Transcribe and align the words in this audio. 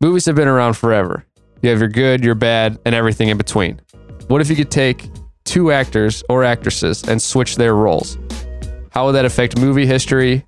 Movies 0.00 0.26
have 0.26 0.36
been 0.36 0.46
around 0.46 0.74
forever. 0.74 1.24
You 1.60 1.70
have 1.70 1.80
your 1.80 1.88
good, 1.88 2.22
your 2.22 2.36
bad, 2.36 2.78
and 2.86 2.94
everything 2.94 3.30
in 3.30 3.36
between. 3.36 3.80
What 4.28 4.40
if 4.40 4.48
you 4.48 4.54
could 4.54 4.70
take 4.70 5.10
two 5.44 5.72
actors 5.72 6.22
or 6.28 6.44
actresses 6.44 7.02
and 7.02 7.20
switch 7.20 7.56
their 7.56 7.74
roles? 7.74 8.16
How 8.90 9.06
would 9.06 9.12
that 9.16 9.24
affect 9.24 9.58
movie 9.58 9.86
history, 9.86 10.46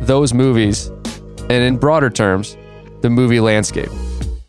those 0.00 0.32
movies, 0.32 0.92
and 1.40 1.50
in 1.50 1.76
broader 1.76 2.08
terms, 2.08 2.56
the 3.00 3.10
movie 3.10 3.40
landscape? 3.40 3.90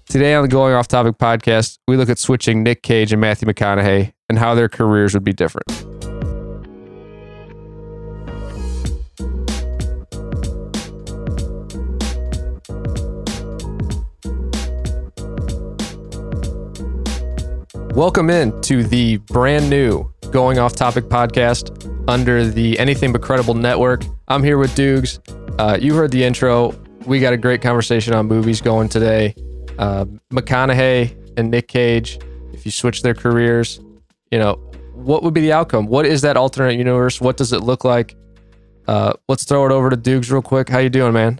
Today 0.06 0.36
on 0.36 0.44
the 0.44 0.48
Going 0.48 0.76
Off 0.76 0.88
Topic 0.88 1.18
podcast, 1.18 1.80
we 1.88 1.98
look 1.98 2.10
at 2.10 2.20
switching 2.20 2.62
Nic 2.62 2.84
Cage 2.84 3.12
and 3.12 3.20
Matthew 3.20 3.48
McConaughey 3.48 4.14
and 4.30 4.38
how 4.38 4.54
their 4.54 4.70
careers 4.70 5.16
would 5.16 5.24
be 5.24 5.34
different. 5.34 5.95
Welcome 17.96 18.30
in 18.30 18.60
to 18.64 18.84
the 18.84 19.16
brand 19.18 19.70
new 19.70 20.12
Going 20.30 20.60
Off 20.60 20.76
Topic 20.76 21.06
podcast 21.06 21.90
under 22.10 22.46
the 22.46 22.78
Anything 22.78 23.14
But 23.14 23.22
Credible 23.22 23.54
network. 23.54 24.04
I'm 24.28 24.44
here 24.44 24.58
with 24.58 24.76
Dukes. 24.76 25.18
Uh, 25.58 25.78
you 25.80 25.96
heard 25.96 26.12
the 26.12 26.22
intro. 26.26 26.74
We 27.06 27.22
got 27.22 27.32
a 27.32 27.38
great 27.38 27.62
conversation 27.62 28.14
on 28.14 28.26
movies 28.26 28.60
going 28.60 28.90
today. 28.90 29.34
Uh, 29.80 30.04
McConaughey 30.30 31.16
and 31.38 31.50
Nic 31.50 31.70
Cage, 31.70 32.20
if 32.52 32.66
you 32.66 32.72
switch 32.72 33.02
their 33.02 33.14
careers, 33.14 33.80
you 34.30 34.40
know, 34.40 34.56
what 34.94 35.24
would 35.24 35.34
be 35.34 35.40
the 35.40 35.54
outcome? 35.54 35.86
What 35.86 36.06
is 36.06 36.22
that 36.24 36.36
alternate 36.36 36.78
universe? 36.78 37.22
What 37.22 37.38
does 37.38 37.54
it 37.54 37.62
look 37.64 37.86
like? 37.86 38.14
Uh, 38.90 39.14
let's 39.30 39.46
throw 39.46 39.66
it 39.66 39.72
over 39.72 39.90
to 39.90 39.96
Dukes 39.96 40.30
real 40.30 40.42
quick. 40.42 40.68
How 40.68 40.80
you 40.80 40.90
doing, 40.90 41.14
man? 41.14 41.40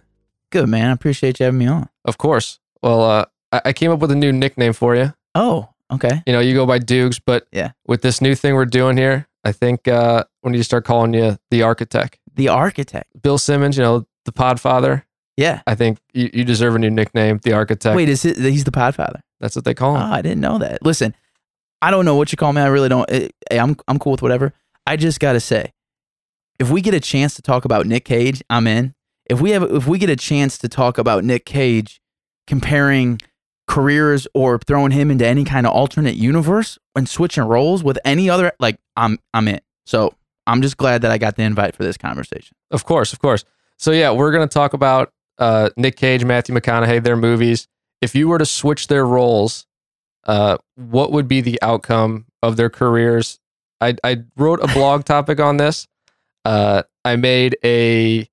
Good, 0.54 0.70
man. 0.70 0.92
I 0.92 0.94
appreciate 0.94 1.42
you 1.42 1.48
having 1.48 1.60
me 1.60 1.68
on. 1.68 1.90
Of 2.06 2.18
course. 2.18 2.60
Well, 2.82 3.04
uh, 3.04 3.26
I-, 3.52 3.62
I 3.66 3.74
came 3.74 3.92
up 3.92 4.00
with 4.00 4.12
a 4.12 4.16
new 4.16 4.32
nickname 4.32 4.72
for 4.72 4.96
you. 4.96 5.14
Oh, 5.36 5.68
okay. 5.92 6.24
You 6.26 6.34
know, 6.34 6.40
you 6.40 6.54
go 6.54 6.66
by 6.66 6.80
Dukes, 6.80 7.20
but 7.20 7.48
Yeah. 7.52 7.72
with 7.88 8.02
this 8.02 8.22
new 8.22 8.36
thing 8.36 8.56
we're 8.56 8.66
doing 8.66 8.98
here, 8.98 9.28
I 9.44 9.52
think 9.52 9.88
uh, 9.88 10.24
need 10.44 10.58
to 10.58 10.64
start 10.64 10.86
calling 10.86 11.14
you 11.14 11.38
the 11.52 11.64
architect. 11.64 12.18
The 12.34 12.50
architect. 12.50 13.10
Bill 13.22 13.38
Simmons, 13.38 13.78
you 13.78 13.84
know, 13.84 14.06
the 14.26 14.32
Podfather. 14.32 15.04
Yeah. 15.38 15.62
I 15.68 15.76
think 15.76 16.00
you, 16.14 16.30
you 16.34 16.44
deserve 16.46 16.76
a 16.76 16.80
new 16.80 16.90
nickname, 16.90 17.40
the 17.44 17.54
architect. 17.54 17.96
Wait, 17.96 18.10
is 18.10 18.26
it? 18.26 18.38
He's 18.38 18.64
the 18.64 18.72
Podfather. 18.72 19.20
That's 19.40 19.56
what 19.56 19.66
they 19.66 19.74
call 19.74 19.96
him. 19.96 20.02
Oh. 20.02 20.14
I 20.14 20.22
didn't 20.22 20.40
know 20.42 20.58
that. 20.60 20.82
Listen, 20.84 21.14
I 21.82 21.92
don't 21.92 22.06
know 22.06 22.16
what 22.16 22.32
you 22.32 22.38
call 22.38 22.54
me. 22.54 22.62
I 22.62 22.68
really 22.68 22.90
don't. 22.90 23.10
eh, 23.12 23.28
Hey, 23.50 23.60
I'm 23.60 23.76
I'm 23.88 24.00
cool 24.00 24.14
with 24.14 24.22
whatever. 24.22 24.54
I 24.88 24.96
just 24.96 25.20
gotta 25.20 25.40
say, 25.40 25.74
if 26.60 26.70
we 26.72 26.82
get 26.82 26.94
a 26.94 27.00
chance 27.00 27.36
to 27.36 27.42
talk 27.42 27.66
about 27.66 27.86
Nic 27.86 28.06
Cage, 28.06 28.42
I'm 28.50 28.66
in. 28.66 28.94
If 29.30 29.42
we 29.42 29.52
have, 29.52 29.64
if 29.64 29.88
we 29.88 29.98
get 30.00 30.10
a 30.10 30.16
chance 30.16 30.58
to 30.60 30.70
talk 30.70 30.98
about 30.98 31.24
Nic 31.24 31.46
Cage, 31.46 32.00
comparing 32.48 33.20
careers 33.68 34.28
or 34.34 34.60
throwing 34.60 34.92
him 34.92 35.10
into 35.12 35.26
any 35.26 35.44
kind 35.44 35.66
of 35.66 35.74
alternate 35.74 36.16
universe 36.16 36.78
and 36.96 37.10
switching 37.10 37.44
roles 37.44 37.84
with 37.84 37.98
any 38.06 38.30
other, 38.30 38.52
like 38.60 38.78
I'm 38.96 39.20
I'm 39.34 39.48
in. 39.48 39.60
So 39.86 40.14
I'm 40.48 40.62
just 40.62 40.78
glad 40.78 41.02
that 41.02 41.12
I 41.12 41.18
got 41.18 41.36
the 41.36 41.44
invite 41.44 41.76
for 41.76 41.84
this 41.84 41.98
conversation. 41.98 42.56
Of 42.72 42.86
course, 42.86 43.14
of 43.14 43.20
course. 43.20 43.44
So 43.78 43.92
yeah, 43.92 44.12
we're 44.12 44.32
gonna 44.32 44.48
talk 44.48 44.74
about 44.74 45.12
uh, 45.38 45.70
Nic 45.78 45.96
Cage, 45.98 46.24
Matthew 46.24 46.56
McConaughey, 46.56 47.04
their 47.04 47.18
movies. 47.18 47.68
If 48.02 48.16
you 48.16 48.28
were 48.28 48.38
to 48.38 48.46
switch 48.46 48.88
their 48.88 49.06
roles, 49.06 49.66
uh, 50.26 50.58
what 50.76 51.12
would 51.12 51.28
be 51.28 51.42
the 51.42 51.60
outcome 51.62 52.26
of 52.42 52.58
their 52.58 52.70
careers? 52.70 53.40
I, 53.82 53.96
I 54.04 54.24
wrote 54.38 54.60
a 54.62 54.68
blog 54.68 55.06
topic 55.06 55.40
on 55.40 55.58
this. 55.58 55.88
Uh, 56.44 56.84
I 57.04 57.16
made 57.16 57.58
a, 57.64 58.28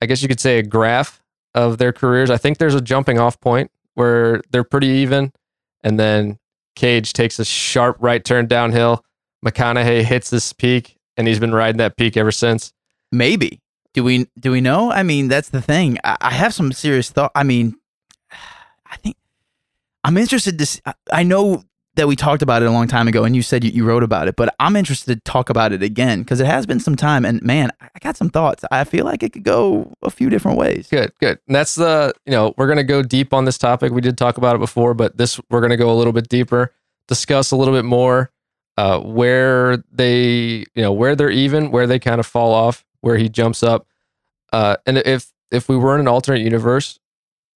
I 0.00 0.06
guess 0.06 0.22
you 0.22 0.28
could 0.28 0.40
say 0.40 0.58
a 0.58 0.62
graph 0.62 1.22
of 1.54 1.78
their 1.78 1.92
careers. 1.92 2.30
I 2.30 2.36
think 2.38 2.58
there's 2.58 2.74
a 2.74 2.80
jumping 2.80 3.18
off 3.18 3.40
point 3.40 3.70
where 3.98 4.40
they're 4.50 4.64
pretty 4.64 4.86
even, 4.86 5.32
and 5.82 5.98
then 5.98 6.38
Cage 6.76 7.12
takes 7.12 7.40
a 7.40 7.44
sharp 7.44 7.96
right 7.98 8.24
turn 8.24 8.46
downhill. 8.46 9.04
McConaughey 9.44 10.04
hits 10.04 10.30
this 10.30 10.52
peak, 10.52 10.96
and 11.16 11.26
he's 11.26 11.40
been 11.40 11.52
riding 11.52 11.78
that 11.78 11.96
peak 11.96 12.16
ever 12.16 12.30
since. 12.30 12.72
Maybe. 13.10 13.60
Do 13.94 14.04
we 14.04 14.28
do 14.38 14.52
we 14.52 14.60
know? 14.60 14.92
I 14.92 15.02
mean, 15.02 15.26
that's 15.26 15.48
the 15.48 15.60
thing. 15.60 15.98
I, 16.04 16.16
I 16.20 16.30
have 16.30 16.54
some 16.54 16.70
serious 16.70 17.10
thought. 17.10 17.32
I 17.34 17.42
mean, 17.42 17.74
I 18.86 18.96
think 18.96 19.16
I'm 20.04 20.16
interested 20.16 20.58
to. 20.58 20.66
see 20.66 20.80
i 21.12 21.24
know 21.24 21.64
that 21.98 22.06
we 22.08 22.16
talked 22.16 22.42
about 22.42 22.62
it 22.62 22.66
a 22.66 22.70
long 22.70 22.86
time 22.86 23.08
ago, 23.08 23.24
and 23.24 23.34
you 23.34 23.42
said 23.42 23.64
you, 23.64 23.70
you 23.70 23.84
wrote 23.84 24.04
about 24.04 24.28
it, 24.28 24.36
but 24.36 24.54
I'm 24.60 24.76
interested 24.76 25.14
to 25.14 25.20
talk 25.30 25.50
about 25.50 25.72
it 25.72 25.82
again 25.82 26.20
because 26.20 26.40
it 26.40 26.46
has 26.46 26.64
been 26.64 26.80
some 26.80 26.94
time. 26.94 27.24
And 27.24 27.42
man, 27.42 27.70
I 27.80 27.88
got 28.00 28.16
some 28.16 28.30
thoughts. 28.30 28.64
I 28.70 28.84
feel 28.84 29.04
like 29.04 29.22
it 29.22 29.32
could 29.32 29.42
go 29.42 29.92
a 30.02 30.10
few 30.10 30.30
different 30.30 30.58
ways. 30.58 30.86
Good, 30.88 31.12
good. 31.20 31.40
And 31.46 31.56
that's 31.56 31.74
the, 31.74 32.14
you 32.24 32.32
know, 32.32 32.54
we're 32.56 32.66
going 32.68 32.78
to 32.78 32.84
go 32.84 33.02
deep 33.02 33.34
on 33.34 33.44
this 33.44 33.58
topic. 33.58 33.92
We 33.92 34.00
did 34.00 34.16
talk 34.16 34.38
about 34.38 34.54
it 34.54 34.60
before, 34.60 34.94
but 34.94 35.18
this, 35.18 35.40
we're 35.50 35.60
going 35.60 35.70
to 35.70 35.76
go 35.76 35.90
a 35.90 35.96
little 35.96 36.12
bit 36.12 36.28
deeper, 36.28 36.72
discuss 37.08 37.50
a 37.50 37.56
little 37.56 37.74
bit 37.74 37.84
more 37.84 38.30
uh, 38.76 39.00
where 39.00 39.78
they, 39.90 40.64
you 40.74 40.82
know, 40.82 40.92
where 40.92 41.16
they're 41.16 41.30
even, 41.30 41.72
where 41.72 41.88
they 41.88 41.98
kind 41.98 42.20
of 42.20 42.26
fall 42.26 42.54
off, 42.54 42.84
where 43.00 43.16
he 43.16 43.28
jumps 43.28 43.64
up. 43.64 43.86
Uh, 44.52 44.76
and 44.86 44.98
if, 44.98 45.32
if 45.50 45.68
we 45.68 45.76
were 45.76 45.94
in 45.94 46.00
an 46.00 46.08
alternate 46.08 46.42
universe, 46.42 47.00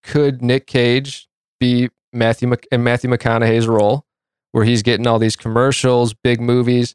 could 0.03 0.43
Nic 0.43 0.67
Cage 0.67 1.29
be 1.61 1.91
Matthew 2.13 2.49
Mc, 2.49 2.67
in 2.73 2.83
Matthew 2.83 3.09
McConaughey's 3.09 3.69
role 3.69 4.05
where 4.53 4.65
he's 4.65 4.83
getting 4.83 5.07
all 5.07 5.19
these 5.19 5.37
commercials, 5.37 6.15
big 6.15 6.41
movies? 6.41 6.95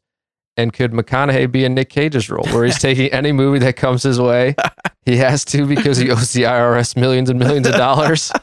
And 0.56 0.72
could 0.72 0.92
McConaughey 0.92 1.52
be 1.52 1.64
in 1.64 1.74
Nic 1.74 1.88
Cage's 1.88 2.28
role 2.28 2.46
where 2.46 2.64
he's 2.64 2.78
taking 2.80 3.12
any 3.12 3.30
movie 3.30 3.60
that 3.60 3.76
comes 3.76 4.02
his 4.02 4.20
way? 4.20 4.56
He 5.04 5.16
has 5.18 5.44
to 5.46 5.66
because 5.66 5.98
he 5.98 6.10
owes 6.10 6.32
the 6.32 6.42
IRS 6.42 6.96
millions 6.96 7.30
and 7.30 7.38
millions 7.38 7.66
of 7.66 7.74
dollars. 7.74 8.32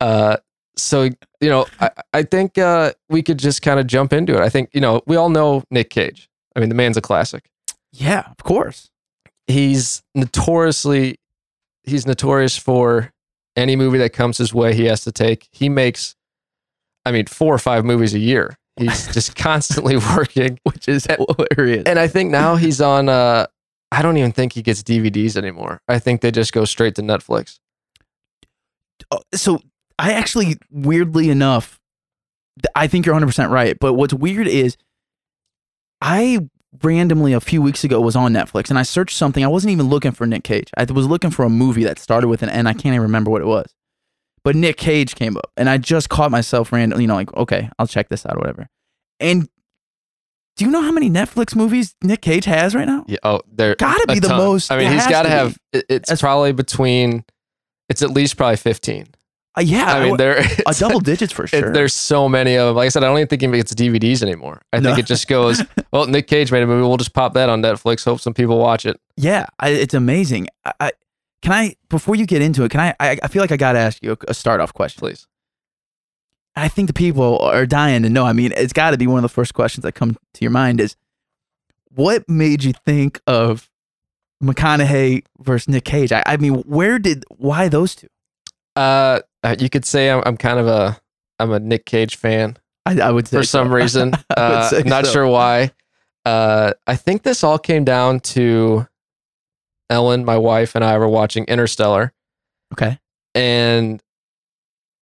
Uh, 0.00 0.36
so 0.76 1.04
you 1.04 1.48
know, 1.48 1.66
I, 1.80 1.90
I 2.12 2.22
think 2.24 2.58
uh, 2.58 2.92
we 3.08 3.22
could 3.22 3.38
just 3.38 3.62
kind 3.62 3.78
of 3.78 3.86
jump 3.86 4.12
into 4.12 4.34
it. 4.34 4.40
I 4.40 4.48
think 4.48 4.70
you 4.74 4.80
know 4.80 5.02
we 5.06 5.14
all 5.14 5.28
know 5.28 5.62
Nic 5.70 5.88
Cage. 5.88 6.28
I 6.56 6.60
mean, 6.60 6.68
the 6.68 6.74
man's 6.74 6.96
a 6.96 7.00
classic. 7.00 7.48
Yeah, 7.92 8.24
of 8.28 8.38
course. 8.38 8.90
He's 9.46 10.02
notoriously 10.16 11.20
he's 11.84 12.06
notorious 12.06 12.56
for 12.56 13.12
any 13.56 13.76
movie 13.76 13.98
that 13.98 14.12
comes 14.12 14.38
his 14.38 14.52
way. 14.52 14.74
He 14.74 14.86
has 14.86 15.04
to 15.04 15.12
take. 15.12 15.48
He 15.52 15.68
makes, 15.68 16.16
I 17.06 17.12
mean, 17.12 17.26
four 17.26 17.54
or 17.54 17.58
five 17.58 17.84
movies 17.84 18.14
a 18.14 18.18
year. 18.18 18.56
He's 18.76 19.06
just 19.14 19.36
constantly 19.36 19.96
working. 20.16 20.58
Which 20.64 20.88
is 20.88 21.06
hilarious. 21.06 21.84
And 21.86 21.98
I 21.98 22.08
think 22.08 22.30
now 22.30 22.56
he's 22.56 22.80
on. 22.80 23.08
Uh, 23.08 23.46
I 23.92 24.02
don't 24.02 24.16
even 24.16 24.32
think 24.32 24.54
he 24.54 24.62
gets 24.62 24.82
DVDs 24.82 25.36
anymore. 25.36 25.80
I 25.88 25.98
think 25.98 26.20
they 26.20 26.30
just 26.30 26.52
go 26.52 26.64
straight 26.64 26.96
to 26.96 27.02
Netflix. 27.02 27.60
Oh, 29.10 29.20
so 29.34 29.60
I 29.98 30.12
actually, 30.12 30.56
weirdly 30.70 31.30
enough, 31.30 31.78
I 32.74 32.88
think 32.88 33.06
you're 33.06 33.14
100% 33.14 33.50
right. 33.50 33.78
But 33.78 33.94
what's 33.94 34.14
weird 34.14 34.48
is 34.48 34.76
I 36.00 36.48
randomly 36.82 37.32
a 37.32 37.40
few 37.40 37.62
weeks 37.62 37.84
ago 37.84 38.00
was 38.00 38.16
on 38.16 38.32
Netflix 38.32 38.68
and 38.70 38.78
I 38.78 38.82
searched 38.82 39.16
something. 39.16 39.44
I 39.44 39.48
wasn't 39.48 39.72
even 39.72 39.88
looking 39.88 40.12
for 40.12 40.26
Nic 40.26 40.42
Cage. 40.42 40.70
I 40.76 40.84
was 40.84 41.06
looking 41.06 41.30
for 41.30 41.44
a 41.44 41.50
movie 41.50 41.84
that 41.84 41.98
started 41.98 42.28
with 42.28 42.42
an 42.42 42.48
N. 42.48 42.66
I 42.66 42.72
can't 42.72 42.86
even 42.86 43.02
remember 43.02 43.30
what 43.30 43.42
it 43.42 43.46
was. 43.46 43.72
But 44.44 44.54
Nic 44.56 44.76
Cage 44.76 45.14
came 45.14 45.36
up 45.36 45.50
and 45.56 45.68
I 45.70 45.78
just 45.78 46.10
caught 46.10 46.30
myself 46.30 46.70
random, 46.72 47.00
you 47.00 47.06
know, 47.06 47.14
like, 47.14 47.34
okay, 47.34 47.70
I'll 47.78 47.86
check 47.86 48.10
this 48.10 48.26
out 48.26 48.36
or 48.36 48.40
whatever. 48.40 48.68
And 49.18 49.48
do 50.56 50.64
you 50.64 50.70
know 50.70 50.82
how 50.82 50.92
many 50.92 51.08
Netflix 51.10 51.56
movies 51.56 51.94
Nic 52.02 52.20
Cage 52.20 52.44
has 52.44 52.74
right 52.74 52.86
now? 52.86 53.04
Yeah, 53.08 53.16
oh, 53.24 53.40
there 53.50 53.74
Gotta 53.74 54.06
be 54.06 54.20
the 54.20 54.28
ton. 54.28 54.36
most- 54.36 54.70
I 54.70 54.76
mean, 54.78 54.92
he's 54.92 55.06
got 55.06 55.22
to 55.22 55.28
to 55.28 55.34
be. 55.34 55.38
have. 55.38 55.58
it- 55.72 55.86
It's 55.88 56.10
As- 56.12 56.20
probably 56.20 56.52
between. 56.52 57.24
It's 57.88 58.02
at 58.02 58.10
least 58.10 58.36
probably 58.36 58.56
fifteen. 58.56 59.06
Uh, 59.56 59.60
yeah, 59.60 59.84
I 59.94 60.04
mean, 60.04 60.16
there 60.16 60.38
a 60.66 60.72
double 60.74 60.98
digits 61.12 61.32
for 61.32 61.44
it- 61.44 61.48
sure. 61.50 61.72
there's 61.72 61.94
so 61.94 62.28
many 62.28 62.56
of 62.56 62.66
them. 62.68 62.76
Like 62.76 62.86
I 62.86 62.88
said, 62.88 63.02
I 63.04 63.06
don't 63.06 63.18
even 63.18 63.28
think 63.28 63.42
he 63.42 63.48
gets 63.48 63.72
DVDs 63.74 64.22
anymore. 64.22 64.62
I 64.72 64.80
No. 64.80 64.88
think 64.90 64.98
it 65.00 65.06
just 65.06 65.26
goes. 65.28 65.62
Well, 65.92 66.06
Nic 66.06 66.26
Cage 66.26 66.50
made 66.50 66.62
a 66.64 66.66
movie. 66.66 66.82
We'll 66.86 66.96
just 66.96 67.12
pop 67.14 67.34
that 67.34 67.48
on 67.48 67.62
Netflix. 67.62 68.04
Hope 68.04 68.20
some 68.20 68.34
people 68.34 68.58
watch 68.58 68.84
it. 68.84 68.98
Yeah, 69.16 69.46
I, 69.60 69.68
it's 69.70 69.94
amazing. 69.94 70.48
I 70.80 70.90
can 71.44 71.52
I 71.52 71.76
before 71.90 72.16
you 72.16 72.26
get 72.26 72.42
into 72.42 72.64
it, 72.64 72.70
can 72.70 72.80
I? 72.80 72.94
I, 72.98 73.18
I 73.22 73.28
feel 73.28 73.42
like 73.42 73.52
I 73.52 73.56
got 73.56 73.74
to 73.74 73.78
ask 73.78 74.02
you 74.02 74.16
a, 74.26 74.34
start 74.34 74.60
off 74.60 74.72
question. 74.72 74.98
Please. 74.98 75.26
I 76.56 76.68
think 76.68 76.88
the 76.88 76.94
people 76.94 77.38
are 77.40 77.66
dying 77.66 78.02
to 78.04 78.08
know. 78.08 78.24
I 78.24 78.32
mean, 78.32 78.52
it's 78.56 78.72
got 78.72 78.92
to 78.92 78.96
be 78.96 79.06
one 79.06 79.18
of 79.18 79.22
the 79.22 79.28
first 79.28 79.54
questions 79.54 79.82
that 79.82 79.92
come 79.92 80.16
to 80.34 80.40
your 80.40 80.52
mind 80.52 80.80
is, 80.80 80.96
what 81.90 82.28
made 82.28 82.64
you 82.64 82.72
think 82.86 83.20
of 83.26 83.68
McConaughey 84.42 85.24
versus 85.38 85.68
Nic 85.68 85.84
Cage? 85.84 86.12
I, 86.12 86.22
I 86.24 86.36
mean, 86.38 86.54
where 86.62 86.98
did 86.98 87.24
why 87.36 87.68
those 87.68 87.94
two? 87.94 88.08
Uh, 88.74 89.20
uh, 89.42 89.54
you 89.58 89.68
could 89.68 89.84
say 89.84 90.10
I'm, 90.10 90.22
I'm 90.24 90.36
kind 90.36 90.58
of 90.58 90.66
a 90.66 90.98
I'm 91.38 91.52
a 91.52 91.60
Nic 91.60 91.84
Cage 91.84 92.16
fan 92.16 92.56
I, 92.86 93.00
I 93.00 93.10
would 93.10 93.28
say 93.28 93.36
for 93.38 93.44
so. 93.44 93.62
some 93.62 93.74
reason. 93.74 94.14
Uh, 94.34 94.82
not 94.86 95.04
so. 95.04 95.12
sure 95.12 95.26
why. 95.26 95.72
Uh, 96.24 96.72
I 96.86 96.96
think 96.96 97.22
this 97.22 97.44
all 97.44 97.58
came 97.58 97.84
down 97.84 98.20
to 98.20 98.86
Ellen, 99.90 100.24
my 100.24 100.36
wife, 100.38 100.74
and 100.74 100.84
I 100.84 100.96
were 100.98 101.08
watching 101.08 101.44
Interstellar. 101.44 102.12
Okay. 102.72 102.98
and 103.34 104.02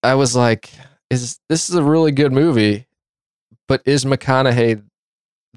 I 0.02 0.14
was 0.14 0.34
like, 0.36 0.70
"Is 1.10 1.38
this 1.48 1.70
is 1.70 1.76
a 1.76 1.82
really 1.82 2.12
good 2.12 2.32
movie?" 2.32 2.86
But 3.68 3.82
is 3.86 4.04
McConaughey 4.04 4.82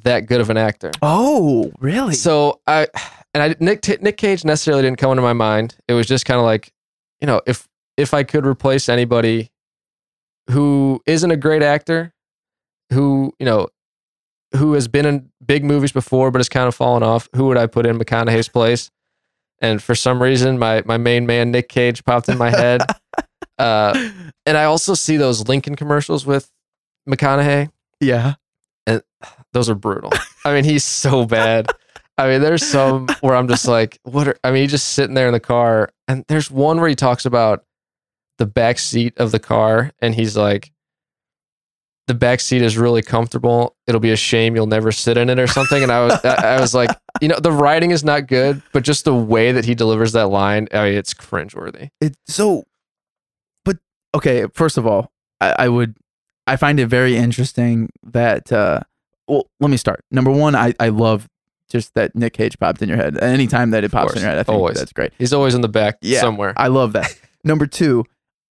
that 0.04 0.22
good 0.27 0.39
of 0.39 0.50
an 0.50 0.57
actor? 0.57 0.92
Oh, 1.01 1.72
really? 1.80 2.13
So 2.13 2.62
I 2.68 2.88
and 3.33 3.44
I 3.44 3.56
Nic 3.60 4.01
Nic 4.01 4.18
Cage 4.18 4.45
necessarily 4.45 4.83
didn't 4.83 5.00
come 5.00 5.12
into 5.12 5.24
my 5.24 5.33
mind. 5.33 5.75
It 5.88 5.94
was 5.94 6.06
just 6.07 6.25
kind 6.25 6.39
of 6.39 6.45
like, 6.45 6.71
you 7.19 7.28
know, 7.28 7.42
if 7.48 7.68
if 7.98 8.13
I 8.13 8.24
could 8.24 8.45
replace 8.45 8.88
anybody 8.88 9.51
who 10.51 11.01
isn't 11.07 11.31
a 11.31 11.38
great 11.38 11.63
actor, 11.63 12.13
who 12.94 13.33
you 13.39 13.45
know, 13.45 13.68
who 14.56 14.74
has 14.74 14.88
been 14.88 15.06
in 15.06 15.31
big 15.45 15.66
movies 15.66 15.92
before 15.92 16.30
but 16.31 16.39
has 16.39 16.48
kind 16.50 16.68
of 16.68 16.75
fallen 16.75 17.04
off. 17.04 17.28
Who 17.36 17.48
would 17.48 17.57
I 17.57 17.66
put 17.68 17.86
in 17.86 17.98
McConaughey's 17.98 18.48
place? 18.48 18.92
And 19.60 19.81
for 19.81 19.96
some 19.96 20.22
reason, 20.22 20.60
my 20.60 20.84
my 20.86 20.98
main 20.98 21.25
man 21.25 21.52
Nic 21.52 21.69
Cage 21.69 22.04
popped 22.04 22.30
in 22.30 22.38
my 22.38 22.50
head. 22.50 22.81
uh, 23.57 24.12
and 24.46 24.57
I 24.57 24.66
also 24.66 24.94
see 24.94 25.18
those 25.18 25.48
Lincoln 25.48 25.75
commercials 25.75 26.25
with 26.25 26.52
McConaughey. 27.10 27.69
Yeah. 28.00 28.36
And 28.86 29.02
those 29.54 29.69
are 29.69 29.75
brutal. 29.75 30.12
I 30.46 30.54
mean, 30.54 30.63
he's 30.63 30.84
so 30.84 31.25
bad. 31.25 31.68
I 32.18 32.28
mean, 32.28 32.42
there's 32.42 32.66
some 32.66 33.07
where 33.22 33.36
I'm 33.36 33.48
just 33.48 33.68
like, 33.68 34.00
what? 34.04 34.28
Are, 34.28 34.38
I 34.44 34.52
mean, 34.52 34.63
he's 34.63 34.72
just 34.72 34.94
sitting 34.94 35.16
there 35.16 35.28
in 35.28 35.34
the 35.34 35.40
car, 35.40 35.90
and 36.07 36.24
there's 36.28 36.50
one 36.50 36.80
where 36.80 36.88
he 36.88 36.96
talks 36.96 37.25
about 37.25 37.66
the 38.38 38.46
back 38.46 38.80
seat 38.80 39.18
of 39.18 39.31
the 39.31 39.40
car, 39.40 39.92
and 40.00 40.16
he's 40.16 40.38
like, 40.38 40.72
the 42.07 42.13
back 42.13 42.40
seat 42.40 42.62
is 42.62 42.78
really 42.78 43.02
comfortable. 43.02 43.75
It'll 43.88 44.00
be 44.02 44.12
a 44.12 44.16
shame 44.16 44.56
you'll 44.56 44.68
never 44.68 44.92
sit 44.92 45.18
in 45.18 45.30
it 45.30 45.40
or 45.40 45.48
something. 45.48 45.81
And 45.81 45.92
I 45.92 46.06
was, 46.06 46.24
I 46.25 46.60
was 46.62 46.74
like, 46.75 46.90
you 47.22 47.28
know, 47.28 47.40
the 47.40 47.52
writing 47.52 47.92
is 47.92 48.04
not 48.04 48.28
good, 48.28 48.62
but 48.74 48.84
just 48.84 49.06
the 49.06 49.16
way 49.16 49.52
that 49.52 49.66
he 49.66 49.74
delivers 49.75 50.12
that 50.13 50.28
line, 50.28 50.68
I 50.74 50.90
mean, 50.90 50.94
it's 50.98 51.13
cringeworthy. 51.16 51.90
It 52.02 52.16
so, 52.28 52.66
but 53.63 53.78
okay. 54.13 54.46
First 54.54 54.78
of 54.78 54.86
all, 54.86 55.12
I, 55.42 55.56
I 55.60 55.69
would, 55.69 55.96
I 56.48 56.56
find 56.57 56.80
it 56.80 56.88
very 56.88 57.16
interesting 57.18 57.90
that. 58.04 58.52
uh 58.52 58.81
Well, 59.28 59.50
let 59.60 59.72
me 59.72 59.78
start. 59.78 60.02
Number 60.12 60.30
one, 60.31 60.56
I 60.56 60.74
I 60.80 60.90
love 60.90 61.28
just 61.72 61.96
that 61.96 62.16
Nic 62.16 62.34
Cage 62.34 62.60
popped 62.60 62.84
in 62.84 62.90
your 62.90 62.98
head. 63.00 63.18
Anytime 63.24 63.72
that 63.72 63.84
it 63.84 63.92
pops 63.92 64.13
in 64.13 64.19
your 64.22 64.30
head, 64.30 64.38
I 64.38 64.44
think 64.44 64.56
Always. 64.57 64.78
that's 64.78 64.94
great. 64.94 65.12
He's 65.18 65.34
always 65.34 65.56
in 65.56 65.62
the 65.62 65.68
back 65.69 65.98
Yeah. 66.02 66.22
somewhere. 66.22 66.54
I 66.56 66.68
love 66.68 66.94
that. 66.94 67.18
Number 67.44 67.66
two, 67.66 68.06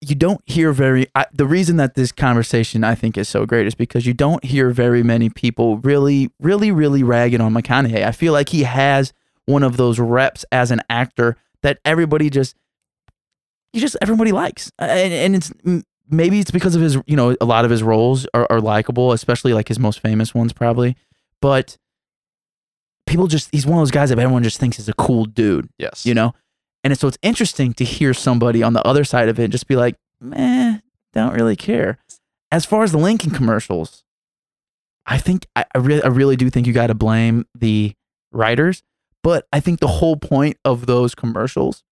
you 0.09 0.15
don't 0.15 0.41
hear 0.47 0.73
very. 0.73 1.06
I, 1.15 1.27
the 1.33 1.47
reason 1.47 1.77
that 1.77 1.95
this 1.95 2.12
conversation 2.12 2.85
I 2.85 2.95
think 2.95 3.17
is 3.17 3.29
so 3.29 3.47
great 3.47 3.67
is 3.67 3.75
because 3.75 4.06
you 4.06 4.15
don't 4.15 4.45
hear 4.45 4.71
very 4.71 5.03
many 5.03 5.31
people 5.31 5.79
really, 5.79 6.31
really, 6.41 6.71
really 6.71 7.03
ragging 7.03 7.41
on 7.41 7.55
McConaughey. 7.55 8.05
I 8.05 8.12
feel 8.12 8.33
like 8.33 8.49
he 8.51 8.62
has 8.65 9.12
one 9.47 9.62
of 9.62 9.77
those 9.77 9.99
reps 9.99 10.45
as 10.53 10.71
an 10.71 10.81
actor 10.89 11.37
that 11.62 11.79
everybody 11.85 12.31
just, 12.31 12.56
you 13.73 13.81
just 13.81 13.97
everybody 14.01 14.33
likes, 14.33 14.71
and, 14.79 15.12
and 15.12 15.37
it's 15.37 15.53
maybe 16.09 16.41
it's 16.41 16.51
because 16.51 16.75
of 16.75 16.83
his, 16.83 16.99
you 17.06 17.17
know, 17.17 17.37
a 17.41 17.45
lot 17.45 17.65
of 17.65 17.71
his 17.71 17.83
roles 17.83 18.27
are, 18.35 18.47
are 18.51 18.61
likable, 18.61 19.12
especially 19.12 19.53
like 19.53 19.69
his 19.69 19.79
most 19.79 20.01
famous 20.01 20.35
ones, 20.35 20.53
probably, 20.53 20.97
but. 21.41 21.77
People 23.06 23.27
just, 23.27 23.51
he's 23.53 23.67
one 23.67 23.79
of 23.79 23.83
those 23.83 23.91
guys 23.91 24.09
that 24.09 24.19
everyone 24.19 24.43
just 24.43 24.59
thinks 24.59 24.79
is 24.79 24.89
a 24.89 24.95
cool 24.95 25.27
dude 25.27 25.69
yes. 25.79 26.06
you 26.06 26.15
know 26.15 26.33
and 26.84 26.96
so 26.98 27.08
it's 27.08 27.19
interesting 27.22 27.72
to 27.75 27.84
hear 27.84 28.12
somebody 28.14 28.62
on 28.62 28.75
the 28.75 28.86
other 28.86 29.02
side 29.04 29.28
of 29.28 29.38
it 29.40 29.48
just 29.50 29.66
be 29.66 29.75
like 29.76 29.96
meh 30.20 30.78
don't 31.12 31.32
really 31.34 31.56
care 31.56 31.98
as 32.52 32.64
far 32.64 32.82
as 32.84 32.92
the 32.92 32.98
lincoln 32.98 33.31
commercials 33.31 34.04
i 35.06 35.19
think 35.19 35.46
i, 35.56 35.64
I 35.75 35.78
really 35.78 36.02
i 36.02 36.08
really 36.08 36.36
do 36.36 36.48
think 36.50 36.66
you 36.66 36.72
got 36.72 36.88
to 36.88 36.94
blame 36.94 37.46
the 37.54 37.94
writers 38.32 38.82
but 39.22 39.46
i 39.52 39.60
think 39.60 39.81
the 39.81 39.88
whole 39.88 40.16
point 40.16 40.56
of 40.64 40.86
those 40.86 41.14
commercials 41.14 41.82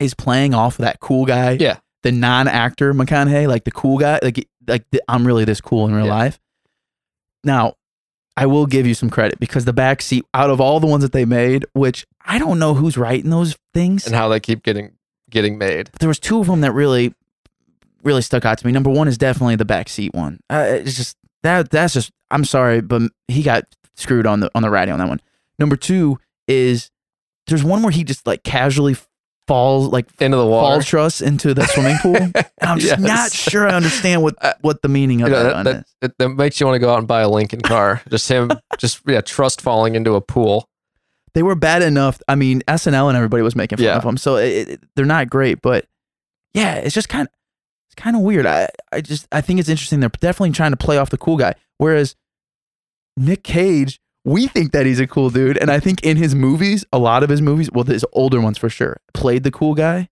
is 0.00 0.14
playing 0.14 0.54
off 0.54 0.78
of 0.78 0.84
that 0.84 1.00
cool 1.00 1.24
guy 1.26 1.52
Yeah. 1.60 1.78
the 2.02 2.12
non-actor 2.12 2.92
mcconaughey 2.94 3.46
like 3.48 3.64
the 3.64 3.70
cool 3.70 3.98
guy 3.98 4.18
like 4.22 4.48
like 4.66 4.84
the, 4.90 5.02
i'm 5.08 5.26
really 5.26 5.44
this 5.44 5.60
cool 5.60 5.86
in 5.86 5.94
real 5.94 6.06
Yeah. 6.06 6.14
life 6.14 6.40
now 7.44 7.74
I 8.36 8.46
will 8.46 8.66
give 8.66 8.86
you 8.86 8.94
some 8.94 9.10
credit 9.10 9.38
because 9.38 9.64
the 9.64 9.72
back 9.72 10.02
seat 10.02 10.24
out 10.34 10.50
of 10.50 10.60
all 10.60 10.80
the 10.80 10.86
ones 10.86 11.02
that 11.02 11.12
they 11.12 11.24
made, 11.24 11.64
which 11.72 12.04
I 12.24 12.38
don't 12.38 12.58
know 12.58 12.74
who's 12.74 12.96
writing 12.96 13.30
those 13.30 13.56
things, 13.72 14.06
And 14.06 14.14
how 14.14 14.28
they 14.28 14.40
keep 14.40 14.62
getting 14.62 14.92
getting 15.30 15.56
made. 15.58 15.90
but 15.92 16.00
there 16.00 16.08
was 16.08 16.18
two 16.18 16.40
of 16.40 16.46
them 16.46 16.60
that 16.62 16.72
really, 16.72 17.14
really 18.02 18.22
stuck 18.22 18.44
out 18.44 18.58
to 18.58 18.66
me. 18.66 18.72
Number 18.72 18.90
one 18.90 19.08
is 19.08 19.18
definitely 19.18 19.56
the 19.56 19.64
back 19.64 19.88
seat 19.88 20.14
one. 20.14 20.40
Uh, 20.50 20.66
it's 20.68 20.96
just 20.96 21.16
that 21.42 21.70
that's 21.70 21.94
just 21.94 22.10
I'm 22.30 22.44
sorry, 22.44 22.80
but 22.80 23.02
he 23.28 23.42
got 23.42 23.64
screwed 23.94 24.26
on 24.26 24.40
the 24.40 24.50
on 24.54 24.62
the 24.62 24.70
writing 24.70 24.92
on 24.92 24.98
that 24.98 25.08
one. 25.08 25.20
Number 25.58 25.76
two 25.76 26.18
is 26.48 26.90
there's 27.46 27.62
one 27.64 27.82
where 27.82 27.92
he 27.92 28.02
just 28.04 28.26
like 28.26 28.42
casually 28.42 28.96
falls 29.46 29.88
like 29.88 30.06
Into 30.20 30.36
the 30.36 30.46
water. 30.46 30.74
falls 30.74 30.86
truss 30.86 31.20
into 31.20 31.52
the 31.54 31.66
swimming 31.66 31.96
pool. 31.98 32.16
And 32.34 32.70
I'm 32.70 32.78
just 32.78 32.98
Yes. 32.98 33.00
not 33.00 33.32
sure 33.32 33.68
I 33.68 33.72
understand 33.74 34.22
what 34.22 34.34
Uh, 34.42 34.54
what 34.62 34.80
the 34.82 34.88
meaning 34.88 35.20
of 35.22 35.28
You 35.28 35.34
know, 35.34 35.42
that, 35.44 35.52
that, 35.54 35.64
that, 35.64 35.76
is. 35.76 35.94
that, 36.00 36.18
that 36.18 36.28
makes 36.30 36.60
you 36.60 36.66
want 36.66 36.76
to 36.76 36.78
go 36.80 36.92
out 36.92 36.98
and 36.98 37.06
buy 37.08 37.20
a 37.20 37.28
Lincoln 37.28 37.60
car. 37.60 38.00
just 38.10 38.28
him, 38.28 38.50
just 38.78 39.00
yeah, 39.06 39.20
trust 39.20 39.60
falling 39.60 39.94
into 39.96 40.14
a 40.14 40.20
pool. 40.20 40.66
they 41.34 41.42
were 41.42 41.54
bad 41.56 41.82
enough. 41.82 42.20
I 42.28 42.36
mean, 42.36 42.62
SNL 42.68 43.08
and 43.08 43.16
everybody 43.16 43.42
was 43.42 43.54
making 43.56 43.76
fun 43.78 43.84
Yeah. 43.84 43.96
of 43.96 44.02
them, 44.04 44.16
so 44.16 44.36
it, 44.36 44.68
it- 44.68 44.80
they're 44.96 45.04
not 45.04 45.28
great. 45.28 45.60
But 45.62 45.86
yeah, 46.54 46.76
it's 46.76 46.94
just 46.94 47.08
kind 47.08 47.26
of 47.28 47.34
it's 47.88 47.94
kind 47.96 48.16
of 48.16 48.22
weird. 48.22 48.46
I 48.46 48.68
I 48.92 49.00
just 49.02 49.26
I 49.32 49.40
think 49.42 49.60
it's 49.60 49.68
interesting. 49.68 50.00
They're 50.00 50.08
definitely 50.08 50.52
trying 50.52 50.70
to 50.70 50.76
play 50.78 50.96
off 50.96 51.10
the 51.10 51.18
cool 51.18 51.36
guy, 51.36 51.54
whereas 51.78 52.14
Nic 53.16 53.42
Cage, 53.44 54.00
we 54.24 54.46
think 54.46 54.72
that 54.72 54.86
he's 54.86 55.00
a 55.00 55.06
cool 55.06 55.30
dude, 55.30 55.58
and 55.58 55.70
I 55.70 55.80
think 55.80 56.02
in 56.02 56.16
his 56.16 56.34
movies, 56.34 56.84
a 56.92 56.98
lot 56.98 57.22
of 57.22 57.28
his 57.28 57.42
movies, 57.42 57.70
well, 57.72 57.84
his 57.84 58.04
older 58.12 58.40
ones 58.40 58.56
for 58.58 58.68
sure, 58.70 58.98
played 59.12 59.42
the 59.44 59.50
cool 59.50 59.74
guy. 59.74 60.08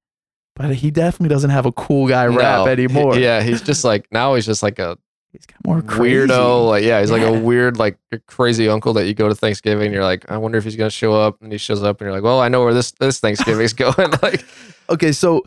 But 0.54 0.74
he 0.74 0.90
definitely 0.90 1.30
doesn't 1.34 1.48
have 1.48 1.64
a 1.64 1.72
cool 1.72 2.06
guy 2.08 2.26
rap 2.26 2.66
No, 2.66 2.72
anymore. 2.72 3.14
he- 3.16 3.22
yeah, 3.22 3.42
he's 3.42 3.62
just 3.62 3.84
like 3.84 4.06
now 4.12 4.34
he's 4.34 4.44
just 4.44 4.62
like 4.62 4.78
a 4.78 4.98
he's 5.32 5.46
got 5.46 5.56
more 5.66 5.80
crazy. 5.80 6.28
weirdo. 6.28 6.68
Like 6.68 6.84
yeah, 6.84 7.00
he's 7.00 7.10
like 7.10 7.22
a 7.22 7.32
weird 7.32 7.78
like 7.78 7.96
crazy 8.26 8.68
uncle 8.68 8.92
that 8.92 9.06
you 9.06 9.14
go 9.14 9.28
to 9.30 9.34
Thanksgiving. 9.34 9.86
and 9.86 9.94
You're 9.94 10.04
like, 10.04 10.30
I 10.30 10.36
wonder 10.36 10.58
if 10.58 10.64
he's 10.64 10.76
gonna 10.76 10.90
show 10.90 11.14
up, 11.14 11.40
and 11.40 11.50
he 11.50 11.56
shows 11.56 11.82
up, 11.82 12.00
and 12.00 12.06
you're 12.06 12.12
like, 12.14 12.22
well, 12.22 12.38
I 12.38 12.48
know 12.48 12.62
where 12.62 12.74
this 12.74 12.90
this 12.92 13.18
Thanksgiving's 13.18 13.72
going. 13.84 14.10
like 14.22 14.44
Okay, 14.90 15.12
so 15.12 15.42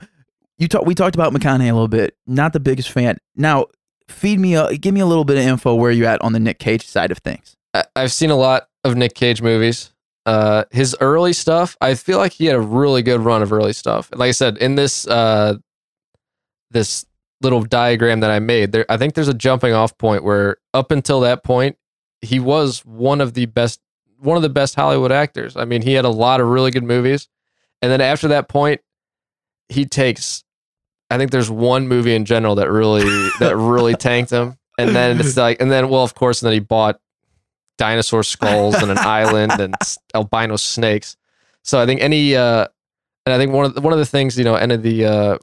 you 0.57 0.67
talk. 0.67 0.87
We 0.87 0.95
talked 0.95 1.13
about 1.15 1.33
McConaughey 1.33 1.69
a 1.69 1.73
little 1.73 1.87
bit. 1.87 2.17
Not 2.25 2.53
the 2.53 2.59
biggest 2.59 2.89
fan. 2.89 3.19
Now, 3.35 3.67
feed 4.09 4.39
me. 4.39 4.55
A, 4.55 4.75
give 4.75 4.91
me 4.95 5.01
a 5.01 5.05
little 5.05 5.23
bit 5.25 5.37
of 5.37 5.43
info 5.43 5.75
where 5.75 5.91
you're 5.91 6.07
at 6.07 6.19
on 6.23 6.33
the 6.33 6.39
Nic 6.39 6.57
Cage 6.57 6.87
side 6.87 7.11
of 7.11 7.19
things. 7.19 7.55
I've 7.95 8.11
seen 8.11 8.29
a 8.29 8.35
lot 8.35 8.67
of 8.83 8.95
Nic 8.95 9.13
Cage 9.13 9.41
movies. 9.41 9.91
Uh, 10.25 10.63
his 10.71 10.95
early 11.01 11.33
stuff, 11.33 11.77
I 11.81 11.93
feel 11.93 12.17
like 12.17 12.33
he 12.33 12.45
had 12.45 12.55
a 12.55 12.61
really 12.61 13.03
good 13.03 13.21
run 13.21 13.43
of 13.43 13.53
early 13.53 13.73
stuff. 13.73 14.09
Like 14.13 14.29
I 14.29 14.31
said, 14.31 14.57
in 14.57 14.75
this 14.75 15.07
uh, 15.07 15.55
this 16.71 17.05
little 17.41 17.61
diagram 17.61 18.21
that 18.21 18.31
I 18.31 18.39
made, 18.39 18.71
there, 18.71 18.85
I 18.89 18.97
think 18.97 19.13
there's 19.13 19.27
a 19.27 19.35
jumping 19.35 19.73
off 19.73 19.97
point 19.97 20.23
where 20.23 20.57
up 20.73 20.89
until 20.89 21.19
that 21.21 21.43
point, 21.43 21.77
he 22.21 22.39
was 22.39 22.79
one 22.85 23.21
of 23.21 23.33
the 23.33 23.45
best, 23.45 23.79
one 24.17 24.35
of 24.35 24.41
the 24.41 24.49
best 24.49 24.73
Hollywood 24.73 25.11
actors. 25.11 25.55
I 25.55 25.65
mean, 25.65 25.83
he 25.83 25.93
had 25.93 26.05
a 26.05 26.09
lot 26.09 26.41
of 26.41 26.47
really 26.47 26.71
good 26.71 26.83
movies, 26.83 27.27
and 27.83 27.91
then 27.91 28.01
after 28.01 28.29
that 28.29 28.47
point, 28.49 28.81
he 29.69 29.85
takes. 29.85 30.43
I 31.11 31.19
think 31.19 31.29
there's 31.29 31.51
one 31.51 31.87
movie 31.87 32.15
in 32.15 32.25
general 32.25 32.55
that 32.55 32.71
really 32.71 33.03
that 33.39 33.55
really 33.55 33.93
tanked 33.95 34.31
him, 34.31 34.57
and 34.79 34.95
then 34.95 35.19
it's 35.19 35.37
like, 35.37 35.61
and 35.61 35.71
then 35.71 35.89
well, 35.89 36.03
of 36.03 36.15
course, 36.15 36.41
and 36.41 36.47
then 36.47 36.53
he 36.53 36.59
bought 36.61 36.99
dinosaur 37.77 38.23
skulls 38.23 38.75
and 38.75 38.91
an 38.91 38.97
island 38.99 39.59
and 39.59 39.75
albino 40.13 40.55
snakes. 40.55 41.17
So 41.63 41.81
I 41.81 41.85
think 41.85 42.01
any, 42.01 42.35
uh, 42.35 42.67
and 43.25 43.33
I 43.33 43.37
think 43.37 43.51
one 43.51 43.65
of 43.65 43.75
the, 43.75 43.81
one 43.81 43.93
of 43.93 43.99
the 43.99 44.05
things 44.05 44.37
you 44.37 44.43
know, 44.43 44.55
any 44.55 44.75
of 44.75 44.83
the 44.83 45.05
uh, 45.05 45.37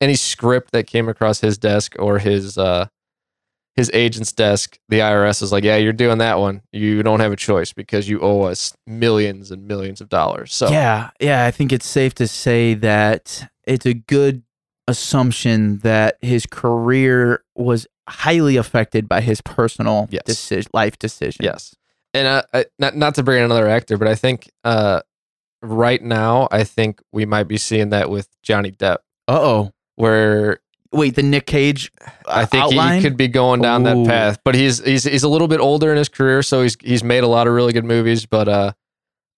any 0.00 0.14
script 0.14 0.72
that 0.72 0.86
came 0.86 1.08
across 1.08 1.40
his 1.40 1.58
desk 1.58 1.94
or 1.98 2.18
his 2.18 2.56
uh, 2.56 2.86
his 3.76 3.90
agent's 3.92 4.32
desk, 4.32 4.78
the 4.88 5.00
IRS 5.00 5.42
is 5.42 5.52
like, 5.52 5.62
yeah, 5.62 5.76
you're 5.76 5.92
doing 5.92 6.18
that 6.18 6.38
one. 6.38 6.62
You 6.72 7.02
don't 7.02 7.20
have 7.20 7.32
a 7.32 7.36
choice 7.36 7.74
because 7.74 8.08
you 8.08 8.20
owe 8.20 8.42
us 8.42 8.74
millions 8.86 9.50
and 9.50 9.68
millions 9.68 10.00
of 10.00 10.08
dollars. 10.08 10.54
So 10.54 10.70
Yeah, 10.70 11.10
yeah. 11.20 11.44
I 11.44 11.50
think 11.50 11.72
it's 11.72 11.86
safe 11.86 12.14
to 12.14 12.26
say 12.26 12.72
that 12.72 13.46
it's 13.66 13.84
a 13.84 13.92
good 13.92 14.42
assumption 14.88 15.78
that 15.78 16.16
his 16.22 16.46
career 16.46 17.44
was 17.54 17.86
highly 18.08 18.56
affected 18.56 19.08
by 19.08 19.20
his 19.20 19.40
personal 19.40 20.08
Yes. 20.10 20.22
decision, 20.24 20.70
life 20.74 20.98
decision. 20.98 21.44
Yes, 21.44 21.74
and 22.14 22.26
uh, 22.28 22.42
I, 22.54 22.64
not 22.78 22.96
not 22.96 23.14
to 23.16 23.22
bring 23.22 23.38
in 23.38 23.44
another 23.44 23.68
actor, 23.68 23.96
but 23.98 24.08
I 24.08 24.14
think 24.14 24.50
uh, 24.64 25.00
right 25.62 26.02
now, 26.02 26.48
I 26.50 26.64
think 26.64 27.00
we 27.12 27.24
might 27.26 27.44
be 27.48 27.56
seeing 27.56 27.90
that 27.90 28.10
with 28.10 28.28
Johnny 28.42 28.70
Depp, 28.70 28.98
Uh 29.28 29.40
oh. 29.40 29.72
where 29.96 30.60
Wait, 30.92 31.14
the 31.16 31.22
Nic 31.22 31.46
Cage. 31.46 31.90
uh, 32.00 32.10
I 32.28 32.44
think 32.44 32.62
outline? 32.64 32.96
he 32.96 33.02
could 33.02 33.16
be 33.16 33.28
going 33.28 33.60
down 33.60 33.86
Ooh. 33.86 34.04
that 34.04 34.08
path. 34.08 34.38
But 34.44 34.54
he's 34.54 34.82
he's 34.84 35.04
he's 35.04 35.24
a 35.24 35.28
little 35.28 35.48
bit 35.48 35.60
older 35.60 35.90
in 35.90 35.98
his 35.98 36.08
career, 36.08 36.42
so 36.42 36.62
he's 36.62 36.76
he's 36.82 37.02
made 37.04 37.24
a 37.24 37.26
lot 37.28 37.46
of 37.46 37.52
really 37.54 37.72
good 37.72 37.84
movies. 37.84 38.24
But 38.24 38.48
uh, 38.48 38.72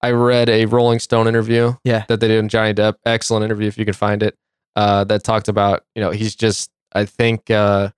I 0.02 0.10
read 0.12 0.48
a 0.48 0.66
Rolling 0.66 1.00
Stone 1.00 1.26
interview, 1.26 1.72
Yeah. 1.84 2.04
that 2.08 2.20
they 2.20 2.28
did 2.28 2.38
in 2.38 2.48
Johnny 2.48 2.74
Depp. 2.74 2.94
Excellent 3.04 3.44
interview 3.44 3.66
if 3.66 3.76
you 3.78 3.84
can 3.84 3.94
find 3.94 4.22
it. 4.22 4.36
Uh, 4.76 5.02
that 5.04 5.24
talked 5.24 5.48
about 5.48 5.82
you 5.96 6.02
know 6.02 6.10
he's 6.10 6.36
just 6.36 6.70
I 6.92 7.06
think 7.06 7.50
uh, 7.50 7.90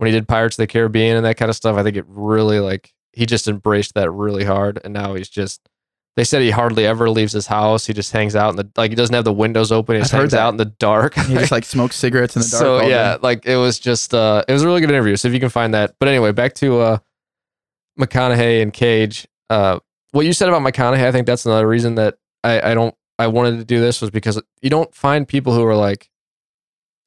when 0.00 0.06
he 0.06 0.12
did 0.12 0.26
Pirates 0.26 0.54
of 0.54 0.62
the 0.62 0.66
Caribbean 0.66 1.14
and 1.14 1.26
that 1.26 1.36
kind 1.36 1.50
of 1.50 1.56
stuff, 1.56 1.76
I 1.76 1.82
think 1.82 1.94
it 1.94 2.06
really 2.08 2.58
like 2.58 2.94
he 3.12 3.26
just 3.26 3.46
embraced 3.46 3.92
that 3.96 4.10
really 4.10 4.44
hard, 4.44 4.80
and 4.82 4.94
now 4.94 5.14
he's 5.14 5.28
just. 5.28 5.60
They 6.16 6.24
said 6.24 6.40
he 6.40 6.50
hardly 6.50 6.86
ever 6.86 7.10
leaves 7.10 7.34
his 7.34 7.46
house. 7.46 7.86
He 7.86 7.92
just 7.92 8.10
hangs 8.10 8.34
out 8.34 8.48
in 8.48 8.56
the 8.56 8.70
like 8.76 8.90
he 8.90 8.94
doesn't 8.94 9.14
have 9.14 9.24
the 9.24 9.32
windows 9.32 9.70
open. 9.70 9.96
He 9.96 10.00
just 10.00 10.14
I've 10.14 10.20
hangs 10.20 10.32
out 10.32 10.48
in 10.48 10.56
the 10.56 10.64
dark. 10.64 11.14
He 11.16 11.34
just 11.34 11.52
like 11.52 11.64
smokes 11.66 11.96
cigarettes 11.96 12.34
in 12.34 12.40
the 12.40 12.48
dark. 12.48 12.60
so 12.60 12.88
yeah, 12.88 13.16
day. 13.16 13.18
like 13.22 13.44
it 13.44 13.56
was 13.56 13.78
just 13.78 14.14
uh 14.14 14.42
it 14.48 14.52
was 14.52 14.62
a 14.62 14.66
really 14.66 14.80
good 14.80 14.88
interview. 14.88 15.16
So 15.16 15.28
if 15.28 15.34
you 15.34 15.40
can 15.40 15.50
find 15.50 15.74
that. 15.74 15.96
But 16.00 16.08
anyway, 16.08 16.32
back 16.32 16.54
to 16.54 16.80
uh 16.80 16.98
McConaughey 17.98 18.62
and 18.62 18.72
Cage. 18.72 19.28
Uh 19.50 19.80
what 20.12 20.24
you 20.24 20.32
said 20.32 20.48
about 20.48 20.62
McConaughey, 20.62 21.04
I 21.04 21.12
think 21.12 21.26
that's 21.26 21.44
another 21.44 21.68
reason 21.68 21.96
that 21.96 22.16
I, 22.42 22.70
I 22.70 22.74
don't 22.74 22.94
I 23.18 23.26
wanted 23.26 23.58
to 23.58 23.64
do 23.66 23.80
this 23.80 24.00
was 24.00 24.10
because 24.10 24.40
you 24.62 24.70
don't 24.70 24.94
find 24.94 25.28
people 25.28 25.54
who 25.54 25.64
are 25.66 25.76
like, 25.76 26.10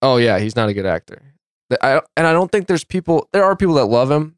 Oh 0.04 0.18
yeah, 0.18 0.38
he's 0.38 0.56
not 0.56 0.70
a 0.70 0.76
good 0.76 0.86
actor. 0.86 1.33
I 1.82 2.01
and 2.18 2.27
I 2.27 2.34
don't 2.34 2.51
think 2.51 2.68
there's 2.68 2.84
people. 2.84 3.27
There 3.32 3.44
are 3.44 3.56
people 3.56 3.75
that 3.75 3.86
love 3.86 4.10
him, 4.12 4.38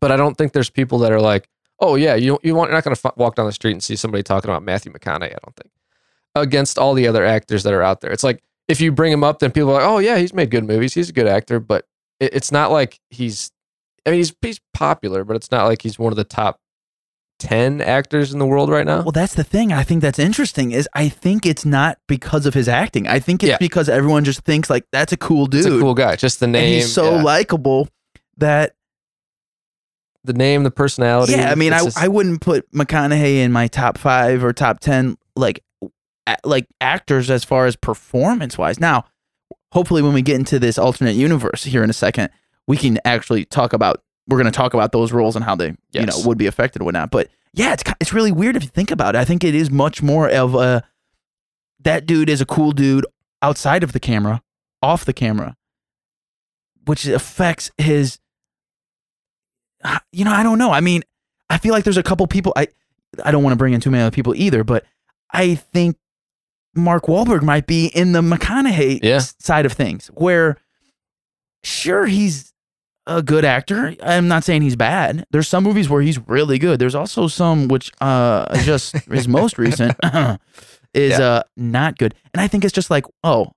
but 0.00 0.12
I 0.12 0.16
don't 0.16 0.36
think 0.36 0.52
there's 0.52 0.70
people 0.70 0.98
that 1.00 1.12
are 1.12 1.20
like, 1.20 1.48
oh 1.80 1.94
yeah, 1.94 2.14
you 2.14 2.38
you 2.42 2.54
want 2.54 2.70
you're 2.70 2.76
not 2.76 2.84
going 2.84 2.96
to 2.96 3.08
f- 3.08 3.16
walk 3.16 3.34
down 3.34 3.46
the 3.46 3.52
street 3.52 3.72
and 3.72 3.82
see 3.82 3.96
somebody 3.96 4.22
talking 4.22 4.50
about 4.50 4.62
Matthew 4.62 4.92
McConaughey. 4.92 5.34
I 5.34 5.38
don't 5.44 5.56
think 5.56 5.70
against 6.34 6.78
all 6.78 6.94
the 6.94 7.06
other 7.08 7.24
actors 7.24 7.62
that 7.64 7.72
are 7.72 7.82
out 7.82 8.00
there. 8.00 8.10
It's 8.10 8.24
like 8.24 8.42
if 8.68 8.80
you 8.80 8.92
bring 8.92 9.12
him 9.12 9.24
up, 9.24 9.38
then 9.38 9.50
people 9.50 9.70
are 9.70 9.74
like, 9.74 9.88
oh 9.88 9.98
yeah, 9.98 10.18
he's 10.18 10.34
made 10.34 10.50
good 10.50 10.64
movies. 10.64 10.94
He's 10.94 11.08
a 11.08 11.12
good 11.12 11.26
actor, 11.26 11.60
but 11.60 11.86
it, 12.20 12.34
it's 12.34 12.52
not 12.52 12.70
like 12.70 13.00
he's. 13.10 13.50
I 14.06 14.10
mean, 14.10 14.20
he's 14.20 14.34
he's 14.40 14.60
popular, 14.72 15.24
but 15.24 15.36
it's 15.36 15.50
not 15.50 15.66
like 15.66 15.82
he's 15.82 15.98
one 15.98 16.12
of 16.12 16.16
the 16.16 16.24
top 16.24 16.60
10 17.38 17.80
actors 17.80 18.32
in 18.32 18.38
the 18.38 18.46
world 18.46 18.68
right 18.68 18.84
now. 18.86 19.02
Well, 19.02 19.12
that's 19.12 19.34
the 19.34 19.44
thing. 19.44 19.72
I 19.72 19.82
think 19.84 20.02
that's 20.02 20.18
interesting. 20.18 20.72
Is 20.72 20.88
I 20.94 21.08
think 21.08 21.46
it's 21.46 21.64
not 21.64 21.98
because 22.06 22.46
of 22.46 22.54
his 22.54 22.68
acting. 22.68 23.06
I 23.06 23.18
think 23.20 23.42
it's 23.42 23.50
Yeah. 23.50 23.56
because 23.60 23.88
everyone 23.88 24.24
just 24.24 24.40
thinks 24.40 24.68
like 24.68 24.84
that's 24.92 25.12
a 25.12 25.16
cool 25.16 25.46
dude. 25.46 25.66
It's 25.66 25.74
a 25.74 25.78
cool 25.80 25.94
guy. 25.94 26.16
Just 26.16 26.40
the 26.40 26.44
and 26.44 26.52
name. 26.52 26.74
he's 26.74 26.92
so 26.92 27.16
yeah. 27.16 27.22
likable 27.22 27.88
that 28.38 28.74
the 30.24 30.32
name, 30.32 30.62
the 30.64 30.70
personality. 30.70 31.32
yeah. 31.32 31.50
I 31.50 31.54
mean, 31.54 31.72
I 31.72 31.84
just- 31.84 31.96
I 31.98 32.08
wouldn't 32.08 32.40
put 32.40 32.70
McConaughey 32.72 33.36
in 33.36 33.52
my 33.52 33.68
top 33.68 33.98
five 33.98 34.42
or 34.44 34.52
top 34.52 34.80
ten 34.80 35.16
like 35.36 35.62
like 36.44 36.66
actors 36.80 37.30
as 37.30 37.44
far 37.44 37.64
as 37.66 37.74
performance 37.76 38.58
wise. 38.58 38.78
Now, 38.78 39.04
hopefully, 39.72 40.02
when 40.02 40.12
we 40.12 40.20
get 40.22 40.36
into 40.36 40.58
this 40.58 40.76
alternate 40.76 41.14
universe 41.14 41.64
here 41.64 41.82
in 41.82 41.88
a 41.88 41.94
second, 41.94 42.30
we 42.66 42.76
can 42.76 42.98
actually 43.04 43.44
talk 43.46 43.72
about. 43.72 44.02
We're 44.28 44.36
going 44.38 44.44
to 44.52 44.56
talk 44.56 44.74
about 44.74 44.92
those 44.92 45.10
roles 45.10 45.34
and 45.36 45.44
how 45.44 45.54
they 45.56 45.74
you 45.92 46.06
know 46.06 46.20
would 46.24 46.38
be 46.38 46.46
affected 46.46 46.82
or 46.82 46.84
whatnot. 46.84 47.10
But 47.10 47.28
yeah, 47.54 47.72
it's 47.72 47.82
it's 48.00 48.12
really 48.12 48.30
weird 48.32 48.56
if 48.56 48.62
you 48.62 48.68
think 48.68 48.90
about 48.90 49.14
it. 49.14 49.18
I 49.18 49.24
think 49.24 49.42
it 49.42 49.54
is 49.54 49.70
much 49.70 50.02
more 50.02 50.28
of 50.28 50.54
a 50.54 50.84
that 51.80 52.06
dude 52.06 52.28
is 52.28 52.40
a 52.40 52.46
cool 52.46 52.72
dude 52.72 53.06
outside 53.42 53.82
of 53.82 53.92
the 53.92 54.00
camera, 54.00 54.42
off 54.82 55.04
the 55.04 55.12
camera, 55.12 55.56
which 56.84 57.06
affects 57.06 57.70
his. 57.78 58.18
You 60.12 60.24
know, 60.24 60.32
I 60.32 60.42
don't 60.42 60.58
know. 60.58 60.72
I 60.72 60.80
mean, 60.80 61.02
I 61.48 61.58
feel 61.58 61.72
like 61.72 61.84
there's 61.84 61.96
a 61.96 62.02
couple 62.02 62.26
people. 62.26 62.52
I 62.56 62.68
I 63.24 63.30
don't 63.30 63.42
want 63.42 63.52
to 63.52 63.56
bring 63.56 63.72
in 63.74 63.80
too 63.80 63.90
many 63.90 64.02
other 64.02 64.14
people 64.14 64.34
either, 64.34 64.64
but 64.64 64.84
I 65.32 65.54
think 65.54 65.96
Mark 66.74 67.04
Wahlberg 67.04 67.42
might 67.42 67.66
be 67.66 67.86
in 67.86 68.12
the 68.12 68.20
McConaughey 68.20 69.00
Yeah. 69.02 69.20
side 69.38 69.64
of 69.66 69.72
things, 69.72 70.08
where 70.08 70.58
sure 71.62 72.06
he's 72.06 72.47
a 73.08 73.22
good 73.22 73.44
actor. 73.44 73.94
I'm 74.02 74.28
not 74.28 74.44
saying 74.44 74.62
he's 74.62 74.76
bad. 74.76 75.24
There's 75.30 75.48
some 75.48 75.64
movies 75.64 75.88
where 75.88 76.02
he's 76.02 76.18
really 76.28 76.58
good. 76.58 76.78
There's 76.78 76.94
also 76.94 77.26
some 77.26 77.66
which 77.66 77.90
uh 78.00 78.56
just 78.62 78.92
his 79.10 79.26
most 79.26 79.58
recent 79.58 79.96
is 80.94 81.18
Yeah. 81.18 81.24
uh 81.24 81.42
not 81.56 81.98
good. 81.98 82.14
And 82.34 82.40
I 82.40 82.46
think 82.48 82.64
it's 82.64 82.72
just 82.72 82.90
like, 82.90 83.04
oh, 83.24 83.52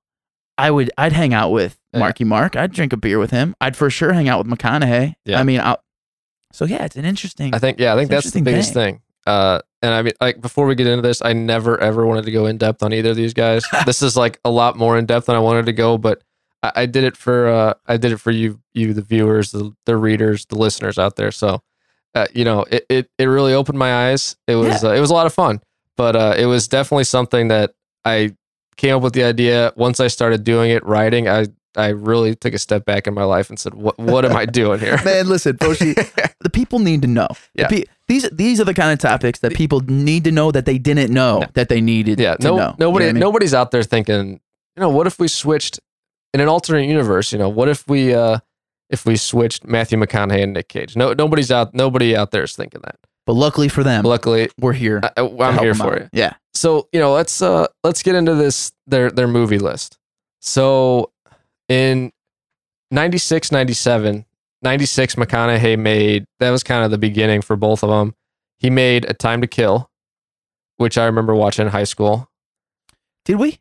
I 0.57 0.71
would 0.71 0.89
I'd 0.97 1.13
hang 1.13 1.33
out 1.33 1.51
with 1.51 1.77
Yeah. 1.93 1.99
Marky 1.99 2.23
Mark. 2.23 2.55
I'd 2.55 2.71
drink 2.71 2.93
a 2.93 2.97
beer 2.97 3.19
with 3.19 3.31
him. 3.31 3.53
I'd 3.61 3.75
for 3.75 3.89
sure 3.89 4.13
hang 4.13 4.29
out 4.29 4.43
with 4.43 4.47
McConaughey. 4.57 5.13
Yeah. 5.25 5.39
I 5.39 5.43
mean, 5.43 5.59
i 5.59 5.75
so 6.53 6.65
yeah, 6.65 6.83
it's 6.83 6.97
an 6.97 7.05
interesting. 7.05 7.53
I 7.55 7.59
think, 7.59 7.79
yeah, 7.79 7.93
I 7.93 7.97
think 7.97 8.09
that's 8.09 8.29
the 8.31 8.41
biggest 8.41 8.69
interesting 8.75 8.95
thing. 8.95 9.01
Uh, 9.25 9.59
and 9.81 9.93
I 9.93 10.01
mean, 10.01 10.13
like 10.19 10.41
before 10.41 10.65
we 10.65 10.75
get 10.75 10.85
into 10.87 11.01
this, 11.01 11.21
I 11.21 11.31
never 11.33 11.79
ever 11.79 12.05
wanted 12.05 12.25
to 12.25 12.31
go 12.31 12.45
in 12.45 12.57
depth 12.57 12.83
on 12.83 12.91
either 12.91 13.11
of 13.11 13.15
these 13.15 13.33
guys. 13.33 13.63
this 13.85 14.01
is 14.01 14.17
like 14.17 14.39
a 14.43 14.49
lot 14.51 14.75
more 14.77 14.97
in 14.97 15.05
depth 15.05 15.27
than 15.27 15.35
I 15.35 15.39
wanted 15.39 15.65
to 15.67 15.73
go, 15.73 15.97
but 15.97 16.21
I, 16.63 16.71
I 16.75 16.85
did 16.85 17.03
it 17.03 17.17
for 17.17 17.47
uh, 17.47 17.73
I 17.87 17.97
did 17.97 18.11
it 18.11 18.17
for 18.17 18.31
you, 18.31 18.59
you, 18.73 18.93
the 18.93 19.01
viewers, 19.01 19.51
the, 19.51 19.73
the 19.85 19.95
readers, 19.97 20.45
the 20.45 20.55
listeners 20.57 20.97
out 20.99 21.15
there. 21.15 21.31
So, 21.31 21.61
uh, 22.15 22.27
you 22.33 22.45
know, 22.45 22.65
it, 22.71 22.85
it 22.89 23.09
it 23.17 23.25
really 23.25 23.53
opened 23.53 23.77
my 23.79 24.09
eyes. 24.09 24.35
It 24.47 24.55
was 24.55 24.83
uh, 24.83 24.91
it 24.91 24.99
was 24.99 25.09
a 25.09 25.13
lot 25.13 25.25
of 25.25 25.33
fun, 25.33 25.61
but 25.97 26.15
uh, 26.15 26.35
it 26.37 26.45
was 26.45 26.67
definitely 26.67 27.05
something 27.05 27.47
that 27.49 27.73
I 28.05 28.35
came 28.77 28.95
up 28.95 29.01
with 29.01 29.13
the 29.13 29.23
idea. 29.23 29.73
Once 29.75 29.99
I 29.99 30.07
started 30.07 30.43
doing 30.43 30.71
it, 30.71 30.83
writing, 30.85 31.27
I 31.29 31.47
I 31.77 31.89
really 31.89 32.35
took 32.35 32.53
a 32.53 32.59
step 32.59 32.83
back 32.83 33.07
in 33.07 33.13
my 33.13 33.23
life 33.23 33.49
and 33.49 33.57
said, 33.57 33.73
what 33.73 33.97
what 33.97 34.25
am 34.25 34.35
I 34.35 34.45
doing 34.59 34.79
here? 34.79 34.99
Man, 35.05 35.29
listen, 35.29 35.57
Boshi, 35.57 35.95
the 36.41 36.49
people 36.49 36.79
need 36.79 37.01
to 37.03 37.07
know. 37.07 37.27
The 37.55 37.61
Yeah. 37.61 37.67
pe- 37.67 37.83
these 38.07 38.29
these 38.29 38.59
are 38.59 38.65
the 38.65 38.73
kind 38.73 38.91
of 38.91 38.99
topics 38.99 39.39
that 39.39 39.53
people 39.55 39.79
need 39.87 40.25
to 40.25 40.31
know 40.31 40.51
that 40.51 40.65
they 40.65 40.77
didn't 40.77 41.13
know 41.13 41.39
No. 41.39 41.47
that 41.53 41.69
they 41.69 41.79
needed 41.79 42.19
yeah 42.19 42.35
to 42.35 42.43
no 42.47 42.57
know. 42.57 42.75
nobody 42.77 43.05
You 43.05 43.07
know 43.07 43.09
I 43.09 43.13
mean? 43.13 43.19
nobody's 43.21 43.53
out 43.53 43.71
there 43.71 43.83
thinking 43.83 44.41
you 44.75 44.81
know 44.81 44.89
what 44.89 45.07
if 45.07 45.17
we 45.17 45.29
switched 45.29 45.79
in 46.33 46.39
an 46.41 46.47
alternate 46.47 46.87
universe 46.87 47.31
you 47.31 47.37
know 47.39 47.49
what 47.49 47.67
if 47.69 47.87
we 47.87 48.13
uh 48.13 48.39
if 48.89 49.05
we 49.05 49.15
switched 49.17 49.65
matthew 49.65 49.97
mcconaughey 49.97 50.43
and 50.43 50.53
nic 50.53 50.67
cage 50.67 50.95
no 50.95 51.13
nobody's 51.13 51.51
out 51.51 51.73
nobody 51.73 52.15
out 52.15 52.31
there 52.31 52.43
is 52.43 52.55
thinking 52.55 52.81
that 52.83 52.95
But 53.25 53.33
luckily 53.33 53.69
for 53.69 53.83
them, 53.83 54.03
luckily 54.03 54.49
we're 54.59 54.73
here. 54.73 54.99
I, 55.03 55.21
I'm 55.21 55.57
here 55.59 55.73
for 55.75 55.95
out. 55.95 56.01
you 56.03 56.09
Yeah. 56.13 56.33
so 56.53 56.87
you 56.91 56.99
know 56.99 57.13
let's 57.13 57.41
uh 57.41 57.67
let's 57.83 58.01
get 58.03 58.15
into 58.15 58.35
this 58.35 58.71
their 58.87 59.09
their 59.11 59.27
movie 59.27 59.59
list 59.59 59.97
so 60.41 61.11
in 61.69 62.11
96 62.91 63.51
97 63.51 64.25
96 64.63 65.15
mcconaughey 65.15 65.77
made 65.79 66.25
that 66.39 66.49
was 66.51 66.63
kind 66.63 66.83
of 66.83 66.91
the 66.91 66.97
beginning 66.97 67.41
for 67.41 67.55
both 67.55 67.83
of 67.83 67.89
them 67.89 68.13
he 68.59 68.69
made 68.69 69.05
a 69.09 69.13
time 69.13 69.41
to 69.41 69.47
kill 69.47 69.89
which 70.77 70.97
i 70.97 71.05
remember 71.05 71.33
watching 71.35 71.65
in 71.65 71.71
high 71.71 71.83
school 71.85 72.29
Did 73.25 73.35
we? 73.37 73.59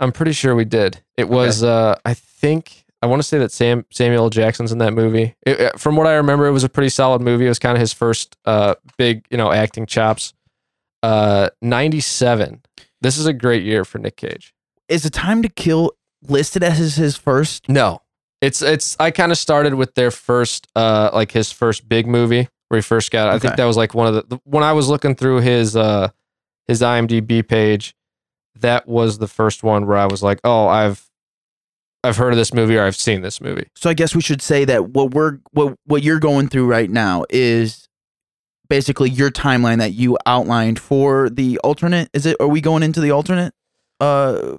I'm 0.00 0.12
pretty 0.12 0.32
sure 0.32 0.54
we 0.54 0.64
did. 0.64 1.00
It 1.16 1.28
was, 1.28 1.62
uh, 1.62 1.98
I 2.04 2.14
think, 2.14 2.84
I 3.02 3.06
want 3.06 3.20
to 3.22 3.26
say 3.28 3.38
that 3.38 3.50
Sam 3.52 3.84
Samuel 3.90 4.28
Jackson's 4.30 4.72
in 4.72 4.78
that 4.78 4.92
movie. 4.92 5.34
It- 5.46 5.60
it- 5.60 5.80
from 5.80 5.96
what 5.96 6.06
I 6.06 6.14
remember, 6.14 6.46
it 6.46 6.52
was 6.52 6.64
a 6.64 6.68
pretty 6.68 6.88
solid 6.90 7.22
movie. 7.22 7.46
It 7.46 7.48
was 7.48 7.58
kind 7.58 7.76
of 7.76 7.80
his 7.80 7.92
first 7.92 8.36
uh, 8.44 8.74
big, 8.96 9.24
you 9.30 9.36
know, 9.38 9.52
acting 9.52 9.86
chops. 9.86 10.34
Uh, 11.02 11.48
97. 11.62 12.60
This 13.00 13.16
is 13.16 13.26
a 13.26 13.32
great 13.32 13.62
year 13.62 13.84
for 13.84 13.98
Nic 13.98 14.16
Cage. 14.16 14.52
Is 14.88 15.04
the 15.04 15.10
time 15.10 15.42
to 15.42 15.48
kill 15.48 15.92
listed 16.26 16.62
as 16.64 16.78
his, 16.78 16.96
his 16.96 17.16
first? 17.16 17.68
No, 17.68 18.02
it's 18.40 18.62
it's. 18.62 18.96
I 18.98 19.10
kind 19.12 19.30
of 19.30 19.38
started 19.38 19.74
with 19.74 19.94
their 19.94 20.10
first, 20.10 20.66
uh, 20.74 21.10
like 21.12 21.30
his 21.32 21.52
first 21.52 21.88
big 21.88 22.06
movie 22.06 22.48
where 22.68 22.78
he 22.78 22.82
first 22.82 23.10
got. 23.12 23.28
I 23.28 23.38
think 23.38 23.52
that 23.56 23.64
was 23.66 23.76
like 23.76 23.94
one 23.94 24.08
of 24.08 24.14
the, 24.14 24.22
the 24.36 24.40
when 24.44 24.64
I 24.64 24.72
was 24.72 24.88
looking 24.88 25.14
through 25.14 25.40
his 25.42 25.76
uh 25.76 26.08
his 26.66 26.80
IMDb 26.82 27.46
page. 27.46 27.94
That 28.60 28.88
was 28.88 29.18
the 29.18 29.28
first 29.28 29.62
one 29.62 29.86
where 29.86 29.98
I 29.98 30.06
was 30.06 30.22
like, 30.22 30.40
oh, 30.44 30.66
I've 30.68 31.04
I've 32.04 32.16
heard 32.16 32.32
of 32.32 32.36
this 32.36 32.54
movie 32.54 32.76
or 32.76 32.84
I've 32.84 32.96
seen 32.96 33.22
this 33.22 33.40
movie. 33.40 33.68
So 33.76 33.90
I 33.90 33.94
guess 33.94 34.14
we 34.14 34.22
should 34.22 34.40
say 34.40 34.64
that 34.64 34.90
what 34.90 35.12
we're 35.12 35.38
what 35.52 35.74
what 35.84 36.02
you're 36.02 36.20
going 36.20 36.48
through 36.48 36.66
right 36.66 36.88
now 36.90 37.24
is 37.30 37.88
basically 38.68 39.10
your 39.10 39.30
timeline 39.30 39.78
that 39.78 39.92
you 39.94 40.16
outlined 40.26 40.78
for 40.78 41.28
the 41.30 41.58
alternate. 41.58 42.08
Is 42.12 42.26
it? 42.26 42.36
Are 42.40 42.48
we 42.48 42.60
going 42.60 42.82
into 42.82 43.00
the 43.00 43.10
alternate? 43.10 43.52
Uh, 44.00 44.58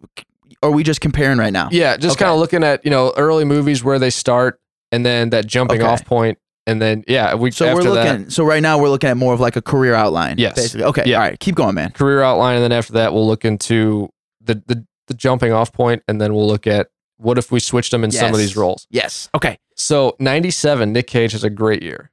are 0.62 0.72
we 0.72 0.84
just 0.84 1.00
comparing 1.00 1.38
right 1.38 1.54
now? 1.54 1.70
Yeah, 1.72 1.96
just 1.96 2.18
Okay. 2.18 2.26
kind 2.26 2.34
of 2.34 2.40
looking 2.40 2.64
at 2.64 2.84
you 2.84 2.92
know 2.92 3.14
early 3.18 3.46
movies 3.46 3.84
where 3.84 4.00
they 4.00 4.10
start 4.10 4.60
and 4.92 5.06
then 5.06 5.30
that 5.30 5.46
jumping 5.48 5.82
Okay. 5.82 5.88
off 5.90 6.04
point, 6.04 6.38
and 6.70 6.82
then 6.82 7.04
yeah, 7.08 7.34
we 7.36 7.52
So 7.52 7.74
we're 7.74 7.84
that 7.84 7.90
looking. 7.90 8.30
So 8.30 8.44
right 8.44 8.62
now 8.62 8.78
we're 8.80 8.90
looking 8.90 9.10
at 9.10 9.18
more 9.18 9.34
of 9.34 9.40
like 9.40 9.56
a 9.56 9.62
career 9.62 9.94
outline. 9.96 10.38
Yes. 10.38 10.56
Basically. 10.56 10.84
Okay. 10.86 11.04
Yeah. 11.06 11.18
All 11.18 11.24
right. 11.24 11.40
Keep 11.40 11.56
going, 11.56 11.76
man. 11.76 11.92
career 11.92 12.22
outline, 12.22 12.56
and 12.56 12.64
then 12.64 12.72
after 12.72 12.94
that 12.94 13.14
we'll 13.14 13.28
look 13.28 13.44
into 13.46 14.10
the 14.42 14.56
the, 14.68 14.86
the 15.08 15.14
jumping 15.14 15.52
off 15.52 15.74
point, 15.74 16.04
and 16.08 16.22
then 16.22 16.34
we'll 16.34 16.48
look 16.48 16.68
at 16.68 16.88
what 17.18 17.38
if 17.38 17.52
we 17.52 17.60
switched 17.60 17.92
them 17.92 18.04
in 18.04 18.12
some 18.12 18.32
of 18.32 18.38
these 18.38 18.56
roles. 18.56 18.88
Yes. 18.90 19.30
Okay. 19.36 19.58
So 19.76 20.16
ninety 20.20 20.52
seven, 20.52 20.94
Nic 20.94 21.08
Cage 21.08 21.32
has 21.34 21.44
a 21.44 21.50
great 21.50 21.82
year. 21.84 22.12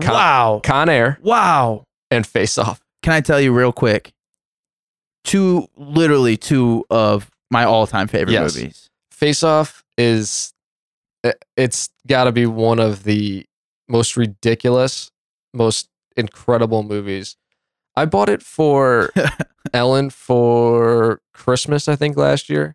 Con- 0.00 0.12
wow. 0.14 0.60
Con 0.64 0.88
Air 0.88 1.18
Wow. 1.22 1.84
and 2.10 2.26
Face 2.26 2.56
Off. 2.58 2.80
Can 3.02 3.12
I 3.12 3.20
tell 3.20 3.40
you 3.40 3.52
real 3.52 3.72
quick? 3.72 4.12
Two, 5.24 5.68
literally 5.76 6.36
two 6.36 6.84
of 6.90 7.30
my 7.50 7.64
all-time 7.64 8.08
favorite 8.08 8.32
Yes. 8.32 8.56
movies. 8.56 8.88
Face 9.10 9.42
Off 9.42 9.84
is 9.96 10.52
eh, 11.24 11.32
it's 11.56 11.90
got 12.06 12.24
to 12.24 12.32
be 12.32 12.46
one 12.46 12.78
of 12.80 13.04
the 13.04 13.44
most 13.88 14.16
ridiculous, 14.16 15.10
most 15.52 15.88
incredible 16.16 16.82
movies. 16.82 17.36
I 17.96 18.06
bought 18.06 18.28
it 18.28 18.42
for 18.42 19.10
Ellen 19.74 20.10
for 20.10 21.20
Christmas, 21.34 21.88
I 21.88 21.96
think 21.96 22.16
last 22.16 22.48
year, 22.48 22.74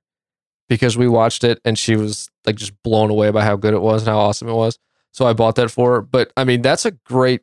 because 0.69 0.97
we 0.97 1.07
watched 1.07 1.43
it 1.43 1.59
and 1.65 1.77
she 1.77 1.95
was 1.95 2.29
like 2.45 2.55
just 2.55 2.81
blown 2.83 3.09
away 3.09 3.31
by 3.31 3.43
how 3.43 3.55
good 3.55 3.73
it 3.73 3.81
was 3.81 4.03
and 4.03 4.09
how 4.09 4.19
awesome 4.19 4.47
it 4.47 4.53
was. 4.53 4.77
So 5.11 5.25
I 5.25 5.33
bought 5.33 5.55
that 5.55 5.71
for 5.71 5.95
her. 5.95 6.01
But 6.01 6.31
I 6.37 6.43
mean, 6.43 6.61
that's 6.61 6.85
a 6.85 6.91
great. 6.91 7.41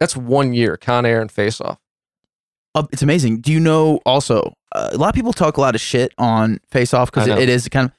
That's 0.00 0.16
one 0.16 0.52
year, 0.52 0.76
Con 0.76 1.06
Air 1.06 1.20
and 1.20 1.30
Face 1.30 1.60
Off. 1.60 1.78
Uh, 2.74 2.84
it's 2.90 3.02
amazing. 3.02 3.40
Do 3.40 3.52
you 3.52 3.60
know 3.60 4.00
also 4.06 4.54
uh, 4.74 4.90
a 4.92 4.96
lot 4.96 5.10
of 5.10 5.14
people 5.14 5.32
talk 5.32 5.58
a 5.58 5.60
lot 5.60 5.74
of 5.74 5.80
shit 5.80 6.12
on 6.16 6.58
Face 6.70 6.94
Off 6.94 7.10
because 7.10 7.28
it, 7.28 7.38
it 7.38 7.48
is 7.48 7.68
kind 7.68 7.90
of 7.90 7.92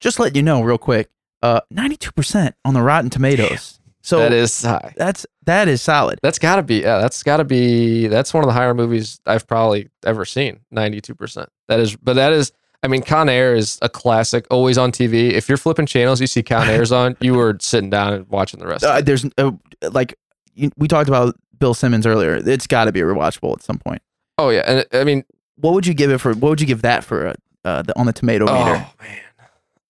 just 0.00 0.18
let 0.18 0.36
you 0.36 0.42
know 0.42 0.62
real 0.62 0.78
quick. 0.78 1.08
Uh, 1.42 1.60
ninety-two 1.70 2.12
percent 2.12 2.54
on 2.64 2.74
the 2.74 2.82
Rotten 2.82 3.10
Tomatoes. 3.10 3.80
So 4.06 4.20
that 4.20 4.32
is 4.32 4.62
high. 4.62 4.94
that's 4.96 5.26
that 5.46 5.66
is 5.66 5.82
solid. 5.82 6.20
That's 6.22 6.38
got 6.38 6.56
to 6.56 6.62
be. 6.62 6.80
Yeah, 6.82 6.98
that's 6.98 7.22
got 7.24 7.38
to 7.38 7.44
be. 7.44 8.06
That's 8.06 8.32
one 8.32 8.44
of 8.44 8.46
the 8.48 8.52
higher 8.54 8.72
movies 8.72 9.20
I've 9.26 9.46
probably 9.48 9.88
ever 10.04 10.24
seen. 10.24 10.60
Ninety-two 10.70 11.14
percent. 11.16 11.48
That 11.68 11.80
is. 11.80 11.96
But 11.96 12.14
that 12.14 12.32
is. 12.32 12.52
I 12.84 12.88
mean, 12.88 13.02
Con 13.02 13.28
Air 13.28 13.54
is 13.56 13.78
a 13.82 13.88
classic. 13.88 14.46
Always 14.50 14.78
on 14.78 14.92
TV. 14.92 15.32
If 15.32 15.48
you're 15.48 15.58
flipping 15.58 15.86
channels, 15.86 16.20
you 16.20 16.28
see 16.28 16.42
Con 16.44 16.68
Air's 16.68 16.92
on. 16.92 17.16
You 17.20 17.34
were 17.34 17.56
sitting 17.60 17.90
down 17.90 18.12
and 18.12 18.28
watching 18.28 18.60
the 18.60 18.66
rest. 18.68 18.84
of 18.84 18.94
Uh, 18.94 18.98
it. 18.98 19.06
there's 19.06 19.24
uh, 19.38 19.50
like 19.90 20.16
you, 20.54 20.70
we 20.76 20.86
talked 20.86 21.08
about 21.08 21.34
Bill 21.58 21.74
Simmons 21.74 22.06
earlier. 22.06 22.36
It's 22.36 22.68
got 22.68 22.84
to 22.84 22.92
be 22.92 23.00
rewatchable 23.00 23.54
at 23.54 23.62
some 23.62 23.78
point. 23.78 24.02
Oh 24.38 24.50
yeah, 24.50 24.62
and 24.66 24.86
I 24.92 25.02
mean, 25.02 25.24
What 25.56 25.74
would 25.74 25.84
you 25.86 25.94
give 25.94 26.12
it 26.12 26.18
for? 26.18 26.32
What 26.32 26.50
would 26.50 26.60
you 26.60 26.66
give 26.68 26.82
that 26.82 27.02
for? 27.02 27.26
Uh, 27.28 27.34
uh, 27.64 27.82
the, 27.82 27.98
on 27.98 28.06
the 28.06 28.12
tomato 28.12 28.44
meter? 28.44 28.56
oh 28.56 28.92
man, 29.02 29.20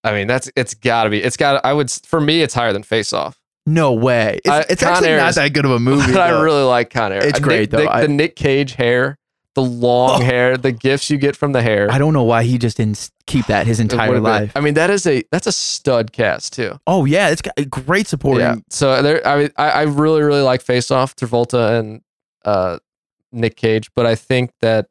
I 0.05 0.13
mean, 0.13 0.27
that's 0.27 0.51
it's 0.57 0.73
got 0.73 1.05
to 1.05 1.11
be. 1.11 1.23
It's 1.23 1.37
got. 1.37 1.63
I 1.67 1.75
would 1.75 1.91
for 1.91 2.21
me, 2.23 2.41
it's 2.41 2.55
higher 2.55 2.73
than 2.73 2.83
Face 2.83 3.13
Off. 3.13 3.39
No 3.67 3.93
way. 3.93 4.39
It's, 4.45 4.49
I- 4.49 4.65
it's 4.71 4.83
actually 4.83 5.09
Air 5.09 5.19
not 5.19 5.31
is- 5.31 5.35
that 5.37 5.53
good 5.53 5.65
of 5.65 5.73
a 5.73 5.79
movie. 5.91 6.13
But 6.13 6.21
I 6.33 6.41
really 6.41 6.63
like 6.63 6.91
Con 6.91 7.13
Air. 7.13 7.25
It's 7.27 7.39
Uh, 7.41 7.43
great, 7.43 7.61
Nic- 7.63 7.71
though. 7.71 7.79
Nic- 7.79 7.89
I- 7.91 8.01
the 8.03 8.09
Nic 8.09 8.37
Cage 8.37 8.75
hair, 8.75 9.19
the 9.55 9.63
long 9.63 10.21
Oh. 10.23 10.25
hair, 10.25 10.57
the 10.57 10.71
gifts 10.71 11.11
you 11.11 11.17
get 11.19 11.35
from 11.35 11.53
the 11.53 11.63
hair. 11.63 11.91
I 11.91 11.99
don't 11.99 12.13
know 12.13 12.23
why 12.23 12.45
he 12.45 12.59
just 12.59 12.77
didn't 12.77 13.11
keep 13.27 13.47
that 13.47 13.67
his 13.67 13.81
entire 13.81 14.09
would've 14.09 14.23
been- 14.23 14.31
life. 14.33 14.53
I 14.55 14.61
mean, 14.61 14.75
that 14.75 14.91
is 14.91 15.07
a 15.07 15.25
that's 15.33 15.47
a 15.49 15.53
stud 15.53 16.13
cast 16.13 16.53
too. 16.53 16.79
Oh 16.87 17.05
yeah, 17.07 17.29
it's 17.31 17.43
got 17.43 17.55
a 17.57 17.65
great 17.65 18.07
supporting. 18.07 18.41
Yeah. 18.47 18.57
So 18.71 19.03
there, 19.03 19.27
I 19.27 19.37
mean, 19.39 19.51
I, 19.57 19.71
I 19.71 19.83
really 19.83 20.23
really 20.23 20.43
like 20.43 20.63
Face 20.63 20.91
Off, 20.91 21.17
Travolta 21.17 21.79
and 21.81 22.03
uh, 22.45 22.79
Nic 23.33 23.57
Cage, 23.57 23.91
but 23.97 24.07
I 24.07 24.15
think 24.15 24.51
that 24.61 24.87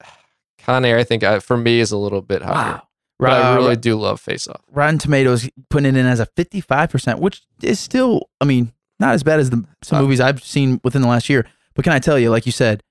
Con 0.64 0.84
Air, 0.84 0.96
I 0.98 1.04
think 1.04 1.22
I, 1.24 1.38
for 1.40 1.56
me 1.56 1.80
is 1.80 1.90
a 1.92 1.98
little 1.98 2.22
bit 2.22 2.42
higher. 2.42 2.74
Wow. 2.76 2.82
But 3.20 3.42
I 3.42 3.54
really 3.56 3.76
do 3.76 3.96
love 3.96 4.20
Face 4.20 4.48
Off. 4.48 4.60
Rotten 4.72 4.98
Tomatoes 4.98 5.48
putting 5.68 5.94
it 5.94 5.98
in 5.98 6.06
as 6.06 6.20
a 6.20 6.26
55%, 6.26 7.18
which 7.20 7.42
is 7.62 7.78
still, 7.78 8.28
I 8.40 8.44
mean, 8.44 8.72
not 8.98 9.14
as 9.14 9.22
bad 9.22 9.40
as 9.40 9.50
the 9.50 9.64
some 9.82 9.98
Uh, 9.98 10.02
movies 10.02 10.20
I've 10.20 10.42
seen 10.42 10.80
within 10.84 11.02
the 11.02 11.08
last 11.08 11.28
year. 11.28 11.46
But 11.74 11.84
can 11.84 11.92
I 11.92 11.98
tell 11.98 12.18
you, 12.18 12.30
like 12.30 12.46
you 12.46 12.52
said, 12.52 12.82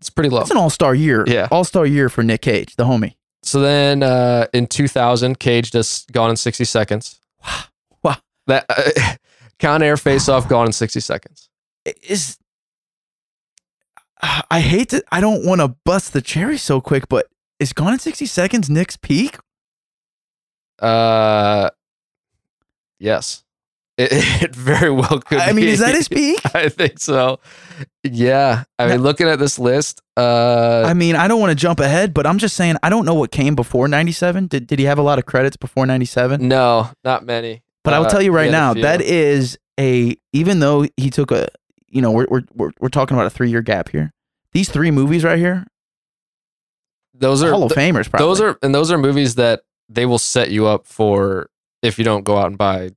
It's 0.00 0.10
pretty 0.10 0.28
low. 0.30 0.40
it's 0.42 0.50
an 0.50 0.56
all 0.56 0.70
star 0.70 0.94
year. 0.94 1.24
Yeah. 1.26 1.48
All 1.50 1.64
star 1.64 1.86
year 1.86 2.08
for 2.08 2.22
Nic 2.22 2.42
Cage, 2.42 2.76
the 2.76 2.84
homie. 2.84 3.14
So 3.44 3.60
then 3.60 4.02
uh, 4.02 4.46
in 4.52 4.66
2000, 4.68 5.38
Cage 5.40 5.70
just 5.72 6.12
Gone 6.12 6.30
in 6.30 6.36
60 6.36 6.64
Seconds. 6.64 7.18
Wow. 8.02 8.16
That 8.46 8.66
uh, 8.68 9.14
Con 9.58 9.82
Air 9.82 9.96
Face 9.96 10.28
Off 10.28 10.48
Gone 10.48 10.66
in 10.66 10.72
60 10.72 11.00
Seconds. 11.00 11.48
Is 12.08 12.38
I 14.50 14.60
hate 14.60 14.90
to, 14.90 15.02
I 15.10 15.20
don't 15.20 15.44
want 15.44 15.60
to 15.60 15.68
bust 15.84 16.12
the 16.12 16.22
cherry 16.22 16.56
so 16.56 16.80
quick, 16.80 17.08
but 17.08 17.26
is 17.58 17.72
Gone 17.72 17.92
in 17.94 17.98
60 17.98 18.26
Seconds 18.26 18.70
Nic's 18.70 18.96
peak? 18.96 19.36
Uh, 20.82 21.70
yes, 22.98 23.44
it, 23.96 24.08
it 24.42 24.54
very 24.54 24.90
well 24.90 25.20
could. 25.20 25.38
I 25.38 25.52
mean, 25.52 25.66
be. 25.66 25.70
is 25.70 25.78
that 25.80 25.94
his 25.94 26.08
peak? 26.08 26.40
I 26.54 26.68
think 26.68 26.98
so. 26.98 27.38
Yeah, 28.02 28.64
I 28.78 28.88
mean, 28.88 29.02
looking 29.02 29.28
at 29.28 29.38
this 29.38 29.58
list, 29.58 30.02
uh, 30.16 30.82
I 30.86 30.94
mean, 30.94 31.14
I 31.16 31.28
don't 31.28 31.40
want 31.40 31.50
to 31.50 31.54
jump 31.56 31.78
ahead, 31.80 32.12
but 32.12 32.26
I'm 32.26 32.38
just 32.38 32.56
saying, 32.56 32.76
I 32.82 32.90
don't 32.90 33.04
know 33.06 33.14
what 33.14 33.30
came 33.30 33.54
before 33.54 33.86
97. 33.88 34.48
Did, 34.48 34.66
did 34.66 34.78
he 34.78 34.84
have 34.86 34.98
a 34.98 35.02
lot 35.02 35.18
of 35.18 35.26
credits 35.26 35.56
before 35.56 35.86
97? 35.86 36.46
no, 36.46 36.90
not 37.04 37.24
many. 37.24 37.62
But 37.84 37.94
I 37.94 37.98
will 37.98 38.06
Uh, 38.06 38.10
tell 38.10 38.22
you 38.22 38.32
right 38.32 38.46
he 38.48 38.52
had 38.52 38.58
a 38.58 38.74
now, 38.74 38.82
that 38.82 39.00
is 39.00 39.58
a 39.78 40.16
even 40.32 40.60
though 40.60 40.86
he 40.96 41.10
took 41.10 41.30
a 41.32 41.48
you 41.88 42.00
know 42.00 42.10
we're 42.12 42.26
we're 42.30 42.42
we're, 42.54 42.70
we're 42.80 42.88
talking 42.88 43.16
about 43.16 43.26
a 43.26 43.30
three 43.30 43.50
year 43.50 43.60
gap 43.62 43.88
here. 43.88 44.12
These 44.52 44.68
three 44.70 44.90
movies 44.92 45.24
right 45.24 45.38
here, 45.38 45.66
those 47.14 47.42
are 47.42 47.50
Hall 47.50 47.64
of 47.64 47.72
th- 47.72 47.92
Famers. 47.94 48.08
Probably. 48.10 48.26
those 48.26 48.40
are 48.40 48.58
and 48.62 48.72
those 48.74 48.90
are 48.92 48.98
movies 48.98 49.34
that 49.36 49.62
they 49.88 50.06
will 50.06 50.18
set 50.18 50.50
you 50.50 50.66
up 50.66 50.86
for 50.86 51.48
if 51.82 51.98
you 51.98 52.04
don't 52.04 52.24
go 52.24 52.38
out 52.38 52.46
and 52.46 52.58
buy 52.58 52.90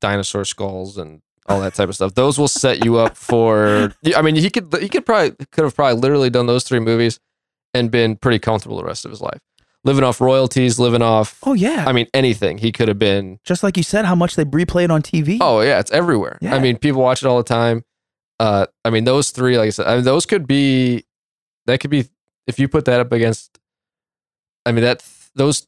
dinosaur 0.00 0.44
skulls 0.44 0.98
and 0.98 1.22
all 1.46 1.60
that 1.60 1.74
type 1.74 1.88
of 1.88 1.94
stuff. 1.94 2.14
Those 2.14 2.38
will 2.38 2.48
set 2.48 2.84
you 2.84 2.96
up 2.96 3.16
for. 3.16 3.92
I 4.16 4.22
mean, 4.22 4.34
he 4.36 4.50
could 4.50 4.74
he 4.80 4.88
could 4.88 5.06
probably 5.06 5.32
could 5.52 5.64
have 5.64 5.74
probably 5.74 6.00
literally 6.00 6.30
done 6.30 6.46
those 6.46 6.64
three 6.64 6.80
movies 6.80 7.20
and 7.72 7.90
been 7.90 8.16
pretty 8.16 8.38
comfortable 8.38 8.76
the 8.76 8.84
rest 8.84 9.04
of 9.04 9.10
his 9.10 9.20
life, 9.20 9.40
living 9.84 10.04
off 10.04 10.20
royalties, 10.20 10.78
living 10.78 11.02
off. 11.02 11.38
oh 11.44 11.52
yeah, 11.52 11.84
I 11.86 11.92
mean, 11.92 12.06
anything 12.14 12.58
he 12.58 12.72
could 12.72 12.88
have 12.88 12.98
been. 12.98 13.38
just 13.44 13.62
like 13.62 13.76
you 13.76 13.82
said, 13.82 14.04
how 14.04 14.14
much 14.14 14.36
they 14.36 14.44
replayed 14.44 14.90
on 14.90 15.02
TV. 15.02 15.38
Oh 15.40 15.60
yeah, 15.60 15.80
it's 15.80 15.90
everywhere. 15.90 16.38
Yeah. 16.40 16.54
I 16.54 16.58
mean, 16.60 16.78
people 16.78 17.02
watch 17.02 17.22
it 17.22 17.26
all 17.26 17.36
the 17.36 17.44
time. 17.44 17.84
Uh, 18.40 18.66
I 18.84 18.90
mean, 18.90 19.04
those 19.04 19.30
three, 19.30 19.56
like 19.58 19.68
I 19.68 19.70
said, 19.70 19.86
I 19.86 19.96
mean, 19.96 20.04
those 20.04 20.26
could 20.26 20.46
be. 20.46 21.04
That 21.66 21.80
could 21.80 21.90
be 21.90 22.06
if 22.46 22.58
you 22.58 22.68
put 22.68 22.84
that 22.86 23.00
up 23.00 23.12
against. 23.12 23.58
I 24.66 24.72
mean 24.72 24.84
that 24.84 25.04
those 25.34 25.66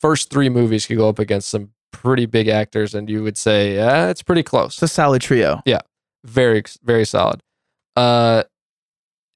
first 0.00 0.30
three 0.30 0.48
movies 0.48 0.86
could 0.86 0.96
go 0.98 1.08
up 1.08 1.18
against 1.18 1.48
some 1.48 1.70
pretty 1.92 2.26
big 2.26 2.48
actors, 2.48 2.94
and 2.94 3.08
you 3.10 3.22
would 3.22 3.36
say, 3.38 3.74
yeah, 3.76 4.08
it's 4.08 4.22
pretty 4.22 4.42
close. 4.42 4.74
it's 4.74 4.82
a 4.82 4.88
solid 4.88 5.22
trio. 5.22 5.62
Yeah, 5.64 5.80
very 6.24 6.62
very 6.82 7.04
solid. 7.04 7.42
Uh, 7.96 8.44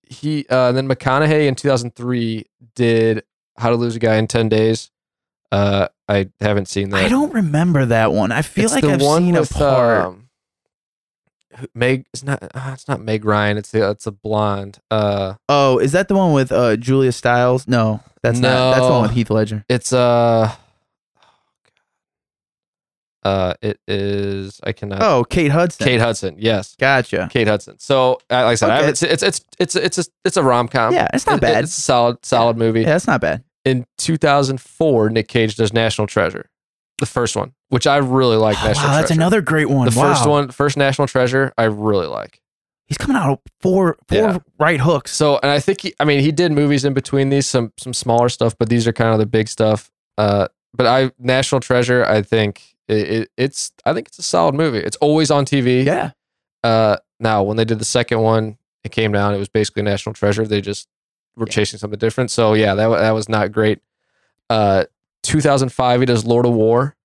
he 0.09 0.47
uh, 0.51 0.73
then 0.73 0.89
McConaughey 0.89 1.47
in 1.49 1.55
2003 1.55 2.45
did 2.75 3.25
How 3.57 3.71
to 3.71 3.77
Lose 3.77 3.97
a 3.97 3.99
Guy 3.99 4.17
in 4.17 4.27
10 4.27 4.49
Days. 4.49 4.91
Uh, 5.51 5.89
I 6.09 6.29
haven't 6.41 6.69
seen 6.69 6.91
that. 6.91 7.05
I 7.05 7.09
don't 7.09 7.33
remember 7.35 7.87
that 7.87 8.13
one. 8.13 8.31
I 8.33 8.43
feel 8.43 8.65
It's 8.67 8.75
like 8.75 8.85
the 8.85 8.93
I've 8.93 9.03
one 9.03 9.23
seen 9.23 9.35
with, 9.35 9.51
a 9.51 9.55
part. 9.55 10.05
um, 10.07 10.29
Meg. 11.75 12.07
It's 12.15 12.23
not. 12.23 12.43
Uh, 12.43 12.71
it's 12.73 12.89
not 12.89 13.01
Meg 13.03 13.25
Ryan. 13.25 13.59
It's 13.59 13.71
the. 13.71 13.91
It's 13.91 14.07
a 14.07 14.13
blonde. 14.13 14.79
Uh, 14.91 15.35
oh, 15.51 15.79
is 15.79 15.93
that 15.93 16.09
the 16.09 16.15
one 16.15 16.33
with 16.33 16.51
uh, 16.53 16.77
Julia 16.77 17.13
Stiles? 17.13 17.69
No, 17.69 18.01
that's 18.23 18.39
not. 18.39 18.71
That's 18.75 18.87
the 18.87 18.93
one 18.93 19.03
with 19.03 19.11
Heath 19.13 19.29
Ledger. 19.31 19.65
it's 19.69 19.93
uh. 19.93 20.55
Uh, 23.25 23.55
it 23.63 23.79
is. 23.87 24.61
I 24.65 24.73
cannot. 24.73 25.01
Oh, 25.01 25.23
Kate 25.25 25.51
Hudson. 25.53 25.85
Kate 25.87 26.01
Hudson. 26.01 26.35
Yes, 26.39 26.75
Gotcha. 26.79 27.29
Kate 27.31 27.47
Hudson. 27.47 27.79
So, 27.79 28.19
like 28.29 28.45
I 28.47 28.55
said, 28.57 28.71
I 28.71 28.73
Okay. 28.75 28.81
haven't. 28.81 28.97
seen- 28.97 29.11
It's 29.11 29.23
it's 29.23 29.41
it's 29.61 29.77
it's 29.77 29.99
a 29.99 30.05
it's 30.25 30.37
a 30.37 30.43
rom 30.43 30.67
com. 30.69 30.93
Yeah, 30.93 31.07
it's 31.15 31.27
not 31.27 31.41
bad. 31.41 31.63
It's 31.65 31.79
a 31.79 31.81
solid 31.81 32.25
solid 32.25 32.57
movie. 32.57 32.81
Yeah, 32.81 32.87
that's 32.87 33.07
not 33.07 33.21
bad. 33.21 33.45
In 33.65 33.87
2004, 33.99 35.11
Nic 35.11 35.29
Cage 35.29 35.55
does 35.57 35.73
National 35.73 36.07
Treasure, 36.09 36.51
the 36.99 37.07
first 37.07 37.37
one, 37.37 37.53
which 37.69 37.87
I 37.87 37.99
really 37.99 38.37
like. 38.37 38.57
Oh, 38.63 38.67
National 38.67 38.89
wow, 38.89 38.95
that's 38.97 39.07
Treasure. 39.09 39.21
another 39.21 39.41
great 39.41 39.69
one. 39.71 39.85
The 39.85 39.93
first 39.93 40.27
one, 40.27 40.49
first 40.51 40.77
National 40.77 41.07
Treasure, 41.07 41.53
I 41.57 41.65
really 41.65 42.07
like. 42.09 42.41
He's 42.89 42.99
coming 42.99 43.17
out 43.17 43.41
four 43.61 43.97
four 44.09 44.19
Yeah. 44.19 44.39
right 44.59 44.81
hooks. 44.81 45.13
So, 45.15 45.39
and 45.43 45.51
I 45.53 45.61
think 45.61 45.81
he, 45.83 45.95
I 46.01 46.05
mean, 46.05 46.21
he 46.21 46.33
did 46.33 46.51
movies 46.53 46.85
in 46.85 46.93
between 46.93 47.29
these, 47.31 47.47
some 47.47 47.73
some 47.79 47.95
smaller 47.95 48.29
stuff, 48.29 48.57
but 48.59 48.69
these 48.69 48.87
are 48.89 48.93
kind 48.93 49.13
of 49.13 49.19
the 49.21 49.27
big 49.27 49.47
stuff. 49.49 49.91
Uh, 50.19 50.49
but 50.75 50.87
I 50.87 51.13
National 51.19 51.61
Treasure, 51.61 52.05
I 52.05 52.23
think 52.23 52.72
it, 52.89 52.97
it, 53.11 53.31
it's, 53.37 53.73
I 53.85 53.93
think 53.95 54.09
it's 54.09 54.19
a 54.19 54.23
solid 54.23 54.55
movie. 54.55 54.79
It's 54.79 54.97
always 54.97 55.31
on 55.31 55.45
TV. 55.45 55.85
Yeah. 55.85 56.11
Uh, 56.65 56.97
now 57.21 57.43
when 57.43 57.57
they 57.57 57.65
did 57.65 57.79
the 57.79 57.85
second 57.85 58.21
one, 58.21 58.57
it 58.85 58.93
came 58.93 59.13
down. 59.13 59.35
It 59.35 59.39
was 59.39 59.49
basically 59.49 59.83
National 59.83 60.13
Treasure. 60.13 60.47
They 60.47 60.61
just 60.61 60.89
were 61.37 61.47
Yeah. 61.47 61.53
chasing 61.53 61.79
something 61.79 61.99
different. 61.99 62.31
So 62.31 62.55
yeah, 62.55 62.75
that 62.75 62.89
that 62.89 63.11
was 63.13 63.29
not 63.29 63.53
great. 63.53 63.81
Uh, 64.51 64.85
2005, 65.23 66.01
he 66.01 66.07
does 66.07 66.25
Lord 66.25 66.47
of 66.47 66.53
War. 66.53 66.97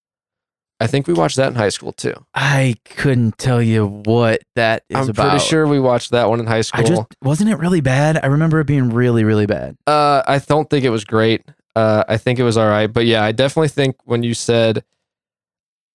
I 0.79 0.85
think 0.85 1.07
we 1.07 1.13
watched 1.13 1.37
that 1.37 1.47
in 1.47 1.55
high 1.55 1.69
school 1.69 1.91
too. 1.91 2.13
I 2.35 2.75
couldn't 2.85 3.37
tell 3.39 3.61
you 3.61 3.87
what 3.87 4.41
that 4.55 4.83
is 4.89 4.97
I'm 4.97 5.09
about. 5.09 5.29
pretty 5.31 5.45
sure 5.45 5.65
we 5.67 5.79
watched 5.79 6.11
that 6.11 6.29
one 6.29 6.39
in 6.39 6.45
high 6.45 6.61
school. 6.61 6.81
I 6.85 6.87
just 6.87 7.03
wasn't 7.23 7.49
it 7.49 7.55
really 7.55 7.81
bad. 7.81 8.19
I 8.21 8.27
remember 8.27 8.59
it 8.59 8.65
being 8.67 8.89
really, 8.89 9.23
really 9.23 9.47
bad. 9.47 9.75
Uh, 9.87 10.21
I 10.27 10.37
don't 10.37 10.69
think 10.69 10.85
it 10.85 10.91
was 10.91 11.03
great. 11.03 11.43
Uh, 11.75 12.03
I 12.07 12.17
think 12.17 12.37
it 12.37 12.43
was 12.43 12.57
all 12.57 12.67
right, 12.67 12.91
but 12.91 13.05
yeah, 13.07 13.23
I 13.23 13.31
definitely 13.31 13.69
think 13.69 13.95
when 14.05 14.21
you 14.23 14.33
said 14.35 14.83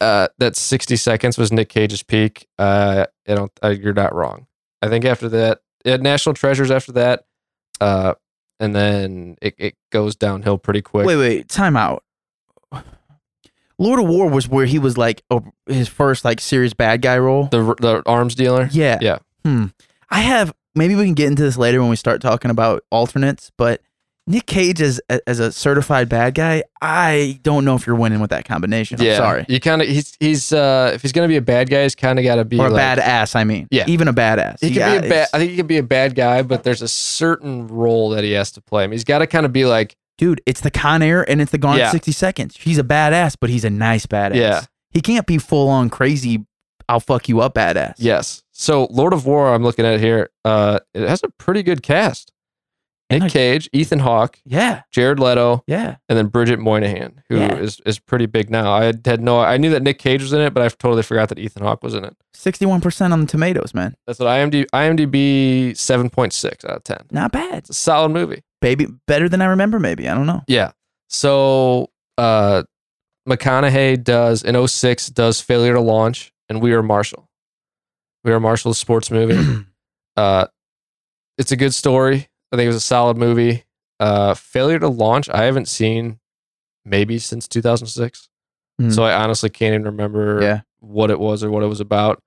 uh, 0.02 0.28
that 0.38 0.56
60 0.56 0.96
seconds 0.96 1.38
was 1.38 1.52
Nic 1.52 1.68
Cage's 1.68 2.02
peak, 2.02 2.46
uh, 2.58 3.06
I 3.28 3.34
don't. 3.34 3.52
Uh, 3.62 3.68
you're 3.68 3.94
not 3.94 4.14
wrong. 4.14 4.46
I 4.82 4.88
think 4.88 5.04
after 5.04 5.28
that, 5.28 5.60
it 5.84 5.90
had 5.90 6.02
National 6.02 6.34
Treasures 6.34 6.70
after 6.70 6.92
that, 6.92 7.24
uh, 7.80 8.14
and 8.58 8.74
then 8.74 9.36
it, 9.40 9.54
it 9.58 9.74
goes 9.90 10.16
downhill 10.16 10.58
pretty 10.58 10.82
quick. 10.82 11.06
Wait, 11.06 11.16
wait, 11.16 11.48
time 11.48 11.76
out. 11.76 12.02
Lord 13.78 14.00
of 14.00 14.06
War 14.06 14.28
was 14.28 14.48
where 14.48 14.66
he 14.66 14.78
was 14.78 14.96
like 14.98 15.22
a, 15.30 15.40
his 15.66 15.88
first 15.88 16.24
like 16.24 16.40
serious 16.40 16.74
bad 16.74 17.02
guy 17.02 17.18
role. 17.18 17.48
The 17.50 17.74
the 17.80 18.02
arms 18.06 18.34
dealer. 18.34 18.68
yeah. 18.72 18.98
Yeah. 19.00 19.18
Hmm. 19.44 19.66
I 20.10 20.20
have 20.20 20.52
maybe 20.74 20.94
we 20.94 21.04
can 21.04 21.14
get 21.14 21.28
into 21.28 21.42
this 21.42 21.56
later 21.56 21.80
when 21.80 21.90
we 21.90 21.96
start 21.96 22.20
talking 22.20 22.50
about 22.50 22.84
alternates, 22.90 23.50
but 23.56 23.80
Nic 24.26 24.46
Cage 24.46 24.80
as 24.80 25.00
as 25.26 25.40
a 25.40 25.50
certified 25.50 26.08
bad 26.08 26.34
guy, 26.34 26.62
I 26.80 27.40
don't 27.42 27.64
know 27.64 27.74
if 27.74 27.86
you're 27.86 27.96
winning 27.96 28.20
with 28.20 28.30
that 28.30 28.44
combination. 28.44 29.00
I'm 29.00 29.06
yeah. 29.06 29.16
sorry. 29.16 29.44
You 29.48 29.58
kind 29.58 29.82
of 29.82 29.88
he's 29.88 30.16
he's 30.20 30.52
uh 30.52 30.92
if 30.94 31.02
he's 31.02 31.10
gonna 31.12 31.26
be 31.28 31.36
a 31.36 31.42
bad 31.42 31.68
guy, 31.68 31.82
he's 31.82 31.96
kind 31.96 32.18
of 32.20 32.24
got 32.24 32.36
to 32.36 32.44
be 32.44 32.58
Or 32.58 32.66
a 32.66 32.70
like, 32.70 32.78
bad 32.78 32.98
ass, 33.00 33.34
I 33.34 33.42
mean. 33.44 33.66
Yeah. 33.72 33.84
Even 33.88 34.06
a 34.06 34.12
badass. 34.14 34.60
He 34.60 34.68
could 34.68 34.74
be 35.00 35.06
a 35.06 35.10
bad. 35.10 35.28
I 35.34 35.38
think 35.38 35.50
he 35.50 35.56
could 35.56 35.66
be 35.66 35.78
a 35.78 35.82
bad 35.82 36.14
guy, 36.14 36.42
but 36.42 36.62
there's 36.62 36.82
a 36.82 36.88
certain 36.88 37.66
role 37.66 38.10
that 38.10 38.22
he 38.22 38.32
has 38.32 38.52
to 38.52 38.60
play. 38.60 38.84
I 38.84 38.86
mean, 38.86 38.92
he's 38.92 39.04
got 39.04 39.18
to 39.18 39.26
kind 39.26 39.44
of 39.44 39.52
be 39.52 39.64
like, 39.64 39.96
dude, 40.18 40.40
it's 40.46 40.60
the 40.60 40.70
Con 40.70 41.02
Air 41.02 41.28
and 41.28 41.40
it's 41.42 41.50
the 41.50 41.58
Gone 41.58 41.74
in 41.74 41.80
Yeah. 41.80 41.90
60 41.90 42.12
Seconds. 42.12 42.56
He's 42.60 42.78
a 42.78 42.84
badass, 42.84 43.34
but 43.40 43.50
he's 43.50 43.64
a 43.64 43.70
nice 43.70 44.06
badass. 44.06 44.36
Yeah. 44.36 44.62
He 44.92 45.00
can't 45.00 45.26
be 45.26 45.38
full 45.38 45.68
on 45.68 45.90
crazy, 45.90 46.46
I'll 46.88 47.00
fuck 47.00 47.28
you 47.28 47.40
up 47.40 47.54
badass. 47.54 47.94
yes. 47.98 48.42
So 48.54 48.86
Lord 48.90 49.12
of 49.12 49.26
War, 49.26 49.52
I'm 49.52 49.64
looking 49.64 49.84
at 49.84 49.98
here. 49.98 50.30
Uh, 50.44 50.78
it 50.94 51.08
has 51.08 51.22
a 51.24 51.28
pretty 51.30 51.62
good 51.64 51.82
cast. 51.82 52.31
Nic 53.20 53.30
Cage, 53.32 53.68
Ethan 53.72 54.00
Hawke, 54.00 54.38
Yeah. 54.44 54.82
Jared 54.90 55.18
Leto, 55.20 55.62
Yeah. 55.66 55.96
and 56.08 56.18
then 56.18 56.26
Bridget 56.26 56.58
Moynahan, 56.58 57.14
who 57.28 57.36
is 57.36 57.80
Yeah. 57.84 57.88
is 57.90 57.98
pretty 57.98 58.26
big 58.26 58.50
now. 58.50 58.72
I 58.72 58.84
had 58.84 59.20
no, 59.22 59.40
I 59.40 59.56
knew 59.56 59.70
that 59.70 59.82
Nic 59.82 59.98
Cage 59.98 60.22
was 60.22 60.32
in 60.32 60.40
it, 60.40 60.52
but 60.54 60.62
I 60.62 60.68
totally 60.68 61.02
forgot 61.02 61.28
that 61.28 61.38
Ethan 61.38 61.62
Hawke 61.62 61.82
was 61.82 61.94
in 61.94 62.04
it. 62.04 62.16
61% 62.34 63.12
on 63.12 63.20
the 63.20 63.26
tomatoes, 63.26 63.72
man. 63.74 63.94
That's 64.06 64.18
what 64.18 64.26
IMDb 64.28 64.66
IMDb 64.72 65.76
seven 65.76 66.10
point 66.10 66.32
six 66.32 66.64
out 66.64 66.76
of 66.76 66.84
ten. 66.84 67.04
Not 67.10 67.32
bad. 67.32 67.54
It's 67.58 67.70
a 67.70 67.74
solid 67.74 68.10
movie. 68.10 68.42
Baby, 68.60 68.86
better 69.06 69.28
than 69.28 69.40
I 69.42 69.46
remember, 69.46 69.78
maybe. 69.78 70.08
I 70.08 70.14
don't 70.14 70.26
know. 70.26 70.42
Yeah. 70.48 70.72
So 71.08 71.90
uh 72.18 72.62
McConaughey 73.28 74.02
does 74.02 74.42
in 74.42 74.56
06 74.66 75.06
does 75.08 75.40
Failure 75.40 75.74
to 75.74 75.80
Launch 75.80 76.32
and 76.48 76.60
We 76.60 76.72
Are 76.72 76.82
Marshall. 76.82 77.28
We 78.24 78.32
Are 78.32 78.40
Marshall 78.40 78.72
is 78.72 78.78
sports 78.78 79.10
movie. 79.10 79.64
uh 80.16 80.46
it's 81.38 81.52
a 81.52 81.56
good 81.56 81.72
story. 81.74 82.28
I 82.52 82.56
think 82.56 82.64
it 82.64 82.68
was 82.68 82.76
a 82.76 82.80
solid 82.80 83.16
movie. 83.16 83.64
Uh 83.98 84.34
Failure 84.34 84.78
to 84.78 84.88
Launch, 84.88 85.28
I 85.30 85.44
haven't 85.44 85.68
seen 85.68 86.18
maybe 86.84 87.18
since 87.18 87.48
2006. 87.48 88.28
Mhm. 88.80 88.92
So 88.94 89.04
I 89.04 89.14
honestly 89.22 89.48
can't 89.50 89.74
even 89.74 89.84
remember 89.84 90.40
Yeah. 90.42 90.60
what 90.80 91.10
it 91.10 91.18
was 91.20 91.42
or 91.44 91.50
what 91.50 91.62
it 91.62 91.66
was 91.68 91.80
about. 91.80 92.22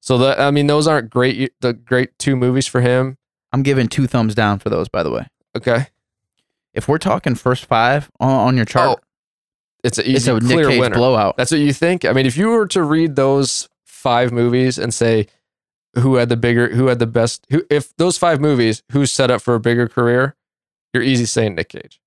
So 0.00 0.18
that 0.18 0.40
I 0.40 0.50
mean, 0.50 0.66
those 0.66 0.86
aren't 0.86 1.10
great. 1.10 1.52
The 1.60 1.72
great 1.72 2.18
two 2.18 2.36
movies 2.36 2.66
for 2.66 2.80
him. 2.80 3.16
I'm 3.52 3.62
giving 3.62 3.88
two 3.88 4.06
thumbs 4.06 4.34
down 4.34 4.58
for 4.60 4.70
those, 4.70 4.88
by 4.88 5.02
the 5.02 5.10
way. 5.10 5.26
Okay, 5.56 5.86
If 6.72 6.86
we're 6.86 6.98
talking 6.98 7.34
first 7.34 7.64
five 7.66 8.08
on, 8.20 8.30
on 8.30 8.56
your 8.56 8.64
chart, 8.64 9.00
it's 9.82 9.98
an 9.98 10.04
it's 10.06 10.20
easy, 10.22 10.30
a 10.30 10.34
Nic 10.34 10.42
clear 10.44 10.68
Cage 10.68 10.80
winner. 10.80 10.94
blowout. 10.94 11.36
That's 11.36 11.50
what 11.50 11.58
you 11.60 11.72
think. 11.72 12.04
I 12.04 12.12
mean, 12.12 12.26
if 12.26 12.36
you 12.36 12.48
were 12.50 12.66
to 12.68 12.82
read 12.84 13.16
those 13.16 13.68
five 13.84 14.30
movies 14.30 14.78
and 14.78 14.94
say 14.94 15.26
who 15.98 16.16
had 16.16 16.28
the 16.28 16.36
bigger, 16.36 16.74
who 16.74 16.86
had 16.86 16.98
the 16.98 17.06
best, 17.06 17.46
who 17.50 17.64
if 17.70 17.96
those 17.96 18.16
five 18.18 18.40
movies, 18.40 18.82
who's 18.92 19.10
set 19.10 19.30
up 19.30 19.42
for 19.42 19.54
a 19.54 19.60
bigger 19.60 19.88
career, 19.88 20.36
you're 20.92 21.02
easy 21.02 21.26
saying 21.26 21.54
Nic 21.54 21.68
Cage. 21.70 22.00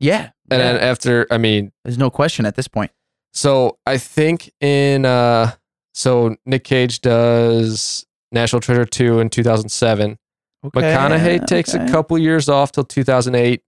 Yeah. 0.00 0.30
And 0.50 0.60
yeah. 0.60 0.72
then 0.72 0.76
after, 0.80 1.26
I 1.30 1.38
mean, 1.38 1.72
There's 1.84 1.98
no 1.98 2.10
question 2.10 2.46
at 2.46 2.56
this 2.56 2.68
point. 2.68 2.90
So 3.32 3.78
I 3.86 3.98
think 3.98 4.52
in 4.60 5.04
uh 5.04 5.52
so 5.92 6.36
Nic 6.44 6.64
Cage 6.64 7.00
does 7.00 8.04
National 8.32 8.60
Treasure 8.60 8.84
2 8.84 9.20
in 9.20 9.30
2007. 9.30 10.18
Okay. 10.64 10.80
McConaughey 10.80 11.46
takes 11.46 11.74
a 11.74 11.88
couple 11.88 12.18
years 12.18 12.48
off 12.48 12.72
till 12.72 12.84
2008. 12.84 13.62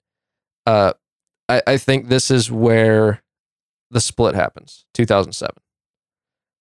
Uh 0.66 0.92
I, 1.48 1.62
I 1.66 1.76
think 1.76 2.08
this 2.08 2.30
is 2.30 2.50
where 2.50 3.22
the 3.90 4.00
split 4.00 4.34
happens, 4.34 4.84
2007. 4.94 5.54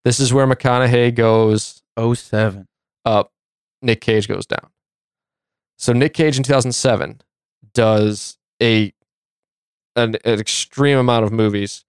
This 0.03 0.19
is 0.19 0.33
where 0.33 0.45
McConaughey 0.45 1.13
goes 1.15 1.81
07. 1.97 2.67
up, 3.05 3.31
Nic 3.81 4.01
Cage 4.01 4.27
goes 4.27 4.45
down. 4.45 4.69
So 5.77 5.93
Nic 5.93 6.13
Cage 6.13 6.37
in 6.37 6.43
2007 6.43 7.21
does 7.73 8.37
a 8.61 8.93
an, 9.95 10.15
an 10.25 10.39
extreme 10.39 10.97
amount 10.97 11.25
of 11.25 11.31
movies. 11.31 11.85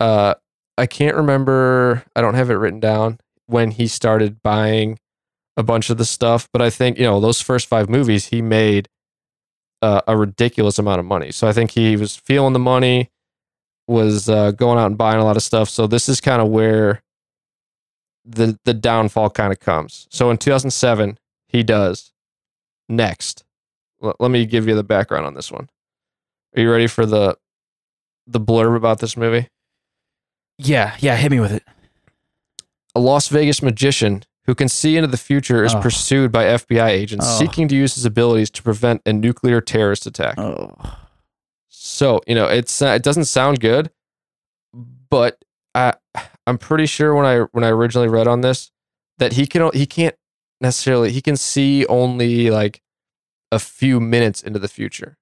Uh, 0.00 0.34
I 0.76 0.86
can't 0.86 1.16
remember. 1.16 2.04
I 2.14 2.20
don't 2.20 2.34
have 2.34 2.50
it 2.50 2.54
written 2.54 2.80
down 2.80 3.18
when 3.46 3.72
he 3.72 3.86
started 3.88 4.42
buying 4.42 4.98
a 5.56 5.62
bunch 5.62 5.90
of 5.90 5.98
the 5.98 6.04
stuff, 6.04 6.48
but 6.52 6.62
I 6.62 6.70
think 6.70 6.98
you 6.98 7.04
know 7.04 7.20
those 7.20 7.40
first 7.40 7.66
five 7.66 7.88
movies 7.88 8.26
he 8.26 8.42
made 8.42 8.88
uh, 9.82 10.02
a 10.06 10.16
ridiculous 10.16 10.78
amount 10.78 11.00
of 11.00 11.06
money. 11.06 11.32
So 11.32 11.48
I 11.48 11.52
think 11.52 11.72
he 11.72 11.96
was 11.96 12.16
feeling 12.16 12.52
the 12.52 12.58
money, 12.58 13.10
was 13.88 14.28
uh, 14.28 14.52
going 14.52 14.78
out 14.78 14.86
and 14.86 14.98
buying 14.98 15.20
a 15.20 15.24
lot 15.24 15.36
of 15.36 15.42
stuff. 15.42 15.68
So 15.68 15.86
this 15.86 16.08
is 16.08 16.20
kind 16.20 16.40
of 16.40 16.48
where 16.48 17.02
the 18.30 18.58
the 18.64 18.74
downfall 18.74 19.30
kind 19.30 19.52
of 19.52 19.60
comes. 19.60 20.06
So 20.10 20.30
in 20.30 20.36
2007, 20.38 21.18
he 21.48 21.62
does 21.62 22.12
next. 22.88 23.44
L- 24.02 24.14
let 24.20 24.30
me 24.30 24.44
give 24.46 24.68
you 24.68 24.74
the 24.74 24.84
background 24.84 25.26
on 25.26 25.34
this 25.34 25.50
one. 25.50 25.68
Are 26.56 26.60
you 26.62 26.70
ready 26.70 26.86
for 26.86 27.06
the 27.06 27.36
the 28.26 28.40
blurb 28.40 28.76
about 28.76 28.98
this 28.98 29.16
movie? 29.16 29.48
Yeah. 30.58 30.96
Yeah. 30.98 31.16
Hit 31.16 31.30
me 31.30 31.40
with 31.40 31.52
it. 31.52 31.62
A 32.94 33.00
Las 33.00 33.28
Vegas 33.28 33.62
magician 33.62 34.24
who 34.46 34.54
can 34.54 34.68
see 34.68 34.96
into 34.96 35.06
the 35.08 35.16
future 35.16 35.62
is 35.64 35.74
Oh. 35.74 35.80
pursued 35.80 36.32
by 36.32 36.44
FBI 36.44 36.88
agents 36.88 37.26
Oh. 37.28 37.38
seeking 37.38 37.68
to 37.68 37.76
use 37.76 37.94
his 37.94 38.04
abilities 38.04 38.50
to 38.50 38.62
prevent 38.62 39.02
a 39.06 39.12
nuclear 39.12 39.60
terrorist 39.60 40.06
attack. 40.06 40.38
Oh. 40.38 40.74
So 41.68 42.20
you 42.26 42.34
know, 42.34 42.46
it's 42.46 42.82
uh, 42.82 42.88
it 42.88 43.02
doesn't 43.02 43.26
sound 43.26 43.60
good, 43.60 43.90
but 45.10 45.38
I 45.74 45.94
I'm 46.48 46.56
pretty 46.56 46.86
sure 46.86 47.14
when 47.14 47.26
I 47.26 47.40
when 47.52 47.62
I 47.62 47.68
originally 47.68 48.08
read 48.08 48.26
on 48.26 48.40
this 48.40 48.70
that 49.18 49.34
he 49.34 49.46
can 49.46 49.70
he 49.74 49.84
can't 49.84 50.14
necessarily 50.62 51.12
he 51.12 51.20
can 51.20 51.36
see 51.36 51.84
only 51.86 52.50
like 52.50 52.80
a 53.52 53.58
few 53.58 54.00
minutes 54.00 54.42
into 54.42 54.58
the 54.58 54.68
future. 54.68 55.18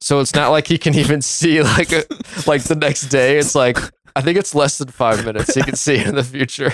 So 0.00 0.20
it's 0.20 0.34
not 0.34 0.48
like 0.48 0.68
he 0.68 0.78
can 0.78 0.94
even 0.94 1.20
see 1.36 1.62
like 1.62 1.92
a, 1.92 2.04
like 2.46 2.62
the 2.62 2.76
next 2.76 3.08
day. 3.08 3.36
It's 3.36 3.54
like 3.54 3.76
I 4.16 4.22
think 4.22 4.38
it's 4.38 4.54
less 4.54 4.78
than 4.78 4.88
five 4.88 5.24
minutes 5.24 5.54
he 5.54 5.62
can 5.62 5.76
see 5.76 6.02
in 6.02 6.14
the 6.14 6.24
future. 6.24 6.72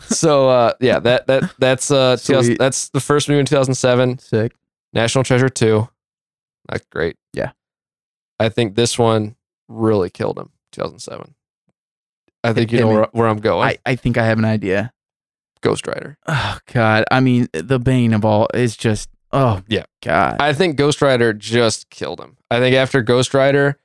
So 0.00 0.48
uh, 0.48 0.72
yeah, 0.80 0.98
that 0.98 1.28
that 1.28 1.54
that's 1.60 1.92
uh 1.92 2.16
that's 2.58 2.88
the 2.88 3.00
first 3.00 3.28
movie 3.28 3.38
in 3.38 3.46
2007. 3.46 4.18
Sick. 4.18 4.52
National 4.92 5.22
Treasure 5.22 5.48
2. 5.48 5.88
Not 6.70 6.90
great. 6.90 7.16
Yeah. 7.32 7.52
I 8.40 8.48
think 8.48 8.74
this 8.74 8.98
one 8.98 9.36
really 9.68 10.10
killed 10.10 10.38
him, 10.38 10.50
2007. 10.72 11.34
I 12.44 12.52
think 12.52 12.72
you 12.72 12.80
know 12.80 12.88
where, 12.88 13.08
where 13.12 13.28
I'm 13.28 13.38
going. 13.40 13.68
I, 13.68 13.78
I 13.86 13.96
think 13.96 14.18
I 14.18 14.24
have 14.26 14.38
an 14.38 14.44
idea. 14.44 14.92
Ghost 15.60 15.86
Rider. 15.86 16.18
Oh 16.26 16.58
God. 16.72 17.04
I 17.10 17.20
mean, 17.20 17.48
the 17.52 17.78
bane 17.78 18.12
of 18.12 18.24
all 18.24 18.48
is 18.52 18.76
just. 18.76 19.08
Oh 19.32 19.62
Yeah. 19.68 19.84
God. 20.02 20.36
I 20.40 20.52
think 20.52 20.76
Ghost 20.76 21.00
Rider 21.00 21.32
just 21.32 21.88
killed 21.90 22.20
him. 22.20 22.36
I 22.50 22.58
think 22.58 22.74
after 22.76 23.00
Ghost 23.00 23.32
Rider, 23.32 23.78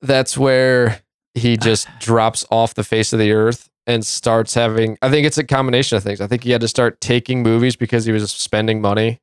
that's 0.00 0.36
where 0.36 1.02
he 1.34 1.56
just 1.58 1.88
drops 2.00 2.44
off 2.50 2.74
the 2.74 2.84
face 2.84 3.12
of 3.12 3.18
the 3.18 3.32
earth 3.32 3.68
and 3.86 4.04
starts 4.04 4.54
having. 4.54 4.96
I 5.02 5.10
think 5.10 5.26
it's 5.26 5.38
a 5.38 5.44
combination 5.44 5.96
of 5.96 6.02
things. 6.02 6.20
I 6.20 6.26
think 6.26 6.42
he 6.42 6.50
had 6.50 6.60
to 6.62 6.68
start 6.68 7.00
taking 7.00 7.42
movies 7.42 7.76
because 7.76 8.04
he 8.04 8.12
was 8.12 8.30
spending 8.32 8.80
money. 8.80 9.20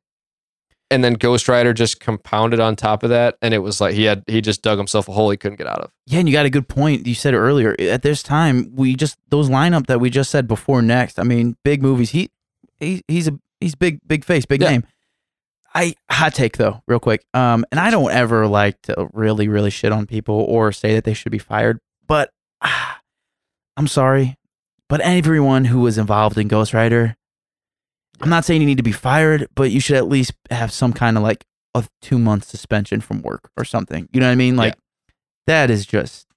And 0.94 1.04
then 1.04 1.14
Ghost 1.16 1.48
Rider 1.50 1.74
just 1.74 2.00
compounded 2.00 2.60
on 2.60 2.76
top 2.76 3.02
of 3.04 3.10
that, 3.10 3.38
and 3.42 3.54
it 3.54 3.58
was 3.60 3.82
like 3.82 3.96
he 3.96 4.04
had 4.04 4.24
he 4.28 4.42
just 4.42 4.62
dug 4.62 4.78
himself 4.78 5.10
a 5.10 5.12
hole 5.12 5.30
he 5.32 5.38
couldn't 5.38 5.58
get 5.58 5.66
out 5.68 5.80
of. 5.80 5.92
Yeah, 6.06 6.20
and 6.20 6.30
you 6.30 6.34
got 6.34 6.46
a 6.46 6.50
good 6.52 6.68
point. 6.68 7.08
You 7.08 7.16
said 7.16 7.34
earlier. 7.34 7.76
At 7.80 8.04
this 8.04 8.22
time, 8.22 8.70
we 8.76 8.96
just 8.96 9.18
those 9.30 9.50
lineup 9.50 9.88
that 9.88 10.00
we 10.00 10.10
just 10.10 10.30
said 10.30 10.48
before 10.48 10.82
next. 10.84 11.20
I 11.20 11.24
mean, 11.24 11.58
big 11.64 11.82
movies. 11.82 12.12
He, 12.12 12.30
he 12.80 13.02
he's 13.08 13.28
a 13.28 13.40
he's 13.60 13.74
big 13.76 14.00
big 14.08 14.24
face, 14.24 14.46
big 14.46 14.62
Yeah. 14.62 14.70
name. 14.70 14.84
I 15.76 15.96
hot 16.12 16.36
take 16.36 16.58
though, 16.58 16.84
real 16.88 17.00
quick. 17.00 17.26
Um, 17.34 17.66
and 17.72 17.80
I 17.80 17.90
don't 17.90 18.12
ever 18.12 18.46
like 18.48 18.80
to 18.84 19.10
really 19.14 19.48
really 19.48 19.72
shit 19.72 19.92
on 19.92 20.06
people 20.06 20.36
or 20.36 20.72
say 20.72 20.94
that 20.94 21.04
they 21.04 21.16
should 21.16 21.32
be 21.32 21.40
fired, 21.40 21.80
but 22.08 22.30
ah, 22.62 23.02
I'm 23.78 23.88
sorry, 23.88 24.38
but 24.88 25.02
everyone 25.02 25.66
who 25.66 25.80
was 25.80 25.98
involved 25.98 26.38
in 26.38 26.48
Ghost 26.48 26.76
Rider, 26.76 27.16
I'm 28.22 28.30
not 28.30 28.46
saying 28.46 28.62
you 28.62 28.68
need 28.68 28.78
to 28.78 28.84
be 28.84 28.92
fired, 28.92 29.48
but 29.56 29.72
you 29.72 29.80
should 29.80 29.98
at 29.98 30.08
least 30.08 30.34
have 30.52 30.72
some 30.72 30.94
kind 30.94 31.18
of 31.18 31.24
like 31.24 31.46
a 31.76 31.84
two 32.02 32.18
month 32.20 32.46
suspension 32.46 33.02
from 33.02 33.22
work 33.22 33.50
or 33.58 33.66
something. 33.66 34.08
You 34.14 34.20
know 34.20 34.28
what 34.28 34.32
I 34.34 34.36
mean? 34.36 34.56
Like 34.56 34.76
that 35.48 35.70
is 35.70 35.86
just 35.86 36.28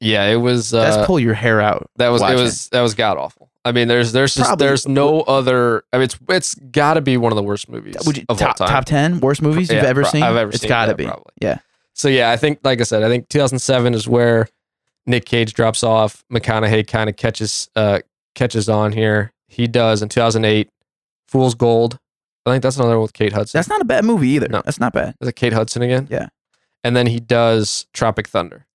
Yeah, 0.00 0.24
it 0.26 0.36
was. 0.36 0.72
Uh, 0.72 0.82
that's 0.82 1.06
pull 1.06 1.20
your 1.20 1.34
hair 1.34 1.60
out. 1.60 1.90
That 1.96 2.08
was 2.08 2.20
watching. 2.22 2.38
it 2.38 2.42
was 2.42 2.68
that 2.70 2.80
was 2.80 2.94
god 2.94 3.16
awful. 3.18 3.50
I 3.64 3.72
mean, 3.72 3.86
there's 3.88 4.12
there's 4.12 4.34
just 4.34 4.48
Probably- 4.48 4.66
there's 4.66 4.88
no 4.88 5.20
other. 5.22 5.84
I 5.92 5.98
mean, 5.98 6.04
it's 6.04 6.18
it's 6.30 6.54
got 6.54 6.94
to 6.94 7.00
be 7.02 7.16
one 7.18 7.32
of 7.32 7.36
the 7.36 7.42
worst 7.42 7.68
movies 7.68 7.96
Would 8.06 8.16
you, 8.16 8.24
of 8.28 8.38
top 8.38 8.48
all 8.60 8.66
time. 8.66 8.68
top 8.68 8.84
ten 8.86 9.20
worst 9.20 9.42
movies 9.42 9.70
you've 9.70 9.82
Yeah, 9.82 9.88
ever 9.88 10.02
pro- 10.02 10.10
seen? 10.10 10.22
I've 10.22 10.36
ever 10.36 10.50
It's 10.50 10.60
seen, 10.62 10.68
got 10.68 10.86
to 10.86 10.94
be. 10.94 11.04
probably. 11.04 11.32
Yeah. 11.40 11.58
So 11.92 12.08
yeah, 12.08 12.30
I 12.30 12.36
think 12.36 12.60
like 12.64 12.80
I 12.80 12.84
said, 12.84 13.02
I 13.02 13.08
think 13.08 13.28
2007 13.28 13.92
is 13.92 14.08
where 14.08 14.48
Nic 15.06 15.24
Cage 15.26 15.52
drops 15.52 15.82
off. 15.82 16.24
McConaughey 16.32 16.86
kind 16.86 17.10
of 17.10 17.16
catches 17.16 17.68
uh 17.76 17.98
catches 18.34 18.68
on 18.68 18.92
here. 18.92 19.32
He 19.48 19.66
does 19.66 20.00
in 20.00 20.08
2008. 20.08 20.70
Fool's 21.28 21.54
Gold. 21.54 21.98
I 22.46 22.50
think 22.52 22.62
that's 22.62 22.76
another 22.76 22.92
one 22.96 23.02
with 23.02 23.12
Kate 23.12 23.32
Hudson. 23.32 23.58
That's 23.58 23.68
not 23.68 23.80
a 23.82 23.84
bad 23.84 24.04
movie 24.04 24.28
either. 24.30 24.48
No. 24.48 24.62
That's 24.64 24.80
not 24.80 24.92
bad. 24.94 25.14
Is 25.20 25.28
it 25.28 25.36
Kate 25.36 25.52
Hudson 25.52 25.82
again? 25.82 26.08
Yeah. 26.10 26.28
And 26.82 26.96
then 26.96 27.06
he 27.06 27.20
does 27.20 27.86
Tropic 27.92 28.26
Thunder, 28.28 28.66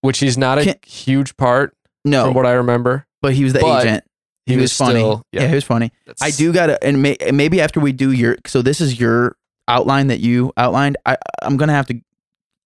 which 0.00 0.18
he's 0.18 0.38
not 0.38 0.58
a 0.58 0.64
Can- 0.64 0.76
huge 0.86 1.36
part 1.36 1.74
No, 2.04 2.26
from 2.26 2.34
what 2.34 2.46
I 2.46 2.52
remember. 2.52 3.06
but 3.20 3.32
he 3.34 3.44
was 3.44 3.52
the 3.52 3.60
but 3.60 3.84
agent. 3.84 4.04
He, 4.46 4.52
He, 4.54 4.56
was, 4.60 4.64
was, 4.64 4.76
funny. 4.76 5.00
Still, 5.00 5.22
yeah. 5.32 5.48
he 5.48 5.54
was 5.54 5.64
funny. 5.64 5.90
I 6.20 6.30
do 6.30 6.52
gotta, 6.52 6.82
and 6.84 7.02
may, 7.02 7.16
maybe 7.32 7.60
after 7.60 7.80
we 7.80 7.92
do 7.92 8.12
your, 8.12 8.36
so 8.46 8.60
this 8.62 8.80
is 8.80 8.98
your 9.00 9.36
outline 9.68 10.08
that 10.08 10.20
you 10.20 10.52
outlined. 10.56 10.96
I, 11.06 11.16
I'm 11.42 11.56
gonna 11.56 11.72
have 11.72 11.86
to 11.86 12.00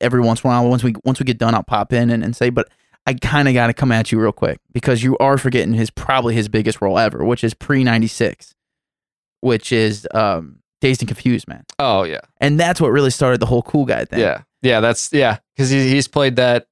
every 0.00 0.20
once 0.20 0.42
in 0.42 0.48
a 0.48 0.52
while, 0.52 0.68
once 0.68 0.82
we 0.82 0.94
once 1.04 1.18
we 1.18 1.24
get 1.24 1.38
done, 1.38 1.54
I'll 1.54 1.62
pop 1.62 1.92
in 1.92 2.10
and, 2.10 2.24
and 2.24 2.34
say, 2.34 2.50
but 2.50 2.68
I 3.06 3.14
kind 3.14 3.46
of 3.48 3.54
got 3.54 3.68
to 3.68 3.74
come 3.74 3.92
at 3.92 4.10
you 4.10 4.20
real 4.20 4.32
quick 4.32 4.58
because 4.72 5.02
you 5.02 5.16
are 5.18 5.38
forgetting 5.38 5.74
his 5.74 5.90
probably 5.90 6.34
his 6.34 6.48
biggest 6.48 6.80
role 6.82 6.98
ever, 6.98 7.24
which 7.24 7.44
is 7.44 7.54
pre 7.54 7.84
'96, 7.84 8.54
which 9.40 9.72
is 9.72 10.06
um, 10.14 10.60
Dazed 10.80 11.02
and 11.02 11.08
Confused, 11.08 11.48
man, 11.48 11.64
Oh 11.78 12.02
yeah. 12.04 12.20
and 12.40 12.58
that's 12.58 12.80
what 12.80 12.88
really 12.88 13.10
started 13.10 13.40
the 13.40 13.46
whole 13.46 13.62
cool 13.62 13.84
guy 13.84 14.04
thing. 14.04 14.20
Yeah, 14.20 14.42
yeah, 14.62 14.80
that's 14.80 15.12
yeah, 15.12 15.38
because 15.54 15.70
he, 15.70 15.88
he's 15.88 16.08
played 16.08 16.36
that 16.36 16.66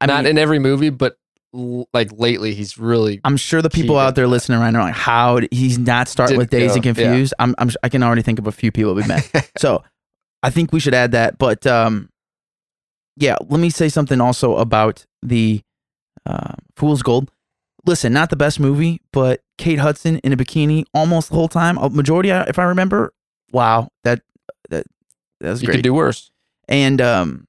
I 0.00 0.06
not 0.06 0.24
mean, 0.24 0.30
in 0.32 0.38
every 0.38 0.58
movie, 0.58 0.90
but 0.90 1.16
l- 1.54 1.88
like 1.92 2.10
lately, 2.12 2.54
he's 2.54 2.78
really 2.78 3.20
I'm 3.24 3.36
sure 3.36 3.62
the 3.62 3.70
people 3.70 3.98
out 3.98 4.14
there 4.14 4.26
listening 4.26 4.58
right 4.58 4.70
now 4.70 4.80
are 4.80 4.84
like, 4.86 4.94
how 4.94 5.40
did 5.40 5.52
he's 5.52 5.78
not 5.78 6.08
starting 6.08 6.38
with 6.38 6.50
Dazed 6.50 6.74
and 6.76 6.82
go, 6.84 6.88
yeah. 6.90 6.94
Confused? 7.08 7.34
I'm, 7.38 7.54
I'm, 7.58 7.70
I 7.82 7.88
can 7.88 8.02
already 8.02 8.22
think 8.22 8.38
of 8.38 8.46
a 8.46 8.52
few 8.52 8.72
people 8.72 8.94
we 8.94 9.04
met. 9.06 9.50
so 9.58 9.82
I 10.42 10.50
think 10.50 10.72
we 10.72 10.80
should 10.80 10.94
add 10.94 11.12
that. 11.12 11.38
But 11.38 11.66
um, 11.66 12.08
yeah, 13.16 13.36
let 13.48 13.60
me 13.60 13.70
say 13.70 13.88
something 13.88 14.20
also 14.20 14.56
about 14.56 15.04
the 15.22 15.60
uh, 16.26 16.54
Fool's 16.76 17.02
Gold. 17.02 17.30
Listen, 17.84 18.12
not 18.12 18.30
the 18.30 18.36
best 18.36 18.60
movie, 18.60 19.00
but 19.12 19.40
Kate 19.58 19.78
Hudson 19.78 20.18
in 20.18 20.32
a 20.32 20.36
bikini 20.36 20.84
almost 20.94 21.30
the 21.30 21.34
whole 21.34 21.48
time. 21.48 21.76
A 21.78 21.90
majority, 21.90 22.30
uh, 22.30 22.44
if 22.46 22.58
I 22.58 22.64
remember. 22.64 23.12
Wow, 23.52 23.88
that 24.04 24.22
that 24.70 24.86
that 25.40 25.50
was 25.50 25.62
you 25.62 25.66
great. 25.66 25.76
could 25.76 25.82
do 25.82 25.94
worse. 25.94 26.30
and 26.68 27.00
um, 27.00 27.46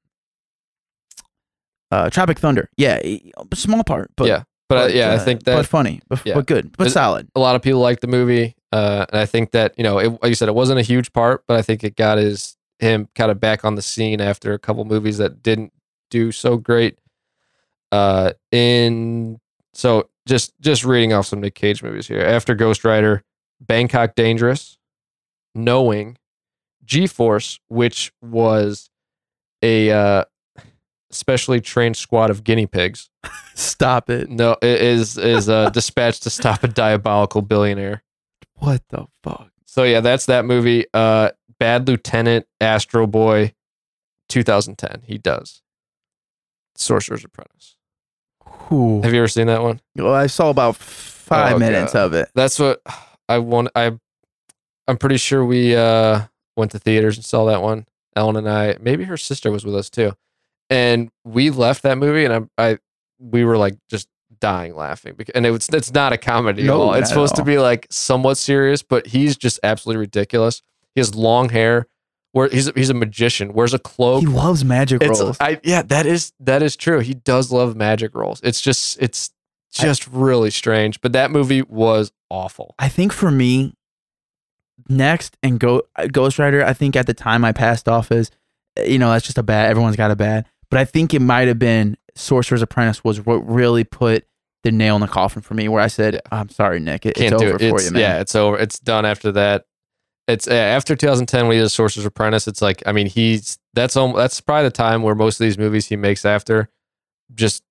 uh, 1.92 2.10
Tropic 2.10 2.40
Thunder, 2.40 2.70
yeah, 2.78 3.00
a 3.04 3.22
small 3.54 3.84
part, 3.84 4.12
but 4.18 4.28
yeah, 4.28 4.44
but, 4.68 4.92
uh, 4.92 4.94
yeah, 4.94 5.12
I 5.12 5.16
uh, 5.16 5.20
think 5.24 5.44
but 5.44 5.56
that 5.56 5.66
funny, 5.68 6.02
but, 6.10 6.26
yeah. 6.26 6.34
but 6.34 6.48
good, 6.48 6.76
but 6.78 6.92
solid. 6.92 7.30
a 7.36 7.40
lot 7.40 7.56
of 7.56 7.62
people 7.62 7.80
like 7.80 8.00
the 8.00 8.08
movie, 8.08 8.56
uh, 8.72 9.06
and 9.10 9.20
I 9.20 9.26
think 9.26 9.52
that 9.52 9.76
you 9.78 9.84
know, 9.84 10.00
it, 10.00 10.10
like 10.10 10.30
you 10.30 10.36
said, 10.36 10.50
it 10.50 10.56
wasn't 10.56 10.80
a 10.80 10.84
huge 10.84 11.14
part, 11.14 11.44
but 11.48 11.58
I 11.58 11.62
think 11.62 11.84
it 11.84 11.96
got 11.96 12.18
his 12.18 12.58
him 12.80 13.08
kind 13.16 13.32
of 13.32 13.40
back 13.40 13.64
on 13.64 13.76
the 13.76 13.82
scene 13.82 14.20
after 14.20 14.54
a 14.54 14.60
couple 14.60 14.84
movies 14.86 15.20
that 15.20 15.44
didn't 15.44 15.72
do 16.10 16.32
so 16.32 16.58
great. 16.58 16.98
Uh, 17.92 18.34
in 18.52 19.40
so 19.74 20.10
just 20.26 20.54
just 20.60 20.84
reading 20.84 21.14
off 21.14 21.28
some 21.28 21.42
Nic 21.42 21.56
Cage 21.56 21.84
movies 21.84 22.08
here. 22.08 22.22
After 22.22 22.56
Ghost 22.56 22.84
Rider, 22.84 23.24
Bangkok 23.62 24.16
Dangerous, 24.16 24.78
Knowing, 25.56 26.18
G 26.84 27.08
Force, 27.08 27.60
which 27.68 28.12
was 28.22 28.90
a 29.62 29.92
uh, 29.92 30.26
specially 31.12 31.62
trained 31.62 31.98
squad 31.98 32.30
of 32.30 32.44
guinea 32.44 32.68
pigs. 32.68 33.10
Stop 33.56 34.10
it. 34.10 34.30
No, 34.30 34.58
it 34.62 34.82
is 34.82 35.18
is 35.18 35.50
uh, 35.50 35.70
dispatched 35.74 36.24
to 36.24 36.30
stop 36.30 36.64
a 36.64 36.68
diabolical 36.68 37.42
billionaire. 37.42 38.04
What 38.56 38.82
the 38.90 39.06
fuck? 39.22 39.52
So 39.66 39.84
yeah, 39.84 40.00
that's 40.00 40.26
that 40.26 40.46
movie. 40.46 40.86
Uh, 40.94 41.32
Bad 41.60 41.88
Lieutenant, 41.88 42.48
Astro 42.60 43.06
Boy, 43.06 43.54
2010. 44.30 45.04
He 45.06 45.18
does. 45.18 45.62
Sorcerer's 46.76 47.24
Apprentice. 47.24 47.73
Whew. 48.70 49.02
Have 49.02 49.14
you 49.14 49.20
ever 49.20 49.28
seen 49.28 49.48
that 49.48 49.62
one? 49.62 49.80
Well, 49.96 50.14
I 50.14 50.28
saw 50.28 50.50
about 50.50 50.76
five 50.76 51.56
Oh, 51.56 51.60
minutes 51.60 51.94
God. 51.94 52.06
of 52.06 52.14
it. 52.14 52.30
That's 52.36 52.60
what 52.60 52.82
I 53.30 53.38
want. 53.40 53.70
I 53.76 53.98
I'm 54.88 54.98
pretty 54.98 55.18
sure 55.18 55.44
we 55.46 55.76
uh 55.76 56.22
went 56.58 56.72
to 56.72 56.80
theaters 56.80 57.16
and 57.18 57.26
saw 57.26 57.46
that 57.46 57.62
one. 57.62 57.86
Ellen 58.16 58.36
and 58.36 58.48
I, 58.50 58.78
maybe 58.80 59.06
her 59.06 59.18
sister 59.18 59.52
was 59.52 59.66
with 59.66 59.76
us 59.76 59.90
too, 59.90 60.14
and 60.70 61.10
we 61.26 61.50
left 61.50 61.82
that 61.82 61.98
movie, 61.98 62.26
and 62.26 62.48
I, 62.58 62.64
I 62.72 62.78
we 63.20 63.44
were 63.44 63.58
like 63.58 63.76
just 63.90 64.08
dying 64.40 64.76
laughing, 64.76 65.16
because, 65.18 65.34
and 65.34 65.46
it 65.48 65.52
was 65.52 65.68
it's 65.70 65.92
not 65.94 66.14
a 66.14 66.18
comedy 66.18 66.62
No, 66.64 66.74
at 66.74 66.80
all. 66.80 66.94
It's 66.94 67.10
supposed 67.10 67.36
to 67.38 67.44
be 67.44 67.58
like 67.58 67.88
somewhat 67.90 68.38
serious, 68.38 68.84
but 68.84 69.08
he's 69.08 69.36
just 69.36 69.60
absolutely 69.64 70.02
ridiculous. 70.02 70.62
He 70.94 71.00
has 71.02 71.16
long 71.16 71.50
hair. 71.50 71.88
Where 72.34 72.50
he's 72.50 72.70
he's 72.74 72.90
a 72.90 72.94
magician. 72.96 73.54
Wears 73.54 73.74
a 73.74 73.80
cloak. 73.80 74.22
He 74.22 74.26
loves 74.28 74.66
magic 74.66 75.02
It's 75.02 75.20
rolls. 75.22 75.38
I 75.40 75.60
yeah, 75.64 75.84
that 75.84 76.06
is 76.06 76.34
that 76.40 76.62
is 76.62 76.76
true. 76.76 77.00
He 77.00 77.14
does 77.14 77.52
love 77.52 77.76
magic 77.76 78.14
rolls. 78.16 78.42
It's 78.44 78.60
just 78.60 79.02
it's 79.02 79.30
just 79.72 80.08
really 80.08 80.50
strange. 80.50 81.00
But 81.00 81.14
that 81.14 81.30
movie 81.32 81.62
was 81.62 82.12
awful. 82.30 82.74
I 82.80 82.90
think 82.90 83.14
for 83.14 83.30
me, 83.32 83.74
next 84.90 85.38
and 85.44 85.60
go 85.60 85.84
uh, 85.96 86.08
Ghost 86.08 86.40
Rider. 86.40 86.66
I 86.66 86.74
think 86.74 86.96
at 86.96 87.06
the 87.08 87.14
time 87.14 87.46
I 87.46 87.52
passed 87.52 87.88
off 87.88 88.12
as, 88.12 88.32
eh, 88.78 88.86
you 88.86 89.00
know, 89.00 89.12
that's 89.12 89.26
just 89.26 89.38
a 89.38 89.44
bad. 89.44 89.70
Everyone's 89.70 89.96
got 89.96 90.12
a 90.12 90.16
bad. 90.16 90.46
But 90.70 90.80
I 90.80 90.86
think 90.86 91.14
it 91.14 91.22
might 91.22 91.48
have 91.48 91.60
been 91.60 91.98
Sorcerer's 92.16 92.62
Apprentice 92.62 93.04
was 93.04 93.24
what 93.26 93.48
really 93.48 93.84
put 93.84 94.26
the 94.64 94.72
nail 94.72 94.96
in 94.96 95.02
the 95.02 95.08
coffin 95.08 95.42
for 95.42 95.54
me. 95.54 95.68
Where 95.68 95.82
I 95.82 95.88
said, 95.88 96.16
Yeah. 96.16 96.22
"I'm 96.32 96.50
sorry, 96.50 96.80
Nic, 96.80 97.06
it, 97.06 97.16
Can't 97.16 97.34
it's 97.34 97.42
do 97.42 97.48
over 97.50 97.56
it. 97.58 97.70
for 97.70 97.76
It's, 97.76 97.86
you, 97.86 97.92
man." 97.92 98.02
Yeah, 98.02 98.20
it's 98.22 98.34
over. 98.36 98.58
It's 98.58 98.80
done 98.80 99.06
after 99.06 99.32
that. 99.34 99.66
It's 100.28 100.48
uh, 100.48 100.54
after 100.54 100.96
2010 100.96 101.48
when 101.48 101.56
he 101.58 101.62
does 101.62 101.74
Sorcerer's 101.74 102.06
Apprentice. 102.06 102.48
It's 102.48 102.62
like 102.62 102.82
I 102.86 102.92
mean 102.94 103.08
he's 103.08 103.58
that's 103.74 103.98
almost, 103.98 104.18
that's 104.18 104.40
probably 104.42 104.66
the 104.66 104.72
time 104.72 105.02
where 105.04 105.16
most 105.16 105.40
of 105.40 105.44
these 105.46 105.58
movies 105.58 105.88
he 105.88 105.96
makes 105.98 106.24
after 106.26 106.70
just 107.34 107.64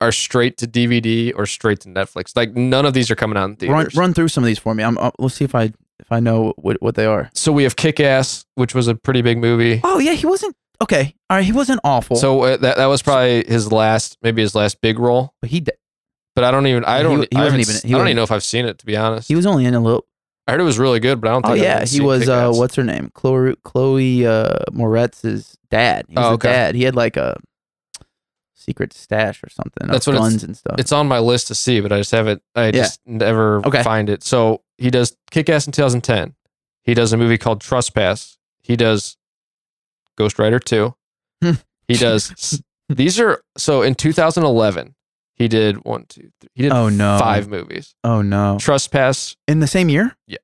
are 0.00 0.12
straight 0.12 0.58
to 0.58 0.66
DVD 0.66 1.32
or 1.34 1.46
straight 1.46 1.80
to 1.80 1.88
Netflix. 1.88 2.36
Like 2.36 2.54
none 2.54 2.84
of 2.84 2.92
these 2.92 3.10
are 3.10 3.14
coming 3.16 3.38
out 3.38 3.44
in 3.62 3.70
run 3.70 3.84
theaters. 3.86 3.94
run 3.96 4.12
through 4.12 4.28
some 4.28 4.44
of 4.44 4.46
these 4.46 4.58
for 4.58 4.74
me. 4.74 4.82
I'm. 4.82 4.98
Uh, 4.98 5.10
let's 5.18 5.34
see 5.36 5.44
if 5.44 5.54
I 5.54 5.72
if 6.00 6.10
I 6.10 6.20
know 6.20 6.52
what 6.56 6.82
what 6.82 6.96
they 6.96 7.06
are. 7.06 7.30
So 7.34 7.52
we 7.52 7.62
have 7.62 7.76
Kick 7.76 7.98
Ass, 8.00 8.44
which 8.56 8.74
was 8.74 8.88
a 8.88 8.94
pretty 8.94 9.22
big 9.22 9.38
movie. 9.38 9.80
Oh 9.84 9.98
yeah, 9.98 10.12
he 10.12 10.26
wasn't 10.26 10.54
okay. 10.82 11.14
All 11.30 11.38
right, 11.38 11.44
he 11.46 11.52
wasn't 11.52 11.80
awful. 11.84 12.16
So 12.16 12.42
uh, 12.42 12.56
that 12.58 12.76
that 12.76 12.86
was 12.86 13.00
probably 13.00 13.44
his 13.46 13.72
last, 13.72 14.18
maybe 14.22 14.42
his 14.42 14.54
last 14.54 14.80
big 14.82 14.98
role. 14.98 15.32
but 15.40 15.48
he 15.48 15.60
d- 15.60 15.72
But 16.34 16.44
I 16.44 16.50
don't 16.50 16.66
even. 16.66 16.84
I 16.84 17.02
don't. 17.02 17.20
he 17.30 17.36
I, 17.36 17.44
wasn't 17.44 17.44
haven't 17.44 17.60
even- 17.60 17.88
he 17.88 17.94
I 17.94 17.98
don't 17.98 18.08
even 18.08 18.16
know 18.16 18.22
if 18.24 18.32
I've 18.32 18.44
seen 18.44 18.66
it 18.66 18.78
to 18.80 18.84
be 18.86 18.96
honest. 18.96 19.28
he 19.28 19.36
was 19.36 19.46
only 19.46 19.64
in 19.64 19.72
a 19.74 19.80
little. 19.80 20.04
I 20.46 20.52
heard 20.52 20.60
it 20.60 20.64
was 20.64 20.78
really 20.78 21.00
good, 21.00 21.20
but 21.20 21.28
I 21.28 21.32
don't 21.32 21.46
Oh 21.46 21.48
think. 21.54 21.60
I've 21.60 21.64
yeah, 21.64 21.80
he 21.80 21.86
seen 21.86 22.04
was. 22.04 22.28
Uh, 22.28 22.48
Kick-Ass. 22.48 22.58
what's 22.58 22.74
her 22.74 22.84
name? 22.84 23.10
Chloe 23.14 23.54
Chloe 23.64 24.26
uh, 24.26 24.58
Moretz's 24.72 25.56
dad. 25.70 26.04
He 26.08 26.14
was 26.16 26.24
Oh, 26.24 26.30
a 26.30 26.34
okay. 26.34 26.48
dad. 26.50 26.74
He 26.74 26.82
had 26.82 26.94
like 26.94 27.16
a 27.16 27.36
secret 28.54 28.92
stash 28.92 29.42
or 29.42 29.48
something. 29.50 29.88
That's 29.88 30.06
of 30.06 30.14
what 30.14 30.18
it's- 30.20 30.32
guns 30.32 30.44
and 30.44 30.56
stuff. 30.56 30.76
It's 30.78 30.92
on 30.92 31.08
my 31.08 31.18
list 31.18 31.48
to 31.48 31.54
see, 31.54 31.80
but 31.80 31.92
I 31.92 31.98
just 31.98 32.10
haven't. 32.12 32.42
I 32.54 32.70
just 32.70 33.00
never 33.06 33.66
Okay. 33.66 33.82
find 33.82 34.08
it. 34.10 34.22
So 34.22 34.62
he 34.78 34.90
does 34.90 35.16
Kick 35.30 35.48
Ass 35.48 35.66
in 35.66 35.72
2010. 35.72 36.34
He 36.82 36.94
does 36.94 37.12
a 37.12 37.16
movie 37.16 37.38
called 37.38 37.60
Trespass. 37.60 38.36
He 38.62 38.76
does 38.76 39.16
Ghost 40.16 40.38
Rider 40.38 40.58
2. 40.58 40.94
Hmm. 41.42 41.52
he 41.88 41.94
does. 41.94 42.62
These 42.90 43.18
are 43.18 43.42
so 43.56 43.80
in 43.82 43.94
2011. 43.94 44.94
He 45.34 45.48
did 45.48 45.84
one, 45.84 46.04
two, 46.08 46.30
three. 46.40 46.48
He 46.54 46.62
did 46.62 46.72
Oh, 46.72 46.88
no. 46.88 47.18
five 47.18 47.48
movies. 47.48 47.94
oh 48.04 48.22
no! 48.22 48.56
Trespass, 48.60 49.36
In 49.48 49.60
the 49.60 49.66
same 49.66 49.88
year? 49.88 50.16
Yeah. 50.26 50.38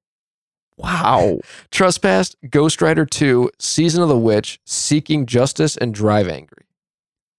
Wow. 0.77 1.41
Trespass, 1.71 2.35
Ghost 2.49 2.81
Rider 2.81 3.05
2, 3.05 3.51
Season 3.59 4.03
of 4.03 4.09
the 4.09 4.17
Witch, 4.19 4.59
Seeking 4.65 5.27
Justice, 5.27 5.77
and 5.77 5.93
Drive 5.95 6.27
Angry 6.29 6.65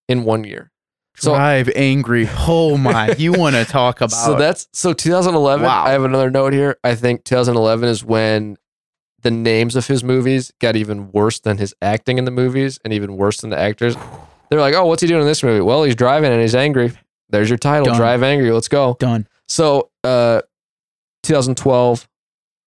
in 0.07 0.23
one 0.23 0.43
year. 0.43 0.71
So- 1.17 1.31
Drive 1.33 1.69
angry. 1.75 2.27
Oh 2.47 2.77
my! 2.77 3.13
You 3.17 3.33
want 3.37 3.55
to 3.55 3.65
talk 3.65 3.97
about? 3.99 4.11
So 4.11 4.35
that's 4.35 4.67
so 4.73 4.93
2011. 4.93 5.65
Wow. 5.65 5.83
I 5.85 5.91
have 5.91 6.03
another 6.03 6.29
note 6.31 6.53
here. 6.53 6.77
I 6.83 6.95
think 6.95 7.25
2011 7.25 7.89
is 7.89 8.03
when 8.03 8.57
the 9.21 9.29
names 9.31 9.75
of 9.75 9.85
his 9.87 10.03
movies 10.03 10.51
got 10.59 10.75
even 10.75 11.11
worse 11.11 11.39
than 11.39 11.57
his 11.57 11.75
acting 11.81 12.17
in 12.17 12.25
the 12.25 12.31
movies 12.31 12.79
and 12.83 12.93
even 12.93 13.17
worse 13.17 13.41
than 13.41 13.49
the 13.51 13.59
actors. 13.59 13.95
They're 14.49 14.59
like, 14.59 14.73
oh, 14.73 14.85
what's 14.85 15.01
he 15.01 15.07
doing 15.07 15.21
in 15.21 15.27
this 15.27 15.43
movie? 15.43 15.61
Well, 15.61 15.83
he's 15.83 15.95
driving 15.95 16.31
and 16.31 16.41
he's 16.41 16.55
angry. 16.55 16.93
There's 17.31 17.49
your 17.49 17.57
title, 17.57 17.85
Done. 17.85 17.97
Drive 17.97 18.23
Angry. 18.23 18.51
Let's 18.51 18.67
go. 18.67 18.97
done. 18.99 19.27
So, 19.47 19.89
uh, 20.03 20.41
2012, 21.23 22.07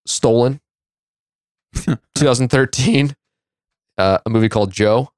Stolen. 0.06 0.60
2013, 2.14 3.14
uh, 3.98 4.18
a 4.24 4.30
movie 4.30 4.48
called 4.48 4.70
Joe, 4.70 5.10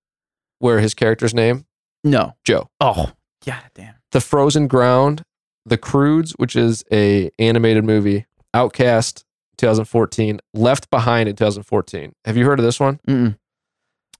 where 0.58 0.80
his 0.80 0.94
character's 0.94 1.34
name 1.34 1.66
No. 2.02 2.34
Joe. 2.44 2.68
Oh, 2.80 3.12
god 3.44 3.62
damn. 3.74 3.94
The 4.12 4.20
Frozen 4.20 4.68
Ground, 4.68 5.22
The 5.66 5.76
Croods, 5.76 6.32
which 6.32 6.56
is 6.56 6.82
a 6.92 7.30
animated 7.38 7.84
movie, 7.84 8.24
Outcast, 8.54 9.24
2014, 9.58 10.40
Left 10.54 10.88
Behind 10.90 11.28
in 11.28 11.36
2014. 11.36 12.12
Have 12.24 12.36
you 12.36 12.46
heard 12.46 12.58
of 12.58 12.64
this 12.64 12.80
one? 12.80 13.00
Mm-mm. 13.06 13.36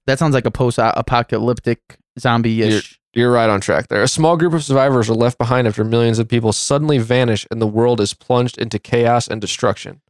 That 0.05 0.19
sounds 0.19 0.33
like 0.35 0.45
a 0.45 0.51
post-apocalyptic 0.51 1.79
zombie-ish. 2.19 2.99
You're 3.17 3.31
right 3.31 3.49
on 3.49 3.59
track 3.61 3.87
there. 3.87 4.03
A 4.03 4.07
small 4.07 4.37
group 4.37 4.53
of 4.53 4.63
survivors 4.63 5.09
are 5.09 5.13
left 5.15 5.37
behind 5.37 5.67
after 5.67 5.83
millions 5.83 6.19
of 6.19 6.27
people 6.27 6.53
suddenly 6.53 6.97
vanish 6.99 7.47
and 7.49 7.61
the 7.61 7.67
world 7.67 7.99
is 7.99 8.13
plunged 8.13 8.57
into 8.57 8.77
chaos 8.79 9.27
and 9.27 9.41
destruction. 9.41 10.01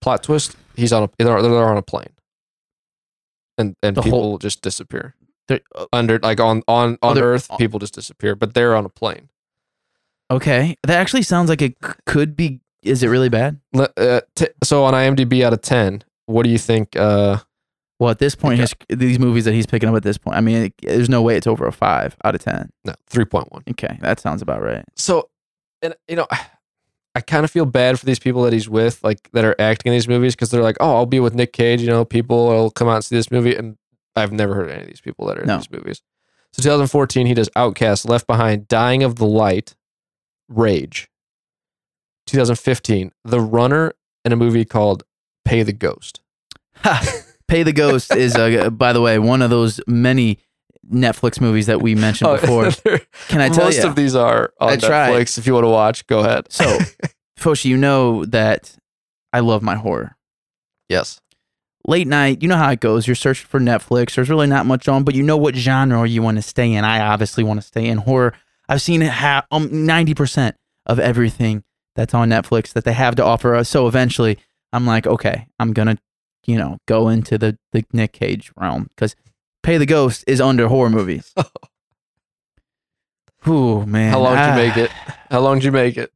Plot 0.00 0.22
twist: 0.22 0.56
He's 0.76 0.92
on 0.92 1.02
a 1.04 1.10
they're, 1.18 1.42
they're 1.42 1.68
on 1.68 1.76
a 1.76 1.82
plane, 1.82 2.12
and 3.58 3.74
and 3.82 3.96
The 3.96 4.02
people 4.02 4.20
whole- 4.22 4.38
just 4.38 4.62
disappear 4.62 5.14
uh, 5.50 5.58
under 5.92 6.18
like 6.20 6.40
on 6.40 6.62
on 6.68 6.96
on 7.02 7.18
Earth. 7.18 7.50
People 7.58 7.78
just 7.80 7.94
disappear, 7.94 8.34
but 8.36 8.54
they're 8.54 8.74
on 8.76 8.84
a 8.86 8.88
plane. 8.88 9.28
Okay, 10.30 10.76
that 10.84 10.98
actually 11.00 11.22
sounds 11.22 11.48
like 11.50 11.60
it 11.60 11.74
c- 11.84 11.92
could 12.06 12.36
be. 12.36 12.60
Is 12.82 13.02
it 13.02 13.08
really 13.08 13.28
bad? 13.28 13.60
Le- 13.74 13.90
Uh, 13.96 14.20
t- 14.36 14.46
so 14.64 14.84
on 14.84 14.94
IMDb 14.94 15.42
out 15.44 15.52
of 15.52 15.60
ten, 15.60 16.02
what 16.26 16.44
do 16.44 16.50
you 16.50 16.58
think? 16.58 16.96
Uh, 16.96 17.38
Well, 18.00 18.10
at 18.10 18.18
this 18.18 18.34
point, 18.34 18.58
his, 18.58 18.74
these 18.88 19.18
movies 19.20 19.44
that 19.44 19.52
he's 19.54 19.66
picking 19.66 19.88
up 19.88 19.94
at 19.94 20.02
this 20.02 20.18
point, 20.18 20.36
I 20.36 20.40
mean, 20.40 20.56
it, 20.64 20.74
there's 20.82 21.08
no 21.10 21.20
way 21.22 21.36
it's 21.36 21.46
over 21.46 21.66
a 21.66 21.72
five 21.72 22.16
out 22.24 22.34
of 22.34 22.40
ten. 22.42 22.70
no, 22.84 22.94
three 23.06 23.26
point 23.26 23.52
one. 23.52 23.62
Okay, 23.70 23.96
that 24.00 24.18
sounds 24.18 24.40
about 24.42 24.62
right. 24.62 24.82
so 24.96 25.28
and 25.82 25.94
you 26.08 26.16
know 26.16 26.26
i 27.14 27.20
kind 27.20 27.44
of 27.44 27.50
feel 27.50 27.66
bad 27.66 27.98
for 27.98 28.06
these 28.06 28.18
people 28.18 28.42
that 28.42 28.52
he's 28.52 28.68
with 28.68 29.02
like 29.02 29.28
that 29.32 29.44
are 29.44 29.56
acting 29.58 29.92
in 29.92 29.96
these 29.96 30.06
movies 30.08 30.34
because 30.36 30.50
they're 30.50 30.62
like 30.62 30.76
oh 30.80 30.94
i'll 30.94 31.06
be 31.06 31.18
with 31.20 31.34
nic 31.34 31.52
cage 31.52 31.80
you 31.80 31.86
know 31.88 32.04
people 32.04 32.46
will 32.46 32.70
come 32.70 32.86
out 32.86 32.94
and 32.96 33.04
see 33.04 33.16
this 33.16 33.30
movie 33.32 33.56
and 33.56 33.76
i've 34.14 34.30
never 34.30 34.54
heard 34.54 34.66
of 34.66 34.70
any 34.70 34.82
of 34.82 34.86
these 34.86 35.00
people 35.00 35.26
that 35.26 35.36
are 35.38 35.40
in 35.40 35.46
No. 35.48 35.56
these 35.56 35.70
movies 35.70 36.02
so 36.52 36.62
2014 36.62 37.26
he 37.26 37.34
does 37.34 37.50
outcast 37.56 38.08
left 38.08 38.26
behind 38.28 38.68
dying 38.68 39.02
of 39.02 39.16
the 39.16 39.26
light 39.26 39.74
rage 40.48 41.08
2015 42.26 43.10
the 43.24 43.40
runner 43.40 43.92
in 44.24 44.32
a 44.32 44.36
movie 44.36 44.64
called 44.64 45.02
pay 45.44 45.62
the 45.62 45.72
ghost 45.72 46.20
Ha! 46.84 47.22
Pay 47.50 47.62
the 47.64 47.72
Ghost 47.72 48.14
is, 48.14 48.36
uh, 48.36 48.70
by 48.70 48.92
the 48.92 49.00
way, 49.00 49.18
one 49.18 49.42
of 49.42 49.50
those 49.50 49.80
many 49.86 50.38
Netflix 50.90 51.40
movies 51.40 51.66
that 51.66 51.82
we 51.82 51.94
mentioned 51.94 52.30
before. 52.40 52.70
Can 53.28 53.40
I 53.40 53.48
tell 53.48 53.62
Oh, 53.62 53.64
most 53.66 53.82
you? 53.82 53.88
of 53.88 53.96
these 53.96 54.14
are 54.16 54.52
on 54.60 54.70
I 54.70 54.76
tried. 54.76 55.10
netflix 55.12 55.38
if 55.38 55.46
you 55.46 55.54
want 55.54 55.64
to 55.64 55.68
watch 55.68 56.06
go 56.06 56.20
ahead 56.20 56.46
So, 56.50 56.78
Foshi, 57.38 57.66
you 57.66 57.76
know 57.76 58.24
that 58.26 58.74
I 59.32 59.40
love 59.40 59.62
my 59.62 59.76
horror. 59.76 60.16
yes 60.88 61.20
Late 61.86 62.06
night, 62.06 62.42
you 62.42 62.48
know 62.48 62.56
how 62.58 62.70
it 62.70 62.80
goes. 62.80 63.06
You're 63.06 63.16
searching 63.16 63.46
for 63.46 63.58
Netflix. 63.58 64.14
There's 64.14 64.28
really 64.28 64.46
not 64.46 64.66
much 64.66 64.86
on, 64.86 65.02
but 65.02 65.14
you 65.14 65.22
know 65.22 65.38
what 65.38 65.54
genre 65.56 66.06
you 66.06 66.20
want 66.22 66.36
to 66.36 66.42
stay 66.42 66.74
in. 66.74 66.84
I 66.84 67.00
obviously 67.00 67.42
want 67.42 67.58
to 67.60 67.66
stay 67.66 67.86
in 67.86 67.96
horror. 67.98 68.34
I've 68.68 68.82
seen 68.82 69.00
it 69.00 69.10
ha- 69.10 69.46
um, 69.50 69.68
90% 69.70 70.52
of 70.84 70.98
everything 70.98 71.64
that's 71.96 72.12
on 72.12 72.28
Netflix 72.28 72.74
that 72.74 72.84
they 72.84 72.92
have 72.92 73.14
to 73.16 73.24
offer 73.24 73.54
us. 73.54 73.70
So 73.70 73.88
eventually, 73.88 74.36
I'm 74.74 74.84
like, 74.86 75.06
okay, 75.06 75.46
I'm 75.58 75.72
going 75.72 75.88
to, 75.88 75.98
you 76.46 76.56
know, 76.56 76.78
go 76.86 77.08
into 77.08 77.38
the, 77.38 77.58
the 77.72 77.84
Nic 77.92 78.12
Cage 78.12 78.52
realm 78.56 78.84
because 78.94 79.14
Pay 79.62 79.78
the 79.78 79.86
Ghost 79.86 80.24
is 80.26 80.40
under 80.40 80.68
horror 80.68 80.90
movies. 80.90 81.32
Oh 83.46 83.86
man. 83.86 84.12
how 84.12 84.20
long 84.20 84.36
did 84.36 84.48
you 84.48 84.54
make 84.54 84.76
it 84.76 84.90
how 85.30 85.40
long 85.40 85.54
did 85.56 85.64
you 85.64 85.72
make 85.72 85.96
it 85.96 86.12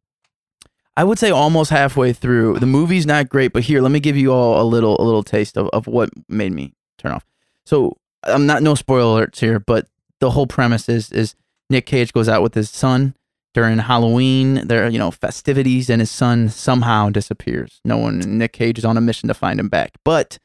I 0.97 1.05
would 1.05 1.19
say 1.19 1.31
almost 1.31 1.71
halfway 1.71 2.13
through. 2.13 2.61
The 2.61 2.67
movie's 2.67 3.07
not 3.07 3.29
great, 3.29 3.53
but 3.53 3.65
here, 3.65 3.81
let 3.81 3.91
me 3.91 3.99
give 3.99 4.17
you 4.17 4.33
all 4.33 4.61
a 4.61 4.63
little 4.63 5.01
a 5.01 5.03
little 5.03 5.25
taste 5.25 5.57
of, 5.57 5.69
of 5.73 5.87
what 5.87 6.11
made 6.29 6.53
me 6.53 6.73
turn 6.99 7.13
off. 7.13 7.25
So 7.67 7.97
I'm 8.23 8.47
not 8.47 8.63
no 8.63 8.75
spoiler 8.75 9.27
alerts 9.27 9.41
here, 9.41 9.59
but 9.59 9.89
the 10.21 10.31
whole 10.31 10.47
premise 10.47 10.89
is 10.89 11.11
is 11.11 11.35
Nic 11.69 11.87
Cage 11.87 12.13
goes 12.13 12.29
out 12.29 12.43
with 12.43 12.55
his 12.55 12.71
son 12.71 13.15
during 13.55 13.79
Halloween. 13.79 14.67
There 14.67 14.85
are, 14.85 14.89
you 14.89 14.99
know, 14.99 15.11
festivities, 15.11 15.89
and 15.89 16.01
his 16.01 16.11
son 16.11 16.49
somehow 16.49 17.09
disappears. 17.09 17.81
No 17.85 17.97
one, 17.97 18.19
Nic 18.39 18.53
Cage 18.53 18.79
is 18.79 18.85
on 18.85 18.97
a 18.97 19.01
mission 19.01 19.29
to 19.29 19.35
find 19.35 19.59
him 19.59 19.69
back. 19.69 19.93
But 20.05 20.39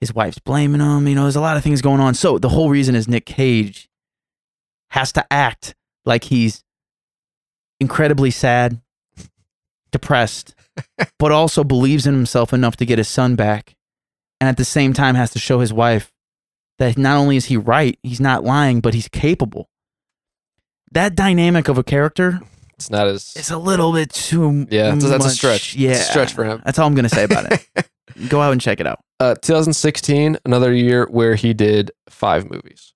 his 0.00 0.14
wife's 0.14 0.38
blaming 0.38 0.80
him. 0.80 1.06
You 1.06 1.14
know, 1.14 1.22
there's 1.22 1.36
a 1.36 1.40
lot 1.40 1.56
of 1.56 1.62
things 1.62 1.82
going 1.82 2.00
on. 2.00 2.14
So 2.14 2.38
the 2.38 2.48
whole 2.48 2.70
reason 2.70 2.94
is 2.94 3.06
Nic 3.06 3.26
Cage 3.26 3.88
has 4.90 5.12
to 5.12 5.32
act 5.32 5.74
like 6.04 6.24
he's 6.24 6.64
incredibly 7.78 8.30
sad, 8.30 8.80
depressed, 9.90 10.54
but 11.18 11.32
also 11.32 11.64
believes 11.64 12.06
in 12.06 12.14
himself 12.14 12.52
enough 12.52 12.76
to 12.76 12.86
get 12.86 12.98
his 12.98 13.08
son 13.08 13.36
back. 13.36 13.76
And 14.40 14.48
at 14.48 14.56
the 14.56 14.64
same 14.64 14.94
time 14.94 15.16
has 15.16 15.30
to 15.32 15.38
show 15.38 15.60
his 15.60 15.72
wife 15.72 16.12
that 16.78 16.96
not 16.96 17.18
only 17.18 17.36
is 17.36 17.46
he 17.46 17.58
right, 17.58 17.98
he's 18.02 18.20
not 18.20 18.42
lying, 18.42 18.80
but 18.80 18.94
he's 18.94 19.08
capable. 19.08 19.68
That 20.92 21.14
dynamic 21.14 21.68
of 21.68 21.78
a 21.78 21.84
character 21.84 22.40
It's 22.76 22.90
not 22.90 23.06
as 23.06 23.32
it's 23.36 23.50
a 23.50 23.58
little 23.58 23.92
bit 23.92 24.10
too 24.12 24.66
yeah. 24.70 24.90
That's, 24.90 25.08
that's 25.08 25.26
a 25.26 25.30
stretch. 25.30 25.76
Yeah, 25.76 25.94
stretch 25.94 26.32
for 26.34 26.44
him. 26.44 26.62
That's 26.64 26.78
all 26.78 26.86
I'm 26.86 26.94
gonna 26.94 27.08
say 27.08 27.24
about 27.24 27.52
it. 27.52 27.88
Go 28.28 28.40
out 28.40 28.52
and 28.52 28.60
check 28.60 28.80
it 28.80 28.86
out. 28.86 28.98
Uh, 29.20 29.34
2016, 29.36 30.36
another 30.44 30.72
year 30.74 31.06
where 31.10 31.34
he 31.36 31.54
did 31.54 31.90
five 32.08 32.50
movies. 32.50 32.92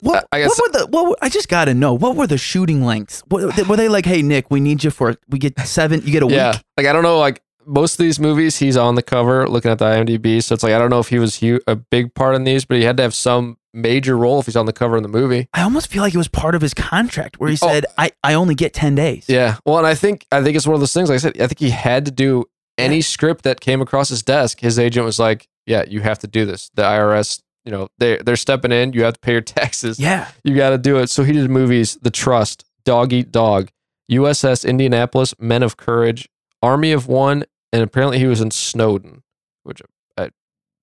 What, 0.00 0.28
I 0.32 0.40
guess- 0.40 0.50
what 0.58 0.72
were 0.72 0.78
the? 0.80 0.86
What 0.88 1.08
were, 1.08 1.16
I 1.22 1.28
just 1.30 1.48
got 1.48 1.64
to 1.64 1.74
know. 1.74 1.94
What 1.94 2.14
were 2.14 2.26
the 2.26 2.36
shooting 2.36 2.84
lengths? 2.84 3.22
What, 3.28 3.66
were 3.66 3.76
they 3.76 3.88
like? 3.88 4.04
Hey, 4.04 4.20
Nic, 4.20 4.50
we 4.50 4.60
need 4.60 4.84
you 4.84 4.90
for. 4.90 5.14
We 5.28 5.38
get 5.38 5.58
seven. 5.60 6.02
You 6.04 6.12
get 6.12 6.22
a 6.22 6.26
Yeah, 6.26 6.52
week. 6.52 6.62
like 6.76 6.86
I 6.86 6.92
don't 6.92 7.02
know, 7.02 7.18
like 7.18 7.42
most 7.66 7.94
of 7.94 8.04
these 8.04 8.18
movies, 8.20 8.58
he's 8.58 8.76
on 8.76 8.94
the 8.94 9.02
cover 9.02 9.48
looking 9.48 9.70
at 9.70 9.78
the 9.78 9.84
IMDb. 9.86 10.42
So 10.42 10.54
it's 10.54 10.62
like 10.62 10.72
I 10.72 10.78
don't 10.78 10.90
know 10.90 10.98
if 11.00 11.08
he 11.08 11.18
was 11.18 11.38
hu- 11.40 11.60
a 11.66 11.76
big 11.76 12.14
part 12.14 12.34
in 12.34 12.44
these, 12.44 12.64
but 12.64 12.76
he 12.78 12.84
had 12.84 12.96
to 12.98 13.02
have 13.02 13.14
some 13.14 13.56
major 13.72 14.16
role 14.16 14.38
if 14.38 14.46
he's 14.46 14.56
on 14.56 14.66
the 14.66 14.72
cover 14.72 14.96
in 14.96 15.02
the 15.02 15.08
movie. 15.08 15.48
I 15.52 15.62
almost 15.62 15.88
feel 15.88 16.02
like 16.02 16.14
it 16.14 16.18
was 16.18 16.28
part 16.28 16.54
of 16.54 16.62
his 16.62 16.74
contract 16.74 17.40
where 17.40 17.50
he 17.50 17.58
Oh. 17.62 17.68
said, 17.68 17.86
"I 17.98 18.12
I 18.22 18.34
only 18.34 18.54
get 18.54 18.72
ten 18.74 18.94
days." 18.94 19.24
Yeah, 19.28 19.56
well, 19.64 19.78
and 19.78 19.86
I 19.86 19.94
think 19.94 20.26
I 20.30 20.42
think 20.42 20.56
it's 20.56 20.66
one 20.66 20.74
of 20.74 20.80
those 20.80 20.92
things. 20.92 21.08
Like 21.08 21.16
I 21.16 21.18
said, 21.18 21.40
I 21.40 21.46
think 21.46 21.58
he 21.58 21.70
had 21.70 22.04
to 22.06 22.10
do 22.10 22.44
any 22.78 23.00
script 23.00 23.44
that 23.44 23.60
came 23.60 23.80
across 23.80 24.08
his 24.08 24.22
desk. 24.22 24.60
His 24.60 24.78
agent 24.78 25.04
was 25.06 25.18
like, 25.18 25.48
"Yeah, 25.66 25.84
you 25.88 26.00
have 26.00 26.18
to 26.20 26.26
do 26.26 26.44
this." 26.44 26.70
The 26.74 26.82
IRS, 26.82 27.40
you 27.64 27.72
know, 27.72 27.88
they 27.98 28.18
they're 28.18 28.36
stepping 28.36 28.72
in. 28.72 28.92
You 28.92 29.04
have 29.04 29.14
to 29.14 29.20
pay 29.20 29.32
your 29.32 29.40
taxes. 29.60 29.98
Yeah. 29.98 30.28
You 30.44 30.54
got 30.56 30.70
to 30.70 30.78
do 30.78 30.98
it. 30.98 31.08
So 31.10 31.22
he 31.24 31.32
did 31.32 31.50
movies: 31.50 31.98
The 32.02 32.10
Trust, 32.10 32.64
Dog 32.84 33.12
Eat 33.12 33.32
Dog, 33.32 33.70
USS 34.10 34.64
Indianapolis, 34.68 35.34
Men 35.38 35.62
of 35.62 35.76
Courage, 35.76 36.28
Army 36.62 36.92
of 36.92 37.06
One, 37.08 37.44
and 37.74 37.82
apparently 37.82 38.20
he 38.20 38.26
was 38.26 38.40
in 38.40 38.52
Snowden, 38.52 39.24
which 39.64 39.82
I, 40.16 40.30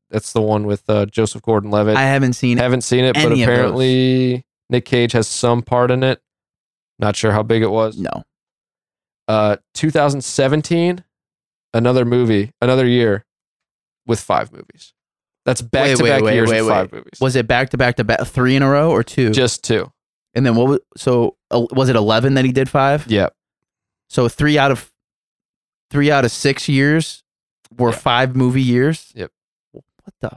that's 0.09 0.33
the 0.33 0.41
one 0.41 0.65
with 0.65 0.89
uh, 0.89 1.05
Joseph 1.05 1.41
Gordon-Levitt. 1.41 1.95
I 1.95 2.01
haven't 2.03 2.33
seen 2.33 2.57
it. 2.57 2.61
haven't 2.61 2.81
seen 2.81 3.05
it, 3.05 3.13
but 3.13 3.23
any 3.23 3.43
of 3.43 3.47
those. 3.47 3.55
apparently 3.55 4.45
Nic 4.69 4.83
Cage 4.83 5.13
has 5.13 5.25
some 5.25 5.61
part 5.61 5.89
in 5.89 6.03
it. 6.03 6.21
Not 6.99 7.15
sure 7.15 7.31
how 7.31 7.43
big 7.43 7.63
it 7.63 7.71
was. 7.71 7.97
No. 7.97 8.23
Uh, 9.29 9.55
2017, 9.73 11.01
another 11.73 12.03
movie, 12.03 12.51
another 12.61 12.85
year 12.85 13.23
with 14.05 14.19
five 14.19 14.51
movies. 14.51 14.93
That's 15.45 15.61
back 15.61 15.85
Wait, 15.85 15.97
to 15.97 16.03
wait, 16.03 16.09
back 16.09 16.21
wait, 16.23 16.33
years 16.35 16.49
wait, 16.49 16.61
with 16.61 16.69
five 16.69 16.91
movies. 16.91 17.19
Was 17.21 17.37
it 17.37 17.47
back 17.47 17.69
to 17.69 17.77
back 17.77 17.95
to 17.95 18.03
back 18.03 18.27
three 18.27 18.57
in 18.57 18.63
a 18.63 18.69
row 18.69 18.91
or 18.91 19.01
two? 19.01 19.29
Just 19.31 19.63
two. 19.63 19.89
and 20.33 20.45
then 20.45 20.55
what 20.55 20.67
was 20.67 20.79
so 20.97 21.37
uh, 21.51 21.65
was 21.71 21.87
it 21.87 21.95
11 21.95 22.33
that 22.33 22.43
he 22.43 22.51
did 22.51 22.67
5? 22.69 23.05
Yeah. 23.09 23.29
So 24.09 24.27
3 24.27 24.57
out 24.57 24.71
of 24.71 24.90
3 25.91 26.09
out 26.11 26.25
of 26.25 26.31
6 26.31 26.67
years 26.69 27.23
were 27.77 27.89
Yeah. 27.91 27.95
5 27.97 28.35
movie 28.35 28.61
years? 28.63 29.11
Yep. 29.15 29.31
What 29.71 29.83
the 30.21 30.31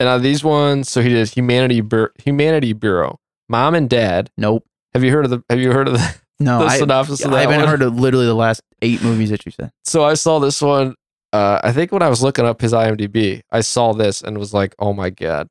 And 0.00 0.08
uh, 0.08 0.18
these 0.18 0.42
ones, 0.42 0.88
so 0.90 1.00
he 1.02 1.08
did 1.10 1.28
Humanity 1.28 1.80
Bur- 1.80 2.12
Humanity 2.24 2.72
Bureau, 2.72 3.20
Mom 3.48 3.74
and 3.74 3.88
Dad. 3.88 4.30
Nope. 4.36 4.64
Have 4.92 5.04
you 5.04 5.12
heard 5.12 5.24
of 5.24 5.30
the? 5.30 5.42
Have 5.50 5.60
you 5.60 5.72
heard 5.72 5.86
of 5.88 5.94
the, 5.94 6.14
No, 6.40 6.58
the 6.60 6.64
I, 6.66 6.78
synopsis 6.78 7.24
of 7.24 7.30
that 7.30 7.36
I 7.36 7.40
haven't 7.42 7.60
one? 7.60 7.68
heard 7.68 7.82
of 7.82 7.94
literally 7.98 8.26
the 8.26 8.34
last 8.34 8.60
8 8.82 9.02
movies 9.02 9.30
that 9.30 9.46
you 9.46 9.52
said. 9.52 9.70
So 9.84 10.04
I 10.04 10.14
saw 10.14 10.38
this 10.40 10.60
one. 10.60 10.94
Uh, 11.32 11.60
I 11.62 11.72
think 11.72 11.90
when 11.92 12.02
I 12.02 12.08
was 12.08 12.22
looking 12.22 12.44
up 12.44 12.60
his 12.60 12.72
IMDb, 12.72 13.40
I 13.50 13.60
saw 13.60 13.92
this 13.92 14.20
and 14.22 14.38
was 14.38 14.52
like, 14.54 14.74
"Oh 14.78 14.92
my 14.92 15.10
god!" 15.10 15.48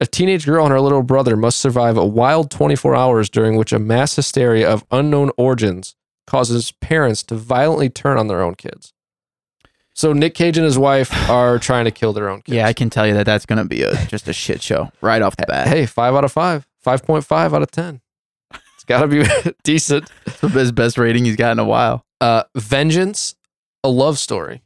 A 0.00 0.06
teenage 0.06 0.46
girl 0.46 0.64
and 0.64 0.72
her 0.72 0.80
little 0.80 1.02
brother 1.02 1.36
must 1.36 1.58
survive 1.58 1.96
a 1.98 2.06
wild 2.06 2.50
24 2.50 2.94
hours 2.94 3.28
during 3.28 3.56
which 3.56 3.72
a 3.72 3.78
mass 3.78 4.16
hysteria 4.16 4.70
of 4.70 4.84
unknown 4.90 5.30
origins 5.36 5.96
causes 6.28 6.70
parents 6.72 7.22
to 7.24 7.34
violently 7.34 7.88
turn 7.88 8.18
on 8.18 8.28
their 8.28 8.42
own 8.42 8.54
kids. 8.54 8.92
So 9.94 10.12
Nic 10.12 10.34
Cage 10.34 10.56
and 10.56 10.64
his 10.64 10.78
wife 10.78 11.10
are 11.30 11.58
trying 11.58 11.86
to 11.86 11.90
kill 11.90 12.12
their 12.12 12.28
own 12.28 12.42
kids. 12.42 12.54
Yeah, 12.54 12.66
I 12.68 12.72
can 12.72 12.90
tell 12.90 13.06
you 13.06 13.14
that 13.14 13.26
that's 13.26 13.46
going 13.46 13.58
to 13.58 13.64
be 13.64 13.82
a 13.82 13.94
just 14.06 14.28
a 14.28 14.32
shit 14.32 14.62
show 14.62 14.90
right 15.00 15.22
off 15.22 15.36
the 15.36 15.46
bat. 15.46 15.66
Hey, 15.66 15.86
five 15.86 16.14
out 16.14 16.24
of 16.24 16.30
five, 16.30 16.66
5.5 16.86 17.32
out 17.54 17.62
of 17.62 17.70
10. 17.70 18.00
It's 18.54 18.84
got 18.86 19.00
to 19.00 19.08
be 19.08 19.24
decent. 19.64 20.10
It's 20.26 20.40
the 20.40 20.72
best, 20.72 20.98
rating 20.98 21.24
he's 21.24 21.36
got 21.36 21.52
in 21.52 21.58
a 21.58 21.64
while. 21.64 22.04
Uh, 22.20 22.44
Vengeance, 22.54 23.34
a 23.82 23.88
love 23.88 24.18
story. 24.18 24.62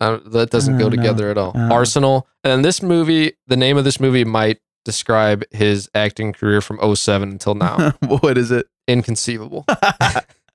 Uh, 0.00 0.18
that 0.26 0.50
doesn't 0.50 0.74
Oh, 0.74 0.78
go 0.78 0.84
no. 0.84 0.90
together 0.90 1.30
at 1.30 1.38
all. 1.38 1.52
Oh. 1.54 1.72
Arsenal. 1.72 2.28
And 2.44 2.50
then 2.52 2.62
this 2.62 2.82
movie, 2.82 3.32
the 3.46 3.56
name 3.56 3.76
of 3.78 3.84
this 3.84 3.98
movie 3.98 4.24
might 4.24 4.58
describe 4.84 5.42
his 5.50 5.88
acting 5.94 6.32
career 6.32 6.60
from 6.60 6.78
07 6.94 7.30
until 7.30 7.54
now. 7.54 7.92
what 8.06 8.36
is 8.38 8.50
it? 8.52 8.66
Inconceivable. 8.86 9.64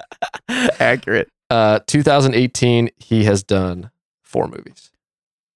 Accurate. 0.80 1.30
Uh, 1.50 1.80
2018, 1.88 2.90
he 2.98 3.26
has 3.26 3.44
done 3.44 3.92
four 4.24 4.48
movies. 4.48 4.92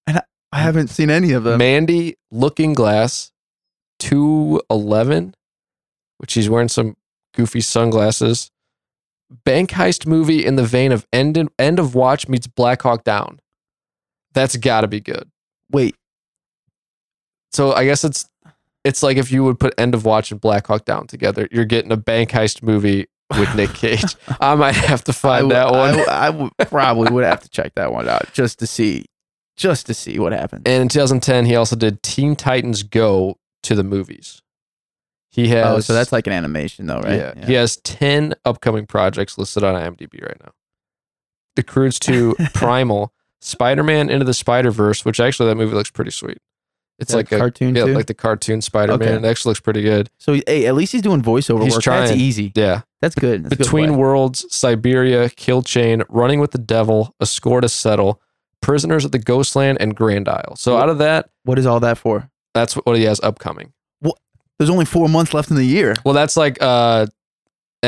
And 0.06 0.20
I 0.52 0.58
haven't 0.58 0.88
seen 0.88 1.10
any 1.10 1.32
of 1.32 1.44
them. 1.44 1.58
Mandy, 1.58 2.16
Looking 2.30 2.74
Glass, 2.74 3.32
211, 3.98 5.34
which 6.18 6.34
he's 6.34 6.50
wearing 6.50 6.68
some 6.68 6.96
goofy 7.34 7.60
sunglasses. 7.60 8.50
Bank 9.44 9.70
heist 9.70 10.06
movie 10.06 10.44
in 10.44 10.56
the 10.56 10.64
vein 10.64 10.92
of 10.92 11.06
End, 11.12 11.36
End 11.58 11.78
of 11.78 11.94
Watch 11.94 12.28
meets 12.28 12.46
Black 12.46 12.82
Hawk 12.82 13.02
Down. 13.02 13.40
That's 14.34 14.56
got 14.56 14.82
to 14.82 14.88
be 14.88 15.00
good. 15.00 15.30
Wait, 15.72 15.96
So 17.52 17.72
I 17.72 17.84
guess 17.84 18.04
it's 18.04 18.26
it's 18.84 19.02
like 19.02 19.16
if 19.16 19.32
you 19.32 19.42
would 19.42 19.58
put 19.58 19.74
End 19.78 19.94
of 19.94 20.04
Watch 20.04 20.30
and 20.30 20.40
Black 20.40 20.66
Hawk 20.68 20.84
Down 20.84 21.08
together, 21.08 21.48
you're 21.50 21.64
getting 21.64 21.90
a 21.90 21.96
bank 21.96 22.30
heist 22.30 22.62
movie 22.62 23.06
with 23.30 23.54
Nic 23.54 23.72
Cage. 23.74 24.16
I 24.40 24.54
might 24.54 24.74
have 24.74 25.04
to 25.04 25.12
find 25.12 25.48
w- 25.50 25.54
that 25.54 25.70
one. 25.72 26.08
I, 26.08 26.50
I 26.58 26.64
probably 26.64 27.12
would 27.12 27.24
have 27.24 27.40
to 27.40 27.48
check 27.48 27.74
that 27.74 27.92
one 27.92 28.08
out 28.08 28.32
just 28.32 28.58
to 28.60 28.66
see, 28.66 29.06
just 29.56 29.86
to 29.86 29.94
see 29.94 30.18
what 30.18 30.32
happens. 30.32 30.62
and 30.66 30.82
in 30.82 30.88
2010, 30.88 31.46
he 31.46 31.56
also 31.56 31.76
did 31.76 32.02
Teen 32.02 32.36
Titans 32.36 32.82
Go 32.82 33.36
to 33.64 33.74
the 33.74 33.84
movies. 33.84 34.42
He 35.30 35.48
has 35.48 35.66
oh, 35.66 35.80
so 35.80 35.92
that's 35.92 36.12
like 36.12 36.26
an 36.26 36.32
animation, 36.32 36.86
though, 36.86 37.00
right? 37.00 37.18
Yeah. 37.36 37.46
He 37.46 37.52
has 37.54 37.76
10 37.78 38.34
upcoming 38.44 38.86
projects 38.86 39.36
listed 39.36 39.64
on 39.64 39.74
IMDb 39.74 40.22
right 40.22 40.38
now. 40.42 40.52
The 41.56 41.62
Croods 41.62 41.98
2 41.98 42.36
Primal, 42.54 43.12
Spider 43.42 43.82
Man 43.82 44.08
Into 44.08 44.24
the 44.24 44.32
Spider 44.32 44.70
Verse, 44.70 45.04
which 45.04 45.20
actually 45.20 45.48
that 45.50 45.56
movie 45.56 45.74
looks 45.74 45.90
pretty 45.90 46.10
sweet. 46.10 46.38
It's 46.98 47.12
like 47.12 47.30
a 47.30 47.38
cartoon 47.38 47.74
yeah, 47.74 47.84
too. 47.84 47.94
like 47.94 48.06
the 48.06 48.14
cartoon 48.14 48.62
Spider 48.62 48.96
Man. 48.96 49.08
Okay. 49.08 49.16
It 49.16 49.24
actually 49.30 49.50
looks 49.50 49.60
pretty 49.60 49.82
good. 49.82 50.08
so 50.18 50.32
hey, 50.46 50.66
at 50.66 50.74
least 50.74 50.92
he's 50.92 51.02
doing 51.02 51.20
voiceover 51.22 51.62
He's 51.64 51.74
work. 51.74 51.82
trying. 51.82 52.06
That's 52.06 52.16
easy. 52.18 52.52
Yeah. 52.54 52.82
That's 53.02 53.14
good. 53.14 53.44
That's 53.44 53.52
a 53.52 53.56
good 53.56 53.64
Between. 53.64 53.96
Worlds, 53.98 54.46
Siberia, 54.54 55.28
Kill 55.30 55.62
Chain, 55.62 56.02
Running 56.08 56.40
with 56.40 56.52
the 56.52 56.58
Devil, 56.58 57.14
A 57.20 57.26
Score 57.26 57.60
to 57.60 57.68
Settle, 57.68 58.20
Prisoners 58.62 59.04
at 59.04 59.12
the 59.12 59.18
Ghostland, 59.18 59.76
and 59.80 59.94
Grand 59.94 60.28
Isle. 60.28 60.56
So 60.56 60.76
Wh- 60.76 60.80
out 60.80 60.88
of 60.88 60.98
that, 60.98 61.28
what 61.44 61.58
is 61.58 61.66
all 61.66 61.80
that 61.80 61.98
for? 61.98 62.30
that's 62.54 62.72
what 62.74 62.96
he 62.96 63.04
has 63.04 63.20
upcoming. 63.20 63.74
Well, 64.00 64.16
there's 64.58 64.70
only 64.70 64.86
four 64.86 65.10
months 65.10 65.34
left 65.34 65.50
in 65.50 65.56
the 65.56 65.64
year. 65.66 65.94
Well, 66.06 66.14
that's 66.14 66.38
like 66.38 66.56
uh 66.62 67.06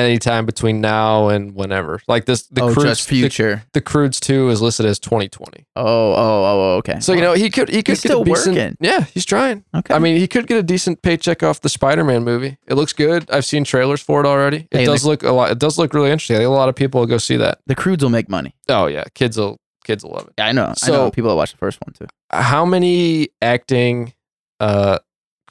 any 0.06 0.18
time 0.18 0.46
between 0.46 0.80
now 0.80 1.28
and 1.28 1.54
whenever. 1.54 2.00
Like 2.08 2.24
this 2.24 2.46
the 2.48 2.62
oh, 2.62 2.74
future. 2.94 3.64
The, 3.72 3.80
the 3.80 3.80
Croods 3.80 4.20
2 4.20 4.48
is 4.50 4.62
listed 4.62 4.86
as 4.86 4.98
2020. 4.98 5.66
oh, 5.76 5.84
oh, 5.84 6.14
oh, 6.14 6.44
oh, 6.74 6.76
okay. 6.78 7.00
So 7.00 7.12
you 7.12 7.20
know 7.20 7.34
he 7.34 7.50
could 7.50 7.68
he 7.68 7.82
could 7.82 7.92
He's 7.92 7.98
still 8.00 8.24
decent, 8.24 8.56
working. 8.56 8.76
Yeah, 8.80 9.00
he's 9.12 9.24
trying. 9.24 9.64
okay. 9.74 9.94
I 9.94 9.98
mean, 9.98 10.16
he 10.16 10.26
could 10.28 10.46
get 10.46 10.58
a 10.58 10.62
decent 10.62 11.02
paycheck 11.02 11.42
off 11.42 11.60
the 11.60 11.68
Spider-Man 11.68 12.24
movie. 12.24 12.56
It 12.66 12.74
looks 12.74 12.92
good. 12.92 13.30
I've 13.30 13.44
seen 13.44 13.64
trailers 13.64 14.00
for 14.00 14.20
it 14.20 14.26
already. 14.26 14.68
It 14.70 14.78
Hey, 14.78 14.84
does 14.84 15.04
look 15.04 15.22
a 15.22 15.32
lot. 15.32 15.50
It 15.50 15.58
does 15.58 15.78
look 15.78 15.92
really 15.94 16.10
interesting. 16.10 16.36
I 16.36 16.40
think 16.40 16.48
a 16.48 16.52
lot 16.52 16.68
of 16.68 16.74
people 16.76 17.00
will 17.00 17.06
go 17.06 17.18
see 17.18 17.36
that. 17.36 17.58
the 17.66 17.74
Croods 17.74 18.02
will 18.02 18.10
make 18.10 18.28
money. 18.28 18.54
Oh 18.68 18.86
yeah, 18.86 19.04
kids 19.14 19.36
will 19.36 19.58
kids 19.84 20.04
will 20.04 20.12
love 20.12 20.26
it. 20.28 20.34
Yeah, 20.38 20.46
I 20.46 20.52
know. 20.52 20.66
I 20.66 20.74
So- 20.74 20.92
know 20.92 21.10
people 21.10 21.30
that 21.30 21.36
watch 21.36 21.52
the 21.52 21.58
first 21.58 21.78
one 21.86 21.94
too. 21.94 22.06
How 22.30 22.64
many 22.66 23.28
acting 23.40 24.12
uh 24.60 24.98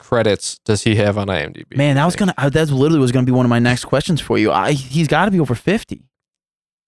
credits 0.08 0.58
does 0.64 0.82
he 0.84 0.96
have 0.96 1.18
on 1.18 1.26
IMDb? 1.28 1.76
Man, 1.76 1.96
that 1.96 2.04
was 2.04 2.16
gonna. 2.16 2.34
I, 2.38 2.48
that's 2.48 2.70
literally 2.70 3.00
was 3.00 3.12
gonna 3.12 3.26
be 3.26 3.32
one 3.32 3.44
of 3.46 3.50
my 3.50 3.58
next 3.58 3.84
questions 3.84 4.20
for 4.20 4.38
you. 4.38 4.50
I, 4.50 4.72
he's 4.72 5.08
got 5.08 5.26
to 5.26 5.30
be 5.30 5.40
over 5.40 5.54
fifty. 5.54 6.04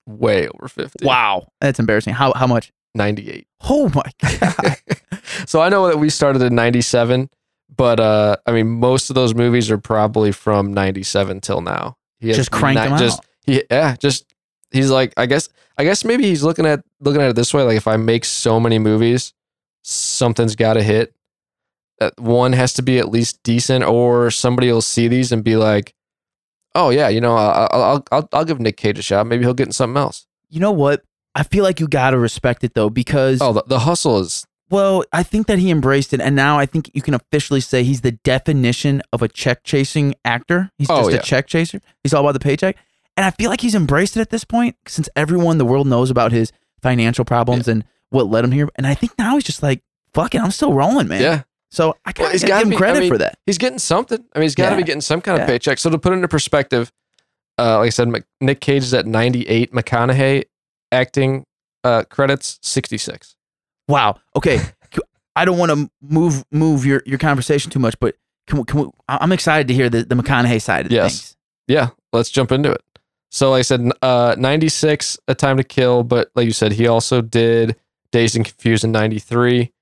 way 0.07 0.49
over 0.49 0.69
50. 0.69 1.05
Wow, 1.05 1.49
that's 1.61 1.79
embarrassing. 1.79 2.15
How 2.15 2.33
how 2.35 2.47
much? 2.47 2.73
98. 2.97 3.47
Oh 3.69 3.89
my 3.95 4.03
god. 4.41 4.77
so 5.47 5.61
I 5.61 5.69
know 5.69 5.87
that 5.87 5.99
we 5.99 6.11
started 6.11 6.43
in 6.43 6.55
97, 6.57 7.31
but 7.77 8.01
uh 8.01 8.37
I 8.47 8.51
mean 8.53 8.67
most 8.69 9.11
of 9.11 9.15
those 9.15 9.33
movies 9.35 9.71
are 9.71 9.79
probably 9.79 10.33
from 10.33 10.73
97 10.75 11.41
till 11.41 11.61
now. 11.61 11.97
He 12.19 12.33
Just 12.33 12.51
crank 12.51 12.81
ni- 12.81 12.89
them 12.89 12.99
just 12.99 13.21
out. 13.21 13.27
he 13.47 13.63
yeah, 13.71 13.95
just 13.97 14.35
he's 14.73 14.91
like 14.91 15.13
I 15.17 15.27
guess 15.27 15.49
I 15.79 15.85
guess 15.85 16.05
maybe 16.05 16.25
he's 16.25 16.43
looking 16.43 16.67
at 16.67 16.83
looking 17.01 17.23
at 17.23 17.31
it 17.31 17.37
this 17.37 17.55
way 17.55 17.63
like 17.63 17.77
if 17.77 17.87
I 17.87 17.97
make 17.97 18.25
so 18.25 18.59
many 18.59 18.79
movies, 18.81 19.33
something's 19.85 20.57
got 20.57 20.75
to 20.75 20.83
hit. 20.83 21.15
One 22.19 22.53
has 22.53 22.73
to 22.75 22.83
be 22.83 22.99
at 22.99 23.09
least 23.11 23.43
decent 23.43 23.85
or 23.85 24.31
somebody 24.31 24.71
will 24.73 24.83
see 24.83 25.09
these 25.09 25.33
and 25.33 25.45
be 25.45 25.57
like 25.57 25.95
Oh 26.75 26.91
yeah, 26.91 27.09
you 27.09 27.21
know, 27.21 27.35
I'll 27.37 27.69
I'll 27.73 28.05
I'll, 28.13 28.29
I'll 28.33 28.45
give 28.45 28.61
Nic 28.61 28.77
Cage 28.77 28.99
a 28.99 29.03
shot. 29.03 29.27
Maybe 29.27 29.45
he'll 29.45 29.55
get 29.55 29.67
in 29.67 29.73
something 29.73 29.97
else. 29.97 30.27
You 30.49 30.61
know 30.61 30.71
what? 30.73 31.03
I 31.35 31.43
feel 31.43 31.65
like 31.65 31.81
you 31.81 31.89
gotta 31.89 32.19
respect 32.19 32.63
it 32.65 32.75
though 32.75 32.91
because 32.91 33.41
Oh, 33.43 33.53
the, 33.53 33.65
the 33.67 33.81
hustle 33.81 34.19
is 34.21 34.47
well, 34.71 35.03
I 35.13 35.25
think 35.25 35.49
that 35.49 35.59
he 35.59 35.69
embraced 35.73 36.15
it, 36.15 36.21
and 36.21 36.37
now 36.37 36.57
I 36.61 36.65
think 36.67 36.93
you 36.95 37.03
can 37.03 37.13
officially 37.15 37.61
say 37.61 37.83
he's 37.83 38.03
the 38.03 38.13
definition 38.13 39.03
of 39.13 39.21
a 39.21 39.27
check 39.27 39.65
chasing 39.65 40.15
actor. 40.25 40.71
He's 40.79 40.89
Oh, 40.89 40.99
just 41.01 41.11
yeah. 41.11 41.19
a 41.19 41.23
check 41.23 41.49
chaser. 41.49 41.81
He's 42.05 42.15
all 42.15 42.23
about 42.23 42.35
the 42.35 42.39
paycheck, 42.41 42.77
and 43.17 43.27
I 43.27 43.31
feel 43.33 43.51
like 43.51 43.63
he's 43.63 43.75
embraced 43.75 44.17
it 44.17 44.21
at 44.21 44.31
this 44.31 44.45
point 44.45 44.77
since 44.87 45.09
everyone 45.17 45.55
in 45.55 45.59
the 45.59 45.65
world 45.65 45.89
knows 45.89 46.09
about 46.09 46.31
his 46.31 46.53
financial 46.83 47.25
problems 47.25 47.67
and 47.67 47.85
what 48.11 48.29
led 48.29 48.45
him 48.45 48.53
here. 48.53 48.69
And 48.77 48.87
I 48.87 48.95
think 48.95 49.19
now 49.19 49.35
he's 49.35 49.43
just 49.45 49.61
like, 49.61 49.83
"Fuck 50.15 50.37
it, 50.37 50.41
I'm 50.41 50.53
still 50.53 50.73
rolling, 50.73 51.09
man." 51.09 51.21
yeah. 51.21 51.43
So 51.71 51.91
I 52.05 52.13
Well, 52.19 52.27
gotta 52.27 52.33
he's 52.33 52.45
give 52.45 52.57
him 52.63 52.71
be- 52.71 52.77
I 52.77 52.79
credit 52.79 53.01
mean, 53.01 53.09
for 53.13 53.19
that. 53.19 53.39
He's 53.47 53.59
getting 53.59 53.79
something. 53.79 54.19
I 54.35 54.39
mean, 54.39 54.43
he's 54.45 54.55
got 54.55 54.67
to 54.71 54.73
Yeah. 54.73 54.77
be 54.79 54.83
getting 54.83 55.01
some 55.01 55.21
kind 55.21 55.37
of 55.41 55.43
Yeah. 55.49 55.53
paycheck. 55.53 55.79
So 55.79 55.89
to 55.91 55.99
put 55.99 56.13
it 56.13 56.17
into 56.17 56.29
perspective, 56.29 56.91
uh, 57.59 57.79
like 57.79 57.87
I 57.87 57.91
said, 57.91 58.09
Nic 58.41 58.61
Cage 58.61 58.83
is 58.83 58.95
at 58.95 59.07
98. 59.07 59.73
McConaughey 59.73 60.45
acting 60.93 61.45
uh, 61.85 62.03
credits 62.11 62.59
66. 62.63 63.37
Wow. 63.89 64.17
Okay. 64.37 64.61
I 65.37 65.45
don't 65.45 65.59
want 65.59 65.71
to 65.71 65.89
move 66.03 66.45
move 66.51 66.85
your, 66.85 67.03
your 67.07 67.19
conversation 67.19 67.71
too 67.71 67.79
much, 67.79 67.95
but 68.01 68.17
can 68.49 68.59
we, 68.59 68.65
can 68.65 68.81
we, 68.81 68.87
I'm 69.09 69.31
excited 69.33 69.69
to 69.69 69.75
hear 69.75 69.89
the, 69.89 70.03
the 70.03 70.17
McConaughey 70.17 70.61
side 70.61 70.87
of 70.87 70.93
Yes. 70.93 71.13
things. 71.13 71.37
Yeah, 71.69 71.91
let's 72.13 72.31
jump 72.31 72.51
into 72.51 72.73
it. 72.73 72.83
So, 73.31 73.53
like 73.53 73.61
I 73.61 73.63
said, 73.63 73.89
uh, 74.03 74.35
96, 74.37 75.19
A 75.29 75.37
Time 75.37 75.57
to 75.57 75.63
Kill, 75.65 76.03
but 76.03 76.31
like 76.35 76.47
you 76.47 76.53
said, 76.53 76.73
he 76.73 76.89
also 76.89 77.21
did 77.23 77.77
Dazed 78.11 78.35
and 78.35 78.45
Confused 78.45 78.83
in 78.83 78.91
93. 78.91 79.73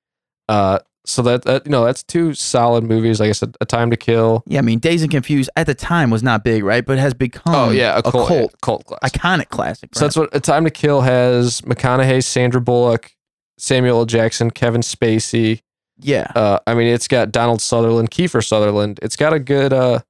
Uh, 0.51 0.80
so 1.09 1.22
that, 1.22 1.42
that 1.44 1.64
you 1.66 1.72
know 1.72 1.84
that's 1.84 2.02
two 2.02 2.34
solid 2.34 2.84
movies. 2.84 3.18
Like 3.20 3.30
I 3.30 3.32
said, 3.32 3.56
A 3.61 3.66
Time 3.66 3.90
to 3.90 3.96
Kill. 3.96 4.42
Yeah, 4.46 4.59
I 4.59 4.62
mean, 4.62 4.78
Dazed 4.78 5.02
and 5.04 5.11
Confused 5.11 5.50
at 5.56 5.66
the 5.66 5.74
time 5.74 6.11
was 6.11 6.22
not 6.22 6.44
big, 6.44 6.62
right? 6.62 6.84
But 6.84 6.98
has 6.98 7.14
become 7.14 7.54
Oh 7.54 7.70
yeah, 7.70 7.96
a, 7.98 8.02
cult, 8.02 8.28
cult, 8.28 8.54
cult 8.61 8.84
classic. 8.84 9.20
iconic 9.20 9.48
classic. 9.48 9.94
So 9.94 10.04
that's 10.04 10.16
what 10.16 10.28
A 10.34 10.40
Time 10.40 10.64
to 10.64 10.70
Kill 10.70 11.00
has 11.00 11.61
McConaughey, 11.62 12.22
Sandra 12.22 12.61
Bullock, 12.61 13.12
Samuel 13.59 13.98
L. 14.00 14.04
Jackson, 14.06 14.50
Kevin 14.50 14.82
Spacey. 14.82 15.62
yeah. 15.98 16.30
Uh, 16.36 16.59
I 16.66 16.74
mean, 16.74 16.86
it's 16.88 17.09
got 17.09 17.32
Donald 17.32 17.61
Sutherland, 17.61 18.11
Kiefer 18.11 18.44
Sutherland. 18.46 19.00
It's 19.02 19.16
got 19.16 19.32
a 19.32 19.38
good, 19.40 19.72
uh, 19.72 20.00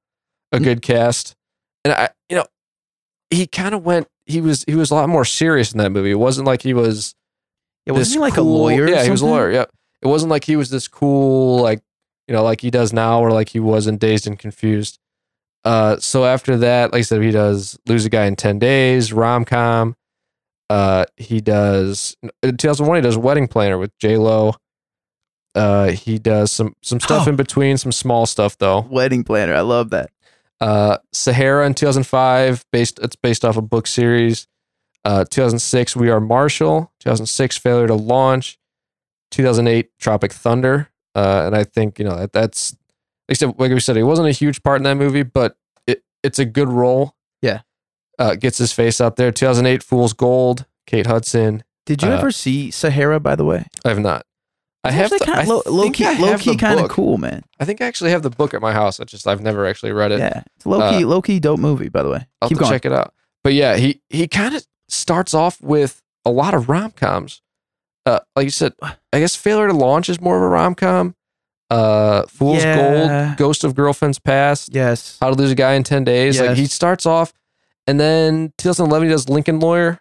a 0.52 0.58
Mm. 0.58 0.64
good 0.64 0.82
cast, 0.82 1.34
and 1.84 1.92
I, 1.94 2.08
you 2.28 2.36
know, 2.36 2.44
he 3.30 3.46
kind 3.46 3.74
of 3.74 3.84
went. 3.84 4.08
He 4.26 4.40
was 4.40 4.64
he 4.66 4.74
was 4.74 4.90
a 4.90 4.94
lot 4.94 5.08
more 5.08 5.24
serious 5.24 5.72
in 5.72 5.78
that 5.78 5.90
movie. 5.90 6.10
It 6.10 6.18
wasn't 6.18 6.46
like 6.46 6.62
he 6.62 6.74
was. 6.74 7.14
It 7.86 7.92
this 7.92 8.00
wasn't 8.00 8.14
he 8.16 8.20
like 8.20 8.34
cool- 8.34 8.44
a 8.44 8.58
lawyer. 8.58 8.88
Yeah, 8.88 9.04
he 9.04 9.10
was 9.10 9.20
a 9.22 9.26
lawyer. 9.26 9.50
Yeah, 9.52 9.64
it 10.02 10.06
wasn't 10.08 10.30
like 10.30 10.44
he 10.44 10.56
was 10.56 10.70
this 10.70 10.88
cool, 10.88 11.60
like 11.62 11.82
you 12.26 12.34
know, 12.34 12.42
like 12.42 12.60
he 12.60 12.70
does 12.70 12.92
now, 12.92 13.20
or 13.20 13.30
like 13.32 13.48
he 13.50 13.60
was 13.60 13.86
in 13.86 13.96
Dazed 13.98 14.26
and 14.26 14.38
Confused. 14.38 14.98
Uh, 15.64 15.96
so 15.98 16.24
after 16.24 16.56
that, 16.58 16.92
like 16.92 17.00
I 17.00 17.02
said, 17.02 17.22
he 17.22 17.30
does 17.30 17.78
Lose 17.86 18.04
a 18.06 18.10
Guy 18.10 18.26
in 18.26 18.36
Ten 18.36 18.58
Days, 18.58 19.12
rom 19.12 19.44
com. 19.44 19.96
Uh, 20.70 21.04
he 21.16 21.40
does 21.40 22.16
in 22.42 22.56
2001. 22.56 22.96
He 22.96 23.02
does 23.02 23.16
Wedding 23.16 23.48
Planner 23.48 23.78
with 23.78 23.90
J 23.98 24.16
Lo. 24.18 24.54
Uh, 25.54 25.88
he 25.90 26.18
does 26.18 26.52
some 26.52 26.74
some 26.82 27.00
stuff 27.00 27.26
Oh. 27.26 27.30
in 27.30 27.36
between, 27.36 27.78
some 27.78 27.92
small 27.92 28.26
stuff 28.26 28.56
though. 28.58 28.80
Wedding 28.82 29.24
planner. 29.24 29.54
I 29.54 29.62
love 29.62 29.90
that. 29.90 30.10
Uh, 30.60 30.98
Sahara 31.12 31.66
in 31.66 31.74
2005, 31.74 32.64
based 32.70 32.98
it's 33.00 33.16
based 33.16 33.44
off 33.44 33.56
a 33.56 33.62
book 33.62 33.86
series. 33.86 34.46
Uh, 35.04 35.24
2006, 35.24 35.96
We 35.96 36.10
Are 36.10 36.20
Marshall. 36.20 36.92
2006, 37.00 37.56
Failure 37.56 37.86
to 37.86 37.94
Launch. 37.94 38.58
2008, 39.30 39.90
Tropic 39.98 40.32
Thunder. 40.32 40.88
Uh, 41.14 41.42
and 41.46 41.56
I 41.56 41.64
think 41.64 41.98
you 41.98 42.04
know 42.04 42.16
that 42.16 42.32
that's 42.32 42.76
like 43.28 43.40
like 43.58 43.72
we 43.72 43.80
said, 43.80 43.96
he 43.96 44.02
wasn't 44.02 44.28
a 44.28 44.32
huge 44.32 44.62
part 44.62 44.78
in 44.78 44.84
that 44.84 44.96
movie, 44.96 45.22
but 45.22 45.56
it 45.86 46.02
it's 46.22 46.38
a 46.38 46.44
good 46.44 46.68
role. 46.68 47.14
Yeah. 47.42 47.60
uh, 48.18 48.34
gets 48.34 48.58
his 48.58 48.72
face 48.72 49.00
out 49.00 49.16
there. 49.16 49.30
2008, 49.30 49.82
Fool's 49.82 50.12
Gold. 50.12 50.66
Kate 50.86 51.06
Hudson. 51.06 51.62
Did 51.86 52.02
you 52.02 52.08
Uh, 52.08 52.16
ever 52.16 52.30
see 52.32 52.70
Sahara? 52.70 53.20
By 53.20 53.36
the 53.36 53.44
way, 53.44 53.66
I 53.84 53.88
have 53.90 53.98
not. 54.00 54.24
I 54.84 54.90
have 54.92 55.10
to, 55.10 55.18
I 55.30 55.44
low, 55.44 55.90
key, 55.90 56.06
I 56.06 56.16
low 56.18 56.28
have 56.28 56.40
key, 56.40 56.52
the 56.52 56.56
kind 56.56 56.80
of 56.80 56.88
cool, 56.88 57.18
man. 57.18 57.42
I 57.60 57.64
think 57.64 57.82
I 57.82 57.86
actually 57.86 58.10
have 58.12 58.22
the 58.22 58.30
book 58.30 58.54
at 58.54 58.62
my 58.62 58.72
house. 58.72 59.00
I 59.00 59.04
just 59.04 59.26
I've 59.26 59.42
never 59.42 59.66
actually 59.66 59.92
read 59.92 60.12
it. 60.12 60.20
Yeah, 60.20 60.44
it's 60.56 60.64
low 60.64 60.90
key, 60.90 61.04
low 61.04 61.20
key, 61.20 61.40
dope 61.40 61.58
movie. 61.60 61.88
By 61.90 62.02
the 62.02 62.10
way, 62.10 62.26
I'll 62.40 62.48
keep 62.48 62.58
going. 62.58 62.70
check 62.70 62.84
it 62.86 62.92
out. 62.92 63.12
But 63.44 63.52
yeah, 63.54 63.76
he 63.76 64.00
he 64.08 64.26
kind 64.28 64.54
of 64.54 64.64
starts 64.88 65.34
off 65.34 65.60
with 65.60 66.02
a 66.24 66.30
lot 66.30 66.54
of 66.54 66.68
rom 66.68 66.92
coms. 66.92 67.42
Uh, 68.08 68.20
like 68.34 68.44
you 68.44 68.50
said, 68.50 68.72
I 68.82 69.20
guess 69.20 69.36
Failure 69.36 69.68
to 69.68 69.74
Launch 69.74 70.08
is 70.08 70.20
more 70.20 70.36
of 70.36 70.42
a 70.42 70.48
rom 70.48 70.74
com. 70.74 71.14
Uh, 71.70 72.22
Fool's 72.26 72.64
Yeah. 72.64 73.26
Gold, 73.26 73.36
Ghost 73.36 73.64
of 73.64 73.74
Girlfriend's 73.74 74.18
Past, 74.18 74.70
Yes. 74.72 75.18
How 75.20 75.28
to 75.28 75.36
Lose 75.36 75.50
a 75.50 75.54
Guy 75.54 75.74
in 75.74 75.82
Ten 75.82 76.04
Days. 76.04 76.40
Like 76.40 76.56
he 76.56 76.64
starts 76.66 77.04
off, 77.04 77.32
and 77.86 78.00
then 78.00 78.52
2011 78.58 79.08
he 79.08 79.12
does 79.12 79.28
Lincoln 79.28 79.60
Lawyer, 79.60 80.00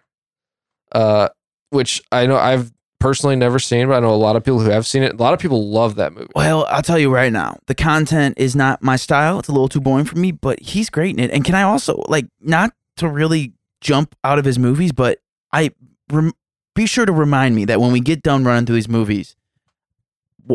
uh, 0.92 1.28
which 1.70 2.00
I 2.10 2.26
know 2.26 2.36
I've 2.36 2.72
personally 3.00 3.36
never 3.36 3.58
seen, 3.58 3.86
but 3.88 3.94
I 3.96 4.00
know 4.00 4.14
a 4.14 4.16
lot 4.16 4.34
of 4.36 4.42
people 4.44 4.60
who 4.60 4.70
have 4.70 4.86
seen 4.86 5.02
it. 5.02 5.12
A 5.12 5.22
lot 5.22 5.34
of 5.34 5.38
people 5.40 5.68
love 5.70 5.96
that 5.96 6.12
movie. 6.14 6.28
Well, 6.34 6.64
I'll 6.70 6.82
tell 6.82 6.98
you 6.98 7.10
right 7.12 7.32
now, 7.32 7.58
the 7.66 7.74
content 7.74 8.38
is 8.38 8.56
not 8.56 8.82
my 8.82 8.96
style. 8.96 9.38
It's 9.38 9.48
a 9.48 9.52
little 9.52 9.68
too 9.68 9.80
boring 9.80 10.04
for 10.06 10.16
me, 10.16 10.32
but 10.32 10.58
he's 10.60 10.88
great 10.90 11.16
in 11.16 11.20
it. 11.22 11.30
And 11.30 11.44
can 11.44 11.54
I 11.54 11.62
also 11.62 12.02
like 12.08 12.26
not 12.40 12.72
to 12.96 13.08
really 13.08 13.52
jump 13.82 14.16
out 14.24 14.38
of 14.38 14.44
his 14.46 14.58
movies, 14.58 14.92
but 14.92 15.18
I 15.52 15.70
rem- 16.10 16.32
be 16.78 16.86
sure 16.86 17.04
to 17.04 17.12
remind 17.12 17.56
me 17.56 17.64
that 17.64 17.80
when 17.80 17.90
we 17.90 17.98
get 17.98 18.22
done 18.22 18.44
running 18.44 18.64
through 18.64 18.76
these 18.76 18.88
movies, 18.88 19.34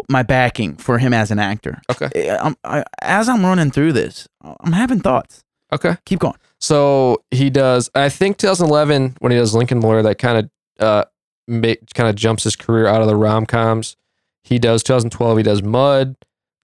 my 0.09 0.23
backing 0.23 0.77
for 0.77 0.97
him 0.97 1.13
as 1.13 1.31
an 1.31 1.37
actor. 1.37 1.81
Okay. 1.91 2.09
Eh, 2.15 2.37
I'm, 2.41 2.55
I, 2.63 2.85
as 3.01 3.27
I'm 3.27 3.45
running 3.45 3.71
through 3.71 3.91
this, 3.91 4.25
I'm 4.41 4.71
having 4.71 5.01
thoughts. 5.01 5.43
Okay. 5.73 5.97
Keep 6.05 6.19
going. 6.19 6.37
So 6.59 7.23
he 7.29 7.49
does. 7.49 7.89
I 7.93 8.07
think 8.07 8.37
2011 8.37 9.17
when 9.19 9.33
he 9.33 9.37
does 9.37 9.53
Lincoln 9.53 9.81
Lawyer, 9.81 10.01
that 10.01 10.17
kind 10.17 10.37
of 10.37 10.49
uh, 10.79 11.03
ma- 11.45 11.75
kind 11.93 12.07
of 12.07 12.15
jumps 12.15 12.45
his 12.45 12.55
career 12.55 12.87
out 12.87 13.01
of 13.01 13.07
the 13.07 13.17
rom 13.17 13.45
coms. 13.45 13.97
He 14.45 14.59
does 14.59 14.81
2012. 14.81 15.37
He 15.37 15.43
does 15.43 15.61
Mud. 15.61 16.15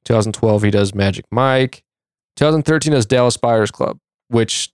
2012 0.06 0.64
he 0.64 0.72
does 0.72 0.96
Magic 0.96 1.26
Mike. 1.32 1.84
2013 2.38 2.94
is 2.94 3.06
Dallas 3.06 3.36
Buyers 3.36 3.72
Club, 3.72 4.00
which 4.30 4.72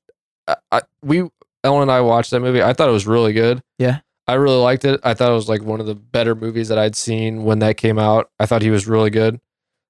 I, 0.48 0.56
I, 0.72 0.82
we 1.02 1.28
Ellen 1.64 1.82
and 1.82 1.92
I 1.92 2.02
watched 2.02 2.30
that 2.30 2.42
movie. 2.42 2.62
I 2.62 2.74
thought 2.74 2.88
it 2.88 2.94
was 2.94 3.08
really 3.08 3.34
good. 3.34 3.62
Yeah. 3.80 4.02
I 4.28 4.34
really 4.34 4.58
liked 4.58 4.86
it. 4.86 5.00
I 5.04 5.14
thought 5.14 5.30
it 5.32 5.36
was 5.36 5.48
like 5.50 5.62
one 5.62 5.80
of 5.80 5.86
the 5.86 5.96
better 5.96 6.34
movies 6.36 6.70
that 6.70 6.78
I'd 6.80 6.96
seen 6.96 7.44
when 7.44 7.60
that 7.60 7.78
came 7.78 8.00
out. 8.00 8.32
I 8.40 8.46
thought 8.46 8.62
he 8.64 8.72
was 8.72 8.88
really 8.88 9.10
good. 9.12 9.40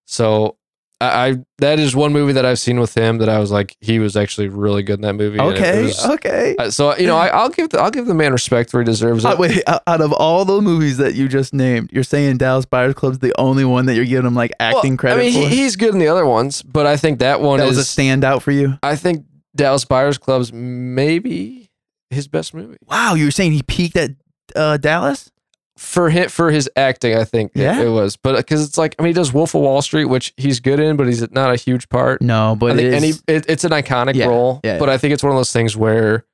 So 0.06 0.58
I, 1.02 1.28
I 1.30 1.36
that 1.60 1.80
is 1.80 1.96
one 1.96 2.14
movie 2.14 2.34
that 2.34 2.46
I've 2.46 2.60
seen 2.60 2.80
with 2.80 2.96
him 2.98 3.18
that 3.20 3.30
I 3.30 3.40
was 3.40 3.52
like 3.52 3.76
he 3.82 4.00
was 4.00 4.16
actually 4.16 4.48
really 4.50 4.84
good 4.84 4.96
in 4.96 5.02
that 5.02 5.14
movie. 5.14 5.40
and 5.40 5.50
it 5.52 5.56
Okay. 5.58 5.82
was- 5.84 6.06
okay. 6.06 6.56
uh, 6.60 6.70
so 6.70 6.96
you 6.98 7.08
know, 7.08 7.18
I, 7.18 7.28
I'll 7.28 7.50
give 7.50 7.70
the, 7.70 7.80
I'll 7.80 7.92
give 7.92 8.06
the 8.08 8.14
man 8.14 8.32
respect 8.34 8.74
where 8.74 8.82
he 8.82 8.86
deserves 8.86 9.24
it. 9.26 9.28
Uh, 9.28 9.36
wait, 9.38 9.64
out 9.68 9.82
out 9.88 10.02
of 10.02 10.12
all 10.14 10.46
the 10.46 10.62
movies 10.62 10.98
that 10.98 11.16
you 11.16 11.28
just 11.28 11.54
named, 11.54 11.92
you're 11.94 12.04
saying 12.04 12.38
Dallas 12.38 12.66
Buyers 12.66 12.94
Club's 12.94 13.20
the 13.20 13.34
only 13.40 13.66
one 13.66 13.86
that 13.88 13.96
you're 13.96 14.06
giving 14.06 14.26
him 14.28 14.36
like 14.36 14.52
Well, 14.60 14.78
acting 14.78 14.96
credit 14.98 15.22
I 15.22 15.24
mean, 15.26 15.34
for? 15.44 15.50
he, 15.50 15.56
he's 15.58 15.76
good 15.76 15.94
in 15.94 16.00
the 16.00 16.08
other 16.08 16.26
ones, 16.26 16.62
but 16.62 16.86
I 16.86 16.98
think 16.98 17.20
that 17.20 17.42
one 17.42 17.60
that 17.60 17.68
is. 17.70 17.78
was 17.78 17.98
a 17.98 18.02
standout 18.02 18.42
for 18.42 18.52
you. 18.52 18.78
I 18.84 18.96
think 18.96 19.26
Dallas 19.56 19.86
Buyers 19.86 20.18
Club's 20.18 20.52
maybe 20.54 21.70
his 22.10 22.28
best 22.28 22.54
movie 22.54 22.78
Wow, 22.88 23.16
you 23.16 23.26
were 23.26 23.32
saying 23.32 23.52
he 23.54 23.64
peaked 23.64 23.98
at 23.98 24.12
uh, 24.56 24.78
Dallas? 24.78 25.32
for 25.78 26.10
him 26.10 26.30
for 26.30 26.52
his 26.52 26.70
acting. 26.78 27.18
I 27.18 27.26
think 27.26 27.52
it- 27.54 27.60
Yeah? 27.60 27.82
it, 27.82 27.90
was, 27.90 28.16
but 28.16 28.38
because 28.38 28.66
it's 28.66 28.78
like 28.78 28.96
I 28.98 29.04
mean, 29.04 29.10
he 29.10 29.14
does 29.14 29.34
Wolf 29.34 29.54
of 29.56 29.62
Wall 29.62 29.82
Street, 29.82 30.06
which 30.06 30.34
he's 30.38 30.62
good 30.62 30.80
in, 30.80 30.96
but 30.96 31.06
he's 31.06 31.30
not 31.32 31.52
a 31.52 31.58
huge 31.58 31.90
part. 31.90 32.22
No, 32.22 32.56
but 32.58 32.72
I 32.72 32.76
think, 32.78 32.94
it 32.94 33.04
he, 33.04 33.14
it, 33.28 33.46
it's 33.50 33.66
an 33.66 33.72
iconic 33.72 34.16
Yeah, 34.16 34.28
role, 34.28 34.62
yeah, 34.64 34.80
but 34.80 34.88
I 34.90 34.98
think 34.98 35.14
it's 35.14 35.22
one 35.24 35.32
of 35.34 35.38
those 35.38 35.52
things 35.52 35.76
where. 35.76 36.26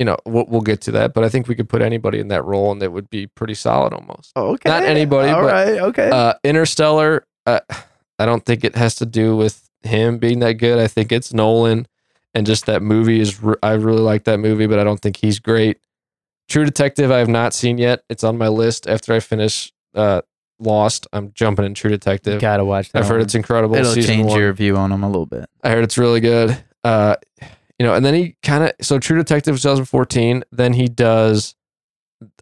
You 0.00 0.04
know, 0.04 0.16
we'll, 0.24 0.44
we'll 0.46 0.60
get 0.60 0.80
to 0.82 0.92
that, 0.92 1.12
but 1.12 1.24
I 1.24 1.28
think 1.28 1.48
we 1.48 1.56
could 1.56 1.68
put 1.68 1.82
anybody 1.82 2.20
in 2.20 2.28
that 2.28 2.44
role 2.44 2.70
and 2.70 2.80
it 2.84 2.92
would 2.92 3.10
be 3.10 3.26
pretty 3.26 3.54
solid 3.54 3.92
almost. 3.92 4.30
okay. 4.36 4.68
not 4.68 4.84
anybody, 4.84 5.30
All 5.32 5.42
but, 5.42 5.52
right, 5.52 5.80
okay. 5.80 6.08
Uh, 6.08 6.34
Interstellar, 6.44 7.26
uh, 7.46 7.58
I 8.20 8.24
don't 8.24 8.46
think 8.46 8.62
it 8.62 8.76
has 8.76 8.94
to 8.96 9.06
do 9.06 9.34
with 9.36 9.68
him 9.82 10.18
being 10.18 10.38
that 10.38 10.52
good. 10.52 10.78
I 10.78 10.86
think 10.86 11.10
it's 11.10 11.34
Nolan, 11.34 11.88
and 12.32 12.46
just 12.46 12.66
that 12.66 12.80
movie 12.80 13.18
is. 13.18 13.42
Re- 13.42 13.56
I 13.60 13.72
really 13.72 14.00
like 14.00 14.22
that 14.24 14.38
movie, 14.38 14.66
but 14.68 14.78
I 14.78 14.84
don't 14.84 15.00
think 15.00 15.16
he's 15.16 15.40
great. 15.40 15.78
True 16.48 16.64
Detective, 16.64 17.10
I 17.10 17.18
have 17.18 17.28
not 17.28 17.52
seen 17.54 17.78
yet. 17.78 18.04
It's 18.08 18.24
on 18.24 18.38
my 18.38 18.48
list. 18.48 18.86
After 18.88 19.12
I 19.12 19.20
finish 19.20 19.72
uh, 19.94 20.22
Lost, 20.58 21.06
I'm 21.12 21.32
jumping 21.32 21.64
in 21.64 21.74
True 21.74 21.90
Detective. 21.90 22.40
gotta 22.40 22.64
watch 22.64 22.90
that. 22.92 23.00
I've 23.00 23.08
heard 23.08 23.16
one. 23.16 23.22
it's 23.22 23.34
incredible. 23.34 23.76
It'll 23.76 23.92
season 23.92 24.14
change 24.16 24.28
one. 24.28 24.40
your 24.40 24.52
view 24.52 24.76
on 24.76 24.90
him 24.90 25.02
a 25.02 25.08
little 25.08 25.26
bit. 25.26 25.48
I 25.62 25.70
heard 25.70 25.84
it's 25.84 25.98
really 25.98 26.20
good. 26.20 26.56
Uh, 26.82 27.16
you 27.78 27.86
know, 27.86 27.94
and 27.94 28.04
then 28.04 28.14
he 28.14 28.36
kind 28.42 28.64
of 28.64 28.72
so 28.80 28.98
True 28.98 29.18
Detective 29.18 29.56
2014. 29.56 30.42
Then 30.50 30.72
he 30.72 30.88
does 30.88 31.54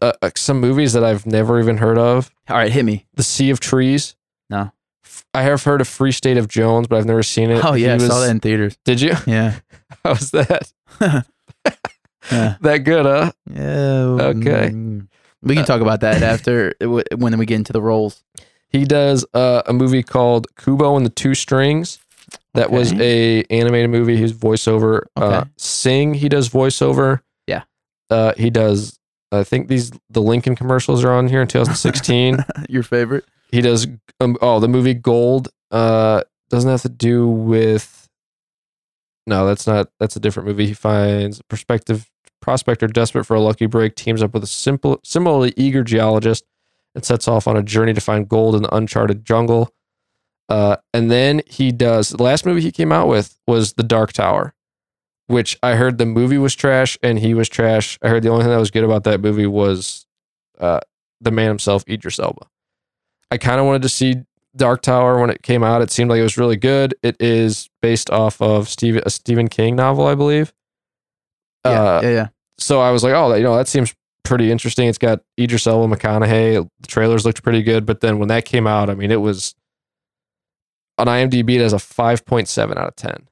uh, 0.01 0.13
uh, 0.21 0.31
some 0.35 0.59
movies 0.59 0.93
that 0.93 1.03
I've 1.03 1.25
never 1.25 1.59
even 1.59 1.77
heard 1.77 1.97
of. 1.97 2.31
All 2.49 2.57
right, 2.57 2.71
hit 2.71 2.85
me. 2.85 3.05
The 3.13 3.23
Sea 3.23 3.49
of 3.49 3.59
Trees. 3.59 4.15
No. 4.49 4.71
I 5.33 5.43
have 5.43 5.63
heard 5.63 5.81
of 5.81 5.87
Free 5.87 6.11
State 6.11 6.37
of 6.37 6.47
Jones, 6.47 6.87
but 6.87 6.97
I've 6.97 7.05
never 7.05 7.23
seen 7.23 7.51
it. 7.51 7.63
Oh 7.63 7.73
yeah, 7.73 7.93
I 7.95 7.97
saw 7.99 8.21
that 8.21 8.31
in 8.31 8.39
theaters. 8.39 8.77
Did 8.85 9.01
you? 9.01 9.13
Yeah, 9.27 9.59
How 10.03 10.11
was 10.11 10.31
that? 10.31 10.73
yeah, 12.31 12.55
That 12.61 12.79
good, 12.79 13.05
huh? 13.05 13.31
yeah. 13.53 14.27
Okay. 14.29 14.69
We 15.43 15.55
can 15.55 15.65
talk 15.65 15.81
about 15.81 16.01
that 16.01 16.23
after 16.23 16.73
when 16.81 17.37
we 17.37 17.45
get 17.45 17.55
into 17.55 17.73
the 17.73 17.81
roles. 17.81 18.23
He 18.69 18.85
does 18.85 19.25
uh, 19.33 19.61
a 19.65 19.73
movie 19.73 20.03
called 20.03 20.47
Kubo 20.57 20.97
and 20.97 21.05
the 21.05 21.09
Two 21.09 21.33
Strings. 21.35 21.99
That 22.53 22.71
was 22.71 22.91
a 22.93 23.43
animated 23.43 23.89
movie. 23.91 24.17
He's 24.17 24.33
voiceover. 24.33 25.03
Uh, 25.15 25.45
Sing, 25.57 26.15
he 26.15 26.27
does 26.27 26.49
voiceover. 26.49 27.21
Yeah. 27.45 27.63
Uh, 28.09 28.33
he 28.35 28.49
does. 28.49 28.99
I 29.31 29.43
think 29.43 29.67
these 29.67 29.91
the 30.09 30.21
Lincoln 30.21 30.55
commercials 30.55 31.03
are 31.03 31.13
on 31.13 31.27
here 31.27 31.41
in 31.41 31.47
2016. 31.47 32.43
Your 32.69 32.83
favorite? 32.83 33.25
he 33.51 33.61
does. 33.61 33.87
Um, 34.19 34.37
oh, 34.41 34.59
the 34.59 34.67
movie 34.67 34.93
Gold. 34.95 35.49
Uh, 35.71 36.23
doesn't 36.49 36.69
have 36.69 36.81
to 36.81 36.89
do 36.89 37.27
with. 37.27 38.09
No, 39.27 39.45
that's 39.45 39.67
not. 39.67 39.89
That's 39.99 40.15
a 40.15 40.19
different 40.19 40.47
movie. 40.47 40.65
He 40.65 40.73
finds 40.73 41.39
a 41.39 41.43
prospective 41.43 42.09
prospector 42.41 42.87
desperate 42.87 43.25
for 43.25 43.35
a 43.35 43.41
lucky 43.41 43.65
break, 43.65 43.95
teams 43.95 44.21
up 44.21 44.33
with 44.33 44.43
a 44.43 44.47
simple, 44.47 44.99
similarly 45.03 45.53
eager 45.57 45.83
geologist, 45.83 46.45
and 46.95 47.05
sets 47.05 47.27
off 47.27 47.47
on 47.47 47.57
a 47.57 47.63
journey 47.63 47.93
to 47.93 48.01
find 48.01 48.27
gold 48.27 48.55
in 48.55 48.63
the 48.63 48.75
uncharted 48.75 49.25
jungle. 49.25 49.71
Uh, 50.49 50.77
and 50.93 51.11
then 51.11 51.41
he 51.45 51.71
does 51.71 52.09
the 52.09 52.23
last 52.23 52.45
movie 52.45 52.61
he 52.61 52.71
came 52.71 52.91
out 52.91 53.07
with 53.07 53.37
was 53.47 53.73
The 53.73 53.83
Dark 53.83 54.13
Tower, 54.13 54.53
which 55.27 55.57
I 55.61 55.75
heard 55.75 55.97
the 55.97 56.05
movie 56.05 56.37
was 56.37 56.55
trash 56.55 56.97
and 57.03 57.19
he 57.19 57.33
was 57.33 57.49
trash. 57.49 57.99
I 58.01 58.07
heard 58.07 58.23
the 58.23 58.29
only 58.29 58.43
thing 58.43 58.51
that 58.51 58.59
was 58.59 58.71
good 58.71 58.85
about 58.85 59.03
that 59.03 59.19
movie 59.19 59.45
was 59.45 60.05
uh, 60.57 60.79
the 61.19 61.31
man 61.31 61.49
himself, 61.49 61.83
Idris 61.87 62.19
Elba. 62.19 62.47
I 63.29 63.37
kind 63.37 63.59
of 63.59 63.65
wanted 63.65 63.81
to 63.81 63.89
see 63.89 64.15
Dark 64.55 64.81
Tower 64.81 65.19
when 65.19 65.29
it 65.29 65.43
came 65.43 65.63
out. 65.63 65.81
It 65.81 65.91
seemed 65.91 66.09
like 66.09 66.19
it 66.19 66.23
was 66.23 66.37
really 66.37 66.55
good. 66.55 66.95
It 67.03 67.17
is 67.21 67.69
based 67.81 68.09
off 68.09 68.41
of 68.41 68.69
Stephen 68.69 69.03
a 69.05 69.09
Stephen 69.09 69.49
King 69.49 69.75
novel, 69.75 70.07
I 70.07 70.15
believe. 70.15 70.53
Yeah, 71.71 71.81
Uh, 71.83 72.01
yeah, 72.03 72.09
yeah. 72.09 72.27
so 72.57 72.79
I 72.81 72.91
was 72.91 73.03
like, 73.03 73.13
oh, 73.13 73.33
you 73.35 73.43
know, 73.43 73.55
that 73.55 73.67
seems 73.67 73.93
pretty 74.23 74.51
interesting. 74.51 74.87
It's 74.87 74.97
got 74.97 75.21
Idris 75.39 75.67
Elba, 75.67 75.95
McConaughey. 75.95 76.67
The 76.81 76.87
trailers 76.87 77.25
looked 77.25 77.43
pretty 77.43 77.63
good, 77.63 77.85
but 77.85 78.01
then 78.01 78.19
when 78.19 78.27
that 78.29 78.45
came 78.45 78.67
out, 78.67 78.89
I 78.89 78.95
mean, 78.95 79.11
it 79.11 79.21
was 79.21 79.55
on 80.97 81.07
IMDb. 81.07 81.55
It 81.55 81.61
has 81.61 81.73
a 81.73 81.79
five 81.79 82.25
point 82.25 82.47
seven 82.47 82.77
out 82.77 82.87
of 82.87 82.95
ten. 82.95 83.27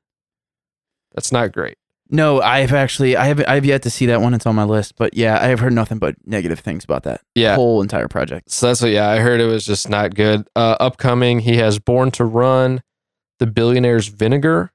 That's 1.13 1.31
not 1.31 1.51
great. 1.51 1.77
No, 2.09 2.39
I've 2.39 2.71
actually 2.71 3.17
I 3.17 3.25
have 3.25 3.43
I've 3.47 3.65
yet 3.65 3.81
to 3.83 3.89
see 3.89 4.05
that 4.05 4.21
one. 4.21 4.33
It's 4.35 4.45
on 4.45 4.53
my 4.55 4.63
list, 4.63 4.93
but 4.95 5.15
yeah, 5.15 5.39
I 5.41 5.47
have 5.47 5.59
heard 5.59 5.73
nothing 5.73 5.97
but 5.97 6.15
negative 6.25 6.59
things 6.59 6.83
about 6.83 7.01
that 7.03 7.21
Yeah. 7.33 7.55
whole 7.55 7.81
entire 7.81 8.07
project. 8.07 8.51
So 8.51 8.67
that's 8.67 8.81
what. 8.81 8.91
Yeah, 8.91 9.09
I 9.09 9.17
heard 9.19 9.41
it 9.41 9.45
was 9.47 9.65
just 9.65 9.89
not 9.89 10.13
good. 10.13 10.47
Uh, 10.55 10.75
upcoming, 10.79 11.39
he 11.39 11.57
has 11.57 11.79
Born 11.79 12.11
to 12.11 12.23
Run, 12.25 12.83
The 13.39 13.47
Billionaire's 13.47 14.07
Vinegar. 14.09 14.71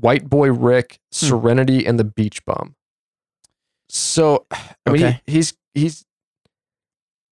White 0.00 0.28
Boy 0.28 0.50
Rick, 0.52 0.98
Hmm. 1.14 1.26
Serenity, 1.26 1.86
and 1.86 1.98
The 1.98 2.04
Beach 2.04 2.44
Bum. 2.44 2.74
So, 3.88 4.46
I 4.52 4.90
mean, 4.90 5.02
Okay. 5.04 5.20
he, 5.26 5.32
he's 5.32 5.54
he's. 5.74 6.04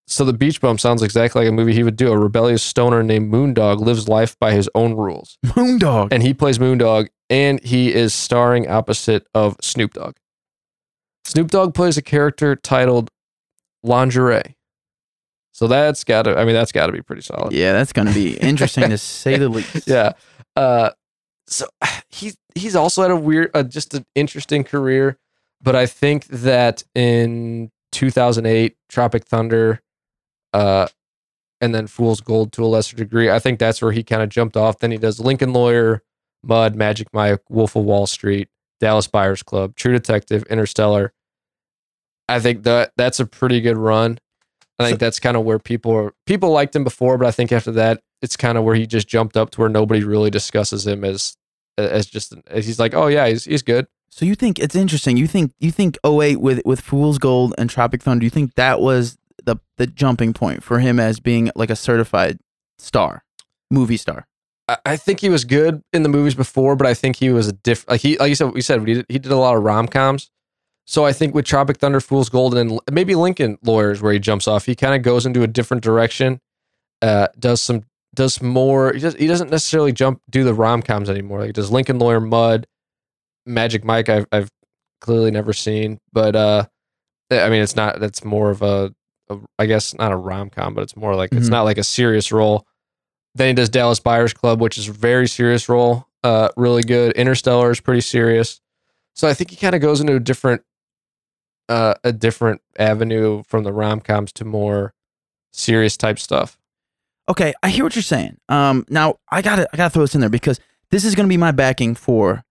So 0.07 0.23
the 0.23 0.33
Beach 0.33 0.61
Bum 0.61 0.77
sounds 0.77 1.01
exactly 1.01 1.41
like 1.41 1.49
a 1.49 1.51
movie 1.51 1.73
he 1.73 1.83
would 1.83 1.95
do. 1.95 2.11
A 2.11 2.17
rebellious 2.17 2.61
stoner 2.61 3.01
named 3.01 3.33
Moondog 3.33 3.79
lives 3.79 4.07
life 4.07 4.37
by 4.39 4.51
his 4.53 4.69
own 4.75 4.93
rules, 4.93 5.37
Moondog. 5.45 6.09
and 6.11 6.21
he 6.21 6.33
plays 6.33 6.59
Moondog, 6.59 7.07
and 7.29 7.59
he 7.63 7.91
is 7.93 8.13
starring 8.13 8.69
opposite 8.69 9.25
of 9.33 9.57
Snoop 9.61 9.93
Dogg. 9.93 10.15
Snoop 11.25 11.49
Dogg 11.49 11.73
plays 11.73 11.97
a 11.97 12.03
character 12.03 12.55
titled 12.55 13.09
Lingerie. 13.83 14.55
So 15.53 15.67
that's 15.67 16.03
got 16.03 16.23
to. 16.23 16.37
I 16.37 16.45
mean, 16.45 16.53
that's 16.53 16.71
got 16.71 16.85
to 16.85 16.91
be 16.91 17.01
pretty 17.01 17.21
solid. 17.23 17.51
Yeah, 17.53 17.73
that's 17.73 17.91
going 17.93 18.07
to 18.07 18.13
be 18.13 18.37
interesting 18.37 18.89
to 18.91 18.97
say 18.99 19.37
the 19.37 19.49
least. 19.49 19.87
Yeah. 19.87 20.11
Uh, 20.55 20.91
so 21.47 21.67
he's 22.09 22.37
he's 22.53 22.75
also 22.75 23.01
had 23.01 23.11
a 23.11 23.15
weird, 23.15 23.51
uh, 23.53 23.63
just 23.63 23.93
an 23.93 24.05
interesting 24.15 24.63
career. 24.63 25.17
But 25.61 25.75
I 25.75 25.85
think 25.85 26.27
that 26.27 26.83
in 26.93 27.71
2008, 27.91 28.75
Tropic 28.89 29.25
Thunder, 29.25 29.81
uh, 30.53 30.87
and 31.61 31.73
then 31.73 31.87
Fool's 31.87 32.21
Gold 32.21 32.51
to 32.53 32.63
a 32.63 32.67
lesser 32.67 32.95
degree, 32.95 33.31
I 33.31 33.39
think 33.39 33.59
that's 33.59 33.81
where 33.81 33.91
he 33.91 34.03
kind 34.03 34.21
of 34.21 34.29
jumped 34.29 34.57
off. 34.57 34.79
Then 34.79 34.91
he 34.91 34.97
does 34.97 35.19
Lincoln 35.19 35.53
Lawyer, 35.53 36.03
Mud, 36.43 36.75
Magic 36.75 37.07
Mike, 37.13 37.41
Wolf 37.49 37.75
of 37.75 37.83
Wall 37.83 38.05
Street, 38.05 38.49
Dallas 38.79 39.07
Buyers 39.07 39.41
Club, 39.41 39.75
True 39.75 39.93
Detective, 39.93 40.43
Interstellar. 40.43 41.13
I 42.27 42.39
think 42.39 42.63
that 42.63 42.91
that's 42.97 43.19
a 43.19 43.25
pretty 43.25 43.61
good 43.61 43.77
run. 43.77 44.19
I 44.77 44.87
think 44.87 44.99
that's 44.99 45.19
kind 45.19 45.37
of 45.37 45.43
where 45.45 45.57
people 45.59 45.93
are, 45.93 46.13
people 46.25 46.51
liked 46.51 46.75
him 46.75 46.83
before, 46.83 47.17
but 47.17 47.27
I 47.27 47.31
think 47.31 47.51
after 47.51 47.71
that, 47.73 48.01
it's 48.21 48.35
kind 48.35 48.57
of 48.57 48.63
where 48.63 48.75
he 48.75 48.87
just 48.87 49.07
jumped 49.07 49.37
up 49.37 49.49
to 49.51 49.61
where 49.61 49.69
nobody 49.69 50.03
really 50.03 50.29
discusses 50.29 50.85
him 50.87 51.03
as 51.03 51.37
as 51.77 52.05
just 52.05 52.33
as 52.47 52.65
he's 52.65 52.79
like, 52.79 52.93
oh 52.93 53.07
yeah, 53.07 53.27
he's 53.27 53.45
he's 53.45 53.61
good. 53.61 53.87
So 54.09 54.25
you 54.25 54.35
think 54.35 54.59
it's 54.59 54.75
interesting? 54.75 55.17
You 55.17 55.27
think 55.27 55.51
you 55.59 55.71
think 55.71 55.97
08 56.05 56.39
with 56.39 56.61
with 56.65 56.81
Fool's 56.81 57.17
Gold 57.17 57.53
and 57.57 57.69
Tropic 57.69 58.01
Thunder? 58.01 58.21
Do 58.21 58.25
you 58.25 58.29
think 58.29 58.55
that 58.55 58.79
was 58.79 59.17
the 59.43 59.57
the 59.77 59.87
jumping 59.87 60.33
point 60.33 60.63
for 60.63 60.79
him 60.79 60.99
as 60.99 61.19
being 61.19 61.51
like 61.55 61.69
a 61.69 61.75
certified 61.75 62.39
star, 62.77 63.23
movie 63.69 63.97
star? 63.97 64.25
I, 64.67 64.77
I 64.85 64.95
think 64.95 65.19
he 65.19 65.29
was 65.29 65.43
good 65.43 65.81
in 65.91 66.03
the 66.03 66.09
movies 66.09 66.35
before, 66.35 66.75
but 66.75 66.87
I 66.87 66.93
think 66.93 67.17
he 67.17 67.29
was 67.29 67.47
a 67.47 67.53
different. 67.53 67.89
Like 67.89 68.01
he, 68.01 68.17
like 68.17 68.29
you 68.29 68.35
said, 68.35 68.53
we 68.53 68.61
said 68.61 68.87
he 68.87 68.93
did, 68.95 69.05
he 69.09 69.19
did 69.19 69.31
a 69.31 69.37
lot 69.37 69.57
of 69.57 69.63
rom 69.63 69.87
coms. 69.87 70.29
So 70.87 71.03
I 71.03 71.13
think 71.13 71.33
with 71.33 71.45
Tropic 71.45 71.77
Thunder, 71.77 71.99
Fool's 71.99 72.29
Gold, 72.29 72.55
and 72.55 72.79
maybe 72.91 73.15
Lincoln 73.15 73.57
Lawyers, 73.63 74.01
where 74.01 74.13
he 74.13 74.19
jumps 74.19 74.47
off, 74.47 74.65
he 74.67 74.75
kind 74.75 74.93
of 74.93 75.01
goes 75.01 75.25
into 75.25 75.41
a 75.41 75.47
different 75.47 75.83
direction. 75.83 76.39
Uh, 77.01 77.27
does 77.39 77.61
some 77.61 77.83
does 78.15 78.41
more. 78.41 78.93
He 78.93 78.99
does 78.99 79.15
he 79.15 79.27
doesn't 79.27 79.51
necessarily 79.51 79.91
jump 79.91 80.21
do 80.29 80.43
the 80.43 80.53
rom 80.53 80.81
coms 80.81 81.09
anymore. 81.09 81.41
Like 81.41 81.53
does 81.53 81.71
Lincoln 81.71 81.99
Lawyer, 81.99 82.19
Mud, 82.19 82.65
Magic 83.45 83.83
Mike. 83.83 84.09
I've 84.09 84.25
I've 84.31 84.49
clearly 85.01 85.31
never 85.31 85.53
seen, 85.53 85.99
but 86.13 86.35
uh, 86.35 86.65
I 87.31 87.49
mean 87.49 87.61
it's 87.61 87.75
not. 87.75 87.99
That's 87.99 88.23
more 88.23 88.49
of 88.49 88.61
a, 88.61 88.93
a 89.29 89.37
I 89.59 89.65
guess 89.67 89.93
not 89.93 90.11
a 90.11 90.15
rom 90.15 90.49
com, 90.49 90.73
but 90.73 90.81
it's 90.81 90.95
more 90.95 91.15
like 91.15 91.31
it's 91.33 91.47
Mhm. 91.47 91.51
not 91.51 91.63
like 91.63 91.77
a 91.77 91.83
serious 91.83 92.31
role. 92.31 92.65
Then 93.35 93.47
he 93.49 93.53
does 93.53 93.69
Dallas 93.69 93.99
Buyers 93.99 94.33
Club, 94.33 94.61
which 94.61 94.77
is 94.77 94.87
a 94.87 94.93
very 94.93 95.27
serious 95.27 95.67
role. 95.67 96.07
Uh, 96.23 96.49
really 96.57 96.81
good. 96.83 97.11
Interstellar 97.13 97.69
is 97.69 97.81
pretty 97.81 98.01
serious. 98.01 98.61
So 99.13 99.27
I 99.27 99.33
think 99.33 99.49
he 99.51 99.57
kind 99.57 99.75
of 99.75 99.81
goes 99.81 99.99
into 100.01 100.15
a 100.15 100.19
different, 100.19 100.61
uh, 101.69 101.95
a 102.03 102.11
different 102.13 102.61
avenue 102.79 103.43
from 103.47 103.63
the 103.63 103.73
rom 103.73 103.99
coms 103.99 104.31
to 104.33 104.45
more 104.45 104.93
serious 105.53 105.97
type 105.97 106.17
stuff. 106.19 106.57
Okay, 107.27 107.53
I 107.63 107.69
hear 107.69 107.83
what 107.83 107.95
you're 107.95 108.03
saying. 108.03 108.37
Um, 108.49 108.85
now 108.89 109.15
I 109.29 109.41
gotta 109.41 109.67
I 109.73 109.77
gotta 109.77 109.89
throw 109.89 110.03
this 110.03 110.15
in 110.15 110.21
there 110.21 110.29
because 110.29 110.59
this 110.91 111.03
is 111.05 111.15
gonna 111.15 111.27
be 111.27 111.37
my 111.37 111.51
backing 111.51 111.95
for 111.95 112.43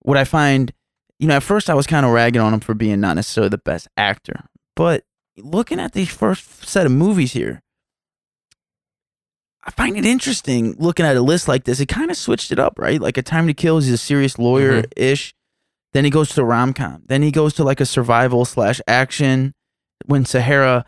what 0.00 0.16
I 0.16 0.24
find. 0.24 0.72
You 1.18 1.28
know, 1.28 1.36
at 1.36 1.42
first 1.42 1.68
I 1.68 1.74
was 1.74 1.86
kind 1.86 2.06
of 2.06 2.12
ragging 2.12 2.40
on 2.40 2.54
him 2.54 2.60
for 2.60 2.74
being 2.74 3.00
not 3.00 3.16
necessarily 3.16 3.50
the 3.50 3.58
best 3.58 3.88
actor, 3.96 4.44
but 4.76 5.04
looking 5.36 5.80
at 5.80 5.92
these 5.92 6.08
first 6.08 6.64
set 6.64 6.86
of 6.86 6.92
movies 6.92 7.32
here, 7.32 7.62
I 9.64 9.70
find 9.72 9.96
it 9.96 10.06
interesting 10.06 10.74
looking 10.78 11.04
at 11.04 11.16
a 11.16 11.20
list 11.20 11.48
like 11.48 11.64
this. 11.64 11.80
It 11.80 11.86
kind 11.86 12.10
of 12.10 12.16
switched 12.16 12.52
it 12.52 12.58
up, 12.58 12.78
right? 12.78 13.00
Like 13.00 13.18
a 13.18 13.22
Time 13.22 13.46
to 13.48 13.54
Kill, 13.54 13.78
he's 13.80 13.90
a 13.90 13.98
serious 13.98 14.38
lawyer 14.38 14.84
ish. 14.96 15.34
Then 15.92 16.04
he 16.04 16.10
goes 16.10 16.30
to 16.30 16.44
rom 16.44 16.72
com. 16.72 17.02
Then 17.06 17.22
he 17.22 17.30
goes 17.30 17.52
to 17.54 17.64
like 17.64 17.80
a 17.80 17.86
survival 17.86 18.44
slash 18.44 18.80
action. 18.86 19.54
When 20.06 20.24
Sahara 20.24 20.86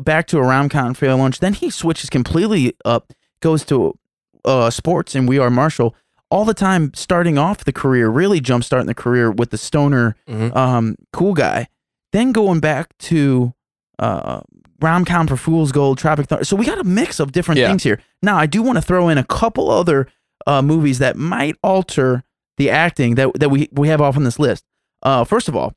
back 0.00 0.26
to 0.28 0.38
a 0.38 0.42
rom 0.42 0.68
com 0.68 0.94
fail 0.94 1.16
lunch. 1.16 1.40
Then 1.40 1.54
he 1.54 1.70
switches 1.70 2.08
completely 2.10 2.74
up, 2.84 3.12
goes 3.40 3.64
to 3.66 3.98
uh, 4.44 4.70
sports 4.70 5.14
and 5.14 5.28
We 5.28 5.38
Are 5.38 5.50
Marshall. 5.50 5.94
All 6.30 6.44
the 6.44 6.54
time, 6.54 6.92
starting 6.94 7.36
off 7.36 7.64
the 7.64 7.72
career, 7.72 8.08
really 8.08 8.40
jump 8.40 8.64
starting 8.64 8.86
the 8.86 8.94
career 8.94 9.30
with 9.30 9.50
the 9.50 9.58
stoner, 9.58 10.16
Mhm. 10.28 10.56
um, 10.56 10.96
cool 11.12 11.34
guy. 11.34 11.68
Then 12.12 12.32
going 12.32 12.60
back 12.60 12.96
to 13.00 13.52
uh, 13.98 14.40
rom 14.80 15.04
com 15.04 15.26
for 15.26 15.36
Fool's 15.36 15.70
Gold, 15.72 15.98
Tropic 15.98 16.26
Thunder. 16.26 16.44
So 16.44 16.56
we 16.56 16.64
got 16.66 16.78
a 16.78 16.84
mix 16.84 17.20
of 17.20 17.30
different 17.32 17.60
Yeah. 17.60 17.68
things 17.68 17.82
here. 17.84 18.00
Now 18.22 18.36
I 18.38 18.46
do 18.46 18.62
want 18.62 18.76
to 18.78 18.82
throw 18.82 19.08
in 19.08 19.18
a 19.18 19.24
couple 19.24 19.70
other 19.70 20.08
uh, 20.46 20.60
movies 20.62 20.98
that 20.98 21.16
might 21.16 21.56
alter 21.62 22.24
the 22.56 22.68
acting 22.70 23.14
that 23.16 23.28
that 23.38 23.48
we 23.50 23.68
we 23.72 23.88
have 23.88 24.00
off 24.00 24.16
on 24.16 24.24
this 24.24 24.38
list. 24.38 24.64
Uh, 25.02 25.22
first 25.24 25.48
of 25.48 25.54
all, 25.54 25.74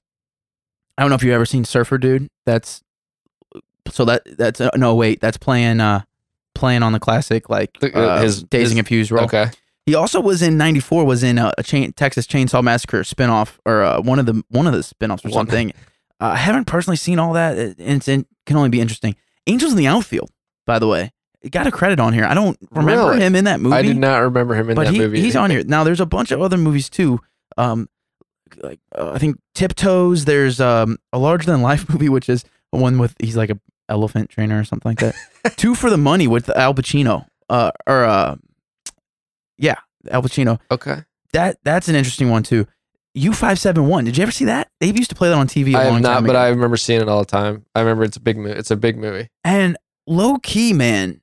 I 0.97 1.03
don't 1.03 1.09
know 1.09 1.15
if 1.15 1.23
you've 1.23 1.33
ever 1.33 1.45
seen 1.45 1.65
Surfer 1.65 1.97
Dude. 1.97 2.29
That's 2.45 2.81
so 3.89 4.05
that 4.05 4.23
that's 4.37 4.59
uh, 4.61 4.69
no 4.75 4.95
wait 4.95 5.19
that's 5.21 5.37
playing 5.37 5.79
uh 5.81 6.01
playing 6.53 6.83
on 6.83 6.91
the 6.93 6.99
classic 6.99 7.49
like 7.49 7.77
The- 7.79 7.95
uh, 7.97 8.01
uh, 8.01 8.21
his- 8.21 8.43
Dazed 8.43 8.71
and 8.71 8.77
his- 8.77 8.85
Confused 8.87 9.11
role. 9.11 9.25
Okay. 9.25 9.51
He 9.85 9.93
also 9.93 10.19
was 10.19 10.41
in 10.41 10.57
'94. 10.57 11.05
Was 11.05 11.21
in 11.21 11.37
a, 11.37 11.53
a 11.59 11.63
chain, 11.63 11.93
Texas 11.93 12.25
Chainsaw 12.25 12.63
Massacre 12.63 13.01
spinoff 13.01 13.57
or 13.67 13.83
uh, 13.83 14.01
one 14.01 14.17
of 14.17 14.25
the 14.25 14.41
one 14.49 14.65
of 14.65 14.73
the 14.73 14.79
spinoffs 14.79 15.23
or 15.23 15.29
One. 15.29 15.33
something. 15.47 15.71
Uh, 16.19 16.31
I 16.33 16.37
haven't 16.37 16.65
personally 16.65 16.97
seen 16.97 17.19
all 17.19 17.33
that. 17.33 17.55
It, 17.57 17.75
it's 17.77 18.07
it 18.07 18.25
can 18.47 18.57
only 18.57 18.69
be 18.69 18.81
interesting. 18.81 19.15
Angels 19.45 19.73
in 19.73 19.77
the 19.77 19.85
Outfield, 19.85 20.31
by 20.65 20.79
the 20.79 20.87
way, 20.87 21.11
got 21.51 21.67
a 21.67 21.71
credit 21.71 21.99
on 21.99 22.13
here. 22.13 22.25
I 22.25 22.33
don't 22.33 22.57
remember 22.71 23.09
Really? 23.09 23.21
him 23.21 23.35
in 23.35 23.43
that 23.43 23.59
movie. 23.59 23.75
I 23.75 23.83
did 23.83 23.97
not 23.97 24.23
remember 24.23 24.55
him 24.55 24.69
in 24.71 24.75
but 24.75 24.85
that 24.85 24.93
he, 24.93 24.97
movie. 24.97 25.21
he's 25.21 25.35
on 25.35 25.51
here 25.51 25.63
now. 25.63 25.83
There's 25.83 25.99
a 25.99 26.05
bunch 26.07 26.31
of 26.31 26.41
other 26.41 26.57
movies 26.57 26.89
too. 26.89 27.19
Um, 27.55 27.87
like 28.63 28.79
uh, 28.97 29.11
I 29.13 29.19
think 29.19 29.37
Tiptoes. 29.53 30.25
There's 30.25 30.59
um 30.59 30.97
a 31.13 31.19
larger 31.19 31.45
than 31.51 31.61
life 31.61 31.87
movie, 31.93 32.09
which 32.09 32.27
is 32.27 32.43
one 32.71 32.97
with 32.97 33.13
he's 33.19 33.37
like 33.37 33.51
a 33.51 33.59
elephant 33.89 34.29
trainer 34.29 34.59
or 34.59 34.63
something 34.63 34.89
like 34.89 34.99
that. 34.99 35.15
Two 35.57 35.75
for 35.75 35.89
the 35.89 35.97
money 35.97 36.27
with 36.27 36.49
Al 36.49 36.73
Pacino. 36.73 37.25
Uh, 37.49 37.71
or 37.87 38.03
uh, 38.05 38.35
yeah, 39.57 39.75
Al 40.09 40.21
Pacino. 40.23 40.59
Okay. 40.71 41.03
That 41.33 41.57
that's 41.63 41.87
an 41.87 41.95
interesting 41.95 42.29
one 42.29 42.43
too. 42.43 42.67
U 43.13 43.33
five 43.33 43.59
seven 43.59 43.87
one. 43.87 44.05
Did 44.05 44.17
you 44.17 44.23
ever 44.23 44.31
see 44.31 44.45
that? 44.45 44.69
They 44.79 44.87
used 44.91 45.09
to 45.09 45.15
play 45.15 45.29
that 45.29 45.35
on 45.35 45.47
TV. 45.47 45.75
I 45.75 45.79
I 45.79 45.83
have 45.83 45.93
long 45.93 46.01
not, 46.01 46.13
time 46.15 46.23
but 46.23 46.31
ago. 46.31 46.39
I 46.39 46.49
remember 46.49 46.77
seeing 46.77 47.01
it 47.01 47.09
all 47.09 47.19
the 47.19 47.25
time. 47.25 47.65
I 47.75 47.81
remember 47.81 48.03
it's 48.03 48.17
a 48.17 48.21
big 48.21 48.37
movie. 48.37 48.57
It's 48.57 48.71
a 48.71 48.75
big 48.75 48.97
movie. 48.97 49.29
and 49.43 49.77
low 50.07 50.37
key, 50.37 50.73
man, 50.73 51.21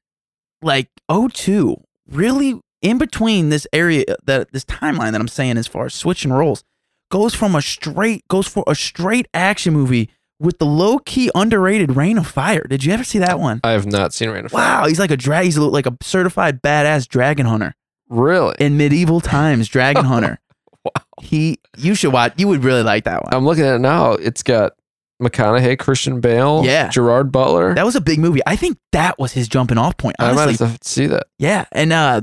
like 0.63 0.89
02, 1.11 1.77
really 2.09 2.61
in 2.81 2.99
between 2.99 3.49
this 3.49 3.67
area 3.73 4.05
that 4.25 4.53
this 4.53 4.65
timeline 4.65 5.13
that 5.13 5.21
I'm 5.21 5.29
saying 5.29 5.57
as 5.57 5.67
far 5.67 5.87
as 5.87 5.95
switching 5.95 6.33
roles 6.33 6.65
goes 7.11 7.35
from 7.35 7.55
a 7.55 7.63
straight 7.63 8.27
goes 8.29 8.49
for 8.49 8.65
a 8.67 8.75
straight 8.75 9.29
action 9.35 9.73
movie 9.73 10.11
with 10.43 10.59
the 10.59 10.67
low 10.67 10.99
key 10.99 11.31
underrated 11.35 11.97
Reign 11.97 12.19
of 12.19 12.27
Fire. 12.27 12.67
Did 12.69 12.85
you 12.85 12.93
ever 12.93 13.05
see 13.05 13.19
that 13.21 13.39
one? 13.39 13.61
I 13.65 13.71
have 13.73 13.87
not 13.87 14.13
seen 14.13 14.29
Reign 14.31 14.45
of 14.45 14.51
Fire. 14.51 14.81
Wow, 14.83 14.87
he's 14.89 14.99
like 14.99 15.11
a 15.11 15.17
drag. 15.17 15.45
He's 15.45 15.57
like 15.59 15.87
a 15.87 15.97
certified 16.03 16.61
badass 16.63 17.07
dragon 17.09 17.47
hunter 17.47 17.75
Really? 18.09 18.55
in 18.59 18.77
medieval 18.77 19.21
times. 19.21 19.69
Dragon 19.69 20.05
hunter. 20.13 20.41
wow. 20.85 20.91
He, 21.23 21.61
you 21.79 21.95
should 21.95 22.13
watch. 22.13 22.35
You 22.37 22.49
would 22.49 22.65
really 22.65 22.83
like 22.83 23.05
that 23.05 23.23
one. 23.23 23.33
I'm 23.33 23.45
looking 23.45 23.65
at 23.65 23.77
it 23.77 23.79
now. 23.79 24.13
It's 24.15 24.43
got 24.43 24.73
McConaughey, 25.23 25.79
Christian 25.79 26.21
Bale, 26.21 26.63
Yeah. 26.65 26.89
Gerard 26.89 27.31
Butler. 27.31 27.75
That 27.75 27.85
was 27.87 27.95
a 27.95 28.01
big 28.01 28.19
movie. 28.19 28.41
I 28.45 28.57
think 28.57 28.77
that 28.91 29.19
was 29.21 29.31
his 29.33 29.47
jumping 29.47 29.79
off 29.79 29.97
point. 29.97 30.17
I 30.19 30.33
might 30.33 30.43
Honestly, 30.43 30.67
have 30.67 30.81
to 30.81 30.89
see 30.89 31.07
that. 31.07 31.29
yeah. 31.39 31.67
And 31.71 31.93
uh, 31.93 32.23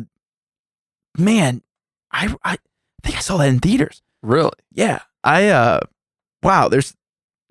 man, 1.18 1.62
I 2.12 2.36
I 2.44 2.58
think 3.04 3.16
I 3.18 3.22
saw 3.22 3.38
that 3.38 3.48
in 3.50 3.60
theaters. 3.60 4.02
Really? 4.22 4.52
Yeah, 4.74 5.00
I 5.24 5.48
uh, 5.48 5.80
wow. 6.44 6.68
There's, 6.68 6.94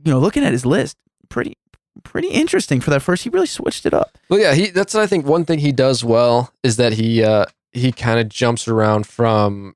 you 0.05 0.13
know, 0.13 0.19
looking 0.19 0.45
at 0.45 0.53
his 0.53 0.65
list, 0.67 0.97
pretty 1.29 1.57
pretty 2.05 2.29
interesting 2.29 2.81
for 2.81 2.91
that 2.91 3.01
first. 3.01 3.25
He 3.25 3.31
really 3.31 3.47
switched 3.47 3.87
it 3.87 3.95
up. 3.95 4.19
Well, 4.29 4.41
yeah. 4.41 4.55
He. 4.55 4.71
That's 4.71 4.95
I 4.95 5.07
think. 5.07 5.27
One 5.27 5.45
thing 5.45 5.59
he 5.59 5.73
does 5.73 6.05
well 6.05 6.53
is 6.63 6.77
that 6.77 6.95
he 6.95 7.23
uh, 7.23 7.47
he 7.73 7.93
kind 7.93 8.21
of 8.21 8.29
jumps 8.29 8.69
around 8.69 9.07
from 9.07 9.75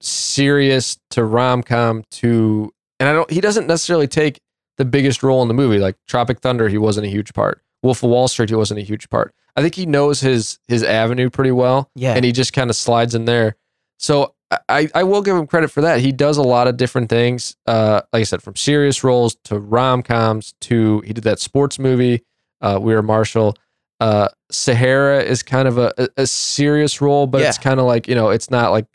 serious 0.00 0.98
to 1.10 1.24
rom 1.24 1.62
com 1.62 2.04
to, 2.12 2.72
and 3.00 3.08
I 3.08 3.12
don't. 3.12 3.30
He 3.30 3.40
doesn't 3.40 3.66
necessarily 3.66 4.08
take 4.08 4.40
the 4.76 4.84
biggest 4.84 5.22
role 5.22 5.42
in 5.42 5.48
the 5.48 5.54
movie. 5.54 5.78
Like 5.78 5.96
Tropic 6.08 6.40
Thunder, 6.40 6.68
he 6.68 6.78
wasn't 6.78 7.06
a 7.06 7.10
huge 7.10 7.32
part. 7.32 7.62
Wolf 7.82 8.02
of 8.02 8.10
Wall 8.10 8.28
Street, 8.28 8.48
he 8.48 8.54
wasn't 8.54 8.80
a 8.80 8.84
huge 8.84 9.08
part. 9.10 9.34
I 9.56 9.62
think 9.62 9.74
he 9.74 9.86
knows 9.86 10.20
his 10.20 10.58
his 10.68 10.82
avenue 10.82 11.30
pretty 11.30 11.52
well. 11.52 11.90
Yeah, 11.94 12.14
and 12.14 12.24
he 12.24 12.32
just 12.32 12.52
kind 12.52 12.70
of 12.70 12.76
slides 12.76 13.14
in 13.14 13.24
there. 13.24 13.56
So 13.98 14.34
I, 14.68 14.88
I 14.94 15.02
will 15.04 15.22
give 15.22 15.36
him 15.36 15.46
credit 15.46 15.70
for 15.70 15.80
that. 15.82 16.00
He 16.00 16.12
does 16.12 16.36
a 16.36 16.42
lot 16.42 16.66
of 16.66 16.76
different 16.76 17.08
things. 17.08 17.56
Uh, 17.66 18.02
like 18.12 18.20
I 18.20 18.24
said, 18.24 18.42
from 18.42 18.56
serious 18.56 19.04
roles 19.04 19.36
to 19.44 19.58
rom 19.58 20.02
coms 20.02 20.54
to 20.62 21.00
he 21.00 21.12
did 21.12 21.24
that 21.24 21.38
sports 21.38 21.78
movie, 21.78 22.24
uh, 22.60 22.78
We 22.80 22.94
Are 22.94 23.02
Marshall. 23.02 23.56
Uh, 24.00 24.28
Sahara 24.50 25.22
is 25.22 25.42
kind 25.42 25.68
of 25.68 25.78
a, 25.78 25.92
a, 26.16 26.26
serious 26.26 27.00
role, 27.00 27.26
but 27.26 27.42
it's 27.42 27.58
kind 27.58 27.78
of 27.78 27.86
like 27.86 28.08
you 28.08 28.14
know, 28.14 28.30
it's 28.30 28.50
not 28.50 28.70
like 28.70 28.86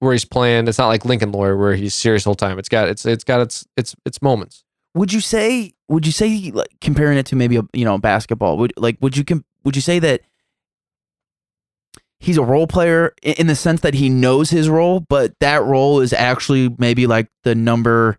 where 0.00 0.12
he's 0.12 0.24
playing. 0.24 0.68
It's 0.68 0.78
not 0.78 0.88
like 0.88 1.04
Lincoln 1.04 1.32
Lawyer 1.32 1.56
where 1.56 1.74
he's 1.74 1.94
serious 1.94 2.24
the 2.24 2.28
whole 2.28 2.34
time. 2.34 2.58
It's 2.58 2.68
got 2.68 2.88
it's 2.88 3.06
it's 3.06 3.24
got 3.24 3.40
its 3.40 3.64
its 3.76 3.94
its 4.04 4.20
moments. 4.20 4.64
would 4.94 5.12
you 5.12 5.20
say? 5.20 5.72
Would 5.88 6.06
you 6.06 6.12
say 6.12 6.50
like 6.52 6.68
comparing 6.80 7.18
it 7.18 7.26
to 7.26 7.36
maybe 7.36 7.56
a 7.56 7.62
you 7.72 7.84
know 7.84 7.96
basketball? 7.98 8.58
Would 8.58 8.72
like 8.76 8.98
would 9.00 9.16
you 9.16 9.24
com- 9.24 9.44
would 9.64 9.76
you 9.76 9.82
say 9.82 9.98
that 10.00 10.22
he's 12.24 12.36
a 12.38 12.42
role 12.42 12.66
player 12.66 13.14
in 13.22 13.46
the 13.46 13.54
sense 13.54 13.80
that 13.82 13.94
he 13.94 14.08
knows 14.08 14.50
his 14.50 14.68
role, 14.68 15.00
but 15.00 15.32
that 15.40 15.62
role 15.62 16.00
is 16.00 16.12
actually 16.12 16.74
maybe 16.78 17.06
like 17.06 17.28
the 17.44 17.54
number. 17.54 18.18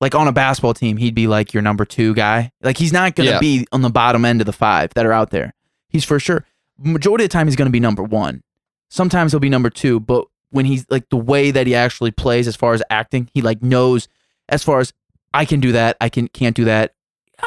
Like 0.00 0.14
on 0.14 0.28
a 0.28 0.32
basketball 0.32 0.74
team, 0.74 0.96
he'd 0.98 1.14
be 1.14 1.26
like 1.26 1.54
your 1.54 1.62
number 1.62 1.84
two 1.84 2.14
guy. 2.14 2.50
Like 2.62 2.76
he's 2.76 2.92
not 2.92 3.14
going 3.14 3.26
to 3.28 3.34
Yeah. 3.34 3.38
be 3.40 3.66
on 3.72 3.80
the 3.82 3.88
bottom 3.90 4.24
end 4.24 4.40
of 4.42 4.46
the 4.46 4.52
five 4.52 4.92
that 4.94 5.06
are 5.06 5.12
out 5.12 5.30
there. 5.30 5.54
He's 5.88 6.04
for 6.04 6.18
sure. 6.20 6.44
Majority 6.78 7.24
of 7.24 7.30
the 7.30 7.32
time, 7.32 7.46
he's 7.46 7.56
going 7.56 7.68
to 7.68 7.72
be 7.72 7.80
number 7.80 8.02
one. 8.02 8.42
Sometimes 8.90 9.32
he'll 9.32 9.40
be 9.40 9.48
number 9.48 9.70
two, 9.70 10.00
but 10.00 10.26
when 10.50 10.66
he's 10.66 10.84
like 10.90 11.08
the 11.08 11.16
way 11.16 11.50
that 11.52 11.66
he 11.66 11.74
actually 11.74 12.10
plays 12.10 12.46
as 12.48 12.56
far 12.56 12.74
as 12.74 12.82
acting, 12.90 13.30
he 13.32 13.40
like 13.40 13.62
knows 13.62 14.08
as 14.48 14.62
far 14.62 14.80
as 14.80 14.92
I 15.32 15.44
can 15.44 15.60
do 15.60 15.72
that, 15.72 15.96
I 16.00 16.08
can 16.08 16.28
can't 16.28 16.54
do 16.56 16.64
that. 16.64 16.92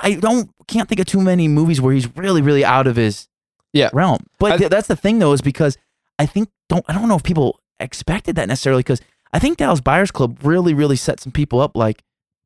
I 0.02 0.16
don't 0.16 0.50
can't 0.68 0.90
think 0.90 1.00
of 1.00 1.06
too 1.06 1.22
many 1.22 1.48
movies 1.48 1.80
where 1.80 1.94
he's 1.94 2.08
really 2.18 2.42
really 2.42 2.66
out 2.66 2.88
of 2.88 2.96
his 2.96 3.27
Yeah. 3.74 3.90
realm. 3.94 4.26
But 4.40 4.54
I- 4.54 4.58
th- 4.58 4.70
that's 4.70 4.88
the 4.88 4.96
thing 4.96 5.20
though 5.20 5.34
is 5.34 5.42
because 5.42 5.78
I 6.20 6.26
think 6.26 6.50
don't 6.70 6.86
I 6.88 6.94
don't 6.94 7.08
know 7.08 7.16
if 7.16 7.24
people 7.24 7.60
expected 7.80 8.36
that 8.38 8.48
necessarily 8.48 8.82
because 8.82 9.02
I 9.34 9.40
think 9.40 9.58
Dallas 9.58 9.82
Buyers 9.82 10.12
Club 10.12 10.40
really 10.44 10.74
really 10.74 10.96
set 10.96 11.20
some 11.20 11.32
people 11.32 11.60
up 11.60 11.76
like 11.76 12.04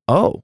oh 0.07 0.43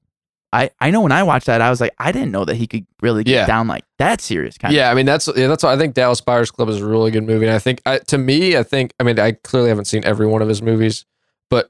I 0.53 0.69
I 0.80 0.91
know 0.91 1.01
when 1.01 1.11
I 1.11 1.23
watched 1.23 1.47
that 1.47 1.59
I 1.61 1.69
was 1.69 1.82
like 1.82 1.93
I 1.99 2.11
didn't 2.13 2.32
know 2.32 2.45
that 2.45 2.55
he 2.55 2.67
could 2.67 2.86
really 3.01 3.23
get 3.25 3.34
Yeah. 3.34 3.45
down 3.45 3.67
like 3.67 3.84
that 3.99 4.21
serious 4.21 4.57
kind 4.57 4.73
Yeah, 4.73 4.89
I 4.89 4.93
mean 4.93 5.05
that's 5.05 5.28
yeah, 5.36 5.47
that's 5.47 5.63
why 5.63 5.73
I 5.73 5.78
think 5.78 5.93
Dallas 5.93 6.21
Buyers 6.21 6.51
Club 6.51 6.69
is 6.69 6.82
a 6.82 6.86
really 6.88 7.11
good 7.11 7.25
movie, 7.25 7.45
and 7.45 7.53
I 7.55 7.59
think 7.59 7.82
I, 7.86 7.97
to 7.99 8.17
me, 8.17 8.55
I 8.55 8.63
think 8.63 8.93
I 8.99 9.03
mean 9.03 9.19
I 9.19 9.34
clearly 9.34 9.69
haven't 9.69 9.86
seen 9.86 10.05
every 10.05 10.25
one 10.28 10.41
of 10.41 10.47
his 10.47 10.61
movies, 10.61 11.05
but 11.49 11.69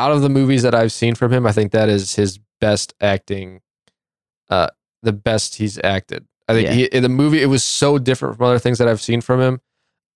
out 0.00 0.10
of 0.12 0.22
the 0.22 0.28
movies 0.28 0.62
that 0.64 0.74
I've 0.74 0.92
seen 0.92 1.14
from 1.14 1.32
him, 1.32 1.46
I 1.46 1.52
think 1.52 1.70
that 1.72 1.88
is 1.88 2.16
his 2.16 2.38
best 2.60 2.94
acting, 3.00 3.60
uh, 4.48 4.68
the 5.02 5.12
best 5.12 5.56
he's 5.56 5.78
acted. 5.84 6.26
I 6.50 6.54
think 6.54 6.68
Yeah. 6.68 6.74
he, 6.74 6.84
in 6.84 7.02
the 7.02 7.08
movie 7.08 7.42
it 7.42 7.46
was 7.46 7.64
so 7.64 7.98
different 7.98 8.36
from 8.36 8.46
other 8.46 8.58
things 8.58 8.78
that 8.78 8.88
I've 8.88 9.00
seen 9.00 9.20
from 9.20 9.40
him, 9.40 9.60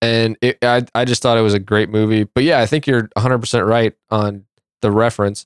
and 0.01 0.37
it, 0.41 0.57
I 0.63 0.83
I 0.93 1.05
just 1.05 1.21
thought 1.21 1.37
it 1.37 1.41
was 1.41 1.53
a 1.53 1.59
great 1.59 1.89
movie. 1.89 2.23
But 2.25 2.43
yeah, 2.43 2.59
I 2.59 2.65
think 2.65 2.87
you're 2.87 3.09
100 3.13 3.39
percent 3.39 3.65
right 3.65 3.93
on 4.09 4.45
the 4.81 4.91
reference, 4.91 5.45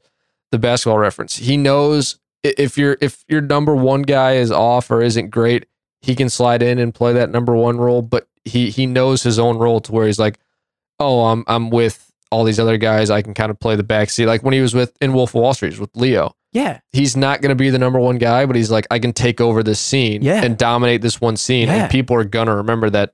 the 0.52 0.60
basketball 0.60 0.98
reference. 1.00 1.38
He 1.38 1.58
knows 1.58 2.20
if 2.44 2.78
your 2.78 2.98
if 3.02 3.24
your 3.28 3.42
number 3.42 3.76
one 3.76 4.02
guy 4.02 4.34
is 4.34 4.52
off 4.52 4.90
or 4.92 5.02
isn't 5.02 5.30
great, 5.30 5.66
he 6.02 6.16
can 6.16 6.30
slide 6.30 6.62
in 6.62 6.80
and 6.80 6.94
play 6.94 7.14
that 7.14 7.30
number 7.30 7.56
one 7.56 7.78
role. 7.78 8.02
But 8.02 8.28
he 8.46 8.70
he 8.70 8.86
knows 8.86 9.24
his 9.24 9.38
own 9.40 9.58
role 9.58 9.80
to 9.82 9.92
where 9.92 10.08
he's 10.08 10.20
like, 10.20 10.40
oh, 11.00 11.26
I'm 11.26 11.44
I'm 11.48 11.70
with 11.70 12.12
all 12.32 12.44
these 12.44 12.60
other 12.60 12.78
guys. 12.78 13.10
I 13.10 13.22
can 13.22 13.34
kind 13.34 13.50
of 13.52 13.60
play 13.60 13.76
the 13.76 13.84
backseat. 13.84 14.26
Like 14.28 14.44
when 14.44 14.54
he 14.54 14.62
was 14.62 14.74
with 14.74 14.96
in 15.02 15.14
Wolf 15.14 15.32
of 15.32 15.42
Wall 15.42 15.54
Street 15.54 15.78
with 15.80 15.90
Leo. 15.96 16.36
Yeah 16.52 16.80
He's 16.91 17.16
not 17.16 17.41
going 17.41 17.50
to 17.50 17.56
be 17.56 17.70
the 17.70 17.78
number 17.80 18.00
one 18.00 18.18
guy, 18.18 18.45
but 18.45 18.56
he's 18.56 18.72
like, 18.72 18.88
I 18.91 19.00
can 19.00 19.14
take 19.14 19.39
over 19.41 19.62
this 19.64 19.80
scene 19.80 20.22
Yeah. 20.22 20.43
and 20.43 20.58
dominate 20.58 21.02
this 21.02 21.20
one 21.22 21.38
scene, 21.38 21.68
Yeah. 21.68 21.84
and 21.84 21.91
people 21.91 22.16
are 22.16 22.24
gonna 22.24 22.56
remember 22.56 22.89
that. 22.89 23.14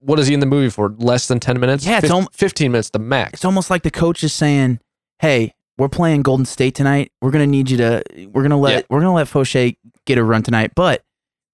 What 0.00 0.18
is 0.18 0.26
he 0.28 0.34
in 0.34 0.40
the 0.40 0.46
movie 0.46 0.70
for? 0.70 0.94
Less 0.98 1.28
than 1.28 1.40
ten 1.40 1.60
minutes? 1.60 1.84
Yeah, 1.84 1.98
it's 1.98 2.02
Fif- 2.06 2.12
alm- 2.12 2.28
fifteen 2.32 2.72
minutes, 2.72 2.90
the 2.90 2.98
max. 2.98 3.34
it's 3.34 3.44
almost 3.44 3.68
like 3.70 3.82
the 3.82 3.90
coach 3.90 4.24
is 4.24 4.32
saying, 4.32 4.80
"Hey, 5.18 5.52
we're 5.76 5.88
playing 5.90 6.22
Golden 6.22 6.46
State 6.46 6.74
tonight. 6.74 7.12
We're 7.20 7.30
gonna 7.32 7.46
need 7.46 7.70
you 7.70 7.76
to. 7.78 8.02
We're 8.32 8.42
gonna 8.42 8.56
let 8.58 8.72
Yeah. 8.74 8.82
we're 8.88 9.00
gonna 9.00 9.12
let 9.14 9.26
Fauché 9.26 9.76
get 10.06 10.16
a 10.16 10.24
run 10.24 10.42
tonight. 10.42 10.72
But 10.74 11.02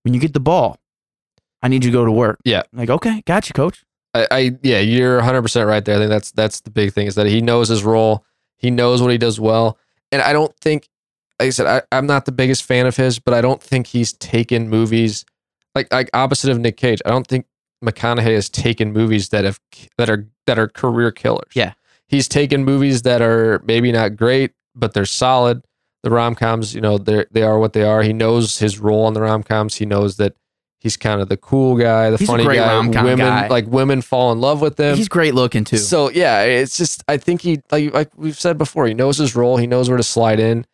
when 0.03 0.15
you 0.15 0.21
get 0.21 0.33
the 0.33 0.39
ball, 0.41 0.79
I 1.63 1.67
need 1.69 1.85
you 1.85 1.91
to 1.91 1.97
go 1.97 2.05
to 2.05 2.13
work." 2.13 2.39
Yeah. 2.45 2.63
like 2.73 2.89
okay, 2.91 3.23
got 3.27 3.49
you, 3.49 3.53
coach. 3.53 3.83
I, 4.15 4.27
I 4.31 4.57
yeah, 4.63 4.79
you're 4.79 5.17
100 5.17 5.43
percent 5.43 5.67
right 5.67 5.85
there. 5.85 5.97
I 5.97 5.99
think 5.99 6.11
that's 6.11 6.31
that's 6.31 6.61
the 6.61 6.71
big 6.71 6.93
thing 6.93 7.09
is 7.09 7.17
that 7.17 7.27
he 7.27 7.41
knows 7.41 7.69
his 7.69 7.83
role, 7.83 8.25
he 8.57 8.71
knows 8.71 9.03
what 9.03 9.11
he 9.11 9.19
does 9.19 9.41
well, 9.41 9.77
and 10.13 10.23
I 10.23 10.33
don't 10.33 10.55
think, 10.61 10.89
like 11.39 11.49
I 11.49 11.51
said, 11.51 11.67
I, 11.67 11.83
I'm 11.97 12.07
not 12.07 12.25
the 12.25 12.33
biggest 12.33 12.63
fan 12.63 12.87
of 12.87 12.97
his, 12.97 13.19
but 13.19 13.35
I 13.35 13.41
don't 13.41 13.63
think 13.63 13.89
he's 13.89 14.13
taken 14.15 14.69
movies 14.69 15.25
like 15.75 15.93
like 15.93 16.09
opposite 16.15 16.51
of 16.51 16.59
Nic 16.59 16.77
Cage. 16.77 17.01
I 17.05 17.11
don't 17.11 17.27
think 17.27 17.47
McConaughey 17.85 18.35
has 18.35 18.49
taken 18.49 18.93
movies 18.93 19.29
that 19.31 19.45
have 19.45 19.61
that 19.99 20.09
are 20.09 20.27
that 20.47 20.59
are 20.59 20.69
career 20.69 21.11
killers. 21.13 21.51
Yeah. 21.55 21.75
he's 22.09 22.29
taken 22.29 22.65
movies 22.65 23.03
that 23.03 23.21
are 23.21 23.61
maybe 23.67 23.93
not 23.93 24.17
great, 24.17 24.53
but 24.75 24.95
they're 24.95 25.05
solid. 25.05 25.63
The 26.03 26.11
rom 26.11 26.35
coms, 26.37 26.75
you 26.75 26.81
know, 26.81 26.99
they 26.99 27.27
they 27.31 27.43
are 27.43 27.59
what 27.59 27.73
they 27.73 27.83
are. 27.83 28.03
He 28.03 28.13
knows 28.13 28.59
his 28.59 28.79
role 28.79 29.07
in 29.09 29.15
the 29.15 29.21
rom 29.23 29.43
coms. 29.43 29.77
He 29.77 29.87
knows 29.87 30.17
that. 30.17 30.35
He's 30.79 30.97
kind 30.97 31.21
of 31.21 31.29
the 31.29 31.39
cool 31.39 31.75
guy, 31.77 32.11
the 32.11 32.17
He's 32.19 32.29
funny 32.29 32.45
guy. 32.45 32.79
Women 32.79 33.17
guy. 33.19 33.49
like 33.49 33.67
women 33.67 34.03
fall 34.03 34.31
in 34.31 34.41
love 34.41 34.61
with 34.61 34.79
him. 34.79 34.95
He's 34.97 35.09
great 35.09 35.35
looking 35.35 35.65
too. 35.65 35.79
So 35.79 36.11
yeah, 36.11 36.43
it's 36.43 36.77
just 36.77 37.03
I 37.09 37.17
think 37.17 37.41
he 37.41 37.61
like 37.73 37.93
like 37.93 38.11
we've 38.15 38.39
said 38.39 38.57
before, 38.57 38.87
he 38.87 38.95
knows 38.95 39.17
his 39.19 39.35
role. 39.35 39.57
He 39.57 39.67
knows 39.67 39.89
where 39.89 39.97
to 39.97 40.05
slide 40.05 40.39
in. 40.39 40.65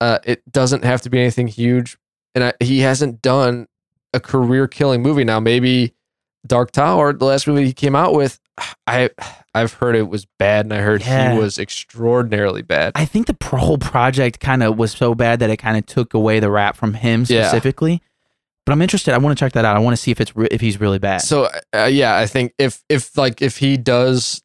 Uh, 0.00 0.18
it 0.24 0.42
doesn't 0.52 0.84
have 0.84 1.02
to 1.02 1.10
be 1.10 1.18
anything 1.20 1.48
huge, 1.48 1.98
and 2.34 2.44
I, 2.44 2.52
he 2.60 2.80
hasn't 2.80 3.20
done 3.22 3.66
a 4.14 4.20
career 4.20 4.68
killing 4.68 5.02
movie. 5.02 5.24
Now 5.24 5.40
maybe 5.40 5.94
Dark 6.46 6.70
Tower, 6.70 7.12
the 7.12 7.24
last 7.24 7.46
movie 7.46 7.64
he 7.64 7.72
came 7.72 7.96
out 7.96 8.14
with, 8.14 8.38
I 8.86 9.10
I've 9.54 9.72
heard 9.74 9.96
it 9.96 10.08
was 10.08 10.24
bad, 10.38 10.66
and 10.66 10.72
I 10.72 10.78
heard 10.78 11.02
Yeah. 11.02 11.32
he 11.32 11.38
was 11.38 11.58
extraordinarily 11.58 12.62
bad. 12.62 12.92
I 12.94 13.04
think 13.06 13.26
the 13.26 13.36
whole 13.56 13.78
project 13.78 14.38
kind 14.40 14.62
of 14.62 14.78
was 14.78 14.92
so 14.92 15.14
bad 15.14 15.40
that 15.40 15.50
it 15.50 15.56
kind 15.56 15.76
of 15.76 15.84
took 15.86 16.14
away 16.14 16.38
the 16.38 16.50
rap 16.50 16.76
from 16.76 16.94
him 16.94 17.24
Yeah. 17.28 17.48
specifically. 17.48 18.00
But 18.64 18.72
I'm 18.72 18.82
interested. 18.82 19.14
I 19.14 19.18
want 19.18 19.36
to 19.36 19.42
check 19.42 19.54
that 19.54 19.64
out. 19.64 19.76
I 19.76 19.80
want 19.80 19.96
to 19.96 20.02
see 20.02 20.10
if 20.10 20.20
it's 20.20 20.36
re- 20.36 20.48
if 20.50 20.60
he's 20.60 20.78
really 20.78 20.98
bad. 20.98 21.22
So 21.22 21.48
uh, 21.74 21.84
yeah, 21.90 22.16
I 22.16 22.26
think 22.26 22.52
if 22.58 22.84
if 22.90 23.16
like 23.16 23.40
if 23.42 23.56
he 23.56 23.76
does, 23.78 24.42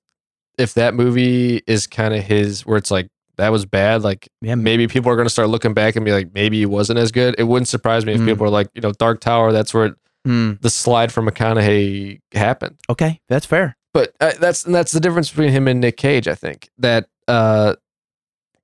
if 0.57 0.73
that 0.75 0.93
movie 0.93 1.61
is 1.67 1.87
kind 1.87 2.13
of 2.13 2.23
his, 2.23 2.65
where 2.65 2.77
it's 2.77 2.89
like 2.89 3.09
that 3.37 3.49
was 3.51 3.65
bad, 3.65 4.03
like 4.03 4.27
yeah, 4.41 4.55
maybe 4.55 4.87
people 4.87 5.11
are 5.11 5.15
going 5.15 5.25
to 5.25 5.29
start 5.31 5.49
looking 5.49 5.73
back 5.73 5.95
and 5.95 6.05
be 6.05 6.11
like, 6.11 6.33
maybe 6.33 6.59
he 6.59 6.65
wasn't 6.65 6.99
as 6.99 7.11
good. 7.11 7.35
It 7.37 7.43
wouldn't 7.43 7.67
surprise 7.67 8.05
me 8.05 8.13
if 8.13 8.21
Mm. 8.21 8.25
people 8.27 8.45
are 8.45 8.49
like, 8.49 8.69
you 8.75 8.81
know, 8.81 8.91
Dark 8.91 9.19
Tower. 9.21 9.51
That's 9.51 9.73
where 9.73 9.95
Hmm. 10.25 10.53
the 10.61 10.69
slide 10.69 11.11
from 11.11 11.27
McConaughey 11.27 12.19
happened. 12.33 12.77
okay, 12.89 13.19
that's 13.27 13.45
fair. 13.45 13.75
But 13.93 14.13
uh, 14.21 14.31
that's 14.39 14.65
and 14.65 14.73
that's 14.73 14.91
the 14.93 14.99
difference 15.01 15.29
between 15.29 15.49
him 15.49 15.67
and 15.67 15.81
Nic 15.81 15.97
Cage. 15.97 16.27
I 16.27 16.35
think 16.35 16.69
that 16.77 17.07
uh, 17.27 17.75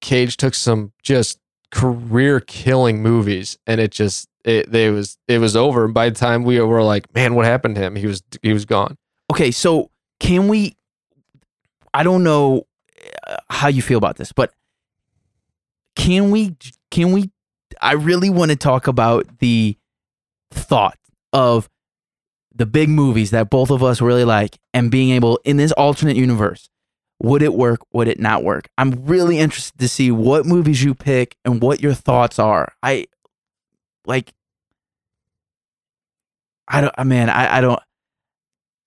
Cage 0.02 0.38
took 0.38 0.54
some 0.56 0.94
just 1.04 1.38
career 1.72 2.40
killing 2.40 3.02
movies, 3.04 3.58
and 3.68 3.82
it 3.82 3.92
just 3.92 4.28
it 4.46 4.72
they 4.72 4.90
was 4.90 5.18
it 5.28 5.40
was 5.40 5.56
over. 5.56 5.84
And 5.86 5.94
by 5.94 6.10
the 6.10 6.16
time 6.16 6.44
we 6.44 6.60
were 6.62 6.82
like, 6.82 7.14
man, 7.14 7.36
what 7.36 7.46
happened 7.46 7.76
to 7.76 7.82
him? 7.82 7.96
He 7.96 8.08
was 8.08 8.24
he 8.42 8.54
was 8.54 8.64
gone. 8.66 8.98
Okay, 9.32 9.52
so 9.52 9.92
can 10.22 10.48
we? 10.48 10.76
I 11.94 12.04
don't 12.04 12.24
know 12.24 12.66
uh, 13.28 13.38
how 13.50 13.68
you 13.68 13.82
feel 13.82 13.98
about 13.98 14.16
this, 14.16 14.32
but 14.32 14.54
can 15.96 16.32
we? 16.32 16.56
Can 16.92 17.12
we? 17.12 17.32
I 17.82 17.94
really 17.94 18.30
want 18.30 18.52
to 18.52 18.58
talk 18.58 18.88
about 18.88 19.40
the 19.40 19.78
thought 20.52 20.98
of 21.34 21.70
the 22.54 22.66
big 22.66 22.90
movies 22.90 23.32
that 23.32 23.50
both 23.50 23.72
of 23.72 23.84
us 23.84 24.02
really 24.02 24.26
like 24.26 24.58
and 24.74 24.92
being 24.92 25.12
able 25.12 25.40
in 25.44 25.58
this 25.58 25.72
alternate 25.74 26.18
universe 26.18 26.70
would 27.22 27.42
it 27.42 27.54
work 27.54 27.80
would 27.94 28.08
it 28.08 28.20
not 28.20 28.44
work 28.44 28.68
i'm 28.78 29.06
really 29.06 29.38
interested 29.38 29.78
to 29.78 29.88
see 29.88 30.12
what 30.12 30.46
movies 30.46 30.84
you 30.84 30.96
pick 30.96 31.36
and 31.46 31.62
what 31.62 31.82
your 31.82 31.94
thoughts 31.94 32.40
are 32.40 32.74
i 32.82 33.06
like 34.06 34.34
i 36.68 36.82
don't 36.82 36.94
I 36.98 37.04
man 37.04 37.30
i, 37.30 37.58
I 37.58 37.62
don't 37.62 37.80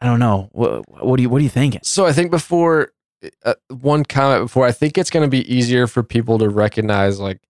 i 0.00 0.06
don't 0.06 0.18
know 0.18 0.48
what, 0.52 0.82
what 1.04 1.16
do 1.16 1.22
you 1.22 1.28
what 1.28 1.40
are 1.40 1.44
you 1.44 1.50
thinking 1.50 1.80
So 1.84 2.06
I 2.06 2.12
think 2.12 2.30
before 2.30 2.92
uh, 3.44 3.54
one 3.68 4.04
comment 4.04 4.44
before, 4.44 4.66
I 4.66 4.72
think 4.72 4.98
it's 4.98 5.10
going 5.10 5.24
to 5.24 5.30
be 5.30 5.52
easier 5.52 5.86
for 5.86 6.02
people 6.02 6.38
to 6.38 6.48
recognize 6.48 7.20
like 7.20 7.40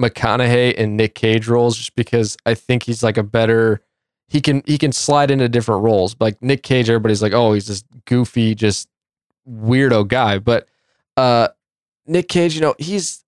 McConaughey 0.00 0.74
and 0.76 0.96
Nic 0.96 1.14
Cage 1.14 1.48
roles, 1.48 1.76
just 1.76 1.94
because 1.94 2.36
I 2.46 2.54
think 2.54 2.84
he's 2.84 3.02
like 3.02 3.16
a 3.16 3.22
better. 3.22 3.82
He 4.28 4.40
can 4.40 4.62
he 4.66 4.78
can 4.78 4.92
slide 4.92 5.30
into 5.30 5.48
different 5.48 5.84
roles. 5.84 6.16
Like 6.18 6.42
Nic 6.42 6.62
Cage, 6.62 6.90
everybody's 6.90 7.22
like, 7.22 7.32
oh, 7.32 7.52
he's 7.52 7.66
this 7.66 7.84
goofy, 8.06 8.54
just 8.54 8.88
weirdo 9.48 10.08
guy. 10.08 10.38
But 10.38 10.68
uh, 11.16 11.48
Nic 12.06 12.28
Cage, 12.28 12.54
you 12.54 12.60
know, 12.60 12.74
he's 12.78 13.24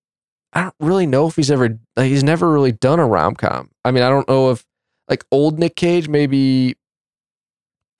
I 0.53 0.63
don't 0.63 0.75
really 0.81 1.07
know 1.07 1.27
if 1.27 1.37
he's 1.37 1.51
ever 1.51 1.79
like 1.97 2.09
he's 2.09 2.25
never 2.25 2.51
really 2.51 2.73
done 2.73 2.99
a 2.99 3.07
rom 3.07 3.35
com. 3.35 3.71
I 3.85 3.91
mean, 3.91 4.03
I 4.03 4.09
don't 4.09 4.29
know 4.29 4.51
if 4.51 4.67
like 5.09 5.25
old 5.31 5.59
Nic 5.59 5.77
Cage, 5.77 6.09
maybe 6.09 6.77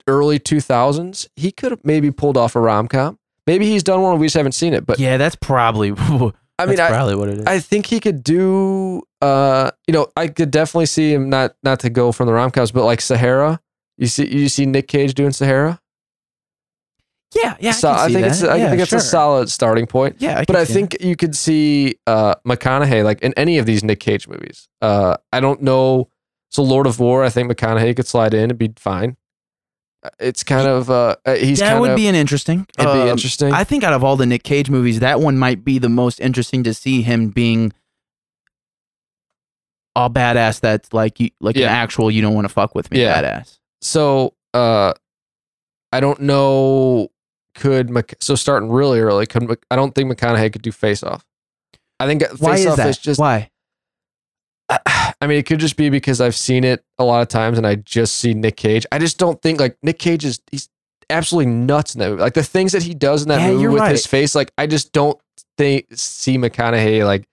early 0.07 0.39
two 0.39 0.59
thousands, 0.59 1.29
he 1.35 1.51
could 1.51 1.71
have 1.71 1.85
maybe 1.85 2.11
pulled 2.11 2.37
off 2.37 2.55
a 2.55 2.59
rom 2.59 2.87
com. 2.87 3.17
Maybe 3.49 3.65
he's 3.65 3.81
done 3.81 4.01
one. 4.03 4.19
We 4.19 4.27
just 4.27 4.35
haven't 4.35 4.51
seen 4.51 4.73
it. 4.75 4.85
But 4.85 4.99
yeah 4.99 5.17
that's 5.17 5.35
probably 5.35 5.89
I 6.59 6.65
mean, 6.65 6.75
that's 6.75 6.79
I, 6.81 6.89
probably 6.89 7.15
what 7.15 7.29
it 7.29 7.39
is 7.39 7.45
I 7.47 7.57
think 7.59 7.87
he 7.87 7.99
could 7.99 8.23
do. 8.23 9.01
Uh, 9.21 9.71
you 9.87 9.93
know, 9.93 10.07
I 10.15 10.27
could 10.27 10.51
definitely 10.51 10.85
see 10.85 11.11
him 11.13 11.29
not 11.29 11.55
not 11.63 11.79
to 11.79 11.89
go 11.89 12.11
from 12.11 12.27
the 12.27 12.33
rom 12.33 12.51
coms, 12.51 12.71
but 12.71 12.85
like 12.85 13.01
Sahara. 13.01 13.59
You 13.97 14.05
see, 14.07 14.27
you 14.27 14.49
see 14.49 14.65
Nic 14.67 14.87
Cage 14.87 15.13
doing 15.15 15.31
Sahara. 15.31 15.79
yeah 17.35 17.55
yeah 17.59 17.71
so 17.71 17.89
I, 17.89 18.05
I 18.05 18.07
think 18.13 18.25
it's. 18.27 18.43
I 18.43 18.55
Yeah, 18.57 18.69
think 18.69 18.81
it's 18.81 18.89
sure. 18.89 18.99
a 18.99 19.01
solid 19.01 19.49
starting 19.49 19.87
point. 19.87 20.17
yeah 20.19 20.43
But 20.45 20.55
I 20.55 20.65
think 20.65 20.97
you 21.01 21.15
could 21.15 21.35
see 21.35 21.95
uh, 22.07 22.35
McConaughey 22.47 23.03
like 23.03 23.21
in 23.21 23.33
any 23.35 23.57
of 23.57 23.65
these 23.65 23.83
Nic 23.83 23.99
Cage 23.99 24.27
movies. 24.27 24.67
Uh, 24.81 25.17
I 25.33 25.39
don't 25.39 25.61
know. 25.61 26.09
So 26.51 26.61
Lord 26.63 26.87
of 26.87 26.99
War, 26.99 27.23
I 27.23 27.29
think 27.29 27.51
McConaughey 27.51 27.95
could 27.95 28.07
slide 28.07 28.33
in 28.33 28.49
and 28.51 28.57
be 28.59 28.71
fine. 28.77 29.17
Uh, 30.03 30.09
It's 30.19 30.43
kind 30.43 30.67
of 30.67 30.89
uh, 30.89 31.15
uh, 31.25 31.35
he's 31.35 31.59
that 31.59 31.79
would 31.79 31.91
of 31.91 31.95
be 31.97 32.07
an 32.07 32.15
interesting 32.15 32.65
it'd 32.77 32.91
be 32.93 32.99
um, 33.01 33.07
interesting. 33.09 33.51
I 33.53 33.63
think 33.63 33.83
out 33.83 33.93
of 33.93 34.03
all 34.03 34.15
the 34.15 34.25
Nic 34.25 34.43
Cage 34.43 34.69
movies, 34.69 34.99
that 34.99 35.19
one 35.19 35.37
might 35.37 35.63
be 35.65 35.77
the 35.79 35.89
most 35.89 36.19
interesting 36.21 36.63
to 36.63 36.73
see 36.73 37.01
him 37.01 37.29
being 37.29 37.73
a 39.95 40.09
badass 40.09 40.59
that's 40.61 40.93
like 40.93 41.19
you 41.19 41.29
like 41.41 41.55
Yeah. 41.57 41.67
an 41.67 41.73
actual 41.73 42.09
you 42.11 42.21
don't 42.21 42.33
want 42.33 42.45
to 42.45 42.53
fuck 42.53 42.75
with 42.75 42.89
me 42.91 43.01
Yeah. 43.01 43.21
badass. 43.21 43.59
so 43.81 44.33
uh, 44.53 44.93
I 45.91 45.99
don't 45.99 46.21
know. 46.21 47.09
Could 47.55 47.89
Mc- 47.89 48.15
so 48.21 48.35
starting 48.35 48.69
really 48.69 48.99
early? 49.01 49.25
Could 49.25 49.43
Mc- 49.49 49.65
I 49.69 49.75
don't 49.75 49.93
think 49.93 50.09
McConaughey 50.11 50.53
could 50.53 50.61
do 50.61 50.71
Face 50.71 51.03
Off. 51.03 51.25
I 51.99 52.05
think 52.07 52.23
Why 52.37 52.51
Face 52.55 52.61
is 52.61 52.67
Off 52.67 52.77
that? 52.77 52.87
is 52.89 52.97
just. 52.97 53.19
Why? 53.19 53.49
I 55.21 55.27
mean, 55.27 55.37
it 55.37 55.45
could 55.45 55.59
just 55.59 55.75
be 55.75 55.89
because 55.89 56.21
I've 56.21 56.35
seen 56.35 56.63
it 56.63 56.83
a 56.97 57.03
lot 57.03 57.21
of 57.21 57.27
times, 57.27 57.57
and 57.57 57.67
I 57.67 57.75
just 57.75 58.15
see 58.15 58.33
Nic 58.33 58.55
Cage. 58.55 58.85
I 58.91 58.99
just 58.99 59.17
don't 59.17 59.41
think 59.41 59.59
like 59.59 59.77
Nic 59.83 59.99
Cage 59.99 60.23
is 60.23 60.39
he's 60.51 60.69
absolutely 61.09 61.51
nuts 61.51 61.93
in 61.95 61.99
that 61.99 62.09
movie. 62.09 62.21
Like 62.21 62.35
the 62.35 62.43
things 62.43 62.71
that 62.71 62.83
he 62.83 62.93
does 62.93 63.23
in 63.23 63.27
that 63.29 63.41
Yeah, 63.41 63.51
movie 63.51 63.67
with 63.67 63.81
right. 63.81 63.91
his 63.91 64.05
face, 64.05 64.33
like 64.35 64.51
I 64.57 64.65
just 64.67 64.93
don't 64.93 65.19
think 65.57 65.87
see 65.93 66.37
McConaughey 66.37 67.05
like 67.05 67.27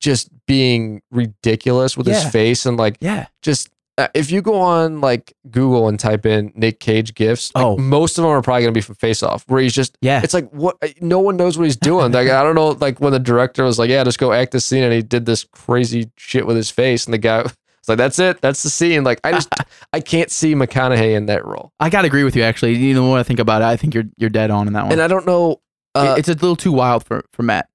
just 0.00 0.28
being 0.46 1.00
ridiculous 1.10 1.96
with 1.96 2.06
his 2.06 2.24
face 2.24 2.66
and 2.66 2.76
like 2.76 2.96
Yeah. 3.00 3.26
just 3.42 3.70
if 4.14 4.30
you 4.30 4.42
go 4.42 4.60
on 4.60 5.00
like 5.00 5.32
Google 5.50 5.88
and 5.88 5.98
type 6.00 6.26
in 6.26 6.52
Nic 6.56 6.80
Cage 6.80 7.14
gifts, 7.14 7.52
like, 7.54 7.64
Oh. 7.64 7.76
most 7.76 8.18
of 8.18 8.22
them 8.22 8.30
are 8.32 8.42
probably 8.42 8.62
gonna 8.62 8.72
be 8.72 8.80
from 8.80 8.96
Face 8.96 9.22
Off, 9.22 9.44
where 9.46 9.60
he's 9.62 9.72
just 9.74 9.96
Yeah. 10.00 10.20
it's 10.24 10.34
like 10.34 10.50
what 10.50 10.76
no 11.00 11.20
one 11.20 11.36
knows 11.36 11.56
what 11.56 11.64
he's 11.64 11.76
doing. 11.76 12.10
Like 12.12 12.28
I 12.28 12.42
don't 12.42 12.54
know, 12.56 12.70
like 12.80 13.00
when 13.00 13.12
the 13.12 13.18
director 13.20 13.62
was 13.64 13.78
like, 13.78 13.90
"Yeah, 13.90 14.02
just 14.04 14.18
go 14.18 14.32
act 14.32 14.52
this 14.52 14.64
scene," 14.64 14.82
and 14.82 14.92
he 14.92 15.02
did 15.02 15.26
this 15.26 15.44
crazy 15.44 16.10
shit 16.16 16.46
with 16.46 16.56
his 16.56 16.70
face, 16.70 17.04
and 17.06 17.14
the 17.14 17.18
guy 17.18 17.42
was 17.42 17.54
like, 17.86 17.98
"That's 17.98 18.18
it, 18.18 18.40
that's 18.40 18.62
the 18.64 18.70
scene." 18.70 19.04
Like 19.04 19.20
I 19.22 19.32
just 19.32 19.48
I 19.92 20.00
can't 20.00 20.30
see 20.30 20.54
McConaughey 20.54 21.14
in 21.16 21.26
that 21.26 21.44
role, 21.44 21.72
I 21.78 21.88
gotta 21.90 22.06
agree 22.06 22.24
with 22.24 22.34
you 22.34 22.42
actually. 22.42 22.74
You 22.76 22.94
know, 22.94 23.08
what 23.08 23.20
I 23.20 23.22
think 23.22 23.38
about 23.38 23.62
it, 23.62 23.66
I 23.66 23.76
think 23.76 23.94
you're 23.94 24.04
you're 24.16 24.30
dead 24.30 24.50
on 24.50 24.66
in 24.66 24.72
that 24.72 24.84
one. 24.84 24.92
and 24.92 25.00
I 25.02 25.06
don't 25.08 25.26
know. 25.26 25.60
Uh, 25.94 26.16
it's 26.18 26.28
a 26.28 26.32
little 26.32 26.56
too 26.56 26.72
wild 26.72 27.04
for, 27.04 27.24
for 27.32 27.44
Matt. 27.44 27.68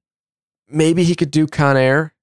maybe 0.70 1.06
he 1.06 1.16
could 1.16 1.32
do 1.32 1.48
Con 1.48 1.78
Air, 1.78 2.14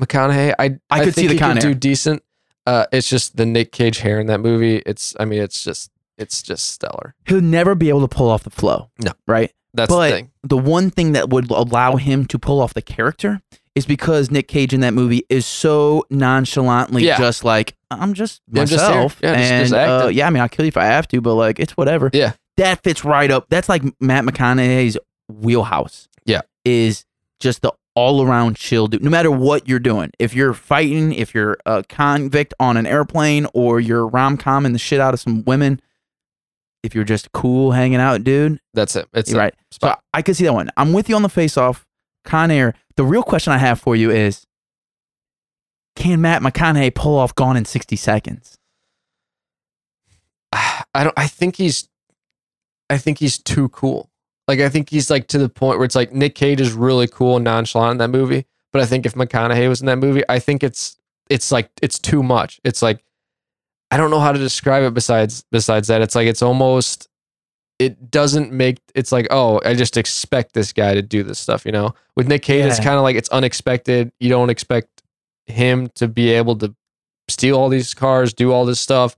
McConaughey. 0.00 0.54
I 0.58 0.78
I 0.90 1.04
could 1.04 1.14
see 1.14 1.26
the 1.26 1.34
he 1.34 1.38
Con 1.38 1.56
could 1.56 1.64
Air. 1.64 1.72
do 1.74 1.78
decent. 1.78 2.22
Uh, 2.66 2.86
it's 2.92 3.08
just 3.08 3.36
the 3.36 3.44
Nic 3.46 3.72
Cage 3.72 3.98
hair 3.98 4.18
in 4.20 4.26
that 4.28 4.40
movie. 4.40 4.76
It's 4.86 5.14
I 5.20 5.24
mean, 5.24 5.40
it's 5.42 5.62
just 5.64 5.90
it's 6.16 6.42
just 6.42 6.70
stellar. 6.70 7.14
He'll 7.26 7.40
never 7.40 7.74
be 7.74 7.88
able 7.88 8.06
to 8.06 8.08
pull 8.16 8.30
off 8.30 8.44
the 8.44 8.50
flow. 8.50 8.90
No. 9.04 9.12
Right? 9.26 9.52
That's 9.74 9.88
But- 9.92 10.10
the 10.10 10.16
thing. 10.16 10.30
the 10.44 10.56
one 10.56 10.90
thing 10.90 11.12
that 11.12 11.30
would 11.30 11.50
allow 11.50 11.96
him 11.96 12.26
to 12.26 12.38
pull 12.38 12.60
off 12.60 12.72
the 12.74 12.82
character 12.82 13.40
is 13.74 13.86
because 13.86 14.30
Nic 14.30 14.46
Cage 14.46 14.72
in 14.72 14.80
that 14.80 14.94
movie 14.94 15.24
is 15.28 15.44
so 15.44 16.04
nonchalantly 16.10 17.04
Yeah. 17.04 17.18
just 17.18 17.44
like 17.44 17.74
I'm 17.90 18.14
just 18.14 18.40
Yeah, 18.52 18.62
I'm 18.62 18.66
just 18.68 18.82
myself, 18.82 19.18
Yeah, 19.22 19.34
just- 19.34 19.50
and 19.52 19.68
just 19.68 19.74
uh, 19.74 20.08
yeah, 20.12 20.26
I 20.26 20.30
mean 20.30 20.40
I'll 20.42 20.48
kill 20.48 20.64
you 20.64 20.68
if 20.68 20.76
I 20.76 20.84
have 20.86 21.08
to, 21.08 21.20
but 21.20 21.34
like 21.34 21.58
it's 21.58 21.76
whatever. 21.76 22.10
Yeah. 22.12 22.32
that 22.56 22.84
fits 22.84 23.04
right 23.04 23.30
up. 23.32 23.46
That's 23.50 23.68
like 23.68 23.82
Matt 24.00 24.24
McConaughey's 24.24 24.96
wheelhouse. 25.28 26.08
Yeah. 26.24 26.42
is 26.64 27.04
just 27.40 27.60
the 27.62 27.72
all 27.94 28.22
around 28.22 28.56
chill 28.56 28.86
dude. 28.88 29.02
No 29.02 29.10
matter 29.10 29.30
what 29.30 29.68
you're 29.68 29.78
doing, 29.78 30.10
if 30.18 30.34
you're 30.34 30.54
fighting, 30.54 31.12
if 31.12 31.34
you're 31.34 31.58
a 31.66 31.84
convict 31.84 32.54
on 32.58 32.76
an 32.76 32.86
airplane, 32.86 33.46
or 33.54 33.80
you're 33.80 34.06
rom 34.06 34.36
comming 34.36 34.72
the 34.72 34.78
shit 34.78 35.00
out 35.00 35.14
of 35.14 35.20
some 35.20 35.44
women, 35.44 35.80
if 36.82 36.94
you're 36.94 37.04
just 37.04 37.32
cool 37.32 37.72
hanging 37.72 38.00
out, 38.00 38.24
dude, 38.24 38.60
That's 38.74 38.96
it. 38.96 39.08
It's 39.14 39.32
right. 39.32 39.54
So. 39.70 39.94
I 40.12 40.22
could 40.22 40.36
see 40.36 40.44
that 40.44 40.52
one. 40.52 40.70
I'm 40.76 40.92
with 40.92 41.08
you 41.08 41.16
on 41.16 41.22
the 41.22 41.28
face 41.28 41.56
off. 41.56 41.86
Con 42.24 42.50
Air. 42.50 42.74
The 42.96 43.04
real 43.04 43.22
question 43.22 43.52
I 43.52 43.58
have 43.58 43.80
for 43.80 43.94
you 43.96 44.10
is 44.10 44.46
can 45.96 46.20
Matt 46.20 46.42
McConaughey 46.42 46.94
pull 46.94 47.16
off 47.18 47.34
Gone 47.34 47.56
in 47.56 47.64
60 47.64 47.96
Seconds? 47.96 48.58
I 50.52 50.84
don't. 51.04 51.14
I 51.16 51.26
think 51.26 51.56
he's. 51.56 51.88
I 52.90 52.98
think 52.98 53.18
he's 53.18 53.38
too 53.38 53.68
cool. 53.70 54.10
Like 54.46 54.60
I 54.60 54.68
think 54.68 54.90
he's 54.90 55.10
like 55.10 55.28
to 55.28 55.38
the 55.38 55.48
point 55.48 55.78
where 55.78 55.84
it's 55.84 55.94
like 55.94 56.12
Nic 56.12 56.34
Cage 56.34 56.60
is 56.60 56.72
really 56.72 57.06
cool 57.06 57.36
and 57.36 57.44
nonchalant 57.44 57.92
in 57.92 57.98
that 57.98 58.16
movie. 58.16 58.46
But 58.72 58.82
I 58.82 58.86
think 58.86 59.06
if 59.06 59.14
McConaughey 59.14 59.68
was 59.68 59.80
in 59.80 59.86
that 59.86 59.98
movie, 59.98 60.22
I 60.28 60.38
think 60.38 60.62
it's 60.62 60.96
it's 61.30 61.50
like 61.50 61.70
it's 61.80 61.98
too 61.98 62.22
much. 62.22 62.60
It's 62.64 62.82
like 62.82 63.04
I 63.90 63.96
don't 63.96 64.10
know 64.10 64.20
how 64.20 64.32
to 64.32 64.38
describe 64.38 64.82
it. 64.82 64.92
Besides 64.94 65.44
besides 65.50 65.88
that, 65.88 66.02
it's 66.02 66.14
like 66.14 66.26
it's 66.26 66.42
almost 66.42 67.08
it 67.78 68.10
doesn't 68.10 68.52
make 68.52 68.80
it's 68.94 69.12
like 69.12 69.26
oh 69.30 69.60
I 69.64 69.74
just 69.74 69.96
expect 69.96 70.52
this 70.52 70.72
guy 70.72 70.94
to 70.94 71.02
do 71.02 71.22
this 71.22 71.38
stuff. 71.38 71.64
You 71.64 71.72
know, 71.72 71.94
with 72.16 72.28
Nic 72.28 72.42
Cage, 72.42 72.66
it's 72.66 72.80
kind 72.80 72.96
of 72.96 73.02
like 73.02 73.16
it's 73.16 73.28
unexpected. 73.30 74.12
You 74.20 74.28
don't 74.28 74.50
expect 74.50 75.02
him 75.46 75.88
to 75.94 76.08
be 76.08 76.30
able 76.30 76.56
to 76.56 76.74
steal 77.28 77.56
all 77.56 77.68
these 77.68 77.94
cars, 77.94 78.32
do 78.32 78.52
all 78.52 78.64
this 78.64 78.80
stuff. 78.80 79.16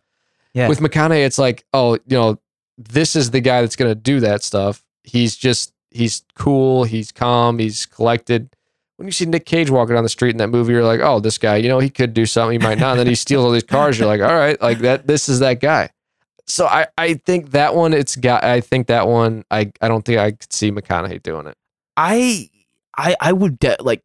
Yeah. 0.55 0.69
With 0.69 0.81
McConaughey, 0.81 1.25
it's 1.25 1.39
like, 1.39 1.65
oh, 1.73 1.95
you 1.95 2.17
know, 2.17 2.41
this 2.79 3.17
is 3.17 3.31
the 3.31 3.41
guy 3.41 3.61
that's 3.61 3.77
going 3.77 3.91
to 3.91 3.95
do 3.95 4.21
that 4.21 4.43
stuff. 4.43 4.83
He's 5.07 5.37
just, 5.37 5.73
he's 5.91 6.23
cool, 6.35 6.85
he's 6.85 7.11
calm, 7.13 7.59
he's 7.59 7.87
collected. 7.87 8.51
When 8.97 9.07
you 9.09 9.13
see 9.13 9.25
Nic 9.27 9.47
Cage 9.47 9.71
walking 9.71 9.95
down 9.95 10.03
the 10.05 10.09
street 10.11 10.31
in 10.31 10.37
that 10.39 10.49
movie, 10.49 10.73
you're 10.73 10.85
like, 10.85 11.01
oh, 11.01 11.21
this 11.21 11.39
guy, 11.39 11.57
you 11.57 11.69
know, 11.69 11.79
he 11.79 11.89
could 11.91 12.13
do 12.13 12.27
something, 12.27 12.61
he 12.61 12.67
might 12.67 12.79
not. 12.79 12.93
And 12.93 13.01
then 13.01 13.07
he 13.07 13.15
steals 13.27 13.45
all 13.45 13.51
these 13.51 13.63
cars. 13.63 13.99
You're 13.99 14.09
like, 14.09 14.21
all 14.21 14.35
right, 14.37 14.61
like 14.61 14.79
that, 14.81 15.07
this 15.07 15.29
is 15.29 15.41
that 15.41 15.61
guy. 15.61 15.91
So 16.47 16.67
I, 16.67 16.87
I 16.97 17.15
think 17.15 17.51
that 17.53 17.75
one, 17.75 17.93
it's 17.93 18.17
got, 18.17 18.45
I 18.45 18.61
think 18.61 18.87
that 18.87 19.09
one, 19.09 19.45
I, 19.51 19.73
I 19.81 19.89
don't 19.89 20.05
think 20.05 20.19
I 20.19 20.33
could 20.33 20.53
see 20.53 20.71
McConaughey 20.71 21.23
doing 21.23 21.47
it. 21.47 21.57
I 21.97 22.51
I 22.97 23.17
I 23.21 23.33
would 23.33 23.59
de- 23.59 23.77
like 23.81 24.03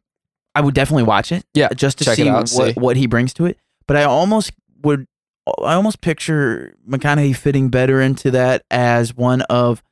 I 0.54 0.60
would 0.60 0.74
definitely 0.74 1.04
watch 1.04 1.32
it. 1.32 1.44
Yeah, 1.54 1.68
Just 1.74 1.98
to 1.98 2.04
see 2.04 2.28
out, 2.28 2.40
what 2.40 2.48
see. 2.48 2.72
what 2.72 2.96
he 2.96 3.06
brings 3.06 3.32
to 3.34 3.46
it. 3.46 3.58
But 3.86 3.96
I 3.96 4.04
almost 4.04 4.52
would 4.82 5.06
I 5.46 5.74
almost 5.74 6.00
picture 6.00 6.74
McConaughey 6.88 7.36
fitting 7.36 7.68
better 7.68 8.00
into 8.00 8.30
that 8.32 8.64
as 8.70 9.14
one 9.16 9.42
of 9.42 9.82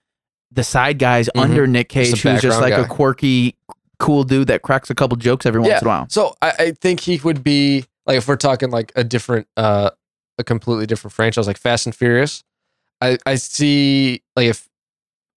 the 0.53 0.65
side 0.65 0.99
guys 0.99 1.29
Mhm. 1.37 1.41
under 1.43 1.67
Nic 1.67 1.89
Cage, 1.89 2.21
who's 2.23 2.41
just 2.43 2.61
like 2.61 2.71
background 2.73 2.91
a 2.91 2.95
quirky, 2.95 3.57
cool 3.99 4.25
dude 4.25 4.49
that 4.49 4.63
cracks 4.63 4.91
a 4.91 4.95
couple 4.95 5.17
jokes 5.17 5.47
every 5.47 5.61
once 5.61 5.71
Yeah. 5.71 5.79
in 5.81 5.85
a 5.85 5.89
while. 5.89 6.07
So 6.09 6.35
I, 6.43 6.53
I 6.59 6.71
think 6.73 7.01
he 7.01 7.19
would 7.19 7.43
be 7.45 7.85
like 8.07 8.17
if 8.17 8.27
we're 8.27 8.37
talking 8.37 8.71
like 8.71 8.93
a 8.97 9.05
different 9.05 9.47
uh 9.57 9.91
a 10.39 10.45
completely 10.45 10.87
different 10.87 11.13
franchise 11.13 11.47
like 11.47 11.59
Fast 11.59 11.87
and 11.87 11.95
Furious. 11.95 12.43
I 13.01 13.19
I 13.27 13.35
see 13.37 14.23
like 14.37 14.47
if 14.47 14.69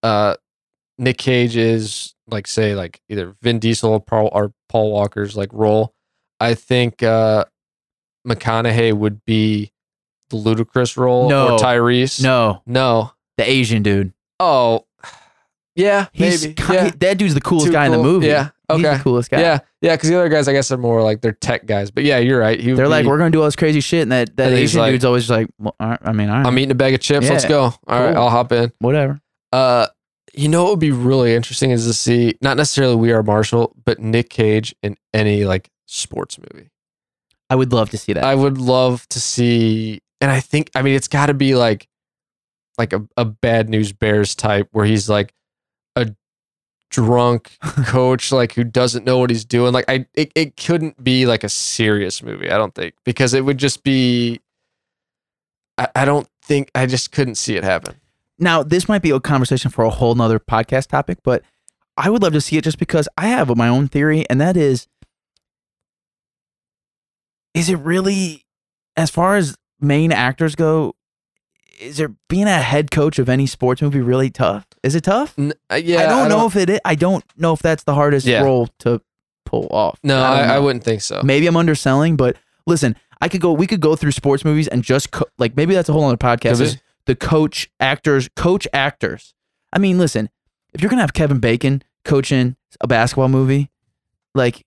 uh 0.02 0.36
Nic 0.98 1.18
Cage 1.18 1.56
is 1.58 2.16
like 2.28 2.48
say 2.48 2.74
like 2.74 3.02
either 3.10 3.36
Vin 3.42 3.60
Diesel 3.60 3.92
or 3.92 4.00
Paul 4.00 4.30
or 4.32 4.54
Paul 4.70 4.92
Walker's 4.94 5.36
like 5.36 5.50
role. 5.52 5.94
I 6.40 6.54
think 6.56 7.04
uh 7.04 7.46
McConaughey 8.28 8.94
would 8.94 9.24
be 9.26 9.72
the 10.30 10.38
Ludacris 10.38 10.96
role 10.98 11.30
No. 11.30 11.56
or 11.56 11.60
Tyrese. 11.60 12.24
No, 12.24 12.62
No. 12.66 13.12
the 13.38 13.50
Asian 13.50 13.84
dude. 13.84 14.14
Oh. 14.40 14.86
Yeah, 15.76 16.08
He's 16.14 16.46
maybe. 16.48 16.62
yeah. 16.72 16.92
that 17.00 17.18
dude's 17.18 17.34
the 17.34 17.42
coolest 17.42 17.68
Too 17.68 17.72
guy 17.74 17.86
in 17.88 17.92
the 17.92 17.98
movie. 17.98 18.28
Yeah. 18.28 18.50
He's 18.72 18.86
Okay. 18.86 18.98
the 18.98 19.04
coolest 19.04 19.30
guy. 19.32 19.42
Yeah, 19.42 19.60
yeah, 19.82 19.96
because 19.96 20.10
the 20.10 20.16
other 20.18 20.30
guys, 20.30 20.48
I 20.48 20.54
guess, 20.54 20.72
are 20.72 20.78
more 20.78 21.02
like 21.02 21.22
they're 21.22 21.32
tech 21.34 21.66
guys. 21.66 21.90
But 21.92 22.04
yeah, 22.04 22.18
you're 22.20 22.40
right. 22.40 22.60
They're 22.64 22.88
like, 22.88 23.06
we're 23.06 23.18
gonna 23.18 23.32
do 23.32 23.40
all 23.40 23.46
this 23.46 23.56
crazy 23.56 23.82
shit, 23.82 24.04
and 24.04 24.12
that 24.12 24.36
that 24.38 24.50
And 24.52 24.56
Asian 24.60 24.80
like- 24.82 24.92
dude's 24.94 25.06
always 25.06 25.30
like, 25.30 25.48
well, 25.60 25.76
right, 25.80 26.00
I 26.04 26.12
mean, 26.12 26.30
right, 26.30 26.46
I'm 26.46 26.58
eating 26.60 26.72
a 26.72 26.76
bag 26.76 26.94
of 26.94 27.00
chips. 27.00 27.28
Let's 27.30 27.46
go. 27.46 27.64
All 27.64 27.76
right, 27.88 28.14
Cool. 28.14 28.24
I'll 28.24 28.30
hop 28.30 28.52
in. 28.52 28.72
whatever. 28.80 29.20
Uh, 29.52 29.88
you 30.36 30.48
know 30.48 30.64
what 30.64 30.72
would 30.74 30.80
be 30.80 30.92
really 30.92 31.34
interesting 31.36 31.70
is 31.72 31.86
to 31.86 31.94
see 31.94 32.36
not 32.42 32.58
necessarily 32.58 32.96
We 32.96 33.12
Are 33.12 33.22
Marshall, 33.24 33.76
but 33.86 34.00
Nic 34.00 34.30
Cage 34.30 34.74
in 34.82 34.96
any 35.14 35.46
like 35.46 35.70
sports 35.86 36.40
movie. 36.40 36.70
I 37.50 37.56
would 37.56 37.72
love 37.74 37.90
to 37.92 37.98
see 37.98 38.14
that. 38.14 38.24
I 38.24 38.34
would 38.34 38.58
love 38.58 39.08
to 39.10 39.20
see, 39.20 40.02
and 40.22 40.32
I 40.32 40.40
think 40.40 40.72
I 40.76 40.82
mean 40.82 40.96
it's 40.96 41.08
got 41.08 41.28
to 41.28 41.34
be 41.36 41.54
like 41.56 41.88
like 42.80 42.94
a, 42.94 43.06
a 43.18 43.26
bad 43.26 43.70
news 43.70 43.92
bears 43.94 44.34
type 44.34 44.68
where 44.72 44.86
he's 44.86 45.08
like 45.10 45.34
drunk 46.94 47.58
coach 47.88 48.32
like 48.32 48.54
who 48.54 48.64
doesn't 48.64 49.04
know 49.04 49.18
what 49.18 49.30
he's 49.30 49.44
doing. 49.44 49.74
Like 49.74 49.86
i 49.90 50.06
it, 50.14 50.32
it 50.36 50.56
couldn't 50.56 51.04
be 51.04 51.26
like 51.26 51.44
a 51.44 51.50
serious 51.50 52.22
movie 52.22 52.52
i 52.52 52.58
don't 52.58 52.76
think 52.76 52.94
because 53.04 53.34
it 53.34 53.44
would 53.44 53.58
just 53.58 53.84
be 53.84 54.40
I, 55.78 55.88
I 55.96 56.06
don't 56.06 56.28
think 56.44 56.70
i 56.76 56.86
just 56.86 57.12
couldn't 57.12 57.36
see 57.36 57.56
it 57.56 57.64
happen. 57.64 57.96
Now, 58.40 58.64
this 58.64 58.90
might 58.90 59.02
be 59.02 59.12
a 59.12 59.20
conversation 59.20 59.72
for 59.72 59.86
a 59.86 59.90
whole 59.90 60.16
nother 60.16 60.40
podcast 60.40 60.88
topic, 60.88 61.20
but 61.24 61.44
I 61.96 62.10
would 62.10 62.22
love 62.22 62.34
to 62.34 62.42
see 62.42 62.58
it 62.58 62.64
just 62.64 62.80
because 62.80 63.08
I 63.18 63.28
have 63.28 63.56
my 63.56 63.68
own 63.68 63.88
theory, 63.88 64.28
and 64.30 64.42
that 64.42 64.58
is, 64.58 64.88
is 67.54 67.70
it 67.70 67.78
really, 67.78 68.46
as 68.98 69.10
far 69.10 69.36
as 69.36 69.56
main 69.80 70.12
actors 70.12 70.56
go, 70.56 70.96
is 71.80 71.98
there 71.98 72.14
being 72.30 72.46
a 72.48 72.60
head 72.60 72.92
coach 72.92 73.20
of 73.20 73.30
any 73.30 73.46
sports 73.46 73.82
movie 73.82 74.02
really 74.02 74.30
tough? 74.30 74.66
Is 74.84 74.96
it 74.96 75.04
tough? 75.04 75.34
N- 75.38 75.54
uh, 75.72 75.76
yeah 75.76 76.02
I 76.02 76.06
don't 76.08 76.30
know 76.30 76.46
if 76.48 76.56
it. 76.56 76.70
Is, 76.70 76.80
I 76.86 76.96
don't 76.96 77.24
know 77.38 77.54
if 77.54 77.62
that's 77.62 77.84
the 77.84 77.94
hardest 77.94 78.26
Yeah. 78.26 78.44
role 78.44 78.68
to 78.80 79.02
pull 79.46 79.68
off. 79.72 80.00
no 80.04 80.22
I, 80.22 80.26
I, 80.34 80.42
don't 80.42 80.50
I, 80.50 80.56
know. 80.56 80.64
wouldn't 80.64 80.84
think 80.84 81.02
so 81.02 81.22
Maybe 81.24 81.48
I'm 81.48 81.58
underselling, 81.58 82.16
but 82.16 82.38
listen, 82.68 82.96
I 83.22 83.30
could 83.30 83.42
go. 83.42 83.54
We 83.54 83.68
could 83.68 83.82
go 83.82 83.96
through 83.96 84.12
sports 84.12 84.44
movies 84.46 84.68
and 84.68 84.84
just 84.84 85.12
co- 85.12 85.28
like 85.38 85.56
maybe 85.56 85.74
that's 85.74 85.90
a 85.90 85.94
whole 85.94 86.06
other 86.06 86.18
podcast. 86.18 86.58
Could 86.58 86.62
Is 86.62 86.78
the 87.06 87.16
coach 87.16 87.70
actors, 87.80 88.30
coach 88.36 88.68
actors. 88.74 89.34
I 89.72 89.80
mean, 89.80 89.98
listen, 89.98 90.30
if 90.74 90.82
you're 90.82 90.90
gonna 90.90 91.02
have 91.02 91.14
Kevin 91.14 91.40
Bacon 91.40 91.84
coaching 92.06 92.56
a 92.82 92.88
basketball 92.88 93.30
movie, 93.30 93.70
like 94.36 94.66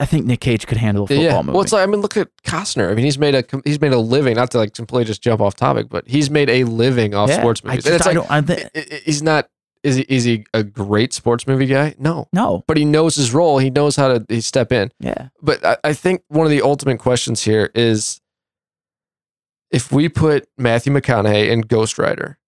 I 0.00 0.06
think 0.06 0.24
Nic 0.26 0.40
Cage 0.40 0.66
could 0.66 0.78
handle 0.78 1.04
a 1.04 1.06
football 1.06 1.22
yeah 1.24 1.36
movie. 1.42 1.52
well 1.52 1.60
it's 1.62 1.72
like 1.72 1.82
i 1.82 1.86
mean 1.86 2.00
look 2.00 2.16
at 2.16 2.28
costner 2.42 2.90
i 2.90 2.94
mean 2.94 3.04
he's 3.04 3.18
made 3.18 3.34
a 3.34 3.44
he's 3.64 3.80
made 3.80 3.92
a 3.92 3.98
living 3.98 4.34
not 4.34 4.50
to 4.52 4.58
like 4.58 4.72
completely 4.74 5.04
just 5.04 5.22
jump 5.22 5.40
off 5.40 5.54
topic 5.54 5.88
but 5.90 6.08
he's 6.08 6.30
made 6.30 6.48
a 6.50 6.64
living 6.64 7.14
off 7.14 7.28
Yeah, 7.28 7.38
sports 7.40 7.60
I 7.64 7.68
movies 7.68 7.84
just, 7.84 7.86
and 7.86 7.96
it's 7.96 8.06
I 8.06 8.10
like 8.38 8.46
don't. 8.48 8.50
I 8.50 8.54
i- 8.80 8.94
i- 8.96 9.00
he's 9.04 9.22
not 9.22 9.48
is 9.82 9.96
he, 9.96 10.06
is 10.08 10.24
he 10.24 10.44
a 10.54 10.62
great 10.64 11.12
sports 11.12 11.46
movie 11.46 11.66
guy 11.66 11.94
no 11.98 12.28
no. 12.32 12.64
but 12.66 12.76
he 12.76 12.84
knows 12.84 13.14
his 13.16 13.32
role 13.32 13.58
he 13.58 13.70
knows 13.70 13.94
how 13.96 14.08
to 14.08 14.26
he 14.28 14.40
step 14.40 14.72
in 14.72 14.90
Yeah. 15.00 15.28
but 15.42 15.64
I, 15.64 15.76
I 15.84 15.92
think 15.92 16.22
one 16.28 16.46
of 16.46 16.50
the 16.50 16.62
ultimate 16.62 16.98
questions 16.98 17.42
here 17.42 17.70
is 17.74 18.20
if 19.70 19.92
we 19.92 20.08
put 20.08 20.48
matthew 20.58 20.92
mcconaughey 20.92 21.50
in 21.50 21.60
ghost 21.60 21.98
rider 21.98 22.38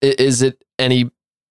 is 0.00 0.42
it 0.42 0.62
any 0.78 1.10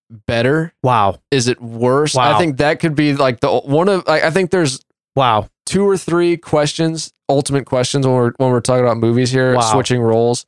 better 0.10 0.74
Wow. 0.84 1.20
is 1.32 1.48
it 1.48 1.62
worse 1.62 2.14
Wow. 2.16 2.36
i 2.36 2.38
think 2.38 2.58
that 2.58 2.80
could 2.80 2.96
be 2.96 3.14
like 3.14 3.40
the 3.42 3.52
one 3.52 3.90
of 3.90 4.04
I, 4.08 4.22
I 4.24 4.30
think 4.32 4.52
there's 4.52 4.80
Wow. 5.16 5.50
two 5.66 5.84
or 5.88 5.98
three 5.98 6.38
questions 6.38 7.12
ultimate 7.30 7.66
questions 7.66 8.06
when 8.08 8.16
we're 8.16 8.32
when 8.38 8.52
we're 8.52 8.62
talking 8.62 8.86
about 8.86 8.98
movies 8.98 9.32
here 9.32 9.56
Wow. 9.56 9.62
switching 9.62 10.02
roles 10.02 10.46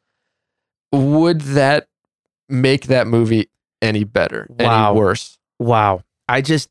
would 0.93 1.41
that 1.41 1.88
make 2.47 2.88
that 2.88 3.05
movie 3.07 3.49
any 3.82 4.03
better 4.03 4.47
Wow. 4.49 4.89
any 4.91 4.99
worse 4.99 5.38
Wow. 5.60 6.03
I 6.30 6.41
just 6.41 6.70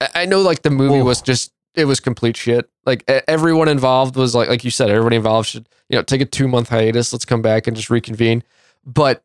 I- 0.00 0.08
I 0.14 0.24
know 0.26 0.40
like 0.40 0.62
the 0.62 0.70
movie 0.70 0.98
Oof. 1.00 1.04
was 1.06 1.22
just 1.22 1.50
it 1.74 1.86
was 1.86 1.98
complete 2.00 2.36
shit. 2.36 2.68
Like 2.86 3.02
everyone 3.26 3.66
involved 3.68 4.14
was 4.16 4.32
like 4.34 4.48
like 4.48 4.64
you 4.64 4.70
said, 4.70 4.90
everybody 4.90 5.16
involved 5.16 5.48
should 5.48 5.68
you 5.88 5.96
know 5.98 6.02
take 6.02 6.20
a 6.20 6.24
two 6.24 6.46
month 6.48 6.68
hiatus. 6.68 7.12
Let's 7.12 7.24
come 7.24 7.42
back 7.42 7.66
and 7.66 7.76
just 7.76 7.90
reconvene. 7.90 8.42
But 8.86 9.22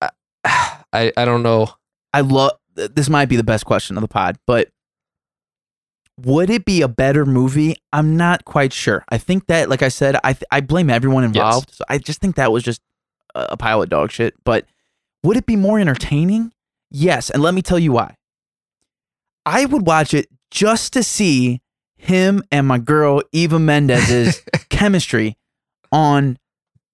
uh, 0.00 0.08
I 0.44 0.78
I, 0.92 1.12
I 1.18 1.24
don't 1.24 1.42
know. 1.42 1.68
I 2.12 2.20
love 2.22 2.52
this 2.74 3.08
might 3.08 3.28
be 3.28 3.36
the 3.36 3.44
best 3.44 3.66
question 3.66 3.96
of 3.96 4.02
the 4.02 4.08
pod, 4.08 4.38
but 4.46 4.68
would 6.20 6.50
it 6.50 6.64
be 6.64 6.82
a 6.82 6.88
better 6.88 7.24
movie? 7.24 7.76
I'm 7.92 8.16
not 8.16 8.44
quite 8.44 8.72
sure. 8.72 9.04
I 9.08 9.18
think 9.18 9.46
that, 9.46 9.68
like 9.68 9.82
I 9.82 9.88
said, 9.88 10.16
I 10.24 10.32
th- 10.32 10.44
I 10.50 10.60
blame 10.60 10.90
everyone 10.90 11.24
involved. 11.24 11.74
So 11.74 11.84
I 11.88 11.98
just 11.98 12.20
think 12.20 12.36
that 12.36 12.50
was 12.52 12.62
just 12.62 12.80
a 13.34 13.56
pile 13.56 13.82
of 13.82 13.88
dog 13.88 14.10
shit. 14.10 14.34
But 14.44 14.66
would 15.22 15.36
it 15.36 15.46
be 15.46 15.56
more 15.56 15.78
entertaining? 15.78 16.52
Yes, 16.90 17.30
and 17.30 17.42
let 17.42 17.54
me 17.54 17.62
tell 17.62 17.78
you 17.78 17.92
why. 17.92 18.16
I 19.46 19.64
would 19.64 19.86
watch 19.86 20.12
it 20.14 20.28
just 20.50 20.92
to 20.94 21.02
see 21.02 21.60
him 21.96 22.42
and 22.50 22.66
my 22.66 22.78
girl 22.78 23.22
Eva 23.32 23.58
Mendes's 23.58 24.42
chemistry 24.70 25.36
on 25.92 26.38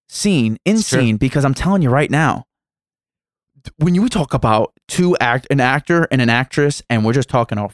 scene 0.09 0.59
in 0.65 0.79
scene 0.79 1.17
because 1.17 1.45
I'm 1.45 1.55
telling 1.55 1.83
you 1.83 1.91
right 1.91 2.11
now 2.11 2.45
when 3.77 3.95
you 3.95 4.09
talk 4.09 4.35
about 4.35 4.74
two 4.89 5.16
act 5.18 5.47
an 5.51 5.61
actor 5.61 6.07
and 6.11 6.20
an 6.20 6.28
actress 6.28 6.82
and 6.91 7.05
we're 7.05 7.12
just 7.12 7.28
talking 7.28 7.59
a 7.59 7.68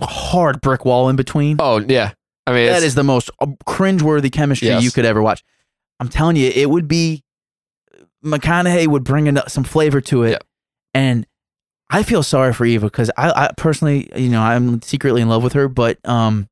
hard 0.00 0.60
brick 0.60 0.84
wall 0.84 1.08
in 1.08 1.16
between. 1.16 1.56
Oh 1.60 1.78
yeah, 1.78 2.12
I 2.46 2.52
mean 2.52 2.66
that 2.66 2.82
is 2.82 2.94
the 2.94 3.04
most 3.04 3.30
uh, 3.40 3.46
cringeworthy 3.66 4.30
chemistry 4.32 4.68
Yes. 4.68 4.82
you 4.82 4.90
could 4.90 5.04
ever 5.04 5.22
watch. 5.22 5.42
I'm 6.00 6.08
telling 6.08 6.36
you 6.36 6.50
it 6.54 6.68
would 6.68 6.88
be 6.88 7.22
McConaughey 8.24 8.86
would 8.86 9.04
bring 9.04 9.26
in 9.26 9.38
some 9.48 9.64
flavor 9.64 10.00
to 10.02 10.22
it. 10.24 10.30
Yep. 10.30 10.44
and 10.94 11.26
I 11.90 12.02
feel 12.02 12.22
sorry 12.22 12.52
for 12.52 12.64
Eva 12.64 12.86
because 12.86 13.10
I, 13.16 13.30
I 13.30 13.50
personally 13.56 14.10
you 14.16 14.28
know 14.30 14.40
I'm 14.40 14.80
secretly 14.82 15.22
in 15.22 15.28
love 15.28 15.42
with 15.42 15.52
her 15.52 15.68
but 15.68 15.98
um 16.08 16.48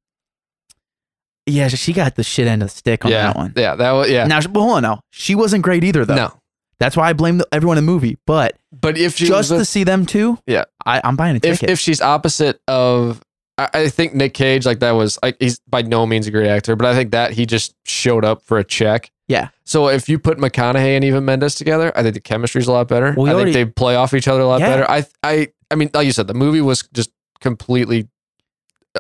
yeah 1.47 1.69
she 1.69 1.93
got 1.93 2.15
the 2.15 2.23
shit 2.23 2.47
end 2.47 2.63
of 2.63 2.69
the 2.69 2.75
stick 2.77 3.05
on 3.05 3.11
yeah. 3.11 3.27
that 3.27 3.37
one. 3.37 3.53
Yeah 3.57 3.75
that 3.75 3.93
was 3.93 4.11
yeah. 4.11 4.27
Now 4.27 4.41
hold 4.41 4.57
on 4.77 4.83
now 4.83 5.01
she 5.11 5.35
wasn't 5.35 5.63
great 5.65 5.85
either 5.85 6.05
though. 6.05 6.15
No. 6.15 6.39
That's 6.79 6.97
why 6.97 7.09
I 7.09 7.13
blame 7.13 7.39
the, 7.39 7.47
everyone 7.53 7.79
in 7.79 7.85
the 7.87 7.91
movie 7.93 8.17
but 8.27 8.57
But 8.73 8.99
if 8.99 9.17
she 9.17 9.27
just 9.27 9.51
was 9.51 9.61
to 9.61 9.65
see 9.65 9.85
them 9.85 10.05
two, 10.07 10.39
Yeah. 10.47 10.65
I, 10.85 11.01
I'm 11.05 11.15
buying 11.17 11.37
a 11.37 11.41
ticket. 11.41 11.71
if 11.71 11.79
she's 11.79 12.01
opposite 12.01 12.61
of. 12.69 13.21
I 13.59 13.69
I 13.75 13.89
think 13.89 14.15
Nic 14.15 14.35
Cage, 14.35 14.65
like 14.67 14.81
that 14.81 14.93
was 14.93 15.19
like 15.23 15.37
he's 15.39 15.61
by 15.69 15.83
no 15.83 16.07
means 16.07 16.27
a 16.27 16.31
great 16.31 16.49
actor, 16.49 16.75
but 16.75 16.87
I 16.87 16.95
think 16.95 17.11
that 17.13 17.33
he 17.33 17.45
just 17.47 17.75
showed 17.85 18.25
up 18.25 18.43
for 18.43 18.59
a 18.59 18.65
check. 18.65 19.11
Yeah. 19.29 19.49
So 19.65 19.89
if 19.89 20.09
you 20.09 20.19
put 20.19 20.39
McConaughey 20.39 20.97
and 20.97 21.05
Eva 21.05 21.21
Mendes 21.21 21.55
together, 21.55 21.93
I 21.97 22.03
think 22.03 22.15
the 22.15 22.21
chemistry's 22.21 22.67
a 22.67 22.73
lot 22.73 22.89
better. 22.89 23.15
Well, 23.17 23.27
I 23.29 23.35
already- 23.35 23.53
think 23.53 23.69
they 23.69 23.73
play 23.73 23.95
off 23.95 24.15
each 24.15 24.27
other 24.27 24.41
a 24.41 24.47
lot 24.47 24.61
Yeah. 24.61 24.69
better. 24.71 24.91
I 24.91 25.05
I 25.23 25.49
I 25.71 25.75
mean, 25.77 25.91
like 25.95 26.07
you 26.07 26.13
said, 26.13 26.27
the 26.27 26.35
movie 26.35 26.61
was 26.63 26.83
just 26.95 27.11
completely, 27.41 28.09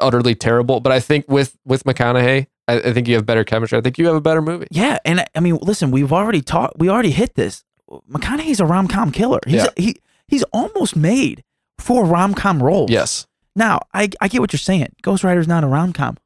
utterly 0.00 0.34
terrible. 0.34 0.80
But 0.80 0.92
I 0.92 1.00
think 1.00 1.24
with 1.28 1.56
with 1.64 1.84
McConaughey, 1.84 2.46
I, 2.68 2.74
I 2.78 2.92
think 2.92 3.08
you 3.08 3.14
have 3.16 3.26
better 3.26 3.44
chemistry. 3.44 3.78
I 3.78 3.80
think 3.80 3.98
you 3.98 4.06
have 4.06 4.14
a 4.14 4.20
better 4.20 4.40
movie. 4.42 4.66
yeah, 4.70 4.98
and 5.04 5.24
I- 5.34 5.40
mean, 5.40 5.58
listen, 5.62 5.90
we've 5.90 6.12
already 6.12 6.40
talked. 6.42 6.78
We 6.78 6.88
already 6.88 7.10
hit 7.10 7.34
this. 7.34 7.64
McConaughey's 8.10 8.60
a 8.60 8.64
rom 8.66 8.88
com 8.88 9.12
killer. 9.12 9.40
He's 9.46 9.54
Yeah. 9.64 9.66
he 9.76 9.96
he's 10.28 10.42
almost 10.44 10.96
made 10.96 11.42
for 11.78 12.04
rom 12.04 12.34
com 12.34 12.62
roles. 12.62 12.90
Yes. 12.90 13.26
Now 13.54 13.80
I 13.92 14.08
I 14.20 14.28
get 14.28 14.40
what 14.40 14.52
you're 14.52 14.58
saying. 14.58 14.88
Ghost 15.02 15.24
Rider's 15.24 15.48
not 15.48 15.62
a 15.64 15.66
rom 15.66 15.92
com. 15.92 16.16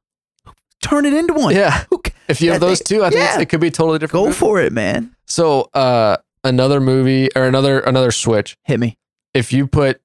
Turn 0.82 1.06
it 1.06 1.12
into 1.14 1.34
one. 1.34 1.54
Yeah. 1.56 1.84
If 2.28 2.40
you 2.40 2.50
have 2.52 2.60
those 2.60 2.80
two, 2.80 3.02
I 3.02 3.10
think 3.10 3.22
yeah. 3.22 3.40
it 3.40 3.48
could 3.48 3.60
be 3.60 3.68
a 3.68 3.70
totally 3.70 3.98
different. 3.98 4.20
Go 4.22 4.26
movie. 4.26 4.36
for 4.36 4.60
it, 4.60 4.72
man. 4.72 5.16
So 5.26 5.70
uh, 5.74 6.16
another 6.44 6.80
movie 6.80 7.28
or 7.34 7.44
another 7.46 7.80
another 7.80 8.10
switch. 8.12 8.56
Hit 8.64 8.78
me. 8.78 8.96
if 9.34 9.52
you 9.52 9.66
put 9.66 10.00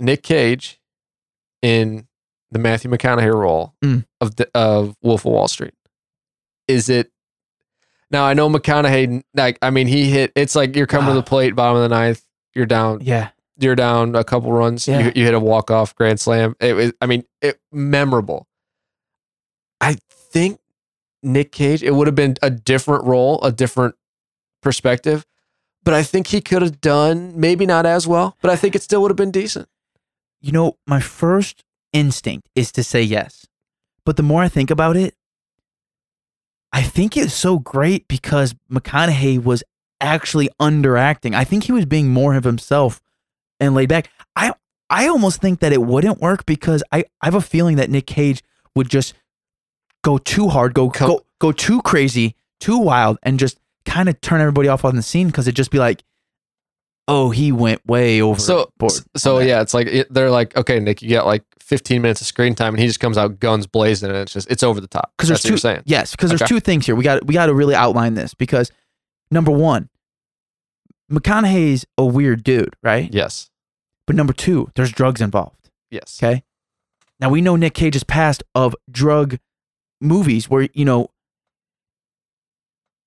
Nic 0.00 0.22
Cage 0.22 0.78
in 1.62 2.06
the 2.54 2.58
Matthew 2.58 2.90
McConaughey 2.90 3.34
role 3.34 3.74
Mm. 3.84 4.06
of 4.22 4.36
the, 4.36 4.48
of 4.54 4.96
Wolf 5.02 5.26
of 5.26 5.32
Wall 5.32 5.48
Street, 5.48 5.74
is 6.66 6.88
it? 6.88 7.10
Now 8.10 8.24
I 8.24 8.32
know 8.32 8.48
McConaughey. 8.48 9.22
Like 9.34 9.58
I 9.60 9.68
mean, 9.70 9.86
he 9.88 10.08
hit. 10.08 10.32
It's 10.34 10.54
like 10.54 10.74
you're 10.76 10.86
coming 10.86 11.08
to 11.10 11.14
the 11.14 11.22
plate, 11.34 11.54
bottom 11.54 11.76
of 11.76 11.82
the 11.82 11.94
ninth. 11.94 12.24
You're 12.54 12.64
down. 12.66 13.00
Yeah. 13.02 13.30
You're 13.58 13.74
down 13.76 14.14
a 14.14 14.24
couple 14.24 14.52
runs. 14.52 14.86
Yeah. 14.88 15.00
You, 15.00 15.12
you 15.16 15.24
hit 15.24 15.34
a 15.34 15.40
walk 15.40 15.70
off 15.70 15.94
grand 15.94 16.18
slam. 16.20 16.54
It 16.60 16.74
was. 16.74 16.92
I 17.00 17.06
mean, 17.06 17.24
it 17.42 17.60
memorable. 17.72 18.46
I 19.80 19.96
think 20.10 20.60
Nic 21.22 21.50
Cage. 21.52 21.82
It 21.82 21.92
would 21.94 22.06
have 22.06 22.14
been 22.16 22.36
a 22.42 22.50
different 22.50 23.04
role, 23.04 23.40
a 23.42 23.50
different 23.52 23.96
perspective. 24.62 25.26
But 25.82 25.94
I 25.94 26.02
think 26.02 26.28
he 26.28 26.40
could 26.40 26.62
have 26.62 26.80
done 26.80 27.32
maybe 27.38 27.66
not 27.66 27.84
as 27.84 28.06
well, 28.06 28.36
but 28.40 28.50
I 28.50 28.56
think 28.56 28.74
it 28.74 28.82
still 28.82 29.02
would 29.02 29.10
have 29.10 29.16
been 29.16 29.30
decent. 29.32 29.68
You 30.40 30.52
know, 30.52 30.78
my 30.86 31.00
first 31.00 31.63
instinct 31.94 32.50
is 32.54 32.70
to 32.72 32.84
say 32.84 33.00
yes. 33.00 33.46
But 34.04 34.18
the 34.18 34.22
more 34.22 34.42
I 34.42 34.48
think 34.48 34.70
about 34.70 34.96
it, 34.96 35.14
I 36.72 36.82
think 36.82 37.16
it's 37.16 37.32
so 37.32 37.58
great 37.58 38.06
because 38.08 38.54
McConaughey 38.70 39.42
was 39.42 39.62
actually 40.00 40.50
underacting. 40.60 41.34
I 41.34 41.44
think 41.44 41.64
he 41.64 41.72
was 41.72 41.86
being 41.86 42.08
more 42.12 42.34
of 42.34 42.44
himself 42.44 43.00
and 43.60 43.74
laid 43.74 43.88
back. 43.88 44.10
I 44.36 44.52
I 44.90 45.08
almost 45.08 45.40
think 45.40 45.60
that 45.60 45.72
it 45.72 45.80
wouldn't 45.80 46.20
work 46.20 46.44
because 46.44 46.82
I, 46.92 47.04
I 47.22 47.26
have 47.26 47.34
a 47.34 47.40
feeling 47.40 47.76
that 47.76 47.90
Nic 47.90 48.06
Cage 48.06 48.42
would 48.74 48.90
just 48.90 49.14
go 50.02 50.18
too 50.18 50.48
hard, 50.48 50.74
go 50.74 50.88
go 50.88 51.24
go 51.38 51.52
too 51.52 51.80
crazy, 51.82 52.34
too 52.60 52.78
wild, 52.78 53.18
and 53.22 53.38
just 53.38 53.58
kind 53.84 54.08
of 54.08 54.20
turn 54.20 54.40
everybody 54.40 54.68
off 54.68 54.84
on 54.84 54.96
the 54.96 55.02
scene 55.02 55.28
because 55.28 55.46
it'd 55.46 55.56
just 55.56 55.70
be 55.70 55.78
like 55.78 56.02
oh, 57.08 57.30
he 57.30 57.52
went 57.52 57.84
way 57.86 58.20
over. 58.22 58.40
So 58.40 58.70
so 59.16 59.38
yeah, 59.40 59.60
it's 59.60 59.74
like 59.74 59.86
it, 59.88 60.12
they're 60.12 60.30
like, 60.30 60.56
okay, 60.56 60.80
Nic, 60.80 61.02
you 61.02 61.08
get 61.08 61.26
like 61.26 61.44
15 61.60 62.02
minutes 62.02 62.20
of 62.20 62.26
screen 62.26 62.54
time, 62.54 62.74
and 62.74 62.80
he 62.80 62.86
just 62.86 63.00
comes 63.00 63.16
out 63.18 63.40
guns 63.40 63.66
blazing, 63.66 64.10
and 64.10 64.18
it's 64.18 64.32
just 64.32 64.50
it's 64.50 64.62
over 64.62 64.80
the 64.80 64.86
top. 64.88 65.12
because 65.16 65.28
That's 65.28 65.42
there's 65.42 65.52
what 65.52 65.60
two. 65.60 65.68
you're 65.68 65.74
saying. 65.76 65.82
Yes, 65.86 66.12
because 66.12 66.30
there's 66.30 66.42
Okay. 66.42 66.48
two 66.48 66.60
things 66.60 66.86
here. 66.86 66.94
We 66.94 67.04
got 67.04 67.24
we 67.26 67.34
got 67.34 67.46
to 67.46 67.54
really 67.54 67.74
outline 67.74 68.14
this 68.14 68.34
because 68.34 68.70
number 69.30 69.50
one, 69.50 69.88
McConaughey's 71.10 71.86
a 71.98 72.04
weird 72.04 72.42
dude, 72.44 72.74
right? 72.82 73.12
Yes. 73.12 73.50
But 74.06 74.16
number 74.16 74.32
two, 74.32 74.70
there's 74.74 74.92
drugs 74.92 75.20
involved. 75.20 75.70
Yes. 75.90 76.18
Okay. 76.22 76.42
Now 77.20 77.30
we 77.30 77.40
know 77.40 77.56
Nic 77.56 77.74
Cage's 77.74 78.04
past 78.04 78.42
of 78.54 78.74
drug 78.90 79.38
movies 80.00 80.50
where, 80.50 80.68
you 80.74 80.84
know, 80.84 81.08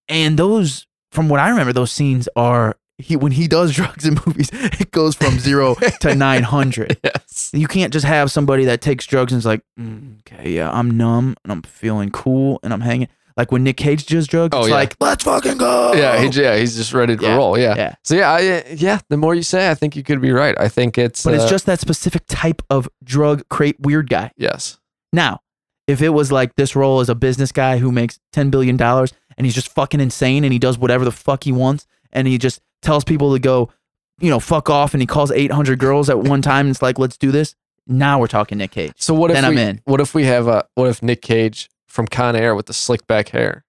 and 0.08 0.40
those, 0.40 0.88
from 1.12 1.30
what 1.30 1.40
I 1.40 1.50
remember, 1.50 1.74
those 1.74 1.92
scenes 1.92 2.28
are, 2.36 2.78
he, 2.98 3.16
when 3.16 3.32
he 3.32 3.48
does 3.48 3.72
drugs 3.76 4.06
in 4.06 4.20
movies, 4.26 4.50
it 4.54 4.92
goes 4.92 5.16
from 5.16 5.40
zero 5.40 5.76
to 6.02 6.16
900. 6.16 6.98
Yes. 7.04 7.52
You 7.54 7.68
can't 7.68 7.94
just 7.94 8.06
have 8.06 8.32
somebody 8.32 8.66
that 8.66 8.82
takes 8.82 9.06
drugs 9.06 9.32
and 9.34 9.40
is 9.40 9.46
like, 9.46 9.62
"Mm, 9.80 10.20
okay, 10.22 10.52
yeah, 10.52 10.72
I'm 10.72 10.92
numb 10.92 11.36
and 11.44 11.52
I'm 11.52 11.62
feeling 11.62 12.10
cool 12.10 12.60
and 12.64 12.74
I'm 12.74 12.82
hanging. 12.82 13.08
Like 13.36 13.52
when 13.52 13.64
Nic 13.64 13.78
Cage 13.78 14.08
does 14.08 14.26
drugs, 14.26 14.56
Oh, 14.56 14.62
it's 14.62 14.70
yeah. 14.70 14.74
like, 14.76 14.96
let's 15.00 15.24
fucking 15.24 15.60
go. 15.60 15.94
Yeah, 15.94 16.18
he, 16.20 16.30
yeah, 16.30 16.58
he's 16.58 16.76
just 16.76 16.92
ready 16.92 17.16
to 17.16 17.22
Yeah. 17.22 17.36
roll. 17.36 17.56
Yeah. 17.56 17.76
Yeah. 17.76 17.96
So 18.04 18.16
yeah, 18.16 18.32
I, 18.32 18.64
yeah. 18.74 19.00
The 19.10 19.18
more 19.18 19.36
you 19.36 19.44
say, 19.44 19.70
I 19.70 19.76
think 19.76 19.96
you 19.96 20.02
could 20.02 20.20
be 20.22 20.32
right. 20.32 20.60
I 20.60 20.68
think 20.70 20.98
it's. 20.98 21.24
But 21.24 21.36
it's 21.36 21.44
uh, 21.44 21.50
just 21.50 21.68
that 21.68 21.80
specific 21.80 22.24
type 22.28 22.64
of 22.72 22.90
drug 23.04 23.48
crate 23.50 23.80
weird 23.80 24.10
guy. 24.10 24.32
yes. 24.38 24.80
Now, 25.14 25.42
if 25.86 26.02
it 26.02 26.10
was 26.10 26.32
like 26.32 26.56
this 26.56 26.76
role 26.76 27.00
as 27.00 27.10
a 27.10 27.16
business 27.16 27.52
guy 27.52 27.78
who 27.78 27.92
makes 27.92 28.20
$10 28.34 28.50
billion 28.52 28.82
and 28.82 29.46
he's 29.46 29.54
just 29.56 29.70
fucking 29.70 30.00
insane 30.02 30.44
and 30.44 30.52
he 30.52 30.58
does 30.60 30.78
whatever 30.80 31.06
the 31.06 31.12
fuck 31.14 31.44
he 31.46 31.52
wants 31.52 31.86
and 32.12 32.28
he 32.28 32.38
just 32.40 32.60
tells 32.82 33.04
people 33.04 33.34
to 33.34 33.40
go, 33.40 33.72
you 34.20 34.30
know, 34.30 34.40
fuck 34.40 34.70
off 34.70 34.94
and 34.94 35.02
he 35.02 35.08
calls 35.08 35.32
800 35.32 35.80
girls 35.80 36.10
at 36.10 36.20
one 36.20 36.42
time 36.42 36.68
and 36.68 36.74
it's 36.74 36.82
like, 36.82 36.98
let's 36.98 37.18
do 37.18 37.32
this. 37.32 37.56
Now 37.88 38.20
we're 38.20 38.28
talking 38.28 38.58
Nic 38.58 38.72
Cage. 38.72 38.94
So 38.98 39.14
what 39.14 39.32
if 39.32 39.36
Then 39.36 39.46
I'm 39.46 39.58
in. 39.58 39.82
What 39.86 40.02
if 40.02 40.14
we 40.14 40.26
have 40.26 40.48
a? 40.48 40.66
What 40.76 40.88
if 40.90 41.02
Nic 41.02 41.22
Cage 41.22 41.70
from 41.88 42.08
Con 42.08 42.36
Air 42.36 42.54
with 42.54 42.66
the 42.66 42.74
slick 42.74 43.08
back 43.08 43.30
hair? 43.30 43.64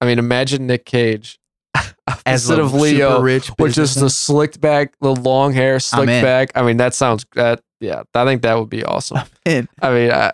I 0.00 0.06
mean, 0.06 0.18
imagine 0.18 0.66
Nic 0.66 0.84
Cage 0.84 1.40
instead 2.26 2.58
of 2.58 2.72
Leo, 2.72 3.20
rich 3.20 3.48
which 3.58 3.76
is 3.76 3.94
the 3.94 4.08
slicked 4.08 4.60
back, 4.60 4.94
the 5.00 5.14
long 5.14 5.52
hair, 5.52 5.80
slicked 5.80 6.06
back. 6.06 6.52
I 6.54 6.62
mean, 6.62 6.76
that 6.76 6.94
sounds 6.94 7.26
that. 7.34 7.60
Yeah, 7.80 8.02
I 8.14 8.24
think 8.24 8.42
that 8.42 8.58
would 8.58 8.70
be 8.70 8.84
awesome. 8.84 9.18
I 9.46 9.66
mean, 9.92 10.10
I, 10.12 10.32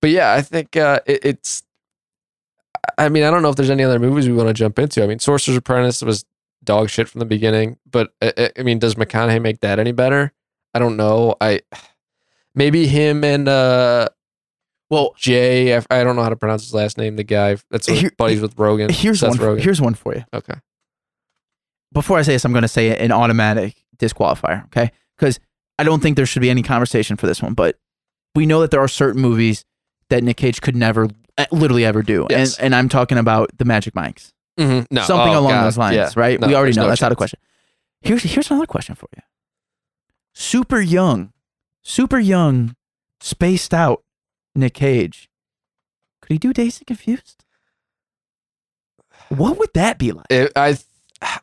but 0.00 0.10
yeah, 0.10 0.32
I 0.32 0.42
think 0.42 0.76
uh, 0.76 1.00
it, 1.06 1.24
it's. 1.24 1.62
I 2.98 3.08
mean, 3.08 3.22
I 3.22 3.30
don't 3.30 3.42
know 3.42 3.48
if 3.48 3.56
there's 3.56 3.70
any 3.70 3.84
other 3.84 4.00
movies 4.00 4.28
we 4.28 4.34
want 4.34 4.48
to 4.48 4.54
jump 4.54 4.78
into. 4.78 5.02
I 5.02 5.06
mean, 5.06 5.20
Sorcerer's 5.20 5.56
Apprentice 5.56 6.02
was 6.02 6.24
dog 6.64 6.88
shit 6.90 7.08
from 7.08 7.18
the 7.20 7.24
beginning, 7.26 7.78
but 7.90 8.12
uh, 8.22 8.32
I, 8.36 8.50
I 8.58 8.62
mean, 8.62 8.78
does 8.78 8.94
McConaughey 8.94 9.40
make 9.42 9.60
that 9.60 9.78
any 9.78 9.92
better? 9.92 10.32
I 10.74 10.78
don't 10.78 10.96
know. 10.96 11.34
I 11.40 11.60
maybe 12.54 12.86
him 12.86 13.24
and 13.24 13.48
uh, 13.48 14.08
Well, 14.90 15.14
Jay. 15.16 15.76
I, 15.76 15.82
I 15.90 16.04
don't 16.04 16.16
know 16.16 16.22
how 16.22 16.28
to 16.30 16.36
pronounce 16.36 16.62
his 16.64 16.74
last 16.74 16.98
name. 16.98 17.16
The 17.16 17.24
guy 17.24 17.56
that's 17.70 17.86
Here- 17.86 18.12
buddies 18.16 18.40
with 18.40 18.58
Rogan. 18.58 18.90
here's 18.90 19.20
Seth 19.20 19.30
one. 19.30 19.38
Rogen. 19.38 19.60
Here's 19.60 19.80
one 19.80 19.94
for 19.94 20.14
you. 20.14 20.24
okay. 20.32 20.54
Before 21.92 22.18
I 22.18 22.22
say 22.22 22.32
this, 22.32 22.44
I'm 22.44 22.52
going 22.52 22.62
to 22.62 22.68
say 22.68 22.96
an 22.96 23.12
automatic 23.12 23.74
disqualifier. 23.98 24.64
Okay, 24.66 24.90
because 25.16 25.38
I 25.78 25.84
don't 25.84 26.00
think 26.00 26.16
there 26.16 26.24
should 26.26 26.40
be 26.42 26.48
any 26.50 26.62
conversation 26.62 27.16
for 27.16 27.26
this 27.26 27.42
one. 27.42 27.52
But 27.54 27.78
we 28.34 28.46
know 28.46 28.60
that 28.62 28.70
there 28.70 28.80
are 28.80 28.88
certain 28.88 29.20
movies 29.20 29.64
that 30.08 30.24
Nic 30.24 30.38
Cage 30.38 30.62
could 30.62 30.74
never, 30.74 31.08
uh, 31.36 31.44
literally 31.50 31.84
ever 31.84 32.02
do, 32.02 32.26
Yes. 32.30 32.56
and 32.56 32.66
and 32.66 32.74
I'm 32.74 32.88
talking 32.88 33.18
about 33.18 33.50
the 33.58 33.66
Magic 33.66 33.94
Mikes. 33.94 34.32
Mhm. 34.58 34.86
No, 34.90 35.02
something 35.02 35.34
oh, 35.34 35.40
along 35.40 35.52
God. 35.52 35.64
those 35.64 35.78
lines, 35.78 35.96
Yeah. 35.96 36.10
right? 36.14 36.38
No, 36.38 36.46
we 36.46 36.54
already 36.54 36.74
know 36.74 36.82
no 36.82 36.88
that's 36.88 37.02
out 37.02 37.12
of 37.12 37.18
question. 37.18 37.38
Here's 38.00 38.22
here's 38.22 38.50
another 38.50 38.66
question 38.66 38.94
for 38.94 39.08
you. 39.16 39.22
Super 40.34 40.80
young, 40.80 41.32
super 41.82 42.18
young, 42.18 42.76
spaced 43.20 43.72
out 43.72 44.02
Nic 44.54 44.74
Cage. 44.74 45.30
Could 46.20 46.32
he 46.34 46.38
do 46.38 46.52
Dazed 46.52 46.80
and 46.80 46.86
Confused? 46.86 47.44
What 49.28 49.58
would 49.58 49.70
that 49.74 49.98
be 49.98 50.12
like? 50.12 50.26
It- 50.30 50.52
I 50.56 50.76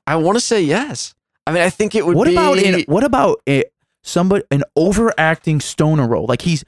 I 0.06 0.18
want 0.18 0.36
to 0.38 0.42
say 0.42 0.62
yes. 0.62 1.16
I 1.48 1.52
mean, 1.52 1.64
I 1.64 1.70
think 1.70 1.96
it 1.96 2.06
would. 2.06 2.16
What 2.16 2.28
be, 2.28 2.34
about 2.34 2.58
in 2.60 2.84
what 2.88 3.04
about 3.04 3.42
a, 3.48 3.64
somebody 4.04 4.44
an 4.52 4.64
overacting 4.76 5.62
stoner 5.62 6.08
role? 6.08 6.26
Like 6.28 6.42
he's 6.44 6.64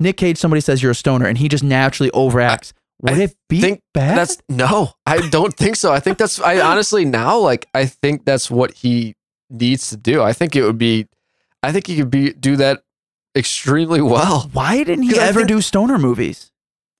Nic 0.00 0.16
Cage. 0.16 0.38
Somebody 0.38 0.60
says 0.60 0.82
you're 0.82 0.92
a 0.92 0.94
stoner, 0.94 1.26
and 1.26 1.36
he 1.36 1.48
just 1.48 1.64
naturally 1.64 2.10
overacts. 2.12 2.72
Would 3.04 3.12
I 3.20 3.22
it 3.22 3.36
be 3.48 3.60
think 3.60 3.80
bad? 3.92 4.18
That's 4.18 4.38
no, 4.48 4.92
I 5.06 5.28
don't 5.28 5.54
think 5.54 5.76
so. 5.76 5.92
I 5.92 6.00
think 6.00 6.18
that's 6.18 6.40
I 6.40 6.60
honestly 6.70 7.04
now 7.04 7.38
like 7.38 7.66
I 7.74 7.86
think 7.86 8.24
that's 8.24 8.50
what 8.50 8.72
he 8.72 9.14
needs 9.50 9.90
to 9.90 9.96
do. 9.96 10.22
I 10.22 10.32
think 10.32 10.56
it 10.56 10.62
would 10.64 10.78
be 10.78 11.06
I 11.62 11.70
think 11.70 11.86
he 11.86 11.96
could 11.96 12.10
be 12.10 12.32
do 12.32 12.56
that 12.56 12.82
extremely 13.36 14.00
well. 14.00 14.48
Why 14.52 14.82
didn't 14.84 15.04
he 15.04 15.18
ever 15.18 15.40
think- 15.40 15.48
do 15.48 15.60
stoner 15.60 15.98
movies? 15.98 16.50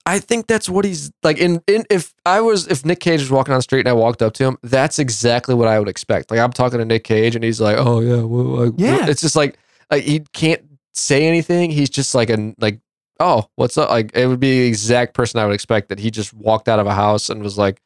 I 0.07 0.19
think 0.19 0.47
that's 0.47 0.69
what 0.69 0.85
he's 0.85 1.11
like 1.23 1.39
in 1.39 1.63
in 1.67 1.85
if 1.89 2.13
I 2.27 2.43
was 2.43 2.69
if 2.69 2.85
Nic 2.85 3.01
Cage 3.01 3.21
was 3.21 3.31
walking 3.31 3.55
on 3.55 3.59
the 3.59 3.63
street 3.63 3.81
and 3.81 3.89
I 3.89 3.95
walked 3.95 4.21
up 4.21 4.35
to 4.35 4.45
him, 4.45 4.59
that's 4.63 4.99
exactly 4.99 5.55
what 5.55 5.67
I 5.67 5.79
would 5.79 5.89
expect. 5.89 6.31
Like 6.31 6.41
I'm 6.41 6.53
talking 6.53 6.79
to 6.79 6.85
Nic 6.85 7.05
Cage 7.05 7.35
and 7.35 7.43
he's 7.43 7.59
like, 7.59 7.79
"Oh 7.79 8.01
yeah, 8.01 8.21
well, 8.21 8.67
like, 8.67 8.75
Yeah. 8.77 9.07
It's 9.09 9.23
just 9.23 9.35
like 9.35 9.57
like 9.91 10.05
he 10.05 10.21
can't 10.35 10.61
say 10.93 11.27
anything. 11.27 11.71
He's 11.71 11.89
just 11.89 12.15
like 12.15 12.29
a 12.29 12.55
like, 12.59 12.81
"Oh, 13.21 13.49
what's 13.57 13.77
up?" 13.79 13.91
Like 13.91 14.11
it 14.15 14.27
would 14.27 14.41
be 14.41 14.61
the 14.63 14.67
exact 14.69 15.15
person 15.15 15.41
I 15.41 15.47
would 15.47 15.55
expect 15.55 15.89
that 15.91 15.99
he 15.99 16.11
just 16.11 16.33
walked 16.35 16.69
out 16.69 16.79
of 16.79 16.87
a 16.87 16.95
house 16.95 17.31
and 17.31 17.43
was 17.43 17.57
like 17.59 17.81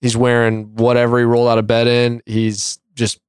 he's 0.00 0.16
wearing 0.16 0.74
whatever 0.76 1.18
he 1.18 1.24
rolled 1.24 1.48
out 1.48 1.58
of 1.58 1.66
bed 1.66 1.86
in. 1.86 2.22
He's 2.26 2.78
just 2.94 3.20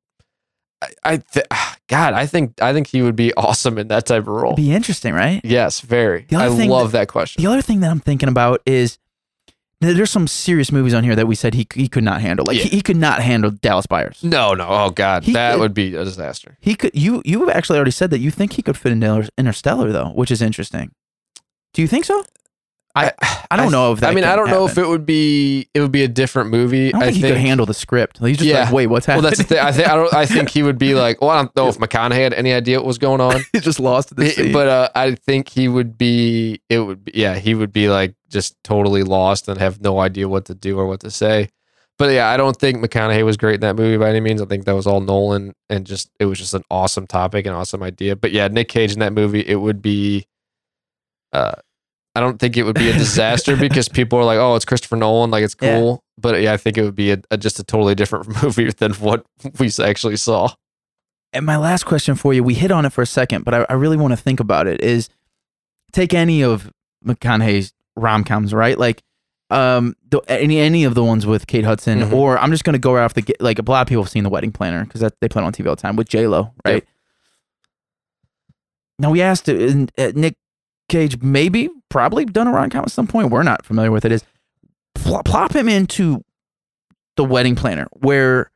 I, 0.82 0.88
I 1.04 1.18
th- 1.18 1.46
God, 1.88 2.14
I 2.14 2.26
think 2.26 2.62
I 2.62 2.74
think 2.74 2.88
he 2.88 3.02
would 3.02 3.16
be 3.16 3.34
awesome 3.38 3.78
in 3.78 3.88
that 3.90 4.06
type 4.06 4.24
of 4.24 4.28
role. 4.30 4.56
Be 4.56 4.72
interesting, 4.74 5.14
right? 5.14 5.42
yes, 5.44 5.80
very. 5.82 6.26
I 6.32 6.48
love 6.48 6.92
that 6.94 7.08
question. 7.08 7.44
The 7.44 7.50
other 7.52 7.62
thing 7.62 7.80
that 7.82 7.92
I'm 7.92 8.00
thinking 8.00 8.30
about 8.30 8.62
is 8.66 8.98
there's 9.82 10.12
some 10.12 10.28
serious 10.28 10.72
movies 10.72 10.94
on 10.94 11.04
here 11.04 11.14
that 11.14 11.28
we 11.28 11.36
said 11.36 11.54
he 11.54 11.68
he 11.74 11.90
could 11.90 12.06
not 12.06 12.22
handle. 12.22 12.46
Like 12.48 12.56
Yeah. 12.58 12.64
he, 12.64 12.70
he 12.78 12.82
could 12.82 12.96
not 12.96 13.22
handle 13.22 13.52
Dallas 13.52 13.86
Buyers. 13.86 14.24
No, 14.24 14.54
no. 14.54 14.66
Oh 14.70 14.90
God, 14.92 15.26
He 15.26 15.34
that 15.34 15.54
could- 15.54 15.60
would 15.60 15.74
be 15.74 15.94
a 15.96 16.06
disaster. 16.06 16.58
He 16.62 16.74
could. 16.76 16.92
You 16.96 17.22
you 17.26 17.52
actually 17.52 17.76
already 17.78 17.92
said 17.92 18.10
that 18.12 18.20
you 18.20 18.32
think 18.32 18.54
he 18.54 18.62
could 18.62 18.78
fit 18.78 18.94
in 18.94 19.04
Inter- 19.04 19.28
Interstellar 19.38 19.92
though, 19.92 20.10
which 20.16 20.32
is 20.32 20.42
interesting. 20.42 20.92
Do 21.74 21.82
you 21.82 21.88
think 21.88 22.06
so? 22.06 22.24
I 22.96 23.12
I 23.50 23.58
don't 23.58 23.72
know 23.72 23.92
if 23.94 24.02
that. 24.02 24.12
I 24.12 24.14
mean, 24.14 24.24
I 24.24 24.36
don't 24.36 24.52
know 24.52 24.68
if 24.68 24.78
it 24.78 24.88
would 24.88 25.04
be. 25.04 25.68
It 25.74 25.80
would 25.82 25.92
be 25.92 26.04
a 26.04 26.08
different 26.08 26.52
movie. 26.52 26.90
I 26.90 26.92
don't 26.92 27.02
think, 27.06 27.16
he 27.16 27.22
could 27.24 27.38
handle 27.38 27.66
the 27.66 27.74
script. 27.74 28.20
He's 28.20 28.38
just 28.38 28.48
Yeah. 28.48 28.66
like, 28.66 28.72
wait, 28.74 28.88
what's 28.88 29.08
happening? 29.08 29.24
Well, 29.24 29.32
that's 29.32 29.40
the 29.40 29.56
thing. 29.56 29.58
I 29.66 29.72
think 29.72 29.88
I 29.88 29.96
don't. 29.96 30.14
I 30.14 30.26
think 30.28 30.50
he 30.50 30.62
would 30.62 30.78
be 30.78 30.94
like. 30.94 31.20
Well, 31.20 31.32
I 31.32 31.38
don't 31.38 31.56
know 31.56 31.70
if 31.70 31.78
McConaughey 31.80 32.22
had 32.22 32.34
any 32.36 32.54
idea 32.54 32.78
what 32.78 32.86
was 32.86 33.00
going 33.00 33.20
on, 33.20 33.42
He's 33.54 33.64
just 33.64 33.80
lost 33.80 34.16
scene. 34.16 34.52
but 34.52 34.68
uh, 34.68 34.90
I 34.94 35.16
think 35.16 35.50
he 35.50 35.68
would 35.68 35.98
be. 35.98 36.62
It 36.70 36.80
would. 36.80 37.06
Be, 37.06 37.14
yeah, 37.16 37.34
he 37.40 37.56
would 37.56 37.74
be 37.74 37.90
like 37.90 38.14
just 38.30 38.64
totally 38.64 39.02
lost 39.02 39.48
and 39.48 39.60
have 39.60 39.82
no 39.82 40.00
idea 40.00 40.30
what 40.30 40.46
to 40.46 40.54
do 40.54 40.78
or 40.78 40.86
what 40.86 41.00
to 41.00 41.10
say. 41.10 41.50
But 41.98 42.12
yeah, 42.12 42.28
I 42.30 42.38
don't 42.38 42.56
think 42.58 42.78
McConaughey 42.78 43.26
was 43.26 43.38
great 43.38 43.56
in 43.56 43.62
that 43.62 43.76
movie 43.76 43.98
by 43.98 44.10
any 44.12 44.20
means. 44.20 44.40
I 44.40 44.46
think 44.46 44.66
that 44.66 44.76
was 44.76 44.86
all 44.86 45.00
Nolan 45.02 45.54
and 45.68 45.88
just 45.88 46.12
it 46.20 46.26
was 46.26 46.38
just 46.38 46.54
an 46.54 46.64
awesome 46.70 47.08
topic 47.08 47.48
and 47.48 47.56
awesome 47.56 47.82
idea. 47.82 48.16
But 48.16 48.32
yeah, 48.34 48.48
Nic 48.50 48.68
Cage 48.70 48.94
in 48.94 49.00
that 49.00 49.14
movie, 49.14 49.42
it 49.42 49.56
would 49.56 49.82
be. 49.82 50.28
Uh, 51.34 51.54
I 52.16 52.20
don't 52.20 52.40
think 52.40 52.56
it 52.58 52.64
would 52.64 52.76
be 52.76 52.90
a 52.90 52.94
disaster 52.94 53.56
because 53.66 53.90
people 53.90 54.20
are 54.20 54.24
like, 54.26 54.38
"Oh, 54.38 54.56
it's 54.56 54.66
Christopher 54.66 54.96
Nolan, 54.96 55.32
like 55.32 55.44
it's 55.44 55.56
Yeah. 55.62 55.80
cool." 55.80 56.04
But 56.18 56.42
yeah, 56.42 56.54
I 56.54 56.58
think 56.58 56.78
it 56.78 56.84
would 56.84 56.96
be 56.96 57.12
a, 57.12 57.18
a, 57.32 57.38
just 57.38 57.60
a 57.60 57.64
totally 57.64 57.96
different 57.96 58.28
movie 58.44 58.70
than 58.70 58.94
what 58.94 59.26
we 59.60 59.72
actually 59.82 60.18
saw. 60.18 60.54
and 61.34 61.46
my 61.46 61.58
last 61.58 61.86
question 61.86 62.14
for 62.16 62.34
you, 62.34 62.44
we 62.44 62.54
hit 62.54 62.70
on 62.72 62.86
it 62.86 62.92
for 62.94 63.02
a 63.02 63.08
second, 63.08 63.44
but 63.46 63.54
I, 63.56 63.66
I 63.68 63.74
really 63.74 63.98
want 63.98 64.12
to 64.12 64.18
think 64.18 64.40
about 64.40 64.68
it. 64.68 64.82
Is 64.82 65.10
take 65.92 66.14
any 66.14 66.44
of 66.44 66.72
McConaughey's 67.04 67.74
rom 67.96 68.24
coms, 68.24 68.54
right? 68.54 68.78
Like 68.78 69.02
um 69.50 69.96
the, 70.10 70.20
any 70.28 70.60
any 70.60 70.84
of 70.84 70.94
the 70.96 71.04
ones 71.04 71.26
with 71.26 71.48
Kate 71.48 71.66
Hudson, 71.66 72.00
Mhm. 72.02 72.14
or 72.14 72.38
I'm 72.38 72.52
just 72.52 72.64
gonna 72.64 72.78
go 72.80 72.94
right 72.94 73.04
off 73.04 73.16
the 73.16 73.24
like 73.40 73.58
a 73.60 73.64
lot 73.64 73.82
of 73.82 73.88
people 73.88 74.04
have 74.04 74.10
seen 74.12 74.24
The 74.24 74.30
Wedding 74.30 74.52
Planner 74.52 74.86
because 74.86 75.02
they 75.20 75.28
play 75.28 75.42
it 75.42 75.46
on 75.46 75.52
TV 75.54 75.68
all 75.68 75.76
the 75.76 75.82
time 75.82 75.96
with 75.96 76.08
J 76.08 76.28
Lo, 76.28 76.54
right? 76.66 76.76
Yep. 76.76 76.88
Now 79.00 79.12
we 79.12 79.22
asked 79.22 79.50
uh, 79.50 79.54
uh, 79.98 80.12
Nic 80.16 80.36
Cage, 80.94 81.22
maybe 81.22 81.70
probably 81.90 82.24
done 82.26 82.48
a 82.48 82.52
rom 82.52 82.70
com 82.70 82.84
at 82.84 82.92
some 82.92 83.08
point. 83.08 83.30
We're 83.32 83.44
not 83.44 83.66
familiar 83.66 83.92
with 83.92 84.06
it. 84.06 84.12
Is 84.12 84.24
pl- 84.96 85.24
plop 85.24 85.56
him 85.56 85.68
into 85.68 86.24
The 87.18 87.24
Wedding 87.26 87.56
Planner, 87.56 87.88
where 87.94 88.52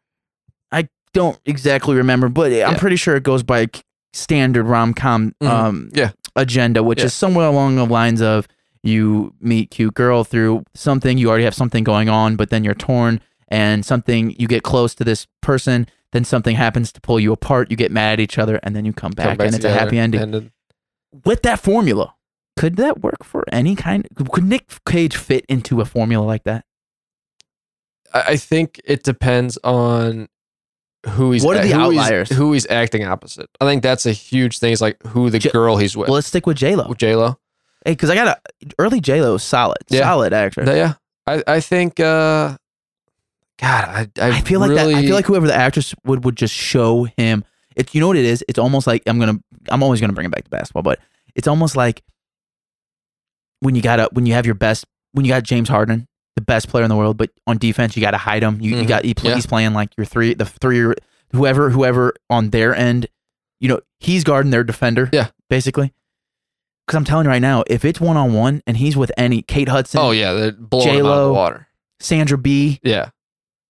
I 0.72 0.88
don't 1.14 1.40
exactly 1.46 1.96
remember, 1.96 2.30
but 2.30 2.48
I'm 2.52 2.58
Yeah. 2.58 2.78
pretty 2.78 2.96
sure 2.96 3.16
it 3.16 3.24
goes 3.24 3.44
by 3.44 3.68
standard 4.14 4.66
rom 4.66 4.94
com 4.94 5.34
Mhm. 5.42 5.48
um, 5.50 5.90
Yeah. 5.94 6.12
agenda, 6.36 6.84
which 6.84 7.00
Yeah. 7.00 7.06
is 7.06 7.14
somewhere 7.14 7.48
along 7.48 7.76
the 7.76 7.86
lines 7.86 8.22
of 8.22 8.48
you 8.84 9.34
meet 9.42 9.72
cute 9.72 9.94
girl 9.96 10.24
through 10.24 10.64
something, 10.76 11.18
you 11.18 11.30
already 11.30 11.44
have 11.44 11.54
something 11.56 11.84
going 11.84 12.08
on, 12.10 12.36
but 12.36 12.50
then 12.50 12.64
you're 12.64 12.74
torn, 12.76 13.20
and 13.50 13.84
something 13.86 14.36
you 14.40 14.48
get 14.48 14.64
close 14.64 14.94
to 14.96 15.04
this 15.04 15.28
person, 15.42 15.88
then 16.14 16.24
something 16.24 16.56
happens 16.56 16.92
to 16.94 17.02
pull 17.02 17.20
you 17.20 17.32
apart, 17.34 17.70
you 17.70 17.76
get 17.78 17.92
mad 17.92 18.14
at 18.14 18.20
each 18.20 18.38
other, 18.38 18.60
and 18.64 18.76
then 18.76 18.86
you 18.86 18.94
come 18.94 19.12
back, 19.12 19.28
Come 19.30 19.38
back 19.38 19.48
and 19.48 19.56
it's 19.56 19.66
a 19.66 19.74
happy 19.74 19.98
ending. 20.00 20.32
then- 20.32 20.52
With 21.26 21.42
that 21.44 21.60
formula, 21.60 22.14
could 22.58 22.76
that 22.78 23.02
work 23.02 23.24
for 23.24 23.44
any 23.52 23.76
kind? 23.76 24.08
Could 24.32 24.44
Nic 24.46 24.66
Cage 24.88 25.16
fit 25.16 25.46
into 25.48 25.80
a 25.82 25.86
formula 25.86 26.26
like 26.26 26.44
that? 26.44 26.66
I 28.14 28.22
I 28.34 28.38
think 28.38 28.82
it 28.86 29.04
depends 29.04 29.58
on 29.64 30.28
who 31.10 31.32
he's 31.32 31.44
What 31.46 31.58
are 31.58 31.62
the 31.64 31.74
who 31.74 31.90
he's- 31.92 32.04
outliers? 32.06 32.30
who 32.30 32.54
he's 32.54 32.68
acting 32.70 33.06
opposite. 33.06 33.50
I 33.62 33.66
think 33.66 33.84
that's 33.84 34.06
a 34.06 34.12
huge 34.12 34.60
thing. 34.60 34.72
Is 34.74 34.82
like 34.82 35.02
who 35.08 35.30
the 35.30 35.40
J- 35.40 35.50
girl 35.52 35.78
he's 35.78 35.96
with. 35.96 36.08
Well, 36.10 36.16
let's 36.16 36.28
stick 36.28 36.46
with 36.46 36.58
J 36.58 36.76
Lo. 36.76 36.94
J 36.94 37.16
Lo. 37.16 37.38
Hey, 37.86 37.92
because 37.92 38.10
I 38.10 38.16
got 38.16 38.28
a 38.28 38.40
early 38.80 39.00
J 39.00 39.22
Lo 39.22 39.38
solid, 39.38 39.78
Yeah. 39.90 40.02
solid 40.02 40.34
actress. 40.34 40.68
Yeah, 40.68 40.96
I 41.26 41.44
I 41.48 41.60
think. 41.60 42.00
uh 42.00 42.58
God, 43.60 43.86
I 43.86 44.08
I, 44.22 44.38
I 44.38 44.42
feel 44.42 44.60
like 44.60 44.70
that. 44.72 44.88
I 44.88 45.02
feel 45.02 45.16
like 45.16 45.26
whoever 45.26 45.48
the 45.48 45.56
actress 45.56 45.96
would 46.06 46.24
would 46.26 46.36
just 46.36 46.54
show 46.54 47.06
him. 47.18 47.44
It's 47.76 47.94
you 47.96 48.02
know 48.02 48.08
what 48.08 48.18
it 48.18 48.26
is. 48.26 48.44
It's 48.48 48.60
almost 48.60 48.86
like 48.88 49.02
I'm 49.08 49.18
gonna. 49.20 49.40
I'm 49.70 49.82
always 49.84 50.00
gonna 50.02 50.14
bring 50.14 50.26
it 50.28 50.32
back 50.32 50.44
to 50.44 50.50
basketball, 50.50 50.84
but 50.84 51.00
it's 51.36 51.48
almost 51.48 51.76
like 51.76 52.04
when 53.62 53.76
you 53.76 53.82
got 53.82 53.98
to 53.98 54.10
when 54.14 54.26
you 54.26 54.34
have 54.34 54.46
your 54.46 54.56
best 54.56 54.86
when 55.14 55.26
you 55.26 55.32
got 55.32 55.44
James 55.44 55.70
Harden, 55.70 56.08
the 56.36 56.42
best 56.42 56.68
player 56.70 56.84
in 56.84 56.90
the 56.90 56.96
world, 56.96 57.18
but 57.18 57.30
on 57.48 57.58
defense 57.58 57.96
you 57.96 58.02
got 58.02 58.12
to 58.12 58.18
hide 58.18 58.44
him. 58.44 58.60
You, 58.62 58.78
you 58.78 58.84
Mhm. 58.84 58.88
got 58.88 59.06
he 59.06 59.14
play, 59.14 59.30
Yeah. 59.32 59.36
he's 59.36 59.46
playing 59.46 59.74
like 59.74 59.90
your 59.98 60.06
three 60.06 60.34
the 60.34 60.46
three 60.46 60.94
whoever 61.32 61.70
whoever 61.70 62.14
on 62.30 62.50
their 62.52 62.76
end. 62.76 63.08
You 63.60 63.70
know 63.70 63.80
he's 64.00 64.24
guarding 64.24 64.52
their 64.52 64.64
defender. 64.64 65.10
Yeah. 65.12 65.30
basically. 65.50 65.94
Because 66.86 66.98
I'm 66.98 67.04
telling 67.06 67.26
you 67.26 67.32
right 67.32 67.42
now, 67.42 67.64
if 67.68 67.84
it's 67.84 68.00
one 68.00 68.16
on 68.18 68.34
one 68.34 68.62
and 68.68 68.78
he's 68.78 68.96
with 68.96 69.12
any 69.18 69.42
Kate 69.42 69.68
Hudson, 69.70 70.00
Oh 70.02 70.12
yeah, 70.12 70.32
they're 70.34 70.52
blowing 70.54 70.88
out 70.90 70.94
J-Lo. 70.94 71.28
the 71.28 71.34
water. 71.34 71.68
Sandra 72.00 72.38
B, 72.38 72.80
Yeah, 72.84 73.10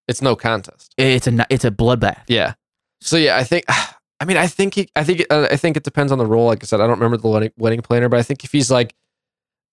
it's 0.08 0.22
no 0.22 0.36
contest. 0.36 0.94
it's 0.98 1.28
a 1.28 1.46
it's 1.50 1.66
a 1.66 1.72
bloodbath. 1.72 2.22
Yeah. 2.28 2.54
So 3.02 3.16
yeah, 3.18 3.38
I 3.38 3.44
think. 3.44 3.66
I 4.20 4.26
mean, 4.26 4.38
I 4.38 4.48
think 4.48 4.74
he. 4.74 4.90
I 4.96 5.04
think. 5.04 5.24
Uh, 5.30 5.48
I 5.52 5.56
think 5.58 5.78
it 5.78 5.84
depends 5.84 6.12
on 6.12 6.18
the 6.18 6.26
role. 6.26 6.48
Like 6.48 6.64
I 6.64 6.66
said, 6.66 6.82
I 6.82 6.88
don't 6.88 6.98
remember 7.00 7.18
the 7.18 7.28
wedding, 7.28 7.52
wedding 7.58 7.82
planner, 7.82 8.10
but 8.10 8.20
I 8.20 8.24
think 8.24 8.44
if 8.44 8.52
he's 8.52 8.72
like, 8.72 8.96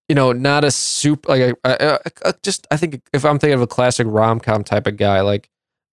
you 0.08 0.14
know, 0.14 0.32
not 0.32 0.64
a 0.64 0.70
soup 0.70 1.28
like 1.28 1.56
a- 1.64 2.34
just. 2.42 2.66
I 2.70 2.76
think 2.76 3.00
if 3.12 3.24
I'm 3.24 3.38
thinking 3.38 3.54
of 3.54 3.62
a 3.62 3.66
classic 3.66 4.06
rom 4.10 4.40
com 4.40 4.62
type 4.64 4.86
of 4.86 4.96
guy, 4.96 5.20
like, 5.22 5.48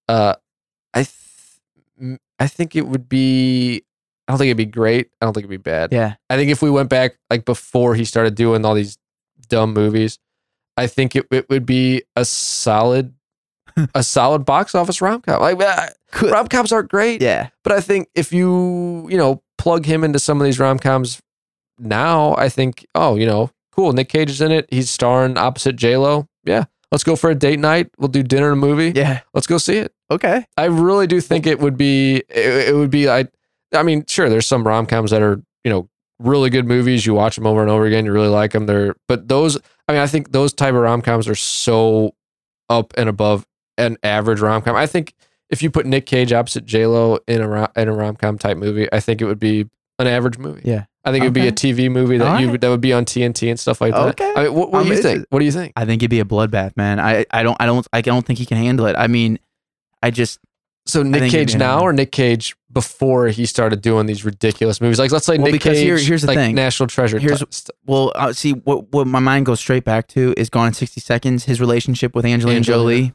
uh, 0.10 0.36
I, 0.94 1.04
th- 1.04 2.20
I 2.40 2.48
think 2.48 2.76
it 2.76 2.88
would 2.88 3.08
be. 3.08 3.84
I 4.28 4.32
don't 4.34 4.38
think 4.38 4.48
it'd 4.48 4.58
be 4.58 4.66
great. 4.66 5.10
I 5.22 5.26
don't 5.26 5.34
think 5.34 5.44
it'd 5.44 5.50
be 5.50 5.58
bad. 5.58 5.92
Yeah. 5.92 6.16
I 6.30 6.38
think 6.38 6.52
if 6.52 6.62
we 6.62 6.70
went 6.70 6.90
back 6.90 7.18
like 7.30 7.44
before 7.46 7.96
he 7.96 8.06
started 8.06 8.36
doing 8.36 8.64
all 8.66 8.76
these 8.76 8.98
dumb 9.50 9.74
movies, 9.74 10.20
I 10.78 10.88
think 10.88 11.16
it, 11.16 11.26
it 11.32 11.50
would 11.50 11.66
be 11.66 12.04
a 12.16 12.24
solid, 12.24 13.14
a 13.96 14.04
solid 14.04 14.46
box 14.46 14.74
office 14.76 15.02
rom 15.02 15.22
com. 15.22 15.42
Like 15.42 15.58
Could- 16.12 16.32
rom 16.32 16.48
coms 16.48 16.72
aren't 16.72 16.90
great, 16.90 17.22
Yeah. 17.22 17.50
but 17.64 17.74
I 17.74 17.82
think 17.82 18.08
if 18.16 18.32
you 18.32 19.08
you 19.10 19.18
know 19.18 19.42
plug 19.58 19.86
him 19.86 20.04
into 20.04 20.20
some 20.20 20.40
of 20.40 20.46
these 20.46 20.60
rom 20.60 20.80
coms 20.80 21.20
now, 21.80 22.36
I 22.38 22.48
think 22.50 22.86
oh 22.96 23.16
you 23.16 23.26
know 23.26 23.50
cool. 23.72 23.94
Nic 23.94 24.10
Cage 24.10 24.30
is 24.30 24.42
in 24.42 24.52
it. 24.52 24.68
He's 24.70 24.90
starring 24.90 25.38
opposite 25.38 25.76
J 25.76 25.98
Lo. 25.98 26.28
Yeah, 26.44 26.66
let's 26.92 27.04
go 27.04 27.16
for 27.16 27.30
a 27.30 27.36
date 27.36 27.60
night. 27.60 27.90
We'll 27.98 28.08
do 28.10 28.24
dinner 28.24 28.52
and 28.52 28.62
a 28.64 28.66
movie. 28.66 28.92
Yeah. 28.98 29.22
Let's 29.34 29.48
go 29.48 29.58
see 29.58 29.78
it. 29.78 29.94
Okay. 30.10 30.46
I 30.58 30.66
really 30.66 31.08
do 31.08 31.22
think 31.22 31.46
it 31.48 31.60
would 31.60 31.78
be 31.78 32.18
it, 32.30 32.70
it 32.70 32.76
would 32.76 32.92
be 32.92 33.10
I 33.10 33.28
I 33.74 33.84
mean 33.84 34.06
sure 34.08 34.30
there's 34.30 34.48
some 34.48 34.66
rom 34.68 34.86
coms 34.86 35.12
that 35.12 35.22
are 35.22 35.42
you 35.64 35.72
know 35.72 35.88
really 36.20 36.50
good 36.50 36.68
movies 36.68 37.06
you 37.06 37.14
watch 37.14 37.36
them 37.36 37.48
over 37.48 37.62
and 37.62 37.70
over 37.72 37.86
again 37.86 38.06
you 38.06 38.12
really 38.12 38.28
like 38.28 38.52
them 38.52 38.66
they're 38.66 38.94
but 39.08 39.28
those 39.28 39.58
I 39.88 39.94
mean 39.94 40.02
I 40.02 40.08
think 40.08 40.32
those 40.32 40.54
type 40.54 40.74
of 40.74 40.82
rom 40.82 41.02
coms 41.02 41.28
are 41.28 41.36
so 41.36 42.14
up 42.70 42.94
and 42.98 43.08
above 43.10 43.46
an 43.78 43.98
average 44.04 44.40
rom 44.42 44.62
com 44.62 44.76
I 44.76 44.86
think 44.86 45.14
if 45.50 45.64
you 45.64 45.72
put 45.72 45.86
Nic 45.86 46.06
Cage 46.06 46.34
opposite 46.34 46.66
J 46.66 46.86
Lo 46.88 47.20
in 47.28 47.42
a 47.42 47.72
in 47.76 47.88
a 47.88 47.94
rom 47.94 48.16
com 48.18 48.38
type 48.38 48.58
movie 48.58 48.88
I 48.92 49.00
think 49.00 49.22
it 49.22 49.26
would 49.26 49.40
be 49.40 49.68
an 49.98 50.08
average 50.08 50.38
movie 50.38 50.62
Yeah. 50.66 50.86
I 51.04 51.12
think 51.12 51.24
it 51.24 51.28
would 51.28 51.34
be 51.34 51.48
a 51.48 51.52
TV 51.52 51.90
movie 51.92 52.18
that 52.20 52.40
you 52.42 52.52
would 52.52 52.62
that 52.62 52.70
would 52.70 52.82
be 52.82 52.94
on 52.94 53.06
TNT 53.06 53.50
and 53.50 53.60
stuff 53.60 53.82
like 53.82 53.94
that 53.94 54.10
Okay. 54.20 54.34
I 54.36 54.44
mean 54.44 54.54
what, 54.54 54.72
what 54.72 54.80
I'm 54.82 54.88
do 54.88 54.94
you 54.94 55.02
think 55.02 55.26
what 55.30 55.40
do 55.40 55.46
you 55.46 55.52
think 55.52 55.74
I 55.76 55.86
think 55.86 56.02
it'd 56.02 56.10
be 56.12 56.20
a 56.20 56.26
bloodbath, 56.26 56.78
man. 56.78 57.00
I, 57.00 57.26
I 57.32 57.42
don't 57.44 57.58
I 57.60 57.66
don't 57.66 57.88
I 57.92 58.02
don't 58.02 58.26
think 58.26 58.38
he 58.40 58.46
can 58.46 58.58
handle 58.58 58.86
it. 58.86 58.96
I 58.98 59.08
mean, 59.08 59.40
I 60.04 60.12
just 60.12 60.40
So 60.86 61.02
Nic 61.04 61.22
think 61.22 61.34
it'd 61.34 61.48
Cage 61.48 61.54
be 61.54 61.60
now 61.60 61.74
another- 61.78 61.90
or 61.90 61.94
Nic 61.94 62.12
Cage 62.12 62.56
before 62.72 63.28
he 63.28 63.46
started 63.46 63.82
doing 63.82 64.06
these 64.06 64.24
ridiculous 64.24 64.80
movies? 64.80 65.00
Like 65.00 65.12
let's 65.12 65.26
say 65.26 65.38
Well, 65.38 65.46
Nic 65.46 65.54
because 65.54 65.78
Cage, 65.78 65.84
here- 65.86 65.98
here's 65.98 66.22
the 66.22 66.28
like 66.28 66.38
thing. 66.38 66.56
National 66.56 66.88
Treasure. 66.88 67.18
Here's- 67.20 67.40
type 67.40 67.76
well 67.86 68.12
uh, 68.16 68.32
see 68.34 68.52
what 68.54 68.92
what 68.94 69.08
my 69.08 69.20
mind 69.20 69.46
goes 69.48 69.60
straight 69.60 69.84
back 69.84 70.08
to 70.10 70.34
is 70.38 70.50
Gone 70.50 70.68
in 70.68 70.74
sixty 70.74 71.02
seconds. 71.02 71.46
His 71.46 71.60
relationship 71.60 72.14
with 72.16 72.26
Angelina 72.26 72.58
Angelina. 72.58 73.00
Jolie. 73.10 73.14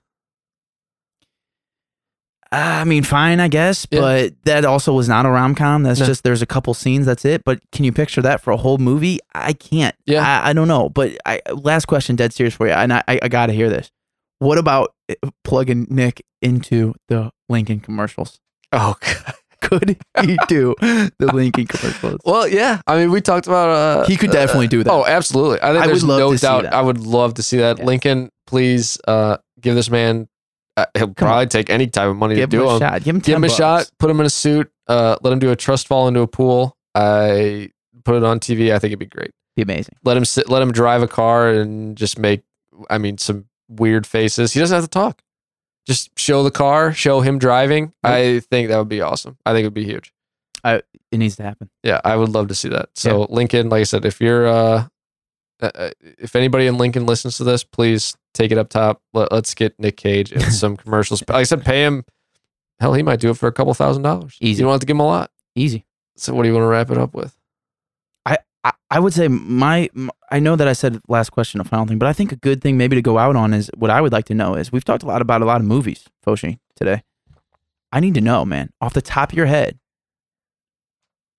I 2.52 2.84
mean, 2.84 3.02
fine, 3.02 3.40
I 3.40 3.48
guess, 3.48 3.86
Yeah. 3.90 4.00
but 4.00 4.32
that 4.44 4.64
also 4.64 4.92
was 4.92 5.08
not 5.08 5.26
a 5.26 5.30
rom 5.30 5.54
com. 5.54 5.82
That's 5.82 6.00
No. 6.00 6.06
just 6.06 6.22
there's 6.24 6.42
a 6.42 6.46
couple 6.46 6.74
scenes. 6.74 7.04
That's 7.06 7.24
it. 7.24 7.42
But 7.44 7.60
can 7.72 7.84
you 7.84 7.92
picture 7.92 8.22
that 8.22 8.40
for 8.40 8.52
a 8.52 8.56
whole 8.56 8.78
movie? 8.78 9.18
I 9.34 9.52
can't. 9.52 9.94
Yeah. 10.06 10.22
I, 10.22 10.50
I 10.50 10.52
don't 10.52 10.68
know. 10.68 10.88
But 10.88 11.16
I 11.26 11.40
last 11.52 11.86
question, 11.86 12.16
dead 12.16 12.32
serious 12.32 12.54
for 12.54 12.66
you, 12.66 12.72
and 12.72 12.92
I 12.92 13.02
I, 13.08 13.18
I 13.22 13.28
got 13.28 13.46
to 13.46 13.52
hear 13.52 13.68
this. 13.68 13.90
What 14.38 14.58
about 14.58 14.94
uh, 15.10 15.30
plugging 15.44 15.86
Nic 15.90 16.22
into 16.42 16.94
the 17.08 17.30
Lincoln 17.48 17.80
commercials? 17.80 18.38
oh 18.72 18.94
God. 19.00 19.34
Could 19.62 19.96
he 20.22 20.36
do 20.46 20.74
the 20.80 21.30
Lincoln 21.32 21.66
commercials? 21.66 22.20
Well, 22.24 22.46
yeah. 22.46 22.80
I 22.86 22.98
mean, 22.98 23.10
we 23.10 23.20
talked 23.20 23.48
about. 23.48 23.70
Uh, 23.70 24.06
He 24.06 24.16
could 24.16 24.30
definitely 24.30 24.68
do 24.68 24.84
that. 24.84 24.92
Oh, 24.92 25.04
absolutely. 25.04 25.60
I 25.60 25.72
think 25.72 25.78
I 25.82 25.86
would 25.86 25.88
there's 25.88 26.04
love 26.04 26.18
no 26.20 26.32
to 26.32 26.38
see 26.38 26.46
doubt. 26.46 26.62
that. 26.64 26.74
I 26.74 26.82
would 26.82 26.98
love 26.98 27.34
to 27.34 27.42
see 27.42 27.56
that. 27.58 27.80
Lincoln, 27.80 28.30
please 28.46 28.96
uh, 29.08 29.38
give 29.60 29.74
this 29.74 29.90
man. 29.90 30.28
Uh, 30.76 30.84
he'll 30.96 31.08
probably 31.14 31.46
take 31.46 31.70
any 31.70 31.86
type 31.86 32.08
of 32.08 32.16
money 32.16 32.34
Give 32.34 32.50
to 32.50 32.56
him 32.56 32.62
do 32.62 32.68
a 32.68 32.72
him. 32.74 32.80
shot. 32.80 33.02
Give 33.02 33.14
him, 33.14 33.20
10 33.20 33.26
Give 33.32 33.36
him 33.36 33.44
a 33.44 33.46
bucks. 33.46 33.56
shot. 33.56 33.90
Put 33.98 34.10
him 34.10 34.20
in 34.20 34.26
a 34.26 34.30
suit. 34.30 34.70
Uh, 34.86 35.16
let 35.22 35.32
him 35.32 35.38
do 35.38 35.50
a 35.50 35.56
trust 35.56 35.88
fall 35.88 36.06
into 36.08 36.20
a 36.20 36.26
pool. 36.26 36.76
I 36.94 37.70
put 38.04 38.14
it 38.16 38.24
on 38.24 38.40
TV. 38.40 38.72
I 38.72 38.78
think 38.78 38.90
it'd 38.90 38.98
be 38.98 39.06
great. 39.06 39.30
Be 39.56 39.62
amazing. 39.62 39.94
let 40.04 40.18
him 40.18 40.26
sit 40.26 40.50
let 40.50 40.60
him 40.60 40.70
drive 40.70 41.02
a 41.02 41.08
car 41.08 41.48
and 41.48 41.96
just 41.96 42.18
make 42.18 42.42
i 42.90 42.98
mean 42.98 43.16
some 43.16 43.46
weird 43.70 44.06
faces 44.06 44.52
he 44.52 44.60
doesn't 44.60 44.74
have 44.74 44.84
to 44.84 44.90
talk 44.90 45.22
just 45.86 46.10
show 46.18 46.42
the 46.42 46.50
car 46.50 46.92
show 46.92 47.22
him 47.22 47.38
driving 47.38 47.90
i 48.04 48.40
think 48.50 48.68
that 48.68 48.76
would 48.76 48.90
be 48.90 49.00
awesome 49.00 49.38
i 49.46 49.52
think 49.54 49.62
it 49.62 49.66
would 49.68 49.72
be 49.72 49.86
huge 49.86 50.12
I, 50.62 50.82
It 51.10 51.16
needs 51.16 51.36
to 51.36 51.42
happen. 51.42 51.70
yeah 51.82 52.02
i 52.04 52.14
would 52.16 52.28
love 52.28 52.48
to 52.48 52.54
see 52.54 52.68
that 52.68 52.90
so 52.94 53.26
lincoln 53.30 53.70
like 53.70 53.80
i 53.80 53.84
said 53.84 54.04
if 54.04 54.20
you're 54.20 54.46
uh, 54.46 54.88
uh, 55.62 55.88
if 56.18 56.36
anybody 56.36 56.66
in 56.66 56.76
Lincoln 56.76 57.06
listens 57.06 57.38
to 57.38 57.44
this, 57.44 57.64
please 57.64 58.14
take 58.36 58.52
it 58.52 58.58
up 58.58 58.68
top. 58.68 59.02
Let, 59.12 59.32
let's 59.32 59.54
get 59.54 59.78
Nic 59.78 59.96
Cage 59.96 60.32
in 60.32 60.40
some 60.50 60.76
commercials. 60.84 61.22
Like 61.28 61.36
I 61.38 61.42
said, 61.44 61.64
pay 61.64 61.84
him. 61.84 62.04
Hell, 62.78 62.94
he 62.94 63.02
might 63.02 63.20
do 63.20 63.30
it 63.30 63.36
for 63.38 63.46
a 63.46 63.52
couple 63.52 63.72
thousand 63.74 64.02
dollars. 64.02 64.36
Easy. 64.40 64.60
You 64.60 64.66
don't 64.66 64.72
have 64.72 64.80
to 64.80 64.86
give 64.86 64.96
him 64.96 65.00
a 65.00 65.06
lot. 65.06 65.30
Easy. 65.54 65.86
So, 66.16 66.34
what 66.34 66.42
do 66.42 66.48
you 66.48 66.54
want 66.54 66.64
to 66.64 66.68
wrap 66.68 66.90
it 66.90 66.98
up 66.98 67.14
with? 67.14 67.36
I, 68.66 68.72
I 68.90 68.98
would 68.98 69.12
say 69.12 69.28
my, 69.28 69.88
I 70.30 70.40
know 70.40 70.56
that 70.56 70.66
I 70.66 70.72
said 70.72 71.00
last 71.06 71.30
question 71.30 71.60
a 71.60 71.64
final 71.64 71.86
thing, 71.86 71.98
but 71.98 72.08
I 72.08 72.12
think 72.12 72.32
a 72.32 72.36
good 72.36 72.60
thing 72.60 72.76
maybe 72.76 72.96
to 72.96 73.02
go 73.02 73.16
out 73.16 73.36
on 73.36 73.54
is 73.54 73.70
what 73.76 73.92
I 73.92 74.00
would 74.00 74.10
like 74.10 74.24
to 74.24 74.34
know 74.34 74.56
is 74.56 74.72
we've 74.72 74.84
talked 74.84 75.04
a 75.04 75.06
lot 75.06 75.22
about 75.22 75.40
a 75.40 75.44
lot 75.44 75.60
of 75.60 75.66
movies, 75.68 76.04
Foshi, 76.26 76.58
today. 76.74 77.04
I 77.92 78.00
need 78.00 78.14
to 78.14 78.20
know, 78.20 78.44
man, 78.44 78.70
off 78.80 78.92
the 78.92 79.00
top 79.02 79.30
of 79.30 79.36
your 79.36 79.46
head, 79.46 79.78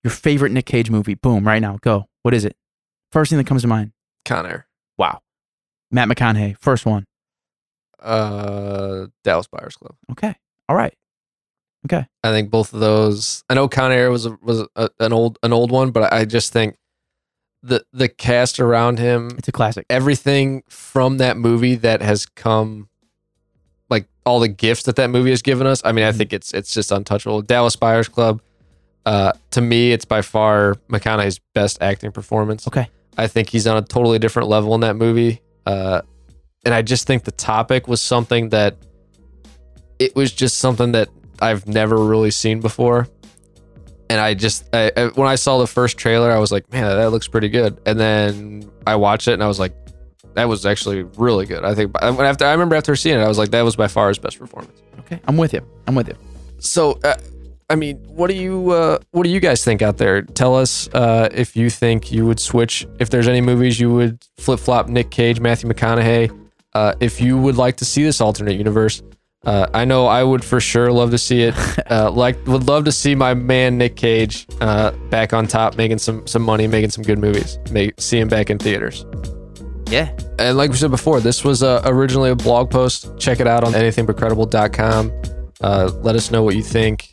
your 0.02 0.10
favorite 0.10 0.52
Nic 0.52 0.64
Cage 0.64 0.90
movie. 0.90 1.14
Boom, 1.14 1.46
right 1.46 1.60
now, 1.60 1.76
go. 1.82 2.08
What 2.22 2.32
is 2.32 2.46
it? 2.46 2.56
First 3.12 3.28
thing 3.28 3.36
that 3.36 3.46
comes 3.46 3.60
to 3.60 3.68
mind. 3.68 3.92
Con 4.24 4.46
Air, 4.46 4.66
Wow. 4.66 4.67
Matt 5.90 6.08
McConaughey, 6.08 6.56
first 6.58 6.84
one. 6.86 7.04
uh, 8.00 9.06
Dallas 9.24 9.46
Buyers 9.48 9.76
Club. 9.76 9.94
Okay. 10.12 10.34
All 10.68 10.76
right. 10.76 10.94
Okay. 11.86 12.06
I 12.22 12.30
think 12.30 12.50
both 12.50 12.72
of 12.74 12.80
those. 12.80 13.44
I 13.48 13.54
know 13.54 13.68
Con 13.68 13.92
Air 13.92 14.10
was 14.10 14.26
a, 14.26 14.36
was 14.42 14.64
a, 14.76 14.90
an 15.00 15.12
old 15.12 15.38
an 15.42 15.52
old 15.52 15.70
one, 15.70 15.90
but 15.90 16.12
I 16.12 16.24
just 16.24 16.52
think 16.52 16.76
the 17.62 17.84
the 17.92 18.08
cast 18.08 18.60
around 18.60 18.98
him, 18.98 19.30
It's 19.38 19.48
a 19.48 19.52
classic. 19.52 19.86
everything 19.88 20.62
from 20.68 21.18
that 21.18 21.36
movie 21.36 21.76
that 21.76 22.02
has 22.02 22.26
come, 22.26 22.88
like 23.88 24.06
all 24.26 24.40
the 24.40 24.48
gifts 24.48 24.82
that 24.84 24.96
that 24.96 25.08
movie 25.10 25.30
has 25.30 25.42
given 25.42 25.66
us. 25.66 25.80
I 25.84 25.92
mean, 25.92 26.04
I 26.04 26.12
Mhm. 26.12 26.16
think 26.18 26.32
it's 26.32 26.52
it's 26.52 26.74
just 26.74 26.92
untouchable. 26.92 27.42
Dallas 27.42 27.76
Buyers 27.76 28.08
Club. 28.08 28.42
Uh, 29.06 29.32
to 29.52 29.60
me, 29.62 29.92
it's 29.92 30.04
by 30.04 30.20
far 30.20 30.74
McConaughey's 30.90 31.40
best 31.54 31.80
acting 31.80 32.12
performance. 32.12 32.66
Okay. 32.68 32.88
I 33.16 33.26
think 33.26 33.48
he's 33.48 33.66
on 33.66 33.76
a 33.78 33.82
totally 33.82 34.18
different 34.18 34.48
level 34.48 34.74
in 34.74 34.82
that 34.82 34.96
movie. 34.96 35.40
Uh, 35.68 36.00
and 36.64 36.72
I 36.74 36.80
just 36.82 37.06
think 37.06 37.24
the 37.24 37.30
topic 37.32 37.86
was 37.88 38.00
something 38.00 38.48
that 38.50 38.76
it 39.98 40.16
was 40.16 40.32
just 40.32 40.58
something 40.58 40.92
that 40.92 41.08
I've 41.40 41.66
never 41.68 41.96
really 41.96 42.30
seen 42.30 42.60
before. 42.60 43.06
And 44.10 44.18
I 44.20 44.32
just, 44.34 44.64
I, 44.74 44.90
I- 44.96 45.06
when 45.08 45.28
I 45.28 45.34
saw 45.34 45.58
the 45.58 45.66
first 45.66 45.98
trailer, 45.98 46.30
I 46.32 46.38
was 46.38 46.50
like, 46.50 46.70
man, 46.72 46.84
that 46.84 47.10
looks 47.10 47.28
pretty 47.28 47.50
good. 47.50 47.78
And 47.84 48.00
then 48.00 48.70
I 48.86 48.96
watched 48.96 49.28
it 49.28 49.34
and 49.34 49.42
I 49.42 49.46
was 49.46 49.58
like, 49.60 49.74
that 50.34 50.48
was 50.48 50.64
actually 50.64 51.02
really 51.02 51.44
good. 51.46 51.64
I 51.64 51.74
think 51.74 51.94
after 52.00 52.46
I 52.46 52.52
remember 52.52 52.74
after 52.76 52.96
seeing 52.96 53.18
it, 53.20 53.22
I 53.22 53.28
was 53.28 53.38
like, 53.38 53.50
that 53.50 53.62
was 53.62 53.76
by 53.76 53.88
far 53.88 54.08
his 54.08 54.18
best 54.18 54.38
performance. 54.38 54.80
Okay. 55.00 55.20
I'm 55.28 55.36
with 55.36 55.52
you. 55.52 55.60
I'm 55.86 55.94
with 55.94 56.08
you. 56.08 56.16
So, 56.58 56.92
uh, 57.04 57.16
I 57.70 57.74
mean, 57.74 57.98
what 58.06 58.30
do 58.30 58.36
you 58.36 58.70
uh, 58.70 58.98
what 59.10 59.24
do 59.24 59.28
you 59.28 59.40
guys 59.40 59.62
think 59.62 59.82
out 59.82 59.98
there? 59.98 60.22
Tell 60.22 60.56
us 60.56 60.88
uh, 60.94 61.28
if 61.32 61.54
you 61.54 61.68
think 61.68 62.10
you 62.10 62.24
would 62.24 62.40
switch. 62.40 62.86
If 62.98 63.10
there's 63.10 63.28
any 63.28 63.42
movies 63.42 63.78
you 63.78 63.92
would 63.92 64.24
flip 64.38 64.58
flop 64.58 64.88
Nic 64.88 65.10
Cage, 65.10 65.38
Matthew 65.40 65.68
McConaughey. 65.70 66.34
Uh, 66.74 66.94
if 67.00 67.20
you 67.20 67.36
would 67.36 67.56
like 67.56 67.76
to 67.78 67.84
see 67.84 68.04
this 68.04 68.20
alternate 68.20 68.56
universe, 68.56 69.02
uh, 69.44 69.66
I 69.74 69.84
know 69.84 70.06
I 70.06 70.22
would 70.22 70.44
for 70.44 70.60
sure 70.60 70.92
love 70.92 71.10
to 71.10 71.18
see 71.18 71.42
it. 71.42 71.54
Uh, 71.90 72.10
like, 72.10 72.36
would 72.46 72.68
love 72.68 72.84
to 72.84 72.92
see 72.92 73.14
my 73.14 73.32
man 73.32 73.78
Nic 73.78 73.96
Cage 73.96 74.46
uh, 74.60 74.90
back 75.08 75.32
on 75.32 75.46
top, 75.46 75.78
making 75.78 75.96
some 75.96 76.26
some 76.26 76.42
money, 76.42 76.66
making 76.66 76.90
some 76.90 77.02
good 77.02 77.18
movies, 77.18 77.58
make, 77.70 77.98
see 77.98 78.18
him 78.18 78.28
back 78.28 78.50
in 78.50 78.58
theaters. 78.58 79.06
Yeah. 79.88 80.14
And 80.38 80.58
like 80.58 80.70
we 80.70 80.76
said 80.76 80.90
before, 80.90 81.20
this 81.20 81.44
was 81.44 81.62
uh, 81.62 81.80
originally 81.86 82.28
a 82.28 82.36
blog 82.36 82.70
post. 82.70 83.16
Check 83.18 83.40
it 83.40 83.46
out 83.46 83.64
on 83.64 83.72
anythingbutcredible.com. 83.72 85.12
Uh, 85.62 85.90
let 86.02 86.14
us 86.14 86.30
know 86.30 86.42
what 86.42 86.56
you 86.56 86.62
think. 86.62 87.10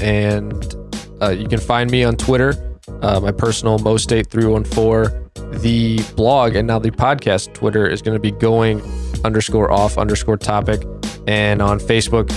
And 0.00 0.74
uh, 1.22 1.30
you 1.30 1.48
can 1.48 1.60
find 1.60 1.90
me 1.90 2.04
on 2.04 2.16
Twitter, 2.16 2.54
uh, 3.02 3.20
my 3.20 3.32
personal 3.32 3.78
MoState314. 3.78 5.60
The 5.62 6.02
blog 6.14 6.54
and 6.54 6.66
now 6.66 6.78
the 6.78 6.90
podcast 6.90 7.54
Twitter 7.54 7.86
is 7.86 8.02
going 8.02 8.14
to 8.14 8.20
be 8.20 8.30
going 8.30 8.82
underscore 9.24 9.70
off 9.70 9.98
underscore 9.98 10.36
topic. 10.36 10.82
And 11.26 11.60
on 11.60 11.78
Facebook, 11.78 12.30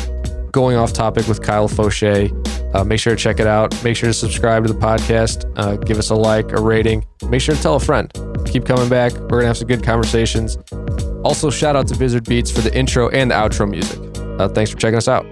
going 0.51 0.77
off 0.77 0.93
topic 0.93 1.27
with 1.27 1.41
Kyle 1.41 1.67
Fauché. 1.67 2.31
Uh, 2.75 2.83
make 2.83 2.99
sure 2.99 3.15
to 3.15 3.21
check 3.21 3.39
it 3.39 3.47
out. 3.47 3.83
Make 3.83 3.97
sure 3.97 4.09
to 4.09 4.13
subscribe 4.13 4.65
to 4.65 4.73
the 4.73 4.79
podcast. 4.79 5.51
Uh, 5.57 5.75
give 5.75 5.97
us 5.97 6.09
a 6.09 6.15
like, 6.15 6.51
a 6.53 6.61
rating. 6.61 7.05
Make 7.29 7.41
sure 7.41 7.55
to 7.55 7.61
tell 7.61 7.75
a 7.75 7.79
friend. 7.79 8.11
Keep 8.45 8.65
coming 8.65 8.89
back. 8.89 9.11
We're 9.13 9.27
going 9.27 9.41
to 9.41 9.47
have 9.47 9.57
some 9.57 9.67
good 9.67 9.83
conversations. 9.83 10.57
Also, 11.23 11.49
shout 11.49 11.75
out 11.75 11.87
to 11.87 11.95
Vizard 11.95 12.25
Beats 12.25 12.51
for 12.51 12.61
the 12.61 12.75
intro 12.75 13.09
and 13.09 13.31
the 13.31 13.35
outro 13.35 13.69
music. 13.69 13.99
Uh, 14.39 14.47
thanks 14.47 14.71
for 14.71 14.77
checking 14.77 14.97
us 14.97 15.07
out. 15.07 15.25